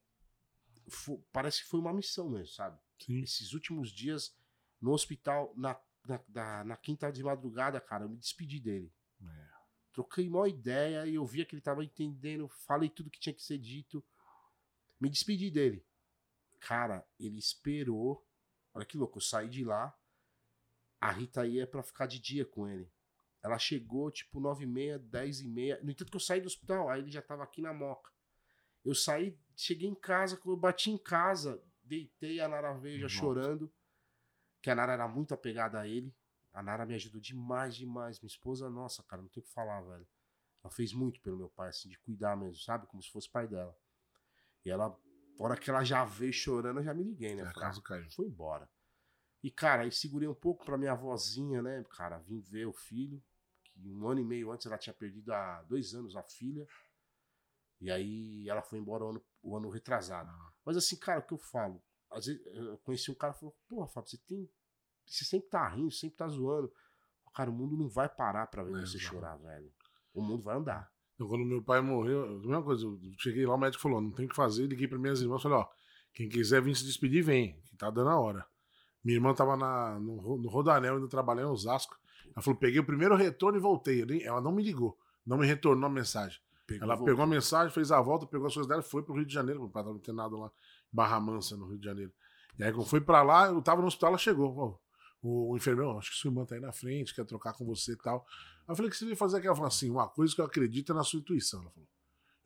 fo- 0.89 1.23
parece 1.33 1.63
que 1.63 1.69
foi 1.69 1.81
uma 1.81 1.93
missão 1.93 2.29
mesmo, 2.29 2.49
sabe? 2.55 2.79
Sim. 3.01 3.21
esses 3.23 3.53
últimos 3.53 3.91
dias 3.91 4.37
no 4.81 4.93
hospital, 4.93 5.53
na, 5.57 5.81
na, 6.07 6.21
na, 6.29 6.65
na 6.65 6.77
quinta 6.77 7.11
de 7.11 7.23
madrugada, 7.23 7.81
cara, 7.81 8.05
eu 8.05 8.09
me 8.09 8.17
despedi 8.17 8.61
dele. 8.61 8.93
É. 9.21 9.49
Troquei 9.93 10.29
uma 10.29 10.49
ideia 10.49 11.07
e 11.07 11.15
eu 11.17 11.27
via 11.27 11.45
que 11.45 11.55
ele 11.55 11.63
tava 11.63 11.85
entendendo, 11.85 12.49
falei 12.49 12.89
tudo 12.89 13.11
que 13.11 13.21
tinha 13.21 13.35
que 13.35 13.43
ser 13.43 13.59
dito. 13.59 14.05
Me 15.01 15.11
despedi 15.11 15.51
dele. 15.51 15.85
Cara, 16.61 17.07
ele 17.19 17.39
esperou. 17.39 18.27
Olha 18.73 18.87
que 18.87 18.97
louco, 18.97 19.19
eu 19.19 19.23
saí 19.23 19.49
de 19.49 19.65
lá. 19.65 19.97
A 21.01 21.11
Rita 21.11 21.45
ia 21.47 21.67
pra 21.67 21.83
ficar 21.83 22.07
de 22.07 22.19
dia 22.21 22.47
com 22.47 22.69
ele. 22.69 22.89
Ela 23.43 23.59
chegou 23.59 24.11
tipo 24.11 24.39
9 24.39 24.65
e 24.65 24.67
meia, 24.67 24.99
10 24.99 25.41
e 25.41 25.49
meia. 25.49 25.81
No 25.83 25.91
entanto 25.91 26.11
que 26.11 26.17
eu 26.17 26.21
saí 26.21 26.41
do 26.41 26.47
hospital, 26.47 26.89
aí 26.89 27.01
ele 27.01 27.11
já 27.11 27.21
tava 27.21 27.43
aqui 27.43 27.61
na 27.61 27.73
moca. 27.73 28.11
Eu 28.85 28.95
saí, 28.95 29.37
cheguei 29.57 29.89
em 29.89 29.95
casa, 29.95 30.37
quando 30.37 30.57
eu 30.57 30.61
bati 30.61 30.91
em 30.91 30.99
casa, 30.99 31.63
deitei, 31.83 32.41
a 32.41 32.49
Nara 32.49 32.73
veio 32.75 32.99
já 32.99 33.05
Nossa. 33.05 33.17
chorando. 33.17 33.73
Que 34.61 34.71
a 34.71 34.75
Nara 34.75 34.93
era 34.93 35.09
muito 35.09 35.35
apegada 35.35 35.81
a 35.81 35.89
ele. 35.89 36.15
A 36.53 36.63
Nara 36.63 36.87
me 36.87 36.95
ajudou 36.95 37.21
demais, 37.21 37.75
demais. 37.75 38.21
Minha 38.21 38.29
esposa, 38.29 38.71
nossa, 38.71 39.03
cara, 39.03 39.23
não 39.23 39.29
tem 39.29 39.43
o 39.43 39.47
que 39.47 39.53
falar, 39.53 39.81
velho. 39.81 40.07
Ela 40.63 40.71
fez 40.71 40.93
muito 40.93 41.21
pelo 41.21 41.37
meu 41.37 41.49
pai, 41.49 41.71
assim, 41.71 41.89
de 41.89 41.99
cuidar 41.99 42.37
mesmo, 42.37 42.63
sabe? 42.63 42.87
Como 42.87 43.03
se 43.03 43.11
fosse 43.11 43.29
pai 43.29 43.49
dela. 43.49 43.77
E 44.65 44.71
ela, 44.71 44.97
hora 45.39 45.57
que 45.57 45.69
ela 45.69 45.83
já 45.83 46.05
veio 46.05 46.33
chorando, 46.33 46.79
eu 46.79 46.85
já 46.85 46.95
me 46.95 47.03
liguei, 47.03 47.35
né? 47.35 47.43
Falei, 47.47 47.55
casa 47.55 47.83
caiu. 47.83 48.09
foi 48.13 48.27
embora. 48.27 48.71
E, 49.43 49.51
cara, 49.51 49.83
aí 49.83 49.91
segurei 49.91 50.29
um 50.29 50.35
pouco 50.35 50.65
pra 50.65 50.79
minha 50.79 50.93
avózinha, 50.93 51.61
né, 51.61 51.85
cara, 51.91 52.19
vim 52.19 52.39
ver 52.39 52.67
o 52.67 52.73
filho, 52.73 53.21
que 53.73 53.89
um 53.89 54.07
ano 54.09 54.21
e 54.21 54.25
meio 54.25 54.51
antes 54.53 54.67
ela 54.67 54.79
tinha 54.79 54.95
perdido 54.95 55.33
há 55.33 55.63
dois 55.63 55.95
anos 55.95 56.15
a 56.17 56.23
filha. 56.23 56.67
E 57.81 57.91
aí 57.91 58.49
ela 58.49 58.63
foi 58.63 58.79
embora 58.79 59.05
o 59.05 59.09
ano, 59.11 59.25
o 59.43 59.57
ano 59.57 59.71
retrasado. 59.71 60.31
Ah. 60.31 60.53
Mas 60.65 60.77
assim, 60.77 60.97
cara, 60.97 61.21
o 61.21 61.23
que 61.23 61.35
eu 61.35 61.39
falo? 61.39 61.83
Às 62.11 62.27
vezes 62.27 62.45
eu 62.47 62.79
conheci 62.79 63.11
um 63.11 63.15
cara 63.15 63.33
que 63.33 63.41
falou, 63.41 63.57
porra, 63.69 63.89
Fábio, 63.89 64.11
você 64.11 64.19
tem. 64.19 64.49
Você 65.07 65.25
sempre 65.25 65.49
tá 65.49 65.67
rindo, 65.69 65.91
sempre 65.91 66.17
tá 66.17 66.29
zoando. 66.29 66.73
Cara, 67.35 67.51
o 67.51 67.53
mundo 67.53 67.77
não 67.77 67.89
vai 67.89 68.09
parar 68.09 68.47
pra 68.47 68.63
ver 68.63 68.71
É, 68.77 68.87
você 68.87 68.99
exato. 68.99 69.15
chorar, 69.15 69.37
velho. 69.37 69.73
O 70.15 70.23
mundo 70.23 70.43
vai 70.43 70.57
andar. 70.57 70.93
Então, 71.15 71.27
quando 71.27 71.45
meu 71.45 71.63
pai 71.63 71.81
morreu, 71.81 72.25
a 72.25 72.29
mesma 72.39 72.63
coisa, 72.63 72.85
eu 72.85 72.99
cheguei 73.19 73.47
lá, 73.47 73.55
o 73.55 73.59
médico 73.59 73.83
falou: 73.83 74.01
não 74.01 74.11
tem 74.13 74.27
o 74.27 74.29
que 74.29 74.37
fazer. 74.37 74.67
Liguei 74.67 74.87
para 74.87 74.99
minhas 74.99 75.21
irmãs 75.23 75.43
falei: 75.43 75.59
ó, 75.59 75.67
quem 76.13 76.29
quiser 76.29 76.61
vir 76.63 76.77
se 76.77 76.85
despedir, 76.85 77.25
vem, 77.25 77.59
que 77.63 77.77
tá 77.77 77.91
dando 77.91 78.11
a 78.11 78.21
hora. 78.21 78.47
Minha 79.03 79.17
irmã 79.17 79.35
tava 79.35 79.57
na, 79.57 79.99
no, 79.99 80.37
no 80.39 80.49
Rodanel, 80.49 80.95
ainda 80.97 81.09
trabalhando 81.09 81.49
em 81.49 81.53
Osasco. 81.53 81.99
Ela 82.35 82.43
falou: 82.43 82.59
peguei 82.59 82.81
o 82.81 82.85
primeiro 82.85 83.17
retorno 83.17 83.59
e 83.59 83.61
voltei. 83.61 84.03
Ela 84.25 84.41
não 84.41 84.53
me 84.53 84.63
ligou, 84.63 84.99
não 85.27 85.39
me 85.39 85.47
retornou 85.47 85.87
a 85.87 85.93
mensagem. 85.93 86.41
Ela 86.71 86.95
voltou. 86.95 87.07
pegou 87.07 87.23
a 87.25 87.27
mensagem, 87.27 87.73
fez 87.73 87.91
a 87.93 88.01
volta, 88.01 88.27
pegou 88.27 88.47
as 88.47 88.55
coisas 88.55 88.69
dela 88.69 88.81
e 88.81 88.85
foi 88.85 89.03
pro 89.03 89.15
Rio 89.15 89.27
de 89.27 89.33
Janeiro. 89.35 89.61
Meu 89.61 89.69
pai 89.69 89.85
tava 89.85 89.97
internado 89.97 90.39
lá, 90.39 90.51
Barra 90.91 91.21
Mansa, 91.21 91.57
no 91.57 91.67
Rio 91.67 91.79
de 91.79 91.85
Janeiro. 91.85 92.13
E 92.59 92.65
aí, 92.65 92.73
quando 92.73 92.87
foi 92.87 93.01
pra 93.01 93.23
lá, 93.23 93.47
eu 93.47 93.61
tava 93.61 93.81
no 93.81 93.87
hospital, 93.87 94.11
ela 94.11 94.19
chegou. 94.19 94.57
Ó, 94.57 94.79
o, 95.23 95.57
enfermeiro, 95.57 95.91
"Ó, 95.91 95.99
acho 95.99 96.11
que 96.11 96.17
sua 96.17 96.31
irmã 96.31 96.45
tá 96.45 96.55
aí 96.55 96.61
na 96.61 96.73
frente, 96.73 97.15
quer 97.15 97.25
trocar 97.25 97.53
com 97.53 97.65
você 97.65 97.93
e 97.93 97.97
tal. 97.97 98.27
Eu 98.69 98.75
falei, 98.75 98.89
o 98.89 98.93
que 98.93 98.97
você 98.99 99.05
veio 99.05 99.17
fazer 99.17 99.39
aqui? 99.39 99.47
Ela 99.47 99.57
falou 99.57 99.69
assim, 99.69 99.91
uma 99.91 100.09
coisa 100.09 100.35
que 100.35 100.41
eu 100.41 100.45
acredito 100.45 100.93
é 100.93 100.95
na 100.95 101.05
sua 101.05 101.21
intuição. 101.21 101.61
Ela 101.61 101.71
falou, 101.71 101.89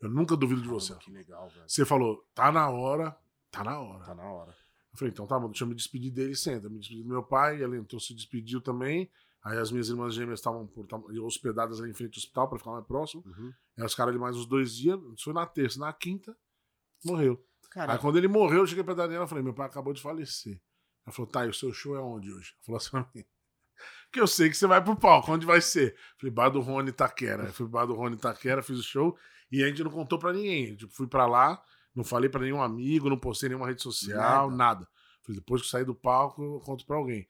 eu 0.01 0.09
nunca 0.09 0.35
duvido 0.35 0.61
de 0.61 0.67
você. 0.67 0.89
Caramba, 0.89 1.05
Que 1.05 1.11
legal, 1.11 1.49
velho. 1.49 1.63
Você 1.67 1.85
falou, 1.85 2.23
tá 2.35 2.51
na 2.51 2.69
hora, 2.69 3.17
tá 3.49 3.63
na 3.63 3.79
hora. 3.79 4.03
Tá 4.05 4.15
na 4.15 4.23
hora. 4.23 4.51
Eu 4.91 4.97
falei, 4.97 5.11
então 5.11 5.25
tá 5.27 5.39
bom, 5.39 5.47
deixa 5.47 5.63
eu 5.63 5.67
me 5.67 5.75
despedir 5.75 6.11
dele, 6.11 6.35
senta. 6.35 6.69
Me 6.69 6.79
despedi 6.79 7.03
do 7.03 7.09
meu 7.09 7.23
pai, 7.23 7.61
ela 7.61 7.77
entrou, 7.77 7.99
se 7.99 8.13
despediu 8.13 8.61
também. 8.61 9.09
Aí 9.43 9.57
as 9.57 9.71
minhas 9.71 9.87
irmãs 9.89 10.13
gêmeas 10.13 10.39
estavam 10.39 10.69
hospedadas 11.23 11.79
ali 11.79 11.91
em 11.91 11.93
frente 11.93 12.15
ao 12.15 12.19
hospital 12.19 12.49
para 12.49 12.57
ficar 12.57 12.71
mais 12.71 12.85
próximo. 12.85 13.23
Uhum. 13.25 13.53
Aí 13.77 13.85
os 13.85 13.95
caras 13.95 14.11
ali 14.11 14.19
mais 14.19 14.35
uns 14.35 14.45
dois 14.45 14.75
dias, 14.75 14.99
isso 15.15 15.23
foi 15.23 15.33
na 15.33 15.45
terça, 15.45 15.79
na 15.79 15.91
quinta, 15.93 16.35
morreu. 17.05 17.41
Cara, 17.71 17.93
Aí 17.93 17.99
quando 17.99 18.17
ele 18.17 18.27
morreu, 18.27 18.59
eu 18.59 18.67
cheguei 18.67 18.83
pra 18.83 18.93
Daniela 18.93 19.25
e 19.25 19.27
falei, 19.27 19.43
meu 19.43 19.53
pai 19.53 19.67
acabou 19.67 19.93
de 19.93 20.01
falecer. 20.01 20.59
Ela 21.05 21.13
falou, 21.13 21.29
tá, 21.31 21.45
e 21.45 21.49
o 21.49 21.53
seu 21.53 21.71
show 21.71 21.95
é 21.95 21.99
onde 22.01 22.31
hoje? 22.31 22.53
Ela 22.55 22.65
falou 22.65 22.77
assim 22.77 22.89
pra 22.91 23.09
mim. 23.15 23.23
Porque 24.07 24.19
eu 24.19 24.27
sei 24.27 24.49
que 24.49 24.57
você 24.57 24.67
vai 24.67 24.83
pro 24.83 24.95
palco, 24.95 25.31
onde 25.31 25.45
vai 25.45 25.61
ser? 25.61 25.95
Falei, 26.19 26.33
bar 26.33 26.49
do 26.49 26.59
Rony 26.59 26.91
Taquera. 26.91 27.43
Aí 27.43 27.51
fui 27.51 27.65
pro 27.65 27.73
bar 27.73 27.85
do 27.85 27.93
Rony 27.93 28.17
Taquera, 28.17 28.63
fiz 28.63 28.79
o 28.79 28.83
show 28.83 29.17
e 29.51 29.63
a 29.63 29.67
gente 29.67 29.83
não 29.83 29.91
contou 29.91 30.17
pra 30.17 30.33
ninguém. 30.33 30.75
Tipo, 30.75 30.91
fui 30.93 31.07
pra 31.07 31.25
lá, 31.25 31.61
não 31.95 32.03
falei 32.03 32.29
pra 32.29 32.41
nenhum 32.41 32.61
amigo, 32.61 33.09
não 33.09 33.17
postei 33.17 33.49
nenhuma 33.49 33.67
rede 33.67 33.81
social, 33.83 34.49
Nada. 34.49 34.55
nada. 34.55 34.87
Falei, 35.23 35.39
depois 35.39 35.61
que 35.61 35.67
eu 35.67 35.71
saí 35.71 35.85
do 35.85 35.93
palco, 35.93 36.41
eu 36.41 36.59
conto 36.61 36.85
pra 36.85 36.95
alguém. 36.95 37.27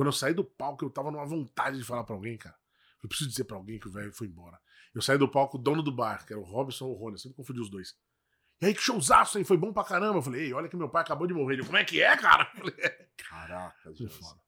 Quando 0.00 0.06
eu 0.06 0.12
saí 0.14 0.32
do 0.32 0.42
palco, 0.42 0.82
eu 0.82 0.88
tava 0.88 1.10
numa 1.10 1.26
vontade 1.26 1.76
de 1.76 1.84
falar 1.84 2.04
pra 2.04 2.14
alguém, 2.14 2.34
cara. 2.38 2.56
Eu 3.02 3.06
preciso 3.06 3.28
dizer 3.28 3.44
pra 3.44 3.58
alguém 3.58 3.78
que 3.78 3.86
o 3.86 3.92
velho 3.92 4.10
foi 4.14 4.28
embora. 4.28 4.58
Eu 4.94 5.02
saí 5.02 5.18
do 5.18 5.28
palco, 5.28 5.58
o 5.58 5.60
dono 5.60 5.82
do 5.82 5.92
bar, 5.92 6.24
que 6.24 6.32
era 6.32 6.40
o 6.40 6.42
Robson 6.42 6.86
ou 6.86 6.94
o 6.94 6.98
Rony, 6.98 7.16
eu 7.16 7.18
sempre 7.18 7.36
confundi 7.36 7.60
os 7.60 7.68
dois. 7.68 7.94
E 8.62 8.64
aí, 8.64 8.74
que 8.74 8.80
showzaço, 8.80 9.36
hein? 9.36 9.44
Foi 9.44 9.58
bom 9.58 9.74
pra 9.74 9.84
caramba. 9.84 10.16
Eu 10.16 10.22
falei, 10.22 10.46
ei, 10.46 10.54
olha 10.54 10.70
que 10.70 10.76
meu 10.76 10.88
pai 10.88 11.02
acabou 11.02 11.26
de 11.26 11.34
morrer. 11.34 11.56
Ele, 11.56 11.66
como 11.66 11.76
é 11.76 11.84
que 11.84 12.00
é, 12.00 12.16
cara? 12.16 12.50
Eu 12.54 12.60
falei, 12.60 12.74
"É." 12.78 13.08
caraca, 13.18 13.92
Jesus. 13.92 14.16
foda. 14.16 14.40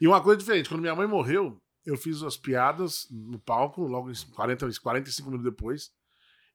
E 0.00 0.06
uma 0.06 0.22
coisa 0.22 0.38
diferente, 0.38 0.68
quando 0.68 0.82
minha 0.82 0.94
mãe 0.94 1.08
morreu, 1.08 1.60
eu 1.84 1.96
fiz 1.96 2.22
as 2.22 2.36
piadas 2.36 3.08
no 3.10 3.40
palco, 3.40 3.82
logo 3.82 4.08
em 4.08 4.14
40, 4.36 4.68
45 4.80 5.30
minutos 5.30 5.50
depois. 5.50 5.90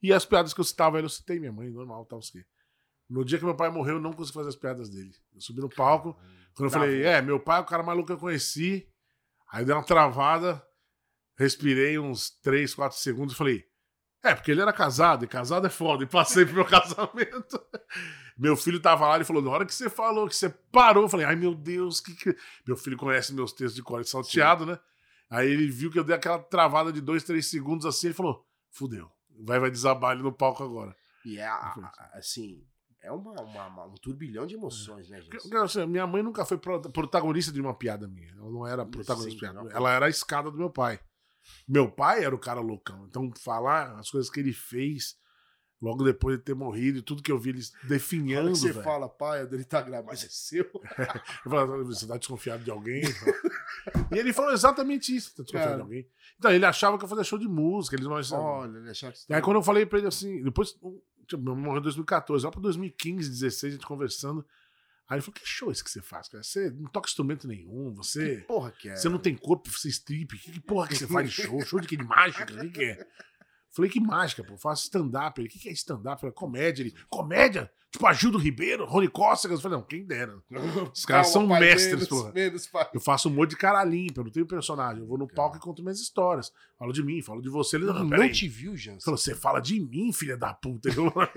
E 0.01 0.13
as 0.13 0.25
piadas 0.25 0.53
que 0.53 0.61
eu 0.61 0.63
citava, 0.63 1.01
eu 1.01 1.09
citei 1.09 1.37
minha 1.37 1.51
mãe, 1.51 1.69
normal, 1.69 2.05
tal, 2.05 2.21
sei. 2.21 2.45
No 3.09 3.23
dia 3.23 3.37
que 3.39 3.45
meu 3.45 3.55
pai 3.55 3.69
morreu, 3.69 3.95
eu 3.95 4.01
não 4.01 4.11
consegui 4.13 4.33
fazer 4.35 4.49
as 4.49 4.55
piadas 4.55 4.89
dele. 4.89 5.11
Eu 5.33 5.41
subi 5.41 5.61
no 5.61 5.69
palco, 5.69 6.13
quando 6.55 6.65
eu 6.65 6.71
falei, 6.71 7.03
é, 7.03 7.21
meu 7.21 7.39
pai 7.39 7.59
é 7.59 7.61
o 7.61 7.65
cara 7.65 7.81
mais 7.83 7.95
louco 7.95 8.07
que 8.07 8.13
eu 8.13 8.17
conheci. 8.19 8.87
Aí 9.51 9.63
dei 9.63 9.73
uma 9.73 9.83
travada, 9.83 10.61
respirei 11.37 11.97
uns 11.99 12.29
3, 12.41 12.73
4 12.73 12.97
segundos 12.97 13.33
e 13.33 13.37
falei, 13.37 13.65
é, 14.23 14.33
porque 14.35 14.51
ele 14.51 14.61
era 14.61 14.73
casado, 14.73 15.23
e 15.23 15.27
casado 15.27 15.67
é 15.67 15.69
foda, 15.69 16.03
e 16.03 16.07
passei 16.07 16.45
pro 16.45 16.55
meu 16.55 16.65
casamento. 16.67 17.61
Meu 18.37 18.55
filho 18.57 18.79
tava 18.79 19.07
lá, 19.07 19.15
ele 19.15 19.23
falou, 19.23 19.41
na 19.41 19.49
hora 19.51 19.65
que 19.65 19.73
você 19.73 19.89
falou, 19.89 20.27
que 20.27 20.35
você 20.35 20.49
parou, 20.49 21.03
eu 21.03 21.09
falei, 21.09 21.25
ai 21.25 21.35
meu 21.35 21.55
Deus, 21.55 21.99
que 22.01 22.13
que... 22.15 22.35
Meu 22.67 22.75
filho 22.75 22.97
conhece 22.97 23.33
meus 23.33 23.51
textos 23.53 23.75
de 23.75 23.81
cor 23.83 24.03
salteado, 24.05 24.65
né? 24.65 24.77
Aí 25.29 25.49
ele 25.49 25.69
viu 25.69 25.89
que 25.91 25.99
eu 25.99 26.03
dei 26.03 26.15
aquela 26.15 26.39
travada 26.39 26.91
de 26.91 26.99
2, 27.01 27.23
3 27.23 27.45
segundos 27.45 27.85
assim, 27.85 28.07
ele 28.07 28.13
falou, 28.13 28.45
fudeu, 28.71 29.09
vai, 29.43 29.59
vai 29.59 29.71
desabar 29.71 30.13
ele 30.13 30.23
no 30.23 30.31
palco 30.33 30.63
agora. 30.63 30.95
E 31.25 31.37
é, 31.37 31.45
a- 31.47 31.55
a- 31.55 32.11
assim, 32.17 32.63
é 33.07 33.11
uma, 33.11 33.31
uma- 33.41 33.67
uma- 33.67 33.85
um 33.85 33.93
turbilhão 33.95 34.45
de 34.45 34.55
emoções, 34.55 35.09
né, 35.09 35.21
gente? 35.21 35.55
assim, 35.57 35.85
minha 35.87 36.05
mãe 36.05 36.21
nunca 36.21 36.45
foi 36.45 36.57
pro- 36.57 36.81
protagonista 36.91 37.51
de 37.51 37.59
uma 37.61 37.73
piada 37.73 38.07
minha. 38.07 38.31
Ela 38.31 38.49
não 38.51 38.67
era 38.67 38.85
protagonista 38.85 39.29
de 39.31 39.35
Sim, 39.35 39.39
piada. 39.39 39.63
não. 39.63 39.71
Ela 39.71 39.91
era 39.91 40.05
a 40.05 40.09
escada 40.09 40.51
do 40.51 40.57
meu 40.57 40.69
pai. 40.69 40.99
Meu 41.67 41.89
pai 41.89 42.23
era 42.23 42.35
o 42.35 42.39
cara 42.39 42.59
loucão. 42.59 43.05
Então, 43.07 43.31
falar 43.43 43.97
as 43.97 44.09
coisas 44.11 44.29
que 44.29 44.39
ele 44.39 44.53
fez 44.53 45.15
Logo 45.79 46.03
depois 46.03 46.39
de 46.39 46.43
ter 46.43 46.55
morrido 46.55 46.97
e 46.97 47.01
tudo 47.03 47.21
que 47.21 47.31
eu 47.31 47.37
vi 47.37 47.51
eles 47.51 47.69
Quando 47.69 47.87
definhando, 47.89 48.55
você 48.55 48.71
velho. 48.71 48.83
fala, 48.83 49.07
pai, 49.07 49.43
ele 49.43 49.63
tá 49.63 49.79
grávida, 49.79 50.09
mas 50.09 50.23
é 50.23 50.27
seu. 50.27 50.65
Eu 51.45 51.51
falava, 51.51 51.83
você 51.83 52.07
tá 52.07 52.17
desconfiado 52.17 52.63
de 52.63 52.71
alguém? 52.71 53.03
e 54.11 54.17
ele 54.17 54.33
falou 54.33 54.51
exatamente 54.51 55.15
isso, 55.15 55.35
tá 55.35 55.43
de 55.43 55.81
alguém. 55.81 56.07
Então, 56.37 56.51
ele 56.51 56.65
achava 56.65 56.97
que 56.97 57.03
eu 57.03 57.09
fazia 57.09 57.23
show 57.23 57.39
de 57.39 57.47
música, 57.47 57.95
eles 57.95 58.05
não. 58.05 58.13
Olha, 58.13 58.77
ele 58.77 58.89
achava 58.89 59.13
que 59.13 59.19
você 59.19 59.33
aí 59.33 59.41
quando 59.41 59.57
eu 59.57 59.63
falei 59.63 59.85
pra 59.85 59.99
ele 59.99 60.07
assim, 60.07 60.43
depois, 60.43 60.77
tipo, 61.27 61.41
meu 61.41 61.55
morreu 61.55 61.79
em 61.79 61.83
2014, 61.83 62.45
lá 62.45 62.51
pra 62.51 62.61
2015, 62.61 63.29
16, 63.29 63.73
a 63.73 63.75
gente 63.75 63.85
conversando. 63.85 64.45
Aí 65.09 65.15
ele 65.15 65.21
falou, 65.21 65.35
que 65.35 65.47
show 65.47 65.69
é 65.69 65.71
esse 65.71 65.83
que 65.83 65.89
você 65.89 66.01
faz, 66.01 66.27
cara? 66.27 66.43
Você 66.43 66.69
não 66.69 66.89
toca 66.89 67.07
instrumento 67.07 67.47
nenhum, 67.47 67.93
você... 67.93 68.43
Porra, 68.45 68.71
que 68.71 68.89
é. 68.89 68.95
Você 68.95 69.07
não 69.07 69.17
tem 69.17 69.35
corpo 69.37 69.69
pra 69.69 69.79
ser 69.79 69.87
strip. 69.87 70.37
Que, 70.37 70.51
que 70.51 70.59
porra 70.59 70.87
que 70.87 70.97
você 70.97 71.07
faz 71.07 71.31
de 71.31 71.43
show? 71.43 71.61
Show 71.61 71.79
de 71.79 71.87
que? 71.87 71.95
De 71.95 72.03
mágica? 72.03 72.53
O 72.53 72.59
que, 72.59 72.69
que 72.69 72.83
é? 72.83 73.07
Falei, 73.77 73.89
que 73.91 73.99
mágica, 73.99 74.43
pô. 74.43 74.53
Eu 74.53 74.57
faço 74.57 74.83
stand-up. 74.83 75.39
Ele, 75.39 75.47
o 75.47 75.51
que, 75.51 75.59
que 75.59 75.69
é 75.69 75.71
stand-up? 75.71 76.15
Eu 76.15 76.19
Falei, 76.19 76.33
comédia. 76.33 76.83
Ele, 76.83 76.93
comédia? 77.09 77.71
Tipo, 77.91 78.05
Agildo 78.07 78.37
Ribeiro, 78.37 78.85
Rony 78.85 79.07
Costa. 79.07 79.47
Eu 79.47 79.57
falei, 79.59 79.77
não, 79.77 79.83
quem 79.85 80.03
dera. 80.05 80.37
Os 80.93 81.05
caras 81.05 81.27
são 81.29 81.47
pai, 81.47 81.59
mestres, 81.61 81.93
menos, 81.93 82.07
porra. 82.07 82.31
Menos. 82.33 82.69
Eu 82.93 82.99
faço 82.99 83.29
humor 83.29 83.47
de 83.47 83.55
cara 83.55 83.83
limpa, 83.83 84.19
eu 84.19 84.25
não 84.25 84.31
tenho 84.31 84.45
personagem. 84.45 85.01
Eu 85.01 85.07
vou 85.07 85.17
no 85.17 85.27
palco 85.27 85.57
e 85.57 85.59
conto 85.59 85.81
minhas 85.81 85.99
histórias. 85.99 86.51
Falo 86.77 86.91
de 86.91 87.01
mim, 87.03 87.21
falo 87.21 87.41
de 87.41 87.49
você. 87.49 87.77
Ele, 87.77 87.85
não, 87.85 87.93
Não, 88.03 88.17
não, 88.17 88.31
te 88.31 88.47
viu. 88.47 88.73
Ele 88.73 88.99
falou, 88.99 89.17
você 89.17 89.33
fala 89.33 89.59
de 89.59 89.79
mim, 89.79 90.11
filha 90.11 90.35
da 90.35 90.53
puta. 90.53 90.91
Falou, 90.91 91.13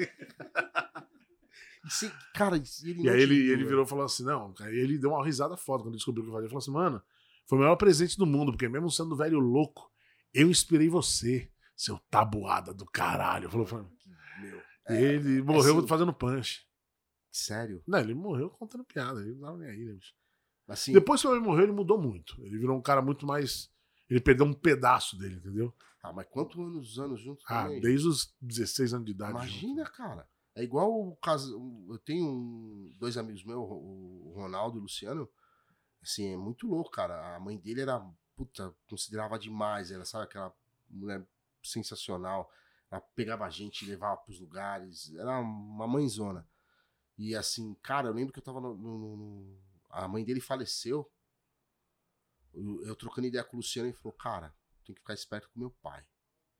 Você- 1.85 2.13
Cara, 2.35 2.57
ele 2.57 3.03
E 3.03 3.09
aí 3.09 3.21
ele, 3.23 3.43
viu, 3.43 3.53
ele 3.55 3.65
virou 3.65 3.85
e 3.85 3.89
falou 3.89 4.05
assim: 4.05 4.23
não, 4.25 4.55
aí 4.61 4.77
ele 4.77 4.99
deu 4.99 5.11
uma 5.11 5.25
risada 5.25 5.57
foda 5.57 5.83
quando 5.83 5.95
descobriu 5.97 6.23
o 6.23 6.27
que 6.27 6.31
eu 6.31 6.35
fazia. 6.35 6.45
Ele 6.47 6.51
falou 6.51 6.61
assim, 6.63 6.71
mano, 6.71 7.03
foi 7.47 7.59
o 7.59 7.61
melhor 7.63 7.77
presente 7.77 8.19
do 8.19 8.27
mundo, 8.27 8.53
porque 8.53 8.69
mesmo 8.69 8.91
sendo 8.91 9.17
velho 9.17 9.39
louco, 9.39 9.91
eu 10.35 10.51
inspirei 10.51 10.89
você, 10.89 11.49
seu 11.81 11.99
tabuada 12.11 12.75
do 12.75 12.85
caralho. 12.85 13.49
Falou. 13.51 13.67
Meu, 14.41 14.63
é, 14.89 15.01
ele 15.03 15.41
morreu 15.43 15.79
assim- 15.79 15.87
fazendo 15.89 16.13
punch. 16.13 16.67
Sério? 17.31 17.83
Não, 17.87 17.99
ele 17.99 18.13
morreu 18.15 18.51
contando 18.51 18.85
piada, 18.85 19.21
ele 19.21 19.35
não 19.35 19.41
tava 19.47 19.59
nem 19.59 19.71
aí, 19.71 19.85
né, 19.85 19.93
bicho? 19.95 20.15
Assim, 20.69 20.93
Depois 20.93 21.21
que 21.21 21.27
ele 21.29 21.41
morreu, 21.41 21.65
ele 21.65 21.73
mudou 21.73 22.01
muito. 22.01 22.41
Ele 22.45 22.59
virou 22.59 22.77
um 22.77 22.83
cara 22.83 23.01
muito 23.01 23.27
mais. 23.27 23.71
Ele 24.09 24.21
perdeu 24.21 24.45
um 24.47 24.53
pedaço 24.53 25.17
dele, 25.19 25.37
entendeu? 25.37 25.75
ah, 26.03 26.13
mas 26.13 26.27
quantos 26.31 26.57
anos, 26.59 26.99
anos 26.99 27.21
juntos 27.21 27.45
Ah, 27.49 27.65
também? 27.65 27.81
desde 27.81 28.09
os 28.09 28.35
16 28.41 28.93
anos 28.95 29.05
de 29.07 29.13
idade. 29.13 29.33
Imagina, 29.33 29.85
junto. 29.85 29.97
cara. 29.97 30.29
É 30.55 30.63
igual 30.65 30.91
o 30.93 31.15
caso. 31.17 31.55
Eu 31.89 31.99
tenho 31.99 32.27
um- 32.27 32.93
dois 32.99 33.17
amigos 33.17 33.45
meus, 33.45 33.59
o 33.71 34.33
Ronaldo 34.35 34.77
e 34.77 34.81
o 34.81 34.83
Luciano. 34.83 35.29
Assim, 36.03 36.33
é 36.33 36.37
muito 36.37 36.67
louco, 36.67 36.91
cara. 36.91 37.37
A 37.37 37.41
mãe 37.41 37.57
dele 37.59 37.83
era, 37.83 38.01
puta, 38.37 38.75
considerava 38.89 39.39
demais. 39.39 39.91
Era, 39.91 40.05
sabe, 40.05 40.25
aquela 40.25 40.53
mulher 40.89 41.25
sensacional. 41.69 42.51
Ela 42.91 43.01
pegava 43.01 43.45
a 43.45 43.51
gente 43.51 43.85
levava 43.87 44.17
pros 44.19 44.41
lugares. 44.41 45.15
Era 45.15 45.39
uma 45.41 45.87
mãezona. 45.87 46.49
E 47.17 47.35
assim, 47.37 47.75
cara, 47.83 48.09
eu 48.09 48.13
lembro 48.13 48.33
que 48.33 48.39
eu 48.39 48.43
tava 48.45 48.61
no. 48.61 48.75
no- 48.75 49.17
no- 49.17 49.61
A 49.91 50.07
mãe 50.09 50.25
dele 50.25 50.41
faleceu. 50.41 51.11
Eu, 52.53 52.83
eu 52.85 52.97
trocando 52.97 53.27
ideia 53.29 53.45
com 53.45 53.57
o 53.57 53.61
Luciano 53.61 53.89
e 53.89 53.93
falou, 53.93 54.13
cara, 54.13 54.55
tem 54.85 54.95
que 54.95 55.01
ficar 55.01 55.15
esperto 55.15 55.49
com 55.51 55.61
meu 55.61 55.71
pai. 55.71 56.05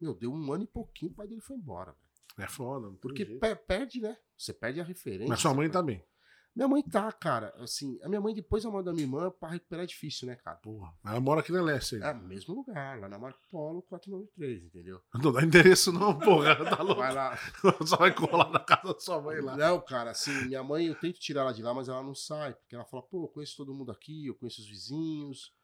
Meu, 0.01 0.15
deu 0.15 0.33
um 0.33 0.53
ano 0.53 0.65
e 0.65 0.67
pouquinho, 0.67 1.11
o 1.13 1.15
pai 1.15 1.27
dele 1.29 1.41
foi 1.41 1.57
embora, 1.57 1.93
velho. 1.93 2.11
É 2.39 2.49
foda, 2.49 2.87
não 2.87 2.97
Porque 2.97 3.27
perde, 3.67 4.01
né? 4.01 4.17
Você 4.37 4.53
perde 4.55 4.81
a 4.81 4.85
referência. 4.85 5.29
Mas 5.29 5.41
sua 5.41 5.53
mãe 5.53 5.67
você 5.67 5.73
tá 5.73 5.83
perde- 5.83 6.01
bem. 6.01 6.10
Minha 6.55 6.67
mãe 6.69 6.83
tá, 6.83 7.11
cara. 7.13 7.55
Assim, 7.59 7.99
a 8.03 8.09
minha 8.09 8.21
mãe, 8.21 8.35
depois 8.35 8.65
da 8.65 8.71
morte 8.71 8.87
da 8.87 8.93
minha 8.93 9.05
irmã, 9.05 9.31
pra 9.31 9.51
recuperar 9.51 9.85
é 9.85 9.87
difícil, 9.87 10.27
né, 10.27 10.35
cara? 10.37 10.57
Porra. 10.57 10.93
Ela 11.05 11.21
mora 11.21 11.41
aqui 11.41 11.53
na 11.53 11.63
Leste 11.63 11.95
aí. 11.97 12.03
É, 12.03 12.13
mesmo 12.13 12.55
lugar, 12.55 12.99
lá 12.99 13.09
na 13.09 13.19
Marco 13.19 13.39
Polo 13.49 13.83
493, 13.83 14.65
entendeu? 14.65 15.01
Não 15.15 15.33
dá 15.33 15.43
endereço, 15.43 15.93
não, 15.93 16.19
porra. 16.19 16.57
Tá 16.65 16.83
louco. 16.83 17.01
Vai 17.01 17.15
lá. 17.15 17.37
Só 17.87 17.97
vai 17.97 18.13
colar 18.15 18.51
na 18.51 18.59
casa 18.61 18.93
da 18.95 18.99
sua 19.01 19.21
mãe 19.23 19.41
lá. 19.41 19.57
Não, 19.57 19.81
cara, 19.81 20.11
assim, 20.11 20.33
minha 20.47 20.63
mãe, 20.65 20.87
eu 20.87 20.95
tento 20.97 21.19
tirar 21.21 21.43
ela 21.43 21.53
de 21.55 21.63
lá, 21.63 21.73
mas 21.73 21.89
ela 21.89 22.03
não 22.03 22.15
sai. 22.15 22.53
Porque 22.55 22.75
ela 22.75 22.85
fala, 22.85 23.03
pô, 23.05 23.25
eu 23.25 23.29
conheço 23.29 23.57
todo 23.57 23.73
mundo 23.75 23.93
aqui, 23.93 24.27
eu 24.27 24.35
conheço 24.35 24.61
os 24.61 24.67
vizinhos. 24.69 25.55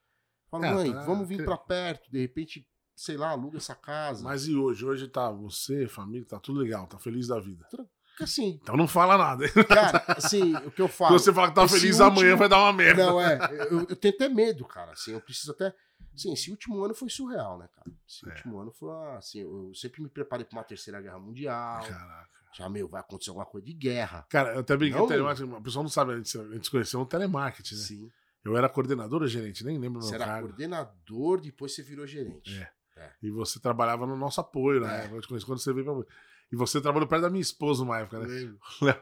Fala, 0.48 0.66
É, 0.68 0.72
mãe, 0.74 0.92
tá- 0.92 1.04
vamos 1.04 1.26
vir 1.28 1.44
pra 1.44 1.56
perto, 1.58 2.08
de 2.10 2.20
repente, 2.20 2.64
sei 2.94 3.16
lá, 3.16 3.30
aluga 3.30 3.56
essa 3.56 3.74
casa. 3.74 4.22
Mas 4.22 4.46
e 4.46 4.54
hoje? 4.54 4.86
Hoje 4.86 5.08
tá 5.08 5.30
você, 5.32 5.88
família, 5.88 6.24
tá 6.26 6.38
tudo 6.38 6.60
legal, 6.60 6.86
tá 6.86 6.96
feliz 6.98 7.26
da 7.26 7.40
vida. 7.40 7.66
Porque 7.68 7.84
assim, 8.24 8.58
Então 8.62 8.76
não 8.76 8.86
fala 8.88 9.16
nada. 9.18 9.48
cara, 9.66 10.04
assim, 10.08 10.54
o 10.56 10.70
que 10.70 10.80
eu 10.82 10.88
Se 10.88 10.94
falo. 10.94 11.18
você 11.18 11.32
falar 11.32 11.48
que 11.48 11.54
tá 11.54 11.66
feliz 11.68 11.98
último- 12.00 12.20
amanhã, 12.20 12.36
vai 12.36 12.48
dar 12.48 12.58
uma 12.58 12.72
merda. 12.72 13.06
Não, 13.06 13.20
é. 13.20 13.38
Eu, 13.70 13.86
eu 13.88 13.96
tenho 13.96 14.14
até 14.14 14.28
medo, 14.28 14.64
cara. 14.64 14.92
Assim, 14.92 15.12
eu 15.12 15.20
preciso 15.20 15.52
até. 15.52 15.74
Assim, 16.14 16.32
esse 16.32 16.50
último 16.50 16.82
ano 16.82 16.94
foi 16.94 17.08
surreal, 17.10 17.58
né, 17.58 17.68
cara? 17.74 17.90
Esse 18.08 18.26
É. 18.26 18.32
último 18.32 18.58
ano 18.58 18.70
foi 18.72 18.90
assim. 19.16 19.40
Eu 19.40 19.72
sempre 19.74 20.02
me 20.02 20.08
preparei 20.08 20.44
pra 20.44 20.58
uma 20.58 20.64
terceira 20.64 21.00
guerra 21.00 21.18
mundial. 21.18 21.82
Caraca. 21.82 22.28
Já, 22.54 22.68
meu, 22.70 22.88
vai 22.88 23.00
acontecer 23.02 23.28
alguma 23.30 23.44
coisa 23.44 23.66
de 23.66 23.74
guerra. 23.74 24.24
Cara, 24.30 24.54
eu 24.54 24.60
até 24.60 24.74
brinquei 24.76 24.98
Não? 24.98 25.06
telemarketing, 25.06 25.52
a 25.54 25.60
pessoa 25.60 25.82
não 25.82 25.90
sabe, 25.90 26.12
a 26.12 26.16
gente, 26.16 26.38
a 26.38 26.44
gente 26.54 26.64
se 26.64 26.70
conheceu 26.70 27.00
no 27.00 27.04
telemarketing, 27.06 27.74
né? 27.74 27.80
Sim. 27.82 28.10
Eu 28.42 28.56
era 28.56 28.66
coordenador 28.68 29.20
ou 29.22 29.28
gerente, 29.28 29.62
nem 29.64 29.76
lembro 29.78 29.98
o 29.98 30.02
Você 30.02 30.12
meu 30.12 30.22
era 30.22 30.32
cargo. 30.32 30.48
coordenador, 30.48 31.40
depois 31.40 31.74
você 31.74 31.82
virou 31.82 32.06
gerente. 32.06 32.66
É. 32.96 33.10
E 33.22 33.30
você 33.30 33.60
trabalhava 33.60 34.06
no 34.06 34.16
nosso 34.16 34.40
apoio, 34.40 34.80
né? 34.80 35.06
Conheci 35.28 35.44
quando 35.44 35.58
você 35.58 35.70
veio 35.72 35.84
pra... 35.84 36.14
E 36.52 36.56
você 36.56 36.80
trabalhou 36.80 37.08
perto 37.08 37.22
da 37.22 37.30
minha 37.30 37.42
esposa 37.42 37.82
numa 37.84 37.98
época, 37.98 38.20
né? 38.20 38.54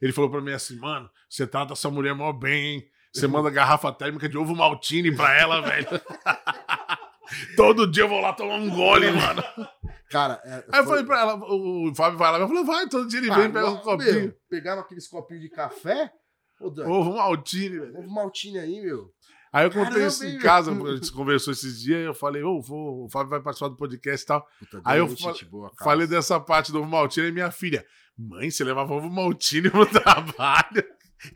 Ele 0.00 0.12
falou 0.12 0.30
pra 0.30 0.40
mim 0.40 0.52
assim, 0.52 0.76
mano, 0.76 1.08
você 1.28 1.46
trata 1.46 1.74
sua 1.74 1.90
mulher 1.90 2.14
mó 2.14 2.32
bem, 2.32 2.66
hein? 2.76 2.84
Você 3.12 3.26
manda 3.28 3.48
garrafa 3.50 3.92
térmica 3.92 4.28
de 4.28 4.36
ovo 4.36 4.54
maltine 4.54 5.14
pra 5.14 5.32
ela, 5.38 5.60
velho. 5.62 5.86
Todo 7.56 7.86
dia 7.90 8.02
eu 8.04 8.08
vou 8.08 8.20
lá 8.20 8.32
tomar 8.32 8.56
um 8.56 8.68
gole, 8.68 9.10
mano. 9.12 9.42
Cara, 10.10 10.40
é, 10.44 10.54
Aí 10.72 10.80
eu 10.80 10.84
foi- 10.84 10.86
falei 10.86 11.04
pra 11.04 11.20
ela, 11.20 11.34
o 11.36 11.94
Fábio 11.94 12.18
vai 12.18 12.32
lá, 12.32 12.38
eu 12.40 12.48
falei, 12.48 12.64
vai, 12.64 12.88
todo 12.88 13.06
dia 13.06 13.20
ele 13.20 13.30
Ah, 13.30 13.36
vem, 13.36 13.52
pega 13.52 13.68
um 13.68 13.74
meu, 13.74 13.80
copinho. 13.82 14.34
Pegava 14.48 14.80
aqueles 14.80 15.06
copinhos 15.06 15.42
de 15.44 15.48
café. 15.48 16.12
Ô, 16.60 16.66
Ovo 16.90 17.14
maltine, 17.16 17.78
velho. 17.78 17.96
ovo 17.98 18.10
maltine 18.10 18.58
aí, 18.58 18.82
meu. 18.82 19.12
Aí 19.52 19.66
eu 19.66 19.70
contei 19.70 19.84
Caramba, 19.84 20.06
isso 20.06 20.24
em 20.24 20.38
casa, 20.38 20.70
a 20.70 20.94
gente 20.94 21.10
conversou 21.12 21.52
esses 21.52 21.80
dias, 21.80 22.00
e 22.00 22.04
eu 22.04 22.14
falei, 22.14 22.42
ô, 22.42 22.60
vou, 22.60 23.04
o 23.04 23.08
Fábio 23.10 23.30
vai 23.30 23.40
participar 23.40 23.68
do 23.68 23.76
podcast 23.76 24.22
e 24.22 24.26
tal. 24.26 24.48
Puta, 24.60 24.80
Aí 24.84 24.98
eu 25.00 25.08
fa- 25.16 25.34
boa. 25.50 25.72
Falei 25.82 26.06
dessa 26.06 26.38
parte 26.38 26.70
do 26.70 26.78
ovo 26.78 26.88
maltine 26.88 27.28
e 27.28 27.32
minha 27.32 27.50
filha, 27.50 27.84
mãe, 28.16 28.48
você 28.50 28.62
levava 28.62 28.94
ovo 28.94 29.10
maltine 29.10 29.68
no 29.74 29.84
trabalho? 29.90 30.84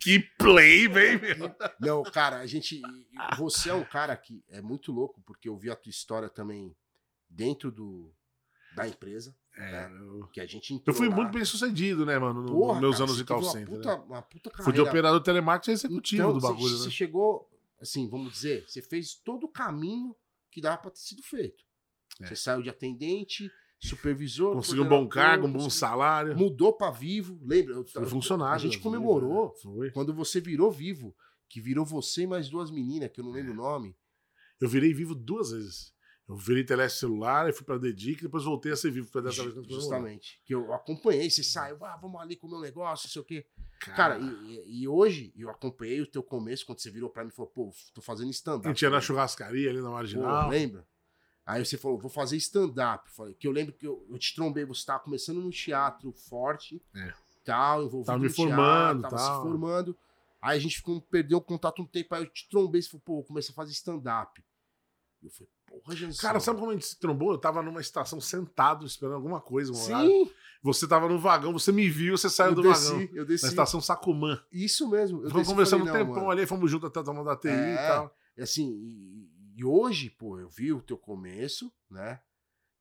Que 0.01 0.20
play, 0.39 0.86
vem, 0.89 1.19
meu. 1.20 1.55
Não, 1.81 2.03
cara, 2.05 2.39
a 2.39 2.47
gente. 2.47 2.81
Você 3.36 3.69
é 3.69 3.74
um 3.74 3.85
cara 3.85 4.16
que 4.16 4.43
é 4.49 4.62
muito 4.62 4.91
louco, 4.93 5.20
porque 5.27 5.49
eu 5.49 5.57
vi 5.59 5.69
a 5.70 5.77
tua 5.77 5.91
história 5.91 6.28
também 6.31 6.74
dentro 7.28 7.70
do, 7.70 8.11
da 8.77 8.89
empresa. 8.89 9.35
É, 9.59 9.86
eu, 9.86 10.27
Que 10.32 10.41
a 10.41 10.47
gente 10.47 10.81
eu 10.86 10.95
fui 10.95 11.09
lá. 11.09 11.15
muito 11.16 11.32
bem 11.32 11.45
sucedido, 11.45 12.07
né, 12.07 12.19
mano, 12.19 12.47
Porra, 12.47 12.73
nos 12.73 12.81
meus 12.81 12.95
cara, 12.97 13.05
anos 13.05 13.16
você 13.16 13.23
de 13.23 13.28
call 13.28 13.41
uma 13.43 13.66
puta, 13.66 13.97
né? 13.97 14.03
uma 14.09 14.23
puta 14.23 14.51
Fui 14.62 14.73
de 14.73 14.81
operador 14.81 15.20
telemarketing 15.20 15.73
executivo 15.73 16.23
Então, 16.23 16.32
do 16.32 16.41
você- 16.41 16.47
bagulho, 16.53 16.77
Você 16.78 16.85
né? 16.86 16.91
chegou, 16.91 17.49
assim, 17.85 18.09
vamos 18.09 18.32
dizer, 18.32 18.65
você 18.69 18.82
fez 18.82 19.15
todo 19.15 19.44
o 19.44 19.48
caminho 19.48 20.15
que 20.51 20.61
dava 20.61 20.78
pra 20.78 20.90
ter 20.90 21.01
sido 21.01 21.23
feito. 21.23 21.62
É. 22.20 22.27
Você 22.27 22.36
saiu 22.36 22.62
de 22.62 22.70
atendente, 22.70 23.51
supervisor. 23.78 24.55
Conseguiu 24.55 24.85
um 24.85 24.89
bom 24.89 25.09
cargo, 25.09 25.47
um 25.47 25.52
bom 25.52 25.70
salário. 25.70 26.36
Mudou 26.36 26.73
pra 26.73 26.90
vivo, 26.90 27.39
lembra? 27.43 27.85
Foi 27.86 28.06
funcionário. 28.06 28.55
A 28.55 28.59
gente 28.59 28.77
né? 28.78 28.82
comemorou 28.82 29.55
Foi. 29.62 29.90
quando 29.90 30.15
você 30.15 30.40
virou 30.40 30.70
vivo, 30.70 31.15
que 31.48 31.61
virou 31.61 31.85
você 31.85 32.23
e 32.23 32.27
mais 32.27 32.48
duas 32.48 32.70
meninas, 32.70 33.11
que 33.11 33.20
eu 33.20 33.24
não 33.24 33.32
lembro 33.32 33.51
É. 33.51 33.55
o 33.55 33.56
nome. 33.56 33.97
Eu 34.61 34.69
virei 34.69 34.93
vivo 34.93 35.15
duas 35.15 35.51
vezes. 35.51 35.94
Eu 36.26 36.36
virei 36.36 36.64
teleste 36.64 37.01
celular, 37.01 37.44
aí 37.46 37.52
fui 37.52 37.64
pra 37.66 37.76
Dedic, 37.76 38.22
depois 38.22 38.44
voltei 38.44 38.72
a 38.72 38.76
ser 38.76 38.90
vivo. 38.90 39.06
Foi 39.09 39.20
dessa 39.22 39.42
vez 39.42 39.55
que 39.66 39.74
Justamente. 39.74 40.40
Que 40.44 40.55
eu 40.55 40.72
acompanhei, 40.72 41.28
você 41.30 41.42
saiu, 41.44 41.76
ah, 41.84 41.96
vamos 42.01 42.18
ali 42.20 42.34
comer 42.34 42.55
um 42.56 42.60
negócio, 42.60 43.06
não 43.06 43.12
sei 43.12 43.20
o 43.22 43.24
quê. 43.24 43.46
Cara, 43.80 43.96
Cara, 43.96 44.18
e, 44.20 44.82
e- 44.82 44.88
hoje 44.88 45.32
eu 45.36 45.51
acompanhei 45.51 46.01
o 46.01 46.06
teu 46.06 46.22
começo, 46.22 46.64
quando 46.64 46.78
você 46.78 46.90
virou 46.90 47.10
pra 47.10 47.22
mim 47.24 47.28
e 47.28 47.32
falou, 47.34 47.51
pô, 47.51 47.70
tô 47.92 48.01
fazendo 48.01 48.28
a 48.28 48.30
stand-up. 48.30 48.68
gente 48.68 48.80
ia 48.80 48.88
na 48.88 49.01
churrascaria 49.02 49.68
ali 49.68 49.80
na 49.80 49.88
Pô, 49.88 49.92
Marginal. 49.92 50.48
lembra? 50.48 50.86
Aí 51.44 51.62
você 51.62 51.76
falou, 51.76 51.98
vou 51.98 52.10
fazer 52.10 52.38
stand-up. 52.38 53.10
Falei, 53.10 53.34
Que 53.34 53.46
eu 53.46 53.52
lembro 53.52 53.74
que 53.74 53.86
eu, 53.86 54.06
eu 54.09 54.18
te 54.18 54.34
trombei, 54.34 54.64
você 54.64 54.86
tava 54.86 55.01
começando 55.01 55.42
no 55.42 55.51
teatro 55.51 56.10
forte, 56.12 56.80
É. 56.96 57.12
tal, 57.44 57.82
envolvido 57.82 58.06
Tava 58.06 58.18
me 58.18 58.28
no 58.28 58.32
teatro, 58.34 58.51
formando, 58.55 59.02
tava 59.02 59.16
tal. 59.16 59.36
se 59.36 59.42
formando. 59.46 59.98
Aí 60.40 60.56
a 60.56 60.60
gente 60.60 60.76
ficou, 60.76 61.02
perdeu 61.02 61.36
o 61.36 61.42
contato 61.42 61.82
um 61.82 61.86
tempo, 61.86 62.14
aí 62.14 62.22
eu 62.22 62.30
te 62.30 62.48
trombei, 62.48 62.80
você 62.80 62.88
falou, 62.88 63.02
pô, 63.05 63.18
eu 63.20 63.24
comecei 63.24 63.52
a 63.52 63.55
fazer 63.55 63.72
stand-up. 63.72 64.42
Eu 65.22 65.28
falei, 65.30 65.51
porra. 65.80 65.96
Cara, 66.20 66.40
sabe 66.40 66.59
como 66.59 66.70
a 66.70 66.74
gente 66.74 66.86
se 66.86 66.98
trombou? 66.98 67.32
Eu 67.32 67.38
tava 67.38 67.62
numa 67.62 67.80
estação 67.80 68.20
sentado, 68.20 68.84
esperando 68.86 69.14
alguma 69.16 69.40
coisa, 69.40 69.72
um 69.72 69.82
horário. 69.82 70.09
Sim, 70.09 70.30
Você 70.62 70.88
tava 70.88 71.09
no 71.09 71.18
vagão, 71.18 71.52
você 71.52 71.70
me 71.72 71.88
viu, 71.88 72.16
você 72.16 72.30
saiu 72.30 72.51
eu 72.51 72.55
do 72.56 72.62
desci, 72.62 72.92
vagão. 72.92 73.09
eu 73.14 73.24
desci. 73.26 73.44
Na 73.44 73.51
estação 73.51 73.80
Sacumã. 73.80 74.40
Isso 74.52 74.88
mesmo. 74.88 75.22
Eu 75.24 75.30
Fomos 75.30 75.46
e 75.46 75.51
conversando 75.51 75.82
um 75.84 75.92
tempão 75.92 76.14
mano. 76.16 76.30
ali, 76.30 76.46
fomos 76.46 76.70
juntos 76.70 76.88
até 76.88 77.02
tomando 77.02 77.28
a 77.30 77.36
TI 77.36 77.48
e 77.48 77.51
É. 77.51 77.86
tal. 77.88 78.16
E 78.36 78.42
assim, 78.42 78.70
e, 78.72 79.30
e 79.56 79.64
hoje, 79.64 80.10
pô, 80.10 80.38
eu 80.40 80.48
vi 80.48 80.72
o 80.72 80.80
teu 80.80 80.96
começo, 80.96 81.70
né? 81.90 82.20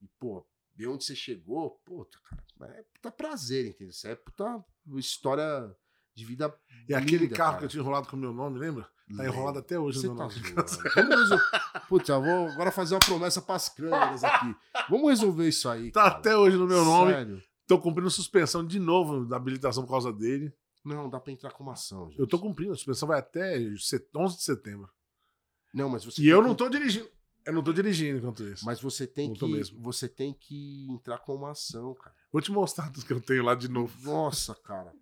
E, 0.02 0.08
pô, 0.20 0.46
ver 0.76 0.88
onde 0.88 1.04
você 1.04 1.16
chegou, 1.16 1.72
puta, 1.86 2.18
cara, 2.58 2.74
é 2.74 2.84
puta 2.94 3.12
prazer, 3.12 3.68
entendeu? 3.68 3.90
Isso 3.90 4.08
é 4.08 4.16
puta 4.16 4.64
história 4.96 5.76
de 6.16 6.26
vida. 6.26 6.54
E 6.88 6.94
aquele 6.94 7.26
linda, 7.26 7.36
carro 7.36 7.50
cara. 7.52 7.60
que 7.60 7.66
eu 7.66 7.70
tinha 7.70 7.82
enrolado 7.82 8.08
com 8.08 8.16
o 8.16 8.20
meu 8.20 8.34
nome, 8.34 8.60
lembra? 8.60 8.88
Tá 9.16 9.26
enrolado 9.26 9.60
até 9.60 9.78
hoje 9.80 10.00
Você 10.00 10.08
no 10.08 10.16
meu 10.16 10.28
tá 10.28 10.34
nome. 10.34 10.54
Vamos 10.96 11.16
resolver. 11.22 11.44
Putz, 11.90 12.10
eu 12.10 12.22
vou 12.22 12.48
agora 12.50 12.72
fazer 12.72 12.96
uma 12.96 13.00
promessa 13.00 13.42
pras 13.42 13.70
câmeras 13.70 14.24
aqui. 14.24 14.56
Vamos 14.90 15.10
resolver 15.10 15.48
isso 15.48 15.70
aí. 15.70 15.92
Tá 15.92 16.04
cara. 16.04 16.16
até 16.18 16.38
hoje 16.38 16.58
no 16.58 16.68
meu 16.68 16.84
nome. 16.84 17.12
Sério. 17.14 17.44
tô 17.68 17.80
cumprindo 17.80 18.10
suspensão 18.10 18.66
de 18.66 18.80
novo 18.80 19.26
da 19.26 19.36
habilitação 19.38 19.84
por 19.84 19.92
causa 19.92 20.12
dele. 20.12 20.54
Não, 20.84 21.10
dá 21.10 21.20
pra 21.20 21.32
entrar 21.32 21.52
com 21.52 21.64
uma 21.64 21.74
ação, 21.74 22.10
gente. 22.10 22.20
Eu 22.20 22.28
tô 22.28 22.38
cumprindo, 22.40 22.74
a 22.74 22.76
suspensão 22.76 23.08
vai 23.08 23.20
até 23.20 23.58
set- 23.78 24.08
11 24.16 24.38
de 24.38 24.44
setembro. 24.44 24.90
Não, 25.74 25.90
mas 25.90 26.04
você 26.06 26.22
E 26.22 26.28
eu 26.28 26.40
tem 26.40 26.48
não 26.48 26.56
que- 26.56 26.64
tô 26.64 26.70
dirigindo. 26.70 27.10
Eu 27.46 27.54
não 27.54 27.64
tô 27.64 27.74
dirigindo 27.74 28.20
enquanto 28.20 28.44
isso. 28.44 28.66
Mas 28.66 28.80
você 28.80 29.06
tem 29.06 29.28
Não 29.30 29.36
que 29.36 29.76
você 29.80 30.08
tem 30.08 30.34
que 30.34 30.88
entrar 30.90 31.18
com 31.20 31.36
uma 31.36 31.52
ação, 31.52 31.94
cara. 31.94 32.16
Vou 32.32 32.42
te 32.42 32.52
mostrar 32.52 32.90
tudo 32.90 33.06
que 33.06 33.12
eu 33.14 33.20
tenho 33.20 33.44
lá 33.44 33.54
de 33.54 33.68
novo. 33.68 33.94
Nossa, 34.10 34.56
cara. 34.56 34.94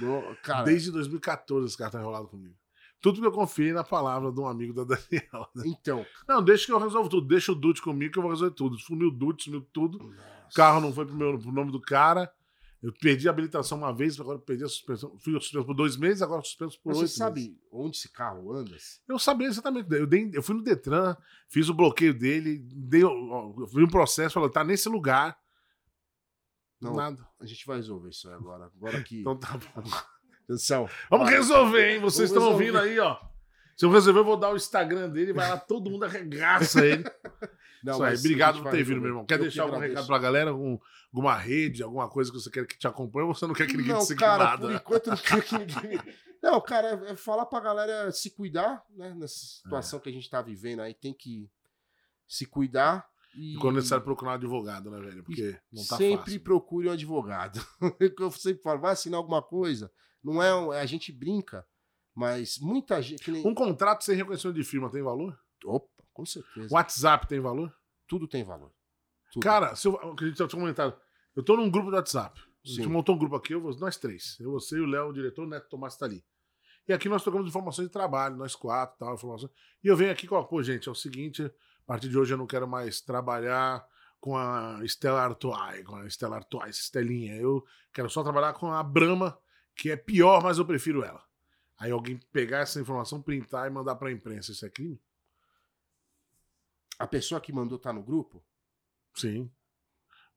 No- 0.00 0.36
cara, 0.42 0.64
Desde 0.64 0.90
2014 0.90 1.66
esse 1.66 1.76
cara 1.78 1.90
tá 1.90 2.00
enrolado 2.00 2.26
comigo. 2.28 2.54
Tudo 3.00 3.20
que 3.20 3.26
eu 3.26 3.32
confiei 3.32 3.72
na 3.72 3.84
palavra 3.84 4.32
de 4.32 4.40
um 4.40 4.46
amigo 4.46 4.72
da 4.72 4.84
Daniela. 4.96 5.48
né? 5.54 5.64
então, 5.66 6.04
Não, 6.26 6.42
deixa 6.42 6.66
que 6.66 6.72
eu 6.72 6.78
resolvo 6.78 7.08
tudo. 7.08 7.26
Deixa 7.28 7.52
o 7.52 7.54
Dutch 7.54 7.80
comigo 7.80 8.12
que 8.12 8.18
eu 8.18 8.22
vou 8.22 8.30
resolver 8.32 8.54
tudo. 8.54 8.78
Sumiu 8.78 9.08
o 9.08 9.10
Dutch, 9.10 9.44
sumiu 9.44 9.60
tudo. 9.72 9.98
O 10.50 10.54
carro 10.54 10.80
não 10.80 10.92
foi 10.92 11.04
pro, 11.04 11.14
meu, 11.14 11.38
pro 11.38 11.52
nome 11.52 11.70
do 11.70 11.80
cara. 11.80 12.32
Eu 12.82 12.92
perdi 12.92 13.26
a 13.28 13.30
habilitação 13.30 13.78
uma 13.78 13.94
vez, 13.94 14.20
agora 14.20 14.36
eu 14.36 14.42
perdi 14.42 14.62
a 14.64 14.68
suspensão. 14.68 15.16
Fui 15.18 15.32
suspenso 15.34 15.64
por 15.64 15.74
dois 15.74 15.96
meses, 15.96 16.20
agora 16.20 16.42
suspenso 16.42 16.78
por 16.82 16.90
Mas 16.90 16.98
oito 16.98 17.08
você 17.10 17.16
sabe 17.16 17.40
meses. 17.40 17.56
onde 17.72 17.96
esse 17.96 18.10
carro 18.12 18.52
anda? 18.52 18.76
Eu 19.08 19.18
sabia 19.18 19.46
exatamente. 19.48 19.90
Eu, 19.94 20.06
dei- 20.06 20.30
eu 20.34 20.42
fui 20.42 20.54
no 20.54 20.62
Detran, 20.62 21.16
fiz 21.48 21.68
o 21.70 21.74
bloqueio 21.74 22.12
dele, 22.12 22.58
dei, 22.58 23.02
eu 23.02 23.66
vi 23.72 23.82
um 23.84 23.88
processo, 23.88 24.34
falou, 24.34 24.50
tá 24.50 24.62
nesse 24.62 24.86
lugar. 24.88 25.34
Não, 26.84 26.94
Nada. 26.94 27.26
a 27.40 27.46
gente 27.46 27.66
vai 27.66 27.76
resolver 27.76 28.10
isso 28.10 28.28
aí 28.28 28.34
agora. 28.34 28.70
Agora 28.76 28.98
aqui. 28.98 29.20
Então 29.24 29.36
tá 29.36 29.56
bom. 29.56 29.82
Atenção. 30.44 30.88
Vamos 31.10 31.26
Vai. 31.26 31.36
resolver, 31.38 31.90
hein? 31.94 32.00
Vocês 32.00 32.30
Vamos 32.30 32.42
estão 32.46 32.58
resolver. 32.58 32.78
ouvindo 32.78 32.78
aí, 32.78 32.98
ó. 33.00 33.18
Se 33.76 33.86
eu 33.86 33.90
resolver, 33.90 34.20
eu 34.20 34.24
vou 34.24 34.36
dar 34.36 34.52
o 34.52 34.56
Instagram 34.56 35.08
dele, 35.08 35.32
vai 35.32 35.48
lá, 35.48 35.56
todo 35.58 35.90
mundo 35.90 36.04
arregaça 36.04 36.84
ele. 36.84 37.02
Não, 37.82 37.94
Isso 37.94 38.02
aí, 38.04 38.16
obrigado 38.16 38.62
por 38.62 38.70
ter 38.70 38.82
vindo, 38.82 39.00
meu 39.00 39.10
irmão. 39.10 39.26
Quer 39.26 39.34
Eu 39.34 39.38
que 39.38 39.42
deixar 39.44 39.62
algum 39.62 39.74
agradeço. 39.74 39.94
recado 40.00 40.06
pra 40.06 40.18
galera? 40.18 40.50
Algum, 40.50 40.78
alguma 41.12 41.36
rede, 41.36 41.82
alguma 41.82 42.08
coisa 42.08 42.30
que 42.30 42.38
você 42.40 42.50
quer 42.50 42.66
que 42.66 42.78
te 42.78 42.86
acompanhe 42.86 43.26
ou 43.26 43.34
você 43.34 43.46
não 43.46 43.54
quer 43.54 43.66
que 43.66 43.76
ninguém 43.76 43.92
não, 43.92 44.06
te 44.06 44.14
cara, 44.14 44.44
nada? 44.44 44.66
por 44.66 44.72
enquanto 44.74 45.06
não 45.10 45.16
quero 45.18 45.42
que 45.42 45.58
ninguém. 45.58 46.00
Não, 46.42 46.60
cara, 46.62 47.02
é 47.06 47.12
é 47.12 47.16
falar 47.16 47.44
pra 47.46 47.60
galera 47.60 48.10
se 48.10 48.30
cuidar, 48.30 48.82
né? 48.90 49.14
Nessa 49.14 49.34
situação 49.38 50.00
que 50.00 50.08
a 50.08 50.12
gente 50.12 50.30
tá 50.30 50.40
vivendo 50.40 50.80
aí, 50.80 50.94
tem 50.94 51.12
que 51.12 51.50
se 52.26 52.46
cuidar 52.46 53.06
e. 53.36 53.54
E 53.54 53.58
quando 53.58 53.76
necessário 53.76 54.04
procurar 54.04 54.32
um 54.32 54.34
advogado, 54.34 54.90
né, 54.90 55.00
velho? 55.00 55.24
Porque 55.24 55.58
não 55.72 55.84
tá 55.86 55.96
sempre 55.96 56.18
fácil. 56.24 56.40
procure 56.40 56.88
um 56.88 56.92
advogado. 56.92 57.60
É 58.00 58.04
o 58.06 58.14
eu 58.24 58.30
sempre 58.30 58.62
falo, 58.62 58.80
vai 58.80 58.92
assinar 58.92 59.18
alguma 59.18 59.42
coisa. 59.42 59.90
Não 60.22 60.42
é, 60.42 60.54
um- 60.54 60.70
a 60.72 60.86
gente 60.86 61.12
brinca, 61.12 61.66
mas 62.14 62.58
muita 62.58 63.00
gente. 63.02 63.30
nem- 63.30 63.46
Um 63.46 63.54
contrato 63.54 64.04
sem 64.04 64.16
reconhecimento 64.16 64.56
de 64.56 64.64
firma 64.64 64.90
tem 64.90 65.02
valor? 65.02 65.38
Opa, 65.64 65.88
com 66.12 66.24
certeza. 66.24 66.68
WhatsApp 66.72 67.26
tem 67.26 67.40
valor? 67.40 67.74
Tudo 68.06 68.26
tem 68.28 68.44
valor. 68.44 68.72
Tudo. 69.32 69.42
Cara, 69.42 69.74
se 69.74 69.88
eu, 69.88 69.94
o 69.94 70.14
que 70.14 70.24
a 70.24 70.26
gente 70.28 70.36
tinha 70.36 70.48
comentado, 70.48 70.96
eu 71.34 71.42
tô 71.42 71.56
num 71.56 71.70
grupo 71.70 71.90
do 71.90 71.96
WhatsApp. 71.96 72.40
A 72.64 72.68
gente 72.68 72.84
Sim. 72.84 72.88
montou 72.90 73.14
um 73.14 73.18
grupo 73.18 73.36
aqui, 73.36 73.52
eu, 73.52 73.60
nós 73.78 73.96
três. 73.96 74.38
Eu, 74.40 74.52
você, 74.52 74.78
o 74.80 74.86
Léo, 74.86 75.08
o 75.08 75.12
diretor, 75.12 75.44
o 75.44 75.48
Neto 75.48 75.68
Tomás 75.68 75.96
tá 75.96 76.06
ali. 76.06 76.24
E 76.88 76.92
aqui 76.92 77.08
nós 77.08 77.22
trocamos 77.22 77.48
informações 77.48 77.86
de 77.88 77.92
trabalho, 77.92 78.36
nós 78.36 78.54
quatro, 78.54 78.96
tal, 78.98 79.14
informações. 79.14 79.50
E 79.82 79.88
eu 79.88 79.96
venho 79.96 80.10
aqui 80.12 80.26
com, 80.26 80.42
pô, 80.44 80.62
gente, 80.62 80.88
é 80.88 80.92
o 80.92 80.94
seguinte, 80.94 81.50
a 81.84 81.86
partir 81.86 82.08
de 82.08 82.18
hoje 82.18 82.32
eu 82.32 82.38
não 82.38 82.46
quero 82.46 82.66
mais 82.66 83.00
trabalhar 83.00 83.86
com 84.20 84.36
a 84.36 84.80
Stella 84.86 85.20
Artois, 85.20 85.84
com 85.84 85.96
a 85.96 86.08
Stella 86.08 86.36
Artois, 86.36 86.76
Estelinha. 86.76 87.36
Eu 87.36 87.64
quero 87.92 88.08
só 88.08 88.22
trabalhar 88.22 88.54
com 88.54 88.72
a 88.72 88.82
Brahma, 88.82 89.38
que 89.76 89.90
é 89.90 89.96
pior, 89.96 90.42
mas 90.42 90.56
eu 90.58 90.64
prefiro 90.64 91.04
ela. 91.04 91.22
Aí 91.78 91.90
alguém 91.90 92.18
pegar 92.32 92.60
essa 92.60 92.80
informação, 92.80 93.20
printar 93.20 93.66
e 93.66 93.70
mandar 93.70 93.96
pra 93.96 94.10
imprensa, 94.10 94.52
isso 94.52 94.64
é 94.64 94.70
crime? 94.70 95.00
A 96.98 97.06
pessoa 97.06 97.40
que 97.40 97.52
mandou 97.52 97.78
tá 97.78 97.92
no 97.92 98.02
grupo, 98.02 98.42
Sim. 99.14 99.50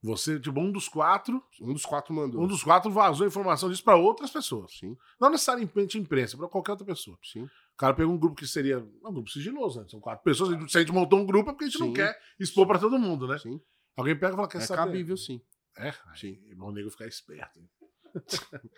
Você, 0.02 0.38
tipo, 0.38 0.60
um 0.60 0.70
dos 0.70 0.88
quatro, 0.88 1.42
um 1.60 1.72
dos 1.72 1.84
quatro 1.84 2.14
mandou. 2.14 2.40
um 2.42 2.46
dos 2.46 2.62
quatro 2.62 2.88
vazou 2.90 3.26
informação 3.26 3.68
disso 3.68 3.82
pra 3.82 3.96
outras 3.96 4.30
pessoas. 4.30 4.72
Sim, 4.78 4.96
Não 5.20 5.28
necessariamente 5.30 5.98
imprensa, 5.98 6.36
pra 6.36 6.48
qualquer 6.48 6.70
outra 6.72 6.86
pessoa. 6.86 7.18
sim. 7.22 7.42
O 7.44 7.76
cara 7.78 7.94
pegou 7.94 8.12
um 8.12 8.18
grupo 8.18 8.34
que 8.36 8.46
seria 8.46 8.78
um 8.80 9.12
grupo 9.12 9.30
sigiloso, 9.30 9.80
né? 9.80 9.86
São 9.88 10.00
quatro 10.00 10.24
pessoas. 10.24 10.70
Se 10.70 10.78
a 10.78 10.80
gente 10.80 10.92
montou 10.92 11.16
um 11.20 11.24
grupo 11.26 11.50
é 11.50 11.52
porque 11.52 11.64
a 11.64 11.68
gente 11.68 11.78
não 11.78 11.88
Sim. 11.88 11.92
quer 11.94 12.18
expor 12.40 12.66
pra 12.66 12.76
todo 12.78 12.98
mundo, 12.98 13.28
né? 13.28 13.38
sim. 13.38 13.60
Alguém 13.96 14.16
pega 14.18 14.32
e 14.32 14.36
fala, 14.36 14.48
quer 14.48 14.58
É 14.58 14.60
saber? 14.62 14.82
cabível, 14.84 15.16
sim. 15.16 15.40
É, 15.76 15.92
Sim. 16.16 16.40
É 16.50 16.54
bom 16.56 16.70
o 16.70 16.72
nego 16.72 16.90
ficar 16.90 17.06
esperto. 17.06 17.56
hein? 17.60 17.68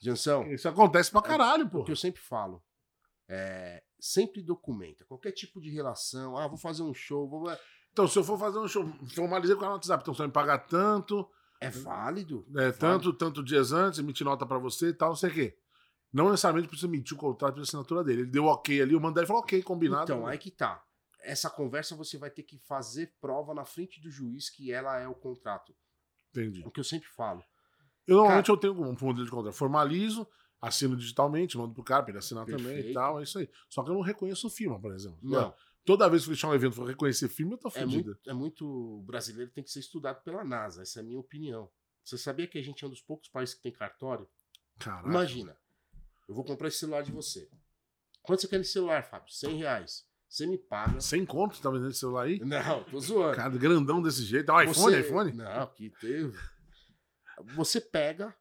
Jansão, 0.00 0.50
Isso 0.52 0.68
acontece 0.68 1.10
pra 1.10 1.22
caralho, 1.22 1.66
o 1.66 1.70
pô. 1.70 1.84
que 1.84 1.92
eu 1.92 1.96
sempre 1.96 2.20
falo. 2.20 2.62
É, 3.28 3.82
sempre 4.00 4.42
documenta. 4.42 5.04
Qualquer 5.04 5.32
tipo 5.32 5.60
de 5.60 5.70
relação. 5.70 6.36
Ah, 6.36 6.48
vou 6.48 6.56
fazer 6.58 6.82
um 6.82 6.92
show. 6.94 7.28
Vou... 7.28 7.44
Então, 7.92 8.08
se 8.08 8.18
eu 8.18 8.24
for 8.24 8.38
fazer 8.38 8.58
um 8.58 8.66
show, 8.66 8.90
formalizei 9.14 9.54
com 9.54 9.64
no 9.64 9.72
WhatsApp, 9.72 10.02
então 10.02 10.14
você 10.14 10.18
vai 10.18 10.26
me 10.28 10.32
pagar 10.32 10.58
tanto, 10.58 11.28
É 11.60 11.68
válido. 11.70 12.46
é, 12.56 12.72
tanto, 12.72 13.12
tanto 13.12 13.42
dias 13.44 13.70
antes, 13.72 13.98
emitir 13.98 14.24
nota 14.24 14.46
pra 14.46 14.58
você 14.58 14.88
e 14.88 14.94
tal, 14.94 15.10
não 15.10 15.16
sei 15.16 15.30
o 15.30 15.34
quê. 15.34 15.58
Não 16.12 16.30
necessariamente 16.30 16.68
precisa 16.68 16.86
emitir 16.86 17.16
o 17.16 17.20
contrato 17.20 17.54
pela 17.54 17.64
assinatura 17.64 18.02
dele. 18.04 18.22
Ele 18.22 18.30
deu 18.30 18.44
ok 18.46 18.80
ali, 18.82 18.92
eu 18.94 19.00
mandei 19.00 19.22
ele 19.22 19.26
falou 19.26 19.42
ok, 19.42 19.62
combinado. 19.62 20.04
Então, 20.12 20.26
aí 20.26 20.38
que 20.38 20.50
tá. 20.50 20.82
Essa 21.20 21.48
conversa 21.48 21.94
você 21.94 22.18
vai 22.18 22.30
ter 22.30 22.42
que 22.42 22.58
fazer 22.58 23.14
prova 23.20 23.54
na 23.54 23.64
frente 23.64 24.00
do 24.00 24.10
juiz 24.10 24.50
que 24.50 24.72
ela 24.72 24.98
é 24.98 25.06
o 25.06 25.14
contrato. 25.14 25.74
Entendi. 26.30 26.62
O 26.66 26.70
que 26.70 26.80
eu 26.80 26.84
sempre 26.84 27.08
falo. 27.08 27.42
Eu 28.06 28.16
normalmente 28.16 28.48
eu 28.48 28.56
tenho 28.56 28.72
um 28.74 28.96
modelo 29.00 29.24
de 29.24 29.30
contrato. 29.30 29.54
Formalizo, 29.54 30.26
assino 30.60 30.96
digitalmente, 30.96 31.56
mando 31.56 31.72
pro 31.74 31.84
cara 31.84 32.02
pra 32.02 32.10
ele 32.10 32.18
assinar 32.18 32.44
também 32.44 32.58
e 32.72 32.74
Perfeito. 32.74 32.94
tal, 32.94 33.20
é 33.20 33.22
isso 33.22 33.38
aí. 33.38 33.48
Só 33.68 33.82
que 33.82 33.90
eu 33.90 33.94
não 33.94 34.00
reconheço 34.00 34.50
firma, 34.50 34.80
por 34.80 34.92
exemplo. 34.92 35.18
Não, 35.22 35.54
Toda 35.84 36.08
vez 36.08 36.24
que 36.24 36.30
eu 36.30 36.34
fechar 36.34 36.48
um 36.48 36.54
evento 36.54 36.76
for 36.76 36.86
reconhecer 36.86 37.28
firma, 37.28 37.54
eu 37.54 37.58
tô 37.58 37.68
é 37.68 37.72
fudido. 37.72 38.04
muito, 38.10 38.30
é 38.30 38.32
muito. 38.32 38.64
O 38.64 39.02
brasileiro 39.02 39.50
tem 39.50 39.64
que 39.64 39.70
ser 39.70 39.80
estudado 39.80 40.22
pela 40.22 40.44
NASA. 40.44 40.82
Essa 40.82 41.00
é 41.00 41.02
a 41.02 41.04
minha 41.04 41.18
opinião. 41.18 41.68
Você 42.04 42.16
sabia 42.16 42.46
que 42.46 42.58
a 42.58 42.62
gente 42.62 42.84
é 42.84 42.86
um 42.86 42.90
dos 42.90 43.00
poucos 43.00 43.28
países 43.28 43.54
que 43.54 43.62
tem 43.62 43.72
cartório? 43.72 44.28
Caraca. 44.78 45.08
Imagina. 45.08 45.56
Eu 46.28 46.34
vou 46.34 46.44
comprar 46.44 46.68
esse 46.68 46.78
celular 46.78 47.02
de 47.02 47.10
você. 47.12 47.48
Quanto 48.22 48.40
você 48.40 48.48
quer 48.48 48.58
nesse 48.58 48.72
celular, 48.72 49.02
Fábio? 49.02 49.32
100 49.32 49.56
reais. 49.56 50.06
Você 50.28 50.46
me 50.46 50.56
paga. 50.56 51.00
Sem 51.00 51.26
conto, 51.26 51.60
tá 51.60 51.68
vendendo 51.70 51.90
esse 51.90 52.00
celular 52.00 52.22
aí? 52.22 52.38
Não, 52.38 52.84
tô 52.84 52.98
zoando. 53.00 53.36
Cara, 53.36 53.50
grandão 53.58 54.00
desse 54.00 54.22
jeito. 54.22 54.50
É 54.50 54.54
um 54.54 54.60
iPhone, 54.62 54.94
Você- 54.94 55.00
iPhone? 55.00 55.32
Não, 55.32 55.66
que 55.74 55.90
teve. 56.00 56.38
Você 57.54 57.80
pega, 57.80 58.34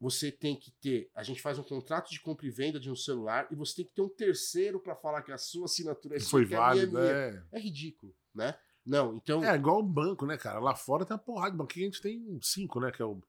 você 0.00 0.30
tem 0.30 0.54
que 0.56 0.70
ter. 0.80 1.10
A 1.14 1.22
gente 1.22 1.42
faz 1.42 1.58
um 1.58 1.62
contrato 1.62 2.10
de 2.10 2.20
compra 2.20 2.46
e 2.46 2.50
venda 2.50 2.78
de 2.78 2.90
um 2.90 2.96
celular 2.96 3.48
e 3.50 3.54
você 3.54 3.76
tem 3.76 3.84
que 3.84 3.92
ter 3.92 4.02
um 4.02 4.08
terceiro 4.08 4.78
pra 4.80 4.94
falar 4.94 5.22
que 5.22 5.32
a 5.32 5.38
sua 5.38 5.64
assinatura 5.64 6.16
é 6.16 6.20
Foi 6.20 6.46
que 6.46 6.54
a 6.54 6.74
minha 6.74 7.00
é 7.00 7.42
é. 7.52 7.58
É 7.58 7.60
ridículo, 7.60 8.14
né? 8.34 8.56
Não, 8.86 9.14
então. 9.14 9.44
É 9.44 9.54
igual 9.54 9.80
o 9.80 9.82
banco, 9.82 10.24
né, 10.24 10.38
cara? 10.38 10.58
Lá 10.60 10.74
fora 10.74 11.04
tem 11.04 11.14
uma 11.14 11.22
porrada 11.22 11.50
de 11.50 11.56
banco. 11.58 11.70
Aqui 11.70 11.82
a 11.82 11.84
gente 11.84 12.00
tem 12.00 12.38
cinco, 12.40 12.80
né? 12.80 12.90
Que 12.90 13.02
é 13.02 13.04
o 13.04 13.20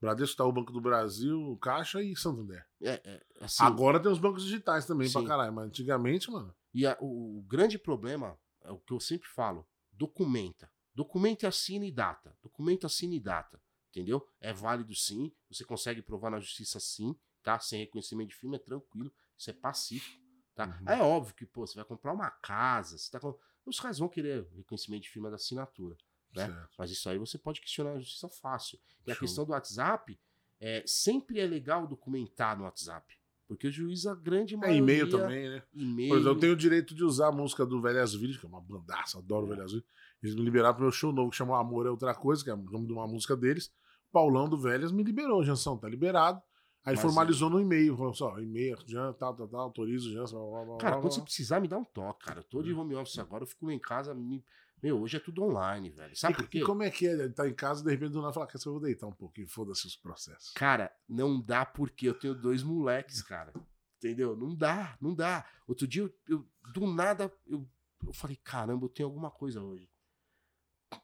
Bradesco, 0.00 0.36
tá 0.36 0.44
o 0.44 0.52
Banco 0.52 0.72
do 0.72 0.80
Brasil, 0.80 1.56
Caixa 1.62 2.02
e 2.02 2.16
Santander. 2.16 2.66
É, 2.82 3.00
é, 3.04 3.22
assim, 3.40 3.62
Agora 3.62 4.00
tem 4.00 4.10
os 4.10 4.18
bancos 4.18 4.42
digitais 4.42 4.86
também 4.86 5.10
pra 5.10 5.20
Sim. 5.20 5.26
caralho. 5.26 5.52
Mas 5.52 5.66
antigamente, 5.66 6.30
mano. 6.30 6.54
E 6.74 6.86
a- 6.86 6.96
o, 7.00 7.38
o 7.38 7.42
grande 7.42 7.78
problema 7.78 8.36
é 8.62 8.72
o 8.72 8.78
que 8.78 8.92
eu 8.92 8.98
sempre 9.00 9.28
falo: 9.28 9.66
documenta. 9.92 10.70
Documenta, 10.94 11.48
assina 11.48 11.84
e 11.86 11.92
data. 11.92 12.36
Documenta, 12.42 12.86
assina 12.86 13.14
e 13.14 13.20
data. 13.20 13.60
Entendeu? 13.94 14.26
É 14.40 14.52
válido 14.52 14.92
sim. 14.92 15.32
Você 15.48 15.64
consegue 15.64 16.02
provar 16.02 16.30
na 16.30 16.40
justiça 16.40 16.80
sim, 16.80 17.14
tá? 17.44 17.60
Sem 17.60 17.78
reconhecimento 17.80 18.30
de 18.30 18.34
firma, 18.34 18.56
é 18.56 18.58
tranquilo. 18.58 19.12
Isso 19.38 19.50
é 19.50 19.52
pacífico, 19.52 20.20
tá? 20.52 20.66
Uhum. 20.66 20.88
É 20.90 21.00
óbvio 21.00 21.34
que, 21.34 21.46
pô, 21.46 21.64
você 21.64 21.76
vai 21.76 21.84
comprar 21.84 22.12
uma 22.12 22.28
casa, 22.28 22.98
você 22.98 23.08
tá 23.08 23.20
com... 23.20 23.38
Os 23.64 23.78
caras 23.78 23.98
vão 23.98 24.08
querer 24.08 24.46
reconhecimento 24.56 25.04
de 25.04 25.10
firma 25.10 25.30
da 25.30 25.36
assinatura. 25.36 25.96
Né? 26.34 26.46
certo. 26.46 26.74
Mas 26.76 26.90
isso 26.90 27.08
aí 27.08 27.18
você 27.18 27.38
pode 27.38 27.60
questionar 27.60 27.94
na 27.94 28.00
justiça 28.00 28.28
fácil. 28.28 28.80
E 29.06 29.12
a 29.12 29.14
Show. 29.14 29.20
questão 29.20 29.44
do 29.44 29.52
WhatsApp, 29.52 30.18
é, 30.60 30.82
sempre 30.86 31.38
é 31.38 31.46
legal 31.46 31.86
documentar 31.86 32.58
no 32.58 32.64
WhatsApp. 32.64 33.14
Porque 33.46 33.68
o 33.68 33.70
juiz, 33.70 34.06
a 34.06 34.14
grande 34.14 34.54
É 34.54 34.56
maioria... 34.56 34.78
e-mail 34.78 35.08
também, 35.10 35.48
né? 35.48 35.62
E-mail. 35.72 36.08
Por 36.08 36.18
exemplo, 36.18 36.36
eu 36.36 36.40
tenho 36.40 36.52
o 36.54 36.56
direito 36.56 36.94
de 36.94 37.04
usar 37.04 37.28
a 37.28 37.32
música 37.32 37.64
do 37.64 37.80
Velhas 37.80 38.14
Vídeos, 38.14 38.38
que 38.38 38.46
é 38.46 38.48
uma 38.48 38.60
bandaça, 38.60 39.18
adoro 39.18 39.46
o 39.46 39.48
Velhas 39.48 39.72
Vídeos. 39.72 39.88
Eles 40.22 40.34
me 40.34 40.42
liberaram 40.42 40.74
pro 40.74 40.84
meu 40.84 40.92
show 40.92 41.12
novo, 41.12 41.30
que 41.30 41.36
chama 41.36 41.60
Amor 41.60 41.86
é 41.86 41.90
Outra 41.90 42.14
Coisa, 42.14 42.42
que 42.42 42.48
é 42.48 42.54
o 42.54 42.56
nome 42.56 42.86
de 42.86 42.92
uma 42.92 43.06
música 43.06 43.36
deles. 43.36 43.70
Paulão 44.14 44.48
do 44.48 44.56
Velhas 44.56 44.92
me 44.92 45.02
liberou, 45.02 45.42
Jansão, 45.42 45.76
tá 45.76 45.88
liberado. 45.88 46.40
Aí 46.84 46.94
Mas, 46.94 47.00
formalizou 47.02 47.50
no 47.50 47.58
e-mail, 47.60 47.96
falou 47.96 48.14
só, 48.14 48.38
e-mail, 48.38 48.76
Jan, 48.86 49.12
tal, 49.14 49.34
tal, 49.34 49.48
tal, 49.48 49.60
autorizo, 49.62 50.12
Jan, 50.12 50.24
blá, 50.26 50.38
blá, 50.40 50.64
blá, 50.64 50.76
Cara, 50.78 51.00
quando 51.00 51.12
você 51.14 51.20
precisar, 51.22 51.58
me 51.58 51.66
dá 51.66 51.76
um 51.78 51.84
toque, 51.84 52.26
cara. 52.26 52.40
Eu 52.40 52.44
tô 52.44 52.62
de 52.62 52.72
Uhum. 52.72 52.80
home 52.82 52.94
office 52.94 53.18
agora, 53.18 53.42
eu 53.42 53.46
fico 53.48 53.70
em 53.70 53.78
casa. 53.78 54.14
Me... 54.14 54.44
Meu, 54.82 55.00
hoje 55.00 55.16
é 55.16 55.20
tudo 55.20 55.42
online, 55.42 55.90
velho. 55.90 56.14
Sabe 56.14 56.34
E- 56.34 56.36
por 56.36 56.46
quê? 56.48 56.58
E 56.58 56.62
como 56.62 56.82
é 56.82 56.90
que 56.90 57.06
é? 57.08 57.12
Ele 57.12 57.30
tá 57.32 57.48
em 57.48 57.54
casa, 57.54 57.82
de 57.82 57.90
repente, 57.90 58.12
do 58.12 58.20
nada, 58.20 58.34
fala, 58.34 58.46
quer 58.46 58.58
eu 58.64 58.72
vou 58.72 58.80
deitar 58.80 59.06
um 59.06 59.12
pouquinho, 59.14 59.48
foda-se 59.48 59.86
os 59.86 59.96
processos. 59.96 60.52
Cara, 60.52 60.92
não 61.08 61.40
dá 61.40 61.64
porque 61.64 62.06
eu 62.08 62.14
tenho 62.14 62.34
dois 62.34 62.62
moleques, 62.62 63.20
cara. 63.22 63.52
Entendeu? 63.96 64.36
Não 64.36 64.54
dá, 64.54 64.96
não 65.00 65.14
dá. 65.14 65.44
Outro 65.66 65.88
dia, 65.88 66.02
eu, 66.02 66.14
eu- 66.28 66.46
do 66.74 66.86
nada, 66.86 67.32
eu, 67.46 67.66
eu 68.06 68.12
falei, 68.12 68.36
caramba, 68.44 68.84
eu 68.84 68.90
tenho 68.90 69.08
alguma 69.08 69.30
coisa 69.30 69.62
hoje. 69.62 69.88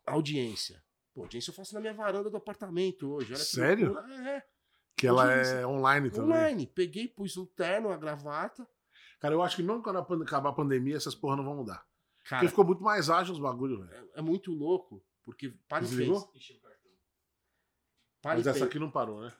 Audiência. 0.07 0.82
Pô, 1.15 1.23
audiência 1.23 1.51
eu 1.51 1.55
faço 1.55 1.74
na 1.74 1.81
minha 1.81 1.93
varanda 1.95 2.31
do 2.31 2.37
apartamento 2.37 3.11
hoje. 3.12 3.32
Olha 3.32 3.39
que 3.43 3.49
Sério? 3.51 3.93
loucura. 3.93 4.28
É, 4.31 4.47
Que 4.97 5.07
ela 5.07 5.23
Audiência. 5.24 5.55
é 5.55 5.66
online 5.66 6.11
também. 6.11 6.24
online. 6.37 6.66
Peguei, 6.66 7.09
pus 7.09 7.37
um 7.37 7.47
terno, 7.47 7.91
a 7.91 7.97
gravata. 7.97 8.66
Cara, 9.19 9.35
eu 9.35 9.43
acho 9.43 9.57
que 9.57 9.62
mesmo 9.62 9.82
quando 9.82 9.99
acabar 10.23 10.51
a 10.51 10.53
pandemia, 10.55 10.97
essas 10.97 11.15
porra 11.15 11.37
não 11.37 11.45
vão 11.45 11.57
mudar. 11.57 11.87
Cara, 12.24 12.41
Porque 12.41 12.49
ficou 12.49 12.65
muito 12.65 12.82
mais 12.82 13.11
ágil 13.11 13.35
os 13.35 13.41
bagulhos, 13.41 13.87
velho. 13.87 14.11
é, 14.15 14.19
é 14.20 14.23
muito 14.23 14.53
louco. 14.53 15.03
Porque 15.23 15.51
para 15.69 15.85
e 15.85 15.89
Desligou? 15.89 16.20
fez. 16.32 16.59
Para 18.23 18.37
Mas 18.37 18.47
e, 18.47 18.49
essa 18.51 18.59
pen- 18.61 18.69
aqui 18.69 18.78
não 18.78 18.91
parou, 18.91 19.23
né? 19.23 19.32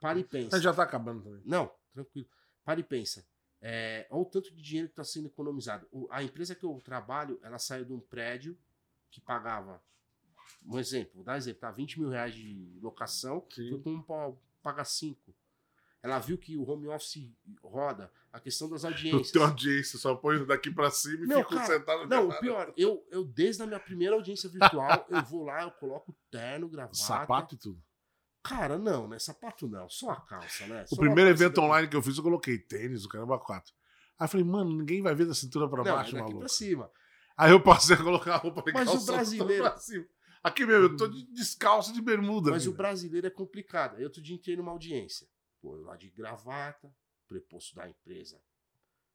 para 0.00 0.18
e 0.18 0.24
pensa. 0.24 0.48
Mas 0.52 0.62
já 0.62 0.72
tá 0.74 0.82
acabando 0.82 1.22
também. 1.22 1.42
Não, 1.44 1.70
tranquilo. 1.92 2.28
Para 2.64 2.80
e 2.80 2.82
pensa. 2.82 3.24
É, 3.60 4.06
olha 4.10 4.22
o 4.22 4.24
tanto 4.24 4.52
de 4.52 4.60
dinheiro 4.60 4.88
que 4.88 4.92
está 4.92 5.04
sendo 5.04 5.28
economizado. 5.28 5.86
O- 5.92 6.08
a 6.10 6.22
empresa 6.22 6.54
que 6.54 6.64
eu 6.64 6.80
trabalho, 6.82 7.38
ela 7.42 7.58
saiu 7.58 7.84
de 7.84 7.92
um 7.92 8.00
prédio 8.00 8.58
que 9.10 9.20
pagava, 9.20 9.80
um 10.66 10.78
exemplo, 10.78 11.12
vou 11.16 11.24
dar 11.24 11.32
um 11.34 11.36
exemplo, 11.36 11.60
tá? 11.60 11.70
20 11.70 12.00
mil 12.00 12.08
reais 12.08 12.34
de 12.34 12.78
locação, 12.80 13.44
Sim. 13.50 13.70
foi 13.70 13.80
com 13.80 13.90
um 13.94 14.02
pa- 14.02 14.32
paga 14.62 14.84
5. 14.84 15.34
Ela 16.02 16.18
viu 16.18 16.36
que 16.36 16.56
o 16.56 16.68
home 16.68 16.88
office 16.88 17.30
roda, 17.62 18.10
a 18.32 18.40
questão 18.40 18.68
das 18.68 18.84
audiências. 18.84 19.30
tenho 19.30 19.44
audiência, 19.44 19.98
só 19.98 20.14
põe 20.16 20.44
daqui 20.44 20.68
pra 20.70 20.90
cima 20.90 21.24
e 21.24 21.28
Não, 21.28 21.38
fico 21.38 21.54
cara, 21.54 21.66
sentado 21.66 22.08
Não, 22.08 22.28
o 22.28 22.40
pior, 22.40 22.72
eu, 22.76 23.06
eu 23.10 23.24
desde 23.24 23.62
a 23.62 23.66
minha 23.66 23.78
primeira 23.78 24.16
audiência 24.16 24.48
virtual, 24.48 25.06
eu 25.08 25.22
vou 25.22 25.44
lá, 25.44 25.62
eu 25.62 25.70
coloco 25.72 26.12
terno, 26.30 26.68
gravata. 26.68 26.96
Sapato 26.96 27.54
e 27.54 27.58
tudo. 27.58 27.80
Cara, 28.42 28.76
não, 28.78 29.06
né? 29.06 29.18
Sapato 29.20 29.68
não, 29.68 29.88
só 29.88 30.10
a 30.10 30.20
calça, 30.20 30.66
né? 30.66 30.82
O 30.90 30.94
Só 30.94 30.96
primeiro 30.96 31.30
uma 31.30 31.36
evento 31.36 31.60
online 31.60 31.86
que 31.86 31.94
eu 31.94 32.02
fiz, 32.02 32.16
eu 32.16 32.22
coloquei 32.24 32.58
tênis, 32.58 33.04
o 33.04 33.08
caramba 33.08 33.38
4. 33.38 33.72
Aí 34.18 34.24
eu 34.24 34.28
falei, 34.28 34.44
mano, 34.44 34.76
ninguém 34.76 35.00
vai 35.02 35.14
ver 35.14 35.26
da 35.26 35.34
cintura 35.34 35.68
pra 35.68 35.84
Não, 35.84 35.92
é 35.92 35.94
baixo, 35.94 36.10
daqui 36.10 36.22
maluco. 36.24 36.40
pra 36.40 36.48
cima. 36.48 36.90
Aí 37.36 37.52
eu 37.52 37.62
passei 37.62 37.94
a 37.94 38.02
colocar 38.02 38.34
a 38.34 38.38
roupa 38.38 38.60
de 38.62 38.72
Mas 38.72 38.88
o 38.88 39.06
brasileiro- 39.06 39.62
pra 39.62 39.76
cima. 39.76 40.04
Aqui 40.42 40.66
mesmo, 40.66 40.86
eu 40.86 40.96
tô 40.96 41.06
de 41.06 41.24
descalço 41.32 41.92
de 41.92 42.02
bermuda. 42.02 42.50
Mas 42.50 42.66
o 42.66 42.72
brasileiro 42.72 43.26
é 43.26 43.30
complicado. 43.30 43.96
Aí 43.96 44.04
outro 44.04 44.20
dia 44.20 44.34
entrei 44.34 44.56
numa 44.56 44.72
audiência. 44.72 45.28
Pô, 45.60 45.76
eu 45.76 45.82
lá 45.82 45.96
de 45.96 46.10
gravata, 46.10 46.92
preposto 47.28 47.76
da 47.76 47.88
empresa, 47.88 48.40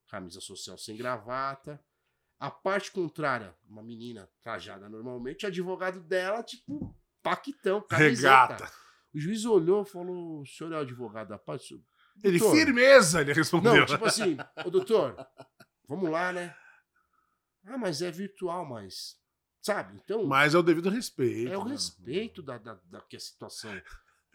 camisa 0.07 0.39
social 0.39 0.77
sem 0.77 0.95
gravata. 0.95 1.83
A 2.39 2.49
parte 2.49 2.91
contrária, 2.91 3.55
uma 3.67 3.83
menina 3.83 4.29
trajada 4.41 4.87
normalmente, 4.87 5.43
o 5.43 5.47
advogado 5.47 5.99
dela, 5.99 6.43
tipo, 6.43 6.95
paquitão, 7.21 7.81
camiseta. 7.81 8.53
Regata. 8.53 8.71
O 9.13 9.19
juiz 9.19 9.43
olhou 9.43 9.81
e 9.81 9.85
falou: 9.85 10.41
o 10.41 10.45
senhor 10.45 10.71
é 10.71 10.77
o 10.77 10.81
advogado 10.81 11.29
da 11.29 11.37
parte? 11.39 11.83
Ele, 12.23 12.39
Doutor. 12.39 12.55
firmeza, 12.55 13.21
ele 13.21 13.33
respondeu. 13.33 13.75
Não, 13.75 13.85
tipo 13.85 14.05
assim, 14.05 14.37
ô 14.65 14.69
doutor, 14.69 15.15
vamos 15.87 16.09
lá, 16.09 16.31
né? 16.31 16.55
Ah, 17.65 17.77
mas 17.77 18.01
é 18.01 18.09
virtual, 18.11 18.65
mas. 18.65 19.19
Sabe? 19.67 19.99
Então. 20.01 20.25
Mas 20.25 20.55
é 20.55 20.57
o 20.57 20.63
devido 20.63 20.89
respeito. 20.89 21.51
É 21.51 21.57
o 21.57 21.65
né? 21.65 21.71
respeito 21.71 22.41
da, 22.41 22.57
da, 22.57 22.79
da 22.89 23.01
que 23.01 23.17
a 23.17 23.19
situação 23.19 23.69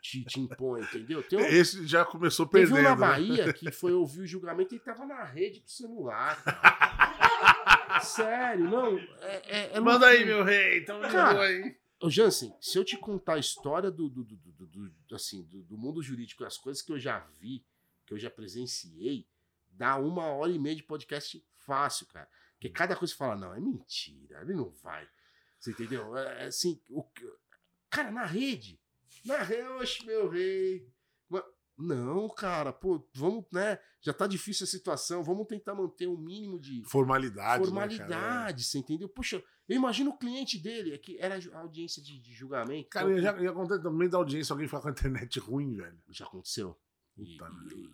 te, 0.02 0.22
te 0.26 0.40
impõe, 0.40 0.82
entendeu? 0.82 1.22
Tem 1.22 1.38
um, 1.38 1.40
Esse 1.48 1.86
já 1.86 2.04
começou 2.04 2.44
teve 2.44 2.66
perdendo. 2.70 2.80
um 2.80 2.90
na 2.90 2.94
né? 2.94 3.00
Bahia 3.00 3.50
que 3.50 3.70
foi 3.72 3.94
ouvir 3.94 4.20
o 4.20 4.26
julgamento 4.26 4.74
e 4.74 4.76
ele 4.76 4.84
tava 4.84 5.06
na 5.06 5.24
rede 5.24 5.60
pro 5.60 5.70
celular. 5.70 6.44
cara. 6.44 8.00
Sério, 8.00 8.68
não. 8.68 8.98
É, 8.98 9.42
é, 9.46 9.70
é 9.76 9.80
Manda 9.80 10.06
aí, 10.06 10.22
meu 10.26 10.44
rei. 10.44 10.80
Então 10.80 11.00
Cara, 11.00 11.40
aí. 11.44 11.76
Ô, 11.98 12.10
Jansen, 12.10 12.54
se 12.60 12.76
eu 12.78 12.84
te 12.84 12.98
contar 12.98 13.34
a 13.34 13.38
história 13.38 13.90
do, 13.90 14.10
do, 14.10 14.22
do, 14.24 14.36
do- 14.36 14.66
do- 14.66 15.14
assim, 15.14 15.44
do, 15.44 15.62
do 15.62 15.78
mundo 15.78 16.02
jurídico, 16.02 16.44
as 16.44 16.58
coisas 16.58 16.82
que 16.82 16.92
eu 16.92 16.98
já 16.98 17.20
vi, 17.40 17.64
que 18.04 18.12
eu 18.12 18.18
já 18.18 18.28
presenciei, 18.28 19.26
dá 19.70 19.96
uma 19.96 20.24
hora 20.24 20.52
e 20.52 20.58
meia 20.58 20.76
de 20.76 20.82
podcast 20.82 21.42
fácil, 21.64 22.06
cara. 22.08 22.28
Porque 22.52 22.68
cada 22.68 22.94
coisa 22.94 23.12
você 23.14 23.18
fala, 23.18 23.34
não, 23.34 23.54
é 23.54 23.58
mentira, 23.60 24.42
ele 24.42 24.52
não 24.52 24.68
vai. 24.82 25.08
Você 25.62 25.70
entendeu? 25.70 26.16
É, 26.16 26.42
é 26.42 26.46
assim, 26.48 26.80
o, 26.90 27.04
cara, 27.88 28.10
na 28.10 28.24
rede. 28.24 28.80
Na 29.24 29.38
rede, 29.44 29.62
oxe, 29.68 30.04
meu 30.04 30.28
rei. 30.28 30.90
Não, 31.78 32.28
cara, 32.28 32.72
pô, 32.72 33.08
vamos, 33.14 33.44
né? 33.52 33.78
Já 34.00 34.12
tá 34.12 34.26
difícil 34.26 34.64
a 34.64 34.66
situação, 34.68 35.22
vamos 35.24 35.46
tentar 35.46 35.74
manter 35.74 36.06
um 36.06 36.16
mínimo 36.18 36.60
de 36.60 36.82
Formalidade. 36.84 37.64
formalidade, 37.64 38.64
você 38.64 38.78
entendeu? 38.78 39.08
Poxa, 39.08 39.42
eu 39.68 39.76
imagino 39.76 40.10
o 40.10 40.18
cliente 40.18 40.58
dele, 40.58 40.92
é 40.92 40.98
que 40.98 41.16
era 41.18 41.38
a 41.54 41.58
audiência 41.60 42.02
de, 42.02 42.20
de 42.20 42.32
julgamento. 42.34 42.88
Cara, 42.90 43.10
então, 43.10 43.22
já, 43.22 43.42
já 43.42 43.50
acontece 43.50 43.82
também 43.82 44.08
da 44.08 44.18
audiência 44.18 44.52
alguém 44.52 44.66
ficar 44.68 44.80
com 44.82 44.88
a 44.88 44.92
internet 44.92 45.38
ruim, 45.38 45.74
velho. 45.76 45.98
já 46.10 46.24
aconteceu. 46.26 46.76
E, 47.16 47.36
Puta 47.38 47.50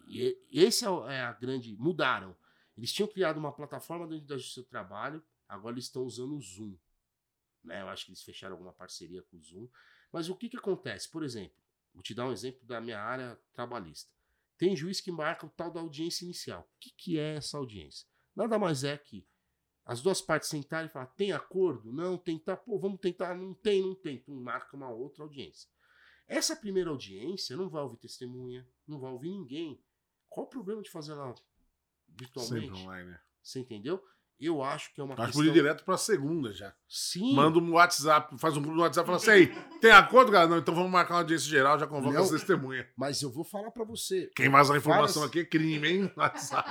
e- 0.09 0.39
e 0.51 0.65
esse 0.65 0.85
é, 0.85 0.89
é 0.89 1.21
a 1.21 1.33
grande. 1.33 1.77
Mudaram. 1.79 2.35
Eles 2.77 2.93
tinham 2.93 3.09
criado 3.09 3.37
uma 3.39 3.53
plataforma 3.53 4.07
dentro 4.07 4.27
do 4.27 4.41
seu 4.41 4.65
trabalho, 4.65 5.23
agora 5.49 5.75
eles 5.75 5.85
estão 5.85 6.03
usando 6.03 6.35
o 6.37 6.41
Zoom. 6.41 6.77
Né? 7.63 7.83
Eu 7.83 7.89
acho 7.89 8.05
que 8.05 8.11
eles 8.11 8.23
fecharam 8.23 8.55
alguma 8.55 8.73
parceria 8.73 9.23
com 9.23 9.37
o 9.37 9.43
Zoom. 9.43 9.69
Mas 10.13 10.29
o 10.29 10.37
que, 10.37 10.49
que 10.49 10.57
acontece? 10.57 11.11
Por 11.11 11.23
exemplo, 11.23 11.57
vou 11.93 12.03
te 12.03 12.15
dar 12.15 12.27
um 12.27 12.33
exemplo 12.33 12.65
da 12.67 12.81
minha 12.81 13.01
área 13.01 13.39
trabalhista. 13.53 14.11
Tem 14.57 14.75
juiz 14.75 15.01
que 15.01 15.13
marca 15.13 15.47
o 15.47 15.51
tal 15.51 15.71
da 15.71 15.81
audiência 15.81 16.25
inicial. 16.25 16.63
O 16.63 16.79
que, 16.81 16.91
que 16.91 17.19
é 17.19 17.37
essa 17.37 17.57
audiência? 17.59 18.07
Nada 18.35 18.59
mais 18.59 18.85
é 18.85 18.97
que 18.97 19.27
as 19.85 20.03
duas 20.03 20.21
partes 20.21 20.49
sentarem 20.49 20.87
e 20.87 20.93
falar: 20.93 21.07
tem 21.07 21.33
acordo? 21.33 21.93
Não, 21.93 22.19
tentar, 22.19 22.59
pô, 22.59 22.79
vamos 22.79 23.01
tentar, 23.01 23.35
não 23.35 23.55
tem, 23.55 23.83
não 23.83 23.95
tem. 23.95 24.19
Tu 24.19 24.33
marca 24.33 24.77
uma 24.77 24.91
outra 24.91 25.23
audiência. 25.23 25.71
Essa 26.27 26.55
primeira 26.55 26.91
audiência 26.91 27.57
não 27.57 27.71
vai 27.71 27.83
ouvir 27.83 27.97
testemunha, 27.97 28.69
não 28.87 29.01
vai 29.01 29.11
ouvir 29.11 29.31
ninguém. 29.31 29.83
Qual 30.29 30.45
o 30.45 30.51
problema 30.51 30.83
de 30.83 30.91
fazer 30.91 31.13
ela 31.13 31.35
virtualmente? 32.07 32.67
Sempre 32.67 32.83
online, 32.83 33.11
né? 33.11 33.21
Você 33.43 33.61
entendeu? 33.61 34.05
Eu 34.41 34.63
acho 34.63 34.95
que 34.95 35.01
é 35.01 35.05
uma 35.05 35.15
Acho 35.15 35.21
que 35.23 35.27
questão... 35.27 35.41
podia 35.45 35.51
ir 35.51 35.63
direto 35.63 35.85
pra 35.85 35.97
segunda 35.97 36.53
já. 36.53 36.73
Sim. 36.89 37.35
Manda 37.35 37.59
um 37.59 37.73
WhatsApp, 37.73 38.39
faz 38.39 38.57
um 38.57 38.63
grupo 38.63 38.77
no 38.77 38.83
WhatsApp 38.83 39.05
e 39.05 39.07
fala 39.07 39.17
assim: 39.17 39.31
aí, 39.31 39.79
tem 39.81 39.91
acordo, 39.91 40.31
cara? 40.31 40.47
Não, 40.47 40.59
então 40.59 40.75
vamos 40.75 40.91
marcar 40.93 41.15
uma 41.15 41.21
audiência 41.21 41.49
geral, 41.49 41.79
já 41.79 41.87
convoca 41.89 42.21
as 42.21 42.31
testemunhas. 42.31 42.87
Mas 42.97 43.21
eu 43.21 43.31
vou 43.33 43.43
falar 43.45 43.71
pra 43.73 43.85
você. 43.85 44.31
Quem 44.37 44.49
vaza 44.49 44.75
a 44.75 44.79
informação 44.79 45.23
Várias- 45.23 45.31
aqui 45.31 45.39
é 45.41 45.45
crime, 45.45 45.89
hein? 45.89 46.13
WhatsApp. 46.17 46.71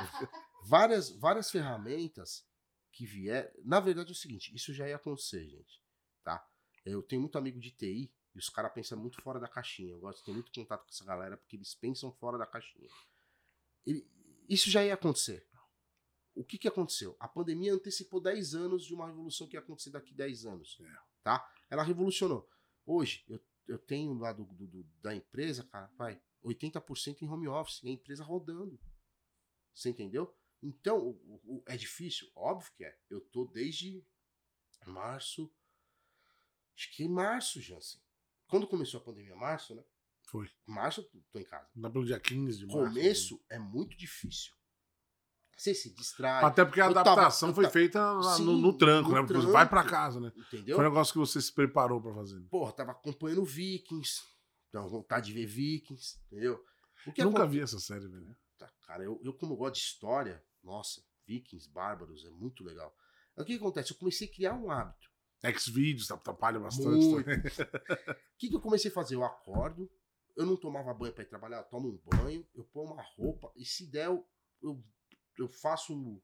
várias, 0.66 1.10
várias 1.12 1.52
ferramentas 1.52 2.46
que 2.92 3.06
vier. 3.06 3.54
Na 3.66 3.80
verdade 3.82 4.10
é 4.10 4.14
o 4.14 4.16
seguinte, 4.16 4.56
isso 4.56 4.74
já 4.74 4.88
ia 4.88 4.96
acontecer, 4.96 5.44
gente. 5.48 5.82
Tá? 6.24 6.42
Eu 6.86 7.02
tenho 7.04 7.22
muito 7.22 7.38
amigo 7.38 7.60
de 7.60 7.72
TI 7.72 8.12
e 8.34 8.40
os 8.40 8.48
caras 8.50 8.72
pensam 8.72 8.98
muito 8.98 9.22
fora 9.22 9.40
da 9.42 9.48
caixinha. 9.50 9.92
Eu 9.92 10.00
gosto 10.00 10.20
de 10.20 10.24
ter 10.26 10.32
muito 10.32 10.52
contato 10.54 10.84
com 10.84 10.90
essa 10.90 11.04
galera 11.04 11.36
porque 11.36 11.58
eles 11.58 11.76
pensam 11.76 12.14
fora 12.14 12.38
da 12.38 12.46
caixinha. 12.46 12.88
Ele- 13.86 14.08
isso 14.48 14.70
já 14.72 14.84
ia 14.86 14.94
acontecer. 14.94 15.46
O 16.40 16.44
que, 16.44 16.58
que 16.58 16.68
aconteceu? 16.68 17.16
A 17.20 17.28
pandemia 17.28 17.74
antecipou 17.74 18.22
10 18.22 18.54
anos 18.54 18.86
de 18.86 18.94
uma 18.94 19.08
revolução 19.08 19.48
que 19.48 19.56
ia 19.56 19.60
acontecer 19.60 19.90
daqui 19.90 20.14
10 20.14 20.46
anos. 20.46 20.78
Tá? 21.24 21.52
Ela 21.70 21.84
revolucionou. 21.84 22.48
Hoje, 22.86 23.24
eu, 23.28 23.40
eu 23.68 23.78
tenho 23.80 24.14
lá 24.18 24.32
do, 24.34 24.46
do- 24.46 24.84
da 25.02 25.16
empresa, 25.16 25.64
cara, 25.64 25.88
vai, 25.98 26.22
80% 26.44 27.22
em 27.22 27.28
home 27.30 27.48
office, 27.48 27.82
e 27.84 27.90
a 27.90 27.92
empresa 27.92 28.24
rodando. 28.24 28.80
Você 29.74 29.90
entendeu? 29.90 30.34
Então, 30.62 30.98
o- 31.00 31.42
o- 31.58 31.64
é 31.66 31.76
difícil? 31.76 32.30
Óbvio 32.36 32.72
que 32.76 32.84
é. 32.86 32.98
Eu 33.10 33.20
tô 33.22 33.46
desde 33.46 34.06
março. 34.86 35.52
Acho 36.76 36.92
que 36.96 37.04
em 37.04 37.10
março, 37.10 37.60
Jansen. 37.60 38.00
Quando 38.48 38.68
começou 38.68 39.00
a 39.00 39.04
pandemia, 39.04 39.36
março, 39.36 39.76
né? 39.76 39.84
Foi. 40.24 40.50
Março 40.66 41.04
tô 41.32 41.40
em 41.40 41.44
casa. 41.44 41.70
Dá 41.76 41.90
pelo 41.90 42.06
dia 42.06 42.20
15 42.20 42.60
de 42.60 42.66
março. 42.68 42.80
Começo 42.94 43.44
é 43.50 43.58
muito 43.60 43.98
difícil. 43.98 44.54
Você 45.58 45.74
se 45.74 45.94
distrai. 45.96 46.44
Até 46.44 46.64
porque 46.64 46.80
a 46.80 46.86
Eu 46.86 46.94
tava- 46.94 47.12
adaptação 47.14 47.50
eu 47.50 47.56
foi 47.56 47.64
tava- 47.64 47.74
feita 47.74 48.00
lá 48.00 48.38
no, 48.40 48.56
Sim, 48.56 48.62
no 48.62 48.78
tranco, 48.78 49.10
no 49.10 49.16
né? 49.16 49.22
Porque 49.22 49.34
tranco. 49.34 49.52
vai 49.52 49.68
pra 49.68 49.84
casa, 49.84 50.20
né? 50.20 50.32
Entendeu? 50.38 50.76
Foi 50.76 50.86
um 50.86 50.90
negócio 50.90 51.12
que 51.14 51.20
você 51.20 51.42
se 51.42 51.52
preparou 51.52 52.00
pra 52.00 52.14
fazer. 52.14 52.40
Porra, 52.42 52.72
tava 52.74 52.92
acompanhando 52.92 53.44
Vikings. 53.44 54.22
Então, 54.70 54.88
vontade 54.88 55.28
de 55.28 55.34
ver 55.34 55.48
Vikings. 55.48 56.20
Entendeu? 56.32 56.64
Nunca 57.18 57.48
vi 57.48 57.60
essa 57.62 57.80
série, 57.80 58.08
velho. 58.08 58.36
Tá, 58.58 58.72
cara, 58.84 59.04
eu, 59.04 59.20
eu 59.24 59.34
como 59.34 59.56
gosto 59.56 59.76
de 59.76 59.82
história, 59.82 60.44
nossa, 60.64 61.02
Vikings, 61.26 61.70
bárbaros, 61.72 62.24
é 62.26 62.30
muito 62.30 62.64
legal. 62.64 62.94
O 63.36 63.44
que 63.44 63.56
acontece? 63.56 63.92
Eu 63.92 63.98
comecei 63.98 64.28
a 64.28 64.32
criar 64.32 64.54
um 64.54 64.70
hábito. 64.70 65.08
X-Videos 65.44 66.10
atrapalha 66.12 66.60
bastante. 66.60 67.06
O 68.38 68.38
que, 68.40 68.50
que 68.50 68.56
eu 68.56 68.62
comecei 68.62 68.92
a 68.92 68.94
fazer? 68.94 69.16
Eu 69.16 69.24
acordo, 69.24 69.90
eu 70.36 70.46
não 70.46 70.56
tomava 70.56 70.94
banho 70.94 71.14
para 71.14 71.24
ir 71.24 71.28
trabalhar, 71.28 71.58
eu 71.58 71.64
tomo 71.64 71.88
um 71.90 72.00
banho, 72.18 72.46
eu 72.54 72.64
ponho 72.66 72.92
uma 72.94 73.02
roupa, 73.18 73.52
e 73.56 73.66
se 73.66 73.90
der, 73.90 74.06
eu, 74.08 74.24
eu, 74.62 74.84
eu 75.38 75.48
faço 75.48 75.94
um, 75.94 76.22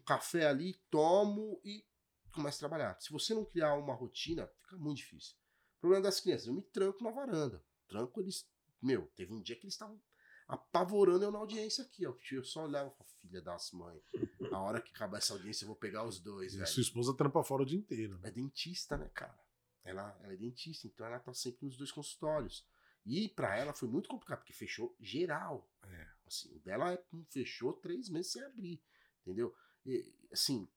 café 0.00 0.46
ali, 0.46 0.74
tomo 0.90 1.60
e 1.64 1.84
começo 2.32 2.58
a 2.58 2.68
trabalhar. 2.68 3.00
Se 3.00 3.10
você 3.12 3.34
não 3.34 3.44
criar 3.44 3.74
uma 3.74 3.94
rotina, 3.94 4.46
fica 4.62 4.76
muito 4.76 4.98
difícil. 4.98 5.36
O 5.78 5.80
problema 5.80 6.02
das 6.04 6.20
crianças, 6.20 6.46
eu 6.46 6.54
me 6.54 6.62
tranco 6.62 7.02
na 7.02 7.10
varanda. 7.10 7.64
Tranco 7.88 8.20
eles. 8.20 8.48
Meu, 8.80 9.06
teve 9.16 9.32
um 9.32 9.40
dia 9.42 9.56
que 9.56 9.64
eles 9.64 9.74
estavam 9.74 10.00
apavorando 10.46 11.24
eu 11.24 11.30
na 11.30 11.38
audiência 11.38 11.84
aqui, 11.84 12.06
ó. 12.06 12.14
Eu 12.32 12.44
só 12.44 12.64
olhava 12.64 12.92
e 13.00 13.04
filha 13.20 13.40
das 13.40 13.70
mães. 13.72 14.02
A 14.50 14.58
hora 14.60 14.80
que 14.80 14.90
acabar 14.94 15.18
essa 15.18 15.32
audiência, 15.32 15.64
eu 15.64 15.68
vou 15.68 15.76
pegar 15.76 16.04
os 16.04 16.20
dois, 16.20 16.54
E 16.54 16.56
velho. 16.58 16.68
sua 16.68 16.80
esposa 16.80 17.14
trampa 17.16 17.42
fora 17.44 17.62
o 17.62 17.66
dia 17.66 17.78
inteiro. 17.78 18.18
É 18.22 18.30
dentista, 18.30 18.96
né, 18.96 19.08
cara? 19.14 19.38
Ela, 19.84 20.18
ela 20.22 20.32
é 20.32 20.36
dentista, 20.36 20.86
então 20.86 21.06
ela 21.06 21.18
tá 21.18 21.32
sempre 21.32 21.64
nos 21.66 21.76
dois 21.76 21.90
consultórios. 21.92 22.66
E 23.10 23.28
pra 23.28 23.56
ela 23.56 23.72
foi 23.72 23.88
muito 23.88 24.08
complicado, 24.08 24.38
porque 24.38 24.52
fechou 24.52 24.94
geral. 25.00 25.68
É. 25.84 26.06
Assim, 26.26 26.54
o 26.54 26.60
dela 26.60 26.92
é- 26.92 27.02
fechou 27.28 27.72
três 27.72 28.08
meses 28.08 28.30
sem 28.32 28.42
abrir, 28.44 28.80
entendeu? 29.22 29.52
E, 29.84 30.14
assim, 30.32 30.68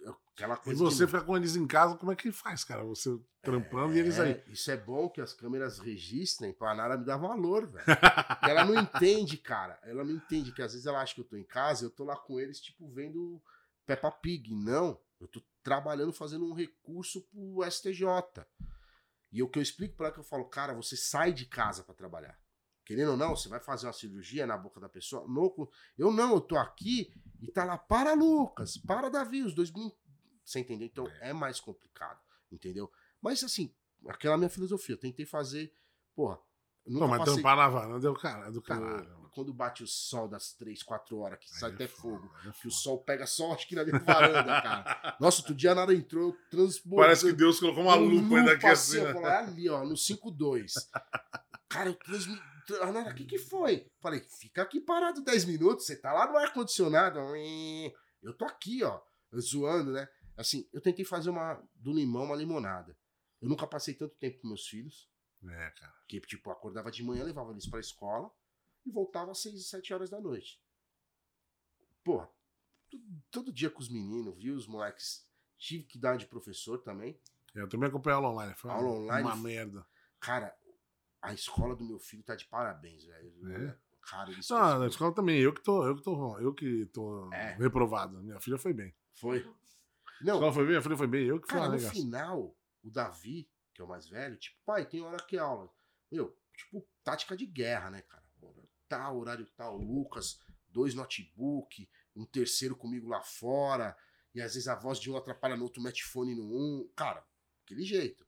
eu- 0.00 0.16
aquela 0.32 0.54
E 0.54 0.58
coisa. 0.58 0.84
você 0.84 1.04
de- 1.04 1.10
fica 1.10 1.24
com 1.24 1.36
eles 1.36 1.56
em 1.56 1.66
casa, 1.66 1.96
como 1.96 2.12
é 2.12 2.16
que 2.16 2.30
faz, 2.30 2.62
cara? 2.62 2.84
Você 2.84 3.18
trampando 3.42 3.96
e 3.96 3.98
eles 3.98 4.20
aí. 4.20 4.32
É, 4.32 4.44
Isso 4.48 4.70
é 4.70 4.76
bom 4.76 5.08
que 5.08 5.20
as 5.20 5.32
câmeras 5.32 5.78
registrem 5.80 6.52
pra 6.52 6.74
Nara 6.76 6.96
me 6.96 7.04
dar 7.04 7.16
valor, 7.16 7.66
velho. 7.66 7.84
Ela 8.42 8.64
não 8.64 8.78
entende, 8.80 9.36
cara. 9.36 9.80
Ela 9.82 10.04
não 10.04 10.12
entende 10.12 10.52
que 10.52 10.62
às 10.62 10.72
vezes 10.72 10.86
ela 10.86 11.00
acha 11.02 11.14
que 11.14 11.20
eu 11.20 11.24
tô 11.24 11.36
em 11.36 11.42
casa, 11.44 11.84
eu 11.84 11.90
tô 11.90 12.04
lá 12.04 12.16
com 12.16 12.38
eles, 12.38 12.60
tipo, 12.60 12.88
vendo 12.88 13.42
Peppa 13.84 14.12
Pig. 14.12 14.54
Não. 14.54 15.00
Eu 15.20 15.26
tô 15.26 15.42
trabalhando, 15.64 16.12
fazendo 16.12 16.44
um 16.48 16.52
recurso 16.54 17.22
pro 17.22 17.64
STJ. 17.64 18.06
E 19.30 19.42
o 19.42 19.48
que 19.48 19.58
eu 19.58 19.62
explico 19.62 19.96
pra 19.96 20.06
ela 20.06 20.14
que 20.14 20.20
eu 20.20 20.24
falo, 20.24 20.44
cara, 20.46 20.74
você 20.74 20.96
sai 20.96 21.32
de 21.32 21.46
casa 21.46 21.82
pra 21.82 21.94
trabalhar. 21.94 22.38
Querendo 22.84 23.10
ou 23.10 23.16
não, 23.18 23.36
você 23.36 23.48
vai 23.48 23.60
fazer 23.60 23.86
uma 23.86 23.92
cirurgia 23.92 24.46
na 24.46 24.56
boca 24.56 24.80
da 24.80 24.88
pessoa. 24.88 25.22
Louco. 25.26 25.70
Eu 25.96 26.10
não, 26.10 26.34
eu 26.34 26.40
tô 26.40 26.56
aqui 26.56 27.12
e 27.40 27.52
tá 27.52 27.62
lá, 27.62 27.76
para 27.76 28.14
Lucas, 28.14 28.78
para 28.78 29.10
Davi, 29.10 29.42
os 29.42 29.54
dois. 29.54 29.70
Você 30.42 30.60
entendeu? 30.60 30.86
Então 30.86 31.06
é 31.20 31.34
mais 31.34 31.60
complicado, 31.60 32.18
entendeu? 32.50 32.90
Mas 33.20 33.44
assim, 33.44 33.74
aquela 34.06 34.38
minha 34.38 34.48
filosofia, 34.48 34.94
eu 34.94 34.98
tentei 34.98 35.26
fazer, 35.26 35.74
porra. 36.14 36.38
Não, 36.88 37.08
mas 37.08 37.18
passei- 37.18 37.36
tampar 37.36 37.56
na 37.56 37.68
varanda 37.68 37.96
é 37.96 38.00
do 38.00 38.08
é 38.08 38.50
do 38.50 38.62
caralho. 38.62 39.18
Quando 39.32 39.52
bate 39.54 39.84
o 39.84 39.86
sol 39.86 40.26
das 40.26 40.52
3, 40.54 40.82
4 40.82 41.16
horas, 41.18 41.38
que 41.38 41.48
sai 41.48 41.70
é 41.70 41.74
até 41.74 41.86
fogo. 41.86 42.28
aí 42.42 42.48
é 42.48 42.52
Que 42.52 42.66
o 42.66 42.70
sol 42.70 42.98
pega 43.04 43.26
só, 43.26 43.52
acho 43.52 43.68
que 43.68 43.76
na 43.76 43.84
minha 43.84 43.98
varanda, 43.98 44.42
cara. 44.60 45.16
Nossa, 45.20 45.40
outro 45.42 45.54
dia 45.54 45.74
nada 45.74 45.94
entrou, 45.94 46.30
eu 46.30 46.36
transbordei. 46.50 47.06
Parece 47.06 47.26
que 47.26 47.32
Deus 47.34 47.60
colocou 47.60 47.84
uma 47.84 47.96
Um 47.96 48.04
lupa 48.04 48.36
ainda 48.36 48.52
aqui 48.54 48.66
assim. 48.66 48.98
Eu 48.98 49.04
né? 49.04 49.12
falei, 49.12 49.30
ali, 49.30 49.68
ó, 49.68 49.84
no 49.84 49.94
5-2. 49.94 50.72
Cara, 51.68 51.90
eu 51.90 51.94
transmi... 51.94 52.40
A 52.82 52.92
Nara, 52.92 53.12
o 53.12 53.14
que 53.14 53.24
que 53.24 53.38
foi? 53.38 53.86
Falei, 54.00 54.20
fica 54.20 54.62
aqui 54.62 54.80
parado 54.80 55.22
10 55.22 55.44
minutos, 55.46 55.86
você 55.86 55.96
tá 55.96 56.12
lá 56.12 56.30
no 56.30 56.36
ar-condicionado. 56.36 57.18
Eu 58.22 58.34
tô 58.36 58.44
aqui, 58.44 58.82
ó, 58.84 59.00
zoando, 59.38 59.92
né? 59.92 60.06
Assim, 60.36 60.68
eu 60.72 60.80
tentei 60.80 61.04
fazer 61.04 61.30
uma 61.30 61.62
do 61.74 61.92
limão 61.92 62.24
uma 62.24 62.36
limonada. 62.36 62.96
Eu 63.40 63.48
nunca 63.48 63.66
passei 63.66 63.94
tanto 63.94 64.14
tempo 64.16 64.40
com 64.40 64.48
meus 64.48 64.66
filhos, 64.66 65.07
É, 65.46 65.70
cara. 65.70 65.94
que, 66.08 66.20
tipo, 66.20 66.50
acordava 66.50 66.90
de 66.90 67.02
manhã, 67.02 67.22
levava 67.24 67.52
eles 67.52 67.68
pra 67.68 67.78
escola 67.80 68.30
e 68.84 68.90
voltava 68.90 69.30
às 69.30 69.38
6, 69.42 69.68
7 69.68 69.92
horas 69.94 70.10
da 70.10 70.20
noite. 70.20 70.60
Porra, 72.04 72.28
todo, 73.30 73.52
dia 73.52 73.70
com 73.70 73.80
os 73.80 73.88
meninos, 73.88 74.36
viu? 74.36 74.54
Os 74.54 74.66
moleques. 74.66 75.26
Tive 75.58 75.84
que 75.84 75.98
dar 75.98 76.16
de 76.16 76.26
professor 76.26 76.78
também. 76.78 77.20
Eu 77.54 77.68
também 77.68 77.88
acompanhei 77.88 78.14
aula 78.16 78.30
online. 78.30 78.54
Foi 78.54 78.70
Aula 78.70 78.88
online? 78.90 79.26
uma 79.26 79.36
merda. 79.36 79.86
Cara, 80.20 80.56
a 81.20 81.32
escola 81.34 81.74
do 81.74 81.84
meu 81.84 81.98
filho 81.98 82.22
tá 82.22 82.34
de 82.36 82.46
parabéns, 82.46 83.04
velho. 83.04 83.52
É? 83.68 83.78
Cara, 84.02 84.30
eles 84.30 84.48
Não, 84.48 84.56
conseguiram- 84.58 84.78
na 84.80 84.86
escola 84.86 85.14
também, 85.14 85.38
eu 85.40 85.52
que 85.52 85.62
tô, 85.62 85.86
eu 85.86 85.96
que 85.96 86.02
tô, 86.02 86.38
eu 86.38 86.54
que 86.54 86.86
tô 86.86 87.32
É. 87.32 87.54
reprovado. 87.56 88.22
Minha 88.22 88.40
filha 88.40 88.58
foi 88.58 88.72
bem. 88.72 88.94
Foi. 89.14 89.38
A 89.40 90.24
Não, 90.24 90.34
escola 90.34 90.52
foi 90.52 90.62
bem, 90.62 90.70
minha 90.70 90.82
filha 90.82 90.96
foi 90.96 91.06
bem, 91.06 91.26
eu 91.26 91.40
que 91.40 91.48
fui 91.48 91.58
cara, 91.58 91.72
no 91.72 91.78
final, 91.80 92.56
o 92.82 92.90
Davi, 92.90 93.50
que 93.78 93.82
é 93.82 93.84
o 93.84 93.88
mais 93.88 94.08
velho, 94.08 94.36
tipo, 94.36 94.58
pai, 94.66 94.84
tem 94.84 95.00
hora 95.02 95.22
que 95.22 95.36
é 95.36 95.38
aula. 95.38 95.72
Meu, 96.10 96.36
tipo, 96.52 96.84
tática 97.04 97.36
de 97.36 97.46
guerra, 97.46 97.90
né, 97.90 98.02
cara? 98.02 98.28
Hora 98.42 98.68
Tal, 98.88 99.18
horário 99.18 99.46
tal, 99.56 99.76
Lucas, 99.76 100.40
dois 100.68 100.94
notebook, 100.94 101.88
um 102.16 102.24
terceiro 102.24 102.74
comigo 102.74 103.06
lá 103.06 103.22
fora, 103.22 103.96
e 104.34 104.40
às 104.40 104.54
vezes 104.54 104.66
a 104.66 104.74
voz 104.74 104.98
de 104.98 105.08
um 105.08 105.16
atrapalha 105.16 105.56
no 105.56 105.62
outro, 105.62 105.80
mete 105.80 106.02
fone 106.02 106.34
no 106.34 106.42
um. 106.42 106.90
Cara, 106.96 107.24
aquele 107.62 107.84
jeito. 107.84 108.26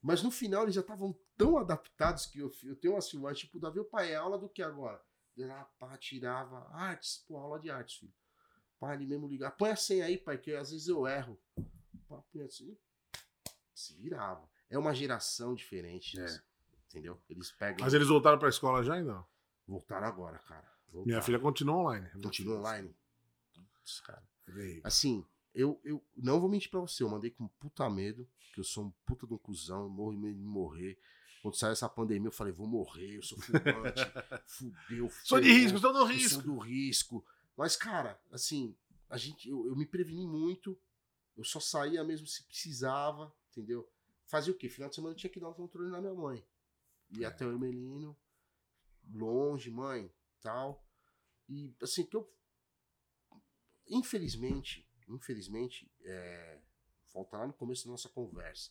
Mas 0.00 0.22
no 0.22 0.30
final 0.30 0.62
eles 0.62 0.74
já 0.74 0.80
estavam 0.80 1.14
tão 1.36 1.58
adaptados 1.58 2.24
que 2.24 2.38
eu, 2.38 2.50
eu 2.62 2.76
tenho 2.76 2.94
uma 2.94 3.02
filmagem, 3.02 3.42
tipo, 3.42 3.60
Davi, 3.60 3.80
o 3.80 3.84
pai, 3.84 4.12
é 4.12 4.16
aula 4.16 4.38
do 4.38 4.48
que 4.48 4.62
agora? 4.62 5.04
Ele 5.36 5.46
lá, 5.46 5.64
pá, 5.78 5.98
tirava 5.98 6.70
artes, 6.72 7.22
pô, 7.28 7.36
aula 7.36 7.60
de 7.60 7.68
artes, 7.68 7.96
filho. 7.96 8.14
Pai, 8.80 8.96
ele 8.96 9.04
mesmo 9.04 9.28
ligar, 9.28 9.50
põe 9.50 9.70
a 9.70 9.76
senha 9.76 10.06
aí, 10.06 10.16
pai, 10.16 10.38
que 10.38 10.54
às 10.54 10.70
vezes 10.70 10.88
eu 10.88 11.06
erro. 11.06 11.38
Pá, 12.08 12.22
põe 12.32 12.48
se 13.74 13.94
virava. 14.00 14.55
É 14.70 14.78
uma 14.78 14.94
geração 14.94 15.54
diferente, 15.54 16.18
É. 16.20 16.40
entendeu? 16.88 17.20
Eles 17.28 17.52
pegam. 17.52 17.84
Mas 17.84 17.94
eles 17.94 18.08
voltaram 18.08 18.38
pra 18.38 18.48
escola 18.48 18.82
já 18.82 18.94
ainda? 18.94 19.14
não? 19.14 19.26
Voltaram 19.66 20.06
agora, 20.06 20.38
cara. 20.40 20.66
Voltaram. 20.88 21.06
Minha 21.06 21.22
filha 21.22 21.38
continua 21.38 21.76
online. 21.76 22.08
continua 22.22 22.58
online. 22.58 22.94
Putz, 23.54 24.00
cara. 24.00 24.22
Assim, 24.84 25.24
eu, 25.54 25.80
eu 25.84 26.04
não 26.16 26.40
vou 26.40 26.48
mentir 26.48 26.70
pra 26.70 26.80
você, 26.80 27.02
eu 27.02 27.08
mandei 27.08 27.30
com 27.30 27.48
puta 27.48 27.88
medo, 27.90 28.28
que 28.54 28.60
eu 28.60 28.64
sou 28.64 28.86
um 28.86 28.90
puta 29.04 29.26
de 29.26 29.34
um 29.34 29.38
cuzão, 29.38 29.88
morro 29.88 30.12
de 30.12 30.18
medo 30.18 30.36
de 30.38 30.44
morrer. 30.44 30.98
Quando 31.42 31.56
saiu 31.56 31.72
essa 31.72 31.88
pandemia, 31.88 32.28
eu 32.28 32.32
falei, 32.32 32.52
vou 32.52 32.66
morrer, 32.66 33.16
eu 33.16 33.22
sou 33.22 33.38
fumante, 33.40 34.02
fudeu. 34.46 35.10
Sou 35.24 35.40
de 35.40 35.52
risco, 35.52 35.76
estou 35.76 35.92
no 35.92 36.00
eu 36.00 36.04
risco. 36.06 36.34
sou 36.34 36.42
do 36.42 36.58
risco. 36.58 37.24
Mas, 37.56 37.76
cara, 37.76 38.20
assim, 38.32 38.74
a 39.08 39.16
gente, 39.16 39.48
eu, 39.48 39.66
eu 39.66 39.76
me 39.76 39.86
preveni 39.86 40.26
muito, 40.26 40.78
eu 41.36 41.44
só 41.44 41.60
saía 41.60 42.02
mesmo 42.04 42.26
se 42.26 42.42
precisava, 42.44 43.32
entendeu? 43.50 43.88
Fazia 44.26 44.52
o 44.52 44.56
quê? 44.56 44.68
Final 44.68 44.88
de 44.88 44.94
semana 44.96 45.12
eu 45.14 45.18
tinha 45.18 45.30
que 45.30 45.40
dar 45.40 45.48
um 45.48 45.54
controle 45.54 45.90
na 45.90 46.00
minha 46.00 46.14
mãe. 46.14 46.44
Ia 47.10 47.26
É. 47.26 47.30
até 47.30 47.46
o 47.46 47.50
Hermelino, 47.52 48.16
longe, 49.12 49.70
mãe, 49.70 50.12
tal. 50.40 50.84
E, 51.48 51.74
assim, 51.80 52.04
que 52.04 52.16
eu 52.16 52.28
infelizmente, 53.88 54.88
infelizmente, 55.08 55.90
é, 56.02 56.60
volta 57.12 57.38
lá 57.38 57.46
no 57.46 57.52
começo 57.52 57.84
da 57.84 57.92
nossa 57.92 58.08
conversa. 58.08 58.70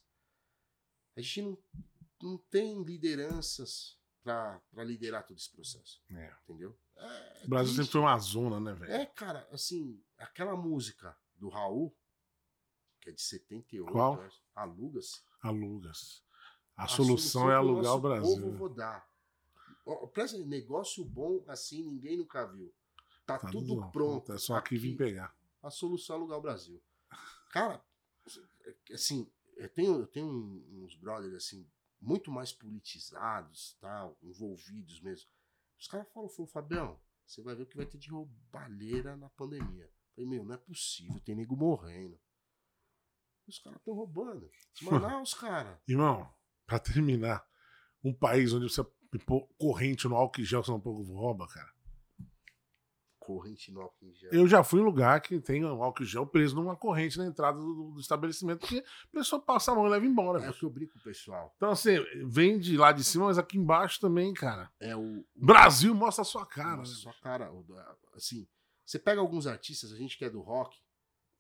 A 1.16 1.22
gente 1.22 1.42
não, 1.42 1.58
não 2.22 2.38
tem 2.38 2.84
lideranças 2.84 3.98
pra 4.22 4.60
pra 4.72 4.84
liderar 4.84 5.26
todo 5.26 5.38
esse 5.38 5.50
processo, 5.52 6.04
É. 6.12 6.36
entendeu? 6.44 6.78
É, 6.98 7.44
O 7.46 7.50
Brasil 7.50 7.74
triste. 7.74 7.76
sempre 7.76 7.92
foi 7.92 8.02
uma 8.02 8.18
zona, 8.20 8.60
né, 8.60 8.74
velho? 8.74 8.92
É, 8.92 9.06
cara, 9.06 9.48
assim, 9.52 10.04
aquela 10.18 10.56
música 10.58 11.18
do 11.36 11.48
Raul, 11.48 11.96
que 13.00 13.10
é 13.10 13.14
de 13.14 13.22
78, 13.22 13.92
Qual? 13.92 14.18
Alugas. 15.48 16.24
Alugas. 16.76 16.76
A, 16.76 16.88
solução, 16.88 17.44
é 17.44 17.54
que 17.54 17.58
alugar 17.58 17.96
o 17.96 18.00
Brasil. 18.02 18.42
povo 18.42 18.52
vou 18.58 18.70
dar. 18.70 19.08
Presta 20.14 20.38
negócio 20.40 21.06
bom 21.06 21.44
assim 21.48 21.84
ninguém 21.84 22.18
nunca 22.18 22.46
viu. 22.46 22.74
Tá, 23.26 23.38
Tá 23.40 23.50
tudo 23.50 23.76
bom. 23.76 23.92
pronto. 23.92 24.34
É 24.34 24.38
só 24.38 24.56
aqui 24.56 24.78
vir 24.78 24.96
pegar. 24.98 25.36
a 25.62 25.70
solução 25.70 26.16
é 26.16 26.20
alugar 26.20 26.38
o 26.40 26.42
Brasil. 26.42 26.82
Cara, 27.52 27.84
assim, 28.94 29.30
eu 29.56 29.70
tenho, 29.70 30.00
eu 30.00 30.08
tenho 30.08 30.28
uns 30.28 30.96
brothers 30.96 31.34
assim, 31.34 31.66
muito 32.02 32.30
mais 32.32 32.52
politizados, 32.52 33.78
tal, 33.80 34.18
envolvidos 34.22 35.00
mesmo. 35.02 35.30
Os 35.80 35.88
caras 35.88 36.08
falam, 36.14 36.30
falam, 36.30 36.48
Fabião, 36.48 37.00
você 37.26 37.42
vai 37.42 37.56
ver 37.56 37.64
o 37.64 37.66
que 37.66 37.78
vai 37.78 37.86
ter 37.86 37.98
de 37.98 38.10
roubalheira 38.10 39.16
na 39.16 39.30
pandemia. 39.30 39.86
Eu 39.86 40.14
falei, 40.14 40.30
meu, 40.30 40.44
não 40.44 40.54
é 40.56 40.58
possível, 40.58 41.20
tem 41.22 41.36
nego 41.36 41.56
morrendo. 41.56 42.20
Os 43.48 43.60
caras 43.60 43.80
estão 43.80 43.94
roubando. 43.94 44.50
Manaus, 44.82 45.34
cara. 45.34 45.80
Irmão, 45.88 46.28
pra 46.66 46.80
terminar, 46.80 47.46
um 48.04 48.14
país 48.14 48.54
onde 48.54 48.70
você 48.70 48.84
pôr 49.26 49.48
corrente 49.58 50.08
no 50.08 50.16
álcool 50.16 50.42
em 50.42 50.46
gel, 50.46 50.64
você 50.64 50.72
não 50.72 50.80
pouco 50.80 51.04
rouba, 51.04 51.48
cara. 51.48 51.74
Corrente 53.20 53.72
no 53.72 53.82
álcool 53.82 54.06
em 54.06 54.14
gel. 54.14 54.32
Eu 54.32 54.48
já 54.48 54.64
fui 54.64 54.82
em 54.82 54.84
lugar 54.84 55.22
que 55.22 55.40
tem 55.40 55.64
um 55.64 55.82
álcool 55.82 56.04
em 56.04 56.06
gel 56.06 56.28
preso 56.28 56.56
numa 56.56 56.76
corrente 56.76 57.18
na 57.18 57.26
entrada 57.26 57.58
do, 57.58 57.92
do 57.94 58.00
estabelecimento, 58.00 58.60
porque 58.60 58.80
a 58.80 59.12
pessoa 59.12 59.42
passa 59.42 59.72
a 59.72 59.76
mão 59.76 59.88
e 59.88 59.90
leva 59.90 60.06
embora. 60.06 60.44
É 60.44 60.50
o 60.50 60.54
que 60.54 60.64
eu 60.64 60.70
brinco, 60.70 61.00
pessoal. 61.04 61.54
Então, 61.56 61.72
assim, 61.72 61.96
vem 62.26 62.60
de 62.60 62.78
lá 62.78 62.92
de 62.92 63.04
cima, 63.04 63.26
mas 63.26 63.38
aqui 63.38 63.58
embaixo 63.58 64.00
também, 64.00 64.34
cara. 64.34 64.72
É 64.80 64.96
o, 64.96 65.26
o 65.36 65.46
Brasil 65.46 65.94
mostra 65.96 66.22
a 66.22 66.26
sua 66.26 66.46
cara. 66.46 66.78
Nossa, 66.78 66.92
né? 66.92 66.98
sua 66.98 67.14
cara, 67.14 67.52
assim, 68.14 68.48
você 68.86 69.00
pega 69.00 69.20
alguns 69.20 69.48
artistas, 69.48 69.92
a 69.92 69.98
gente 69.98 70.18
que 70.18 70.26
é 70.26 70.30
do 70.30 70.42
rock, 70.42 70.78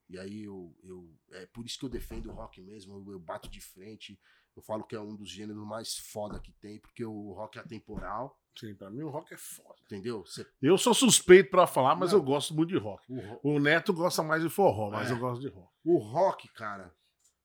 e 0.09 0.17
aí 0.19 0.43
eu, 0.43 0.75
eu 0.83 1.09
é 1.31 1.45
por 1.47 1.65
isso 1.65 1.79
que 1.79 1.85
eu 1.85 1.89
defendo 1.89 2.27
o 2.29 2.33
rock 2.33 2.61
mesmo, 2.61 2.93
eu, 3.07 3.13
eu 3.13 3.19
bato 3.19 3.49
de 3.49 3.59
frente, 3.61 4.19
eu 4.55 4.61
falo 4.61 4.83
que 4.83 4.95
é 4.95 4.99
um 5.01 5.15
dos 5.15 5.29
gêneros 5.29 5.65
mais 5.65 5.97
foda 5.97 6.39
que 6.39 6.51
tem, 6.53 6.79
porque 6.79 7.03
o 7.05 7.33
rock 7.33 7.57
é 7.57 7.61
atemporal, 7.61 8.39
Sim, 8.57 8.73
pra 8.73 8.89
mim 8.89 9.01
o 9.01 9.09
rock 9.09 9.33
é 9.33 9.37
foda. 9.37 9.75
entendeu? 9.83 10.25
Você, 10.25 10.47
Eu 10.61 10.77
sou 10.77 10.93
suspeito 10.93 11.49
pra 11.51 11.67
falar, 11.67 11.93
mas 11.95 12.11
Não. 12.13 12.19
eu 12.19 12.23
gosto 12.23 12.53
muito 12.55 12.69
de 12.69 12.77
rock. 12.77 13.03
o, 13.43 13.55
O 13.55 13.59
Neto 13.59 13.93
gosta 13.93 14.23
mais 14.23 14.41
de 14.41 14.49
forró, 14.49 14.89
mas 14.91 15.09
É. 15.09 15.13
eu 15.13 15.19
gosto 15.19 15.41
de 15.41 15.49
rock. 15.49 15.73
o 15.83 15.97
rock, 15.97 16.47
cara, 16.53 16.95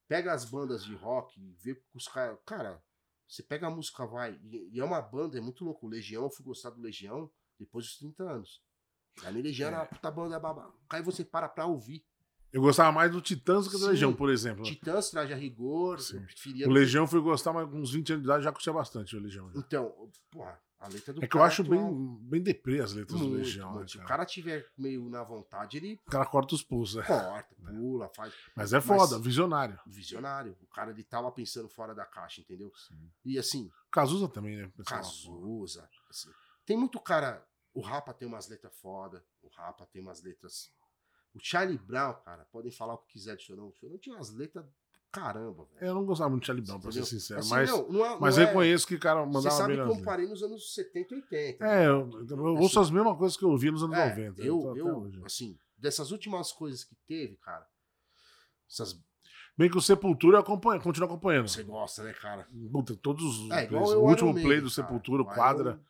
pega 0.06 0.32
as 0.32 0.44
bandas 0.44 0.84
de 0.84 0.94
rock 0.94 1.40
e 1.40 1.52
vê 1.54 1.82
os 1.94 2.06
caras, 2.06 2.38
cara, 2.46 2.80
você 3.26 3.42
pega 3.42 3.66
a 3.66 3.70
música, 3.70 4.06
vai, 4.06 4.38
e, 4.44 4.70
e 4.72 4.80
é 4.80 4.84
uma 4.84 5.00
banda, 5.02 5.36
é 5.36 5.40
muito 5.40 5.64
louco, 5.64 5.86
Legião, 5.88 6.22
eu 6.24 6.30
fui 6.30 6.44
gostar 6.44 6.70
do 6.70 6.80
Legião 6.80 7.28
depois 7.58 7.86
dos 7.86 7.96
30 7.98 8.22
anos. 8.22 8.62
A 9.24 9.28
Legião 9.30 9.68
É. 9.68 9.72
era 9.72 9.80
uma 9.82 9.86
puta 9.86 10.10
banda, 10.12 10.38
babá. 10.38 10.72
Aí 10.88 11.02
você 11.02 11.24
para 11.24 11.48
pra 11.48 11.66
ouvir. 11.66 12.04
Eu 12.52 12.60
gostava 12.62 12.90
mais 12.90 13.10
do 13.12 13.20
Titãs 13.20 13.64
do 13.66 13.70
que 13.70 13.76
do 13.76 13.82
Sim. 13.84 13.88
Legião, 13.90 14.12
por 14.12 14.28
exemplo. 14.30 14.64
Titãs, 14.64 15.10
Traje 15.10 15.32
a 15.32 15.36
Rigor, 15.36 16.00
Sim. 16.00 16.20
preferia... 16.24 16.66
O 16.66 16.70
Legião 16.70 17.06
fui 17.06 17.20
gostar, 17.20 17.52
mas 17.52 17.68
com 17.70 17.78
uns 17.80 17.92
20 17.92 18.12
anos 18.14 18.22
de 18.22 18.28
idade 18.28 18.44
já 18.44 18.50
curtia 18.52 18.72
bastante 18.72 19.16
o 19.16 19.20
Legião. 19.20 19.50
já. 19.52 19.58
Então, 19.60 20.10
porra, 20.32 20.60
a 20.80 20.88
letra 20.88 21.12
do 21.14 21.22
É 21.24 21.28
que 21.28 21.36
eu 21.36 21.42
acho 21.44 21.62
atual, 21.62 21.94
bem, 21.94 22.18
bem 22.22 22.42
deprê 22.42 22.80
as 22.80 22.92
letras 22.92 23.20
do 23.20 23.24
muito, 23.28 23.38
Legião. 23.38 23.68
muito. 23.70 23.82
Né, 23.82 23.88
Se 23.88 23.98
o 23.98 24.04
cara? 24.04 24.24
tiver 24.26 24.66
meio 24.76 25.08
na 25.08 25.22
vontade, 25.22 25.76
ele 25.76 26.00
O 26.06 26.10
cara 26.10 26.26
corta 26.26 26.54
os 26.56 26.62
pulsos. 26.62 26.96
né? 26.96 27.02
corta, 27.04 27.54
pula, 27.70 28.08
faz. 28.16 28.34
Mas 28.56 28.72
é 28.72 28.76
Mas- 28.78 28.84
foda, 28.86 29.18
visionário. 29.20 29.78
Visionário. 29.86 30.56
O 30.60 30.66
cara, 30.66 30.90
ele 30.90 31.04
tava 31.04 31.30
pensando 31.30 31.68
fora 31.68 31.94
da 31.94 32.04
caixa, 32.04 32.40
entendeu? 32.40 32.72
E 33.24 33.38
assim, 33.38 33.70
Cazuza 33.92 34.26
também, 34.28 34.56
né? 34.56 34.72
Cazuza. 34.84 35.88
assim, 36.08 36.30
tem 36.66 36.76
muito 36.76 36.98
cara. 36.98 37.46
O 37.72 37.80
Rapa 37.80 38.12
tem 38.12 38.26
umas 38.26 38.48
letras 38.48 38.72
foda. 38.80 39.24
O 39.42 39.48
Rapa 39.48 39.86
tem 39.86 40.02
umas 40.02 40.20
letras. 40.22 40.72
O 41.34 41.38
Charlie 41.40 41.78
Brown, 41.78 42.14
cara, 42.24 42.44
podem 42.52 42.70
falar 42.72 42.94
o 42.94 42.98
que 42.98 43.12
quiser 43.12 43.36
de 43.36 43.42
Chorão. 43.42 43.68
O 43.68 43.72
Chorão 43.74 43.98
tinha 43.98 44.16
umas 44.16 44.30
letras 44.34 44.64
caramba, 45.12 45.64
velho. 45.74 45.90
Eu 45.90 45.94
não 45.94 46.04
gostava 46.04 46.30
muito 46.30 46.42
de 46.42 46.46
Charlie 46.46 46.64
Brown, 46.64 46.80
pra 46.80 46.92
ser 46.92 47.04
sincero. 47.04 47.40
Assim, 47.40 47.50
mas 47.50 47.68
não, 47.70 47.88
não 47.88 48.06
é- 48.06 48.18
mas 48.20 48.36
não 48.36 48.42
é- 48.44 48.46
reconheço 48.46 48.86
que 48.86 48.94
o 48.94 49.00
cara 49.00 49.20
Você 49.24 49.32
mandava 49.32 49.56
sabe 49.56 49.76
bem 49.76 49.84
que 49.86 49.98
eu 50.00 50.04
parei 50.04 50.26
nos 50.28 50.42
anos 50.42 50.72
70 50.74 51.14
e 51.14 51.16
80. 51.16 51.64
É, 51.64 51.86
eu, 51.86 52.26
eu 52.28 52.56
ouço 52.56 52.78
as 52.80 52.90
mesmas 52.90 53.16
coisas 53.18 53.36
que 53.36 53.44
eu 53.44 53.50
ouvi 53.50 53.70
nos 53.70 53.82
anos 53.82 53.96
É, 53.96 54.08
90. 54.08 54.42
Eu, 54.42 54.76
eu, 54.76 55.12
assim, 55.24 55.58
dessas 55.76 56.10
últimas 56.12 56.52
coisas 56.52 56.84
que 56.84 56.94
teve, 57.08 57.36
cara, 57.36 57.66
essas. 58.70 58.98
Bem 59.58 59.68
que 59.68 59.76
o 59.76 59.80
Sepultura 59.82 60.36
eu 60.38 60.40
acompanho, 60.40 60.80
continuo 60.80 61.06
acompanhando. 61.08 61.48
Você 61.48 61.62
gosta, 61.64 62.02
né, 62.04 62.12
cara? 62.14 62.48
Puta, 62.72 62.96
todos 62.96 63.40
os 63.40 63.50
É, 63.50 63.66
plays. 63.66 63.90
eu, 63.90 64.00
O 64.02 64.08
último 64.08 64.30
Iron 64.30 64.40
play 64.42 64.56
do 64.60 64.70
cara. 64.70 64.74
Sepultura, 64.74 65.22
O 65.22 65.26
quadra. 65.26 65.80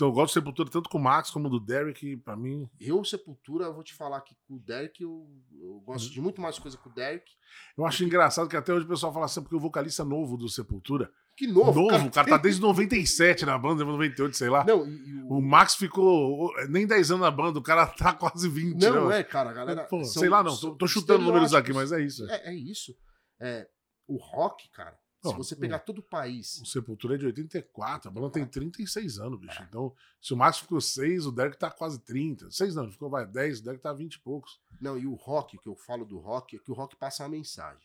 Então 0.00 0.08
eu 0.08 0.12
gosto 0.14 0.32
do 0.32 0.40
Sepultura 0.40 0.70
tanto 0.70 0.88
com 0.88 0.96
o 0.96 1.02
Max 1.02 1.30
como 1.30 1.50
do 1.50 1.60
Derek, 1.60 2.16
pra 2.16 2.34
mim. 2.34 2.66
Eu, 2.80 3.04
Sepultura, 3.04 3.66
eu 3.66 3.74
vou 3.74 3.82
te 3.84 3.92
falar 3.92 4.22
que 4.22 4.34
com 4.48 4.54
o 4.54 4.58
Derek 4.58 5.02
eu, 5.02 5.28
eu 5.60 5.78
gosto 5.80 6.06
Uhum. 6.06 6.12
de 6.12 6.20
muito 6.22 6.40
mais 6.40 6.58
coisa 6.58 6.78
com 6.78 6.88
o 6.88 6.92
Derek. 6.94 7.30
Eu 7.76 7.84
acho 7.84 8.02
engraçado 8.02 8.48
que 8.48 8.56
até 8.56 8.72
hoje 8.72 8.86
o 8.86 8.88
pessoal 8.88 9.12
fala 9.12 9.26
assim, 9.26 9.42
porque 9.42 9.54
o 9.54 9.60
vocalista 9.60 10.02
novo 10.02 10.38
do 10.38 10.48
Sepultura. 10.48 11.12
Que 11.36 11.46
novo, 11.46 11.82
Novo, 11.82 12.06
o 12.06 12.10
cara 12.10 12.26
tá 12.28 12.36
desde 12.38 12.62
97 12.62 13.44
na 13.44 13.58
banda, 13.58 13.84
98, 13.84 14.34
sei 14.36 14.48
lá. 14.48 14.64
Não, 14.64 14.86
e, 14.86 14.90
e 15.10 15.22
O 15.24 15.38
Max 15.42 15.74
ficou 15.74 16.50
nem 16.70 16.86
10 16.86 17.10
anos 17.10 17.22
na 17.22 17.30
banda, 17.30 17.58
o 17.58 17.62
cara 17.62 17.86
tá 17.86 18.12
quase 18.16 18.48
20. 18.48 18.80
Não, 18.80 19.08
né? 19.08 19.20
é, 19.20 19.22
cara, 19.22 19.50
a 19.50 19.52
galera. 19.52 19.84
Pô, 19.84 20.02
são- 20.02 20.20
sei 20.22 20.30
lá, 20.30 20.42
não, 20.42 20.56
tô, 20.58 20.74
tô 20.76 20.86
chutando 20.86 21.24
números 21.24 21.52
aqui, 21.54 21.74
mas 21.74 21.92
é 21.92 22.00
isso. 22.02 22.24
É, 22.30 22.48
é 22.48 22.54
isso. 22.54 22.94
É, 23.38 23.68
o 24.08 24.16
rock, 24.16 24.70
cara, 24.70 24.98
se 25.22 25.28
Não, 25.28 25.36
você 25.36 25.54
não. 25.54 25.60
pegar 25.60 25.78
todo 25.80 25.98
o 25.98 26.02
país. 26.02 26.60
O 26.62 26.66
Sepultura 26.66 27.14
é 27.14 27.18
de 27.18 27.26
84, 27.26 28.08
a 28.08 28.12
banda 28.12 28.30
tem 28.30 28.46
36 28.46 29.18
anos, 29.18 29.38
bicho. 29.38 29.62
Então, 29.68 29.94
se 30.20 30.32
o 30.32 30.36
Max 30.36 30.58
ficou 30.58 30.80
6, 30.80 31.26
o 31.26 31.32
Derek 31.32 31.58
tá 31.58 31.70
quase 31.70 31.98
30. 32.00 32.50
6 32.50 32.74
não, 32.74 32.84
ele 32.84 32.92
ficou 32.92 33.10
vai 33.10 33.26
10, 33.26 33.60
o 33.60 33.64
Derek 33.64 33.82
tá 33.82 33.92
20 33.92 34.14
e 34.14 34.18
poucos. 34.20 34.58
Não, 34.80 34.96
e 34.98 35.06
o 35.06 35.14
rock, 35.14 35.58
que 35.58 35.68
eu 35.68 35.76
falo 35.76 36.04
do 36.04 36.18
rock, 36.18 36.56
é 36.56 36.58
que 36.58 36.70
o 36.70 36.74
rock 36.74 36.96
passa 36.96 37.22
uma 37.22 37.28
mensagem. 37.28 37.82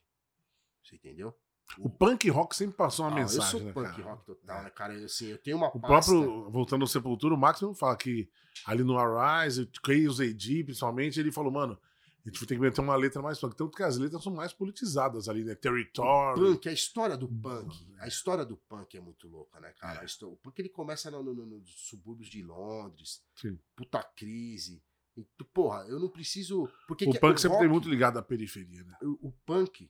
Você 0.84 0.96
entendeu? 0.96 1.36
O 1.80 1.90
punk 1.90 2.30
rock 2.30 2.56
sempre 2.56 2.76
passou 2.78 3.06
uma 3.06 3.12
Ah, 3.12 3.16
mensagem, 3.22 3.42
eu 3.44 3.50
sou 3.52 3.60
né, 3.62 3.74
punk 3.74 3.90
cara? 3.98 4.04
rock 4.04 4.26
total, 4.26 4.64
né, 4.64 4.70
cara? 4.70 4.94
Assim, 5.04 5.26
eu 5.28 5.38
tenho 5.40 5.58
uma 5.58 5.68
O 5.76 5.80
pasta... 5.80 6.12
próprio, 6.12 6.50
voltando 6.52 6.84
ao 6.84 6.88
Sepultura, 6.88 7.34
o 7.34 7.38
Max 7.38 7.60
mesmo 7.60 7.74
fala 7.76 7.98
que 7.98 8.30
ali 8.66 8.84
no 8.84 8.98
Arise, 8.98 9.68
Chaos 9.86 10.22
AD, 10.22 10.64
principalmente, 10.64 11.20
ele 11.20 11.32
falou, 11.32 11.52
mano, 11.52 11.78
a 12.26 12.30
gente 12.30 12.46
tem 12.48 12.58
que 12.58 12.62
meter 12.64 12.82
uma 12.82 12.96
letra 12.96 13.22
mais 13.22 13.40
punk. 13.40 13.56
Tanto 13.56 13.76
que 13.78 13.84
as 13.84 13.98
letras 13.98 14.24
são 14.24 14.34
mais 14.34 14.52
politizadas 14.52 15.30
ali, 15.30 15.44
né? 15.44 15.54
Territory. 15.56 16.40
punk, 16.40 16.68
a 16.70 16.72
história 16.74 17.16
do 17.16 17.28
punk, 17.28 17.88
a 18.00 18.08
história 18.08 18.44
do 18.46 18.58
punk 18.58 18.98
é 18.98 19.00
muito 19.02 19.28
louca, 19.28 19.60
né, 19.60 19.72
cara? 19.74 20.04
Histó- 20.04 20.28
O 20.30 20.36
punk 20.38 20.58
ele 20.60 20.70
começa 20.70 21.12
no, 21.12 21.22
no- 21.22 21.34
no- 21.34 21.46
nos 21.46 21.88
subúrbios 21.90 22.28
de 22.30 22.42
Londres, 22.44 23.22
Sim. 23.36 23.60
puta 23.76 24.02
crise. 24.04 24.82
E, 25.16 25.24
porra, 25.54 25.86
eu 25.88 26.00
não 26.00 26.10
preciso. 26.10 26.68
Porque 26.88 27.06
O 27.08 27.12
que- 27.12 27.20
punk 27.20 27.40
sempre 27.40 27.56
rock- 27.58 27.64
tem 27.64 27.72
muito 27.72 27.88
ligado 27.90 28.18
à 28.18 28.22
periferia, 28.22 28.84
né? 28.84 28.98
O, 29.02 29.28
o 29.28 29.32
punk, 29.46 29.90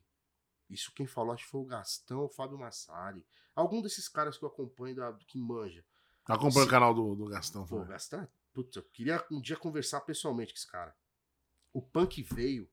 isso 0.69 0.91
quem 0.93 1.07
falou 1.07 1.33
acho 1.33 1.45
que 1.45 1.49
foi 1.51 1.61
o 1.61 1.65
Gastão 1.65 2.25
o 2.25 2.29
Fábio 2.29 2.57
Massari. 2.59 3.25
Algum 3.55 3.81
desses 3.81 4.07
caras 4.09 4.37
que 4.37 4.43
eu 4.43 4.49
acompanho 4.49 4.95
da, 4.97 5.13
que 5.27 5.37
manja. 5.39 5.83
Acompanha 6.25 6.63
Sim. 6.63 6.67
o 6.67 6.69
canal 6.69 6.93
do, 6.93 7.15
do 7.15 7.25
Gastão. 7.25 7.65
Pô, 7.65 7.77
o. 7.81 7.85
Gastão, 7.85 8.27
putz, 8.53 8.75
eu 8.75 8.83
queria 8.83 9.23
um 9.31 9.39
dia 9.39 9.55
conversar 9.55 10.01
pessoalmente 10.01 10.51
com 10.53 10.57
esse 10.57 10.67
cara. 10.67 10.93
O 11.75 11.81
punk 11.81 12.23
veio, 12.23 12.71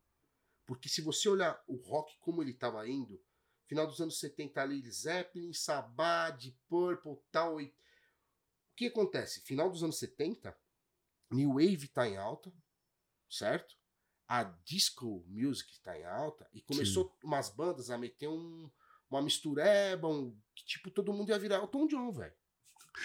porque 0.65 0.89
se 0.89 1.01
você 1.01 1.29
olhar 1.29 1.61
o 1.67 1.75
rock 1.75 2.17
como 2.21 2.41
ele 2.41 2.55
tava 2.55 2.89
indo, 2.89 3.21
final 3.67 3.85
dos 3.85 4.01
anos 4.01 4.21
70 4.21 4.63
ali, 4.63 4.89
Zeppelin, 4.89 5.53
Sabá, 5.53 6.31
Deep 6.31 6.57
Purple, 6.69 7.19
tal. 7.33 7.61
E... 7.61 7.65
O 7.65 7.75
que 8.77 8.87
acontece? 8.87 9.41
Final 9.41 9.69
dos 9.69 9.83
anos 9.83 9.99
70, 9.99 10.57
New 11.33 11.55
Wave 11.55 11.89
tá 11.89 12.09
em 12.09 12.17
alta, 12.17 12.55
certo? 13.29 13.75
A 14.29 14.45
disco 14.45 15.25
music 15.27 15.81
tá 15.81 15.99
em 15.99 16.05
alta 16.05 16.49
e 16.53 16.63
começou 16.63 17.13
umas 17.25 17.51
bandas 17.51 17.91
a 17.91 17.99
meter 17.99 18.29
um, 18.29 18.71
uma 19.11 19.21
mistureba, 19.21 20.07
um, 20.07 20.41
que 20.55 20.65
tipo 20.65 20.93
todo 20.93 21.13
mundo 21.13 21.31
ia 21.31 21.41
virar 21.41 21.57
Elton 21.57 21.89
John, 21.89 22.13
velho. 22.13 22.37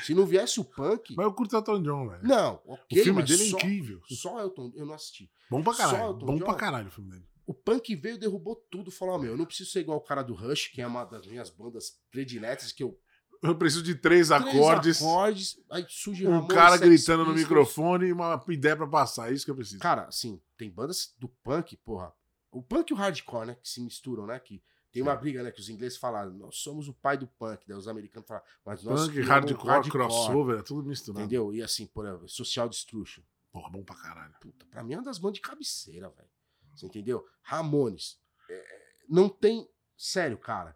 Se 0.04 0.14
não 0.14 0.26
viesse 0.26 0.60
o 0.60 0.66
punk, 0.66 1.16
Mas 1.16 1.26
eu 1.26 1.34
curto 1.34 1.54
o 1.54 1.58
Elton 1.60 1.82
John, 1.82 2.10
velho. 2.10 2.24
não, 2.24 2.62
O 2.66 2.74
ok, 2.74 3.04
filme 3.04 3.22
mas 3.22 3.30
dele 3.30 3.44
é 3.48 3.50
só, 3.50 3.58
incrível. 3.58 4.02
só 4.10 4.40
Elton, 4.42 4.72
eu 4.76 4.86
não 4.86 4.94
assisti. 4.94 5.32
Bom 5.50 5.64
pra 5.64 5.74
caralho. 5.74 6.14
Bom 6.16 6.38
John? 6.38 6.46
pra 6.46 6.56
caralho 6.56 6.88
o 6.88 6.92
filme 6.92 7.12
dele. 7.12 7.26
O 7.46 7.54
punk 7.54 7.96
veio, 7.96 8.18
derrubou 8.18 8.56
tudo, 8.70 8.92
falou: 8.92 9.16
ó, 9.16 9.18
meu, 9.18 9.32
eu 9.32 9.38
não 9.38 9.46
preciso 9.46 9.72
ser 9.72 9.80
igual 9.80 9.98
o 9.98 10.02
cara 10.02 10.22
do 10.22 10.34
Rush, 10.34 10.68
que 10.68 10.82
é 10.82 10.88
uma 10.88 11.06
das 11.06 11.26
minhas 11.26 11.50
bandas 11.50 11.98
prediletas, 12.12 12.72
que 12.74 12.84
eu. 12.84 13.00
Eu 13.42 13.56
preciso 13.56 13.84
de 13.84 13.94
três, 13.94 14.30
Três 14.30 14.32
acordes, 14.32 14.98
acordes, 15.02 15.60
aí 15.70 15.86
surge 15.88 16.28
um 16.28 16.32
Ramones, 16.32 16.56
cara 16.56 16.76
gritando 16.76 17.24
no 17.24 17.36
microfone 17.36 18.08
e 18.08 18.12
uma 18.12 18.44
ideia 18.50 18.76
pra 18.76 18.88
passar. 18.88 19.32
É 19.32 19.34
isso 19.36 19.46
que 19.46 19.52
eu 19.52 19.56
preciso. 19.56 19.80
Cara, 19.80 20.06
assim, 20.06 20.42
tem 20.58 20.70
bandas 20.72 21.14
do 21.20 21.30
punk, 21.30 21.78
porra. 21.78 22.12
O 22.52 22.64
punk 22.64 22.90
e 22.90 22.94
o 22.94 22.98
hardcore, 22.98 23.46
né? 23.48 23.56
Que 23.62 23.70
se 23.70 23.80
misturam, 23.80 24.26
né? 24.26 24.40
Que 24.40 24.62
tem 24.98 25.04
uma 25.04 25.16
briga, 25.16 25.44
né? 25.44 25.52
Que 25.52 25.60
os 25.60 25.70
ingleses 25.70 25.98
falaram, 25.98 26.32
nós 26.32 26.58
somos 26.58 26.88
o 26.88 26.94
pai 26.94 27.18
do 27.18 27.28
punk, 27.28 27.68
daí 27.68 27.78
os 27.78 27.88
americanos 27.88 28.28
falaram, 28.28 28.46
mas 28.66 28.84
nós 28.84 29.02
Punk, 29.02 29.12
criamos 29.14 29.52
hardcore, 29.52 29.92
crossover, 29.92 30.60
é 30.60 30.64
tudo 30.64 30.90
misturado. 30.90 31.24
Entendeu? 31.24 31.54
E 31.54 31.62
assim, 31.62 31.86
por 31.86 32.06
exemplo, 32.06 32.28
Social 32.28 32.68
Destruction. 32.68 33.22
Porra, 33.52 33.70
bom 33.70 33.84
pra 33.84 33.96
caralho. 33.96 34.34
Puta, 34.42 34.66
pra 34.66 34.84
mim 34.84 34.94
é 34.94 34.98
uma 34.98 35.04
das 35.04 35.20
bandas 35.20 35.36
de 35.36 35.42
cabeceira, 35.42 36.10
velho. 36.10 36.30
Você 36.76 36.88
entendeu? 36.88 37.24
Ramones. 37.44 38.20
É, 38.50 38.66
não 39.08 39.30
tem. 39.30 39.70
Sério, 39.96 40.38
cara. 40.38 40.76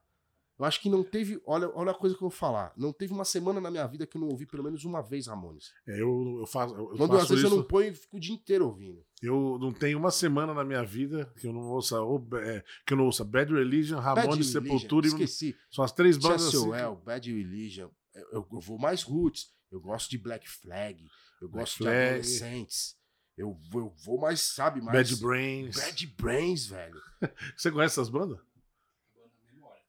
Eu 0.61 0.65
acho 0.65 0.79
que 0.79 0.89
não 0.89 1.03
teve. 1.03 1.41
Olha, 1.45 1.69
olha 1.73 1.89
a 1.91 1.95
coisa 1.95 2.15
que 2.15 2.23
eu 2.23 2.29
vou 2.29 2.37
falar. 2.37 2.71
Não 2.77 2.93
teve 2.93 3.11
uma 3.11 3.25
semana 3.25 3.59
na 3.59 3.71
minha 3.71 3.87
vida 3.87 4.05
que 4.05 4.15
eu 4.15 4.21
não 4.21 4.27
ouvi 4.29 4.45
pelo 4.45 4.63
menos 4.63 4.85
uma 4.85 5.01
vez 5.01 5.25
Ramones. 5.25 5.71
É, 5.87 5.99
eu, 5.99 6.37
eu 6.39 6.45
faço, 6.45 6.75
eu 6.75 6.85
Quando 6.97 7.13
às 7.13 7.21
faço 7.21 7.29
vezes 7.29 7.45
isso. 7.45 7.53
eu 7.53 7.57
não 7.57 7.63
ponho 7.63 7.89
e 7.91 7.95
fico 7.95 8.17
o 8.17 8.19
dia 8.19 8.35
inteiro 8.35 8.67
ouvindo. 8.67 9.03
Eu 9.23 9.57
não 9.59 9.71
tenho 9.73 9.97
uma 9.97 10.11
semana 10.11 10.53
na 10.53 10.63
minha 10.63 10.83
vida 10.83 11.33
que 11.39 11.47
eu 11.47 11.51
não 11.53 11.61
ouça, 11.71 11.99
ou, 12.01 12.23
é, 12.35 12.63
que 12.85 12.93
eu 12.93 12.97
não 12.97 13.05
ouça 13.05 13.23
Bad 13.25 13.51
Religion, 13.51 13.97
Ramones, 13.99 14.51
Sepultura 14.51 15.07
e 15.07 15.09
Esqueci. 15.09 15.55
são 15.71 15.83
as 15.83 15.91
três 15.91 16.15
bandas 16.17 16.43
assim. 16.45 16.57
Chaswell, 16.57 16.95
Bad 16.95 17.31
Religion. 17.33 17.89
Eu, 18.13 18.27
eu- 18.31 18.47
eu 18.53 18.59
vou 18.59 18.77
mais 18.77 19.01
roots. 19.01 19.49
Eu 19.71 19.81
gosto 19.81 20.11
de 20.11 20.17
Black 20.19 20.47
Flag. 20.47 21.07
Eu 21.41 21.49
Black 21.49 21.63
gosto 21.69 21.77
Flag. 21.79 21.95
de 21.95 22.07
Adolescentes. 22.09 22.95
Eu, 23.37 23.57
vou- 23.71 23.81
eu 23.81 23.93
vou 24.05 24.19
mais, 24.19 24.41
sabe, 24.41 24.79
que, 24.79 24.85
mais. 24.85 25.09
Bad 25.09 25.21
Brains. 25.21 25.75
Bad 25.75 26.07
Brains, 26.07 26.65
velho. 26.67 27.01
Você 27.57 27.71
conhece 27.71 27.93
essas 27.99 28.09
bandas? 28.09 28.37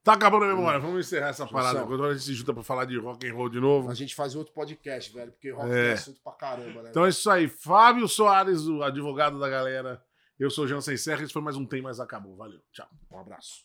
Tá 0.05 0.15
acabando 0.15 0.47
a 0.47 0.49
memória, 0.49 0.81
vamos 0.81 1.07
encerrar 1.07 1.29
essa 1.29 1.47
parada. 1.47 1.85
Quando 1.87 2.05
a 2.05 2.12
gente 2.12 2.24
se 2.24 2.35
junta 2.35 2.53
pra 2.53 2.62
falar 2.65 2.87
de 2.87 2.99
rock 2.99 3.24
and 3.29 3.35
roll 3.35 3.49
de 3.49 3.61
novo. 3.61 3.89
A 3.89 3.95
gente 3.95 4.15
faz 4.16 4.35
outro 4.35 4.53
podcast, 4.53 5.12
velho, 5.12 5.31
porque 5.31 5.51
rock 5.51 5.70
É. 5.70 5.91
é 5.91 5.93
assunto 5.93 6.20
pra 6.23 6.33
caramba, 6.33 6.83
né? 6.83 6.91
Então 6.91 7.05
é 7.07 7.09
isso 7.09 7.31
aí. 7.31 7.47
Fábio 7.49 8.09
Soares, 8.09 8.66
o 8.66 8.83
advogado 8.83 9.39
da 9.39 9.49
galera. 9.49 10.03
Eu 10.39 10.51
sou 10.51 10.65
o 10.65 10.69
Jansen 10.69 10.97
Serra. 10.97 11.23
Esse 11.23 11.33
foi 11.33 11.41
mais 11.43 11.57
um 11.57 11.65
Tem 11.65 11.81
Mais 11.81 12.01
Acabou. 12.01 12.35
Valeu. 12.37 12.59
Tchau. 12.73 12.89
Um 13.12 13.19
abraço. 13.20 13.61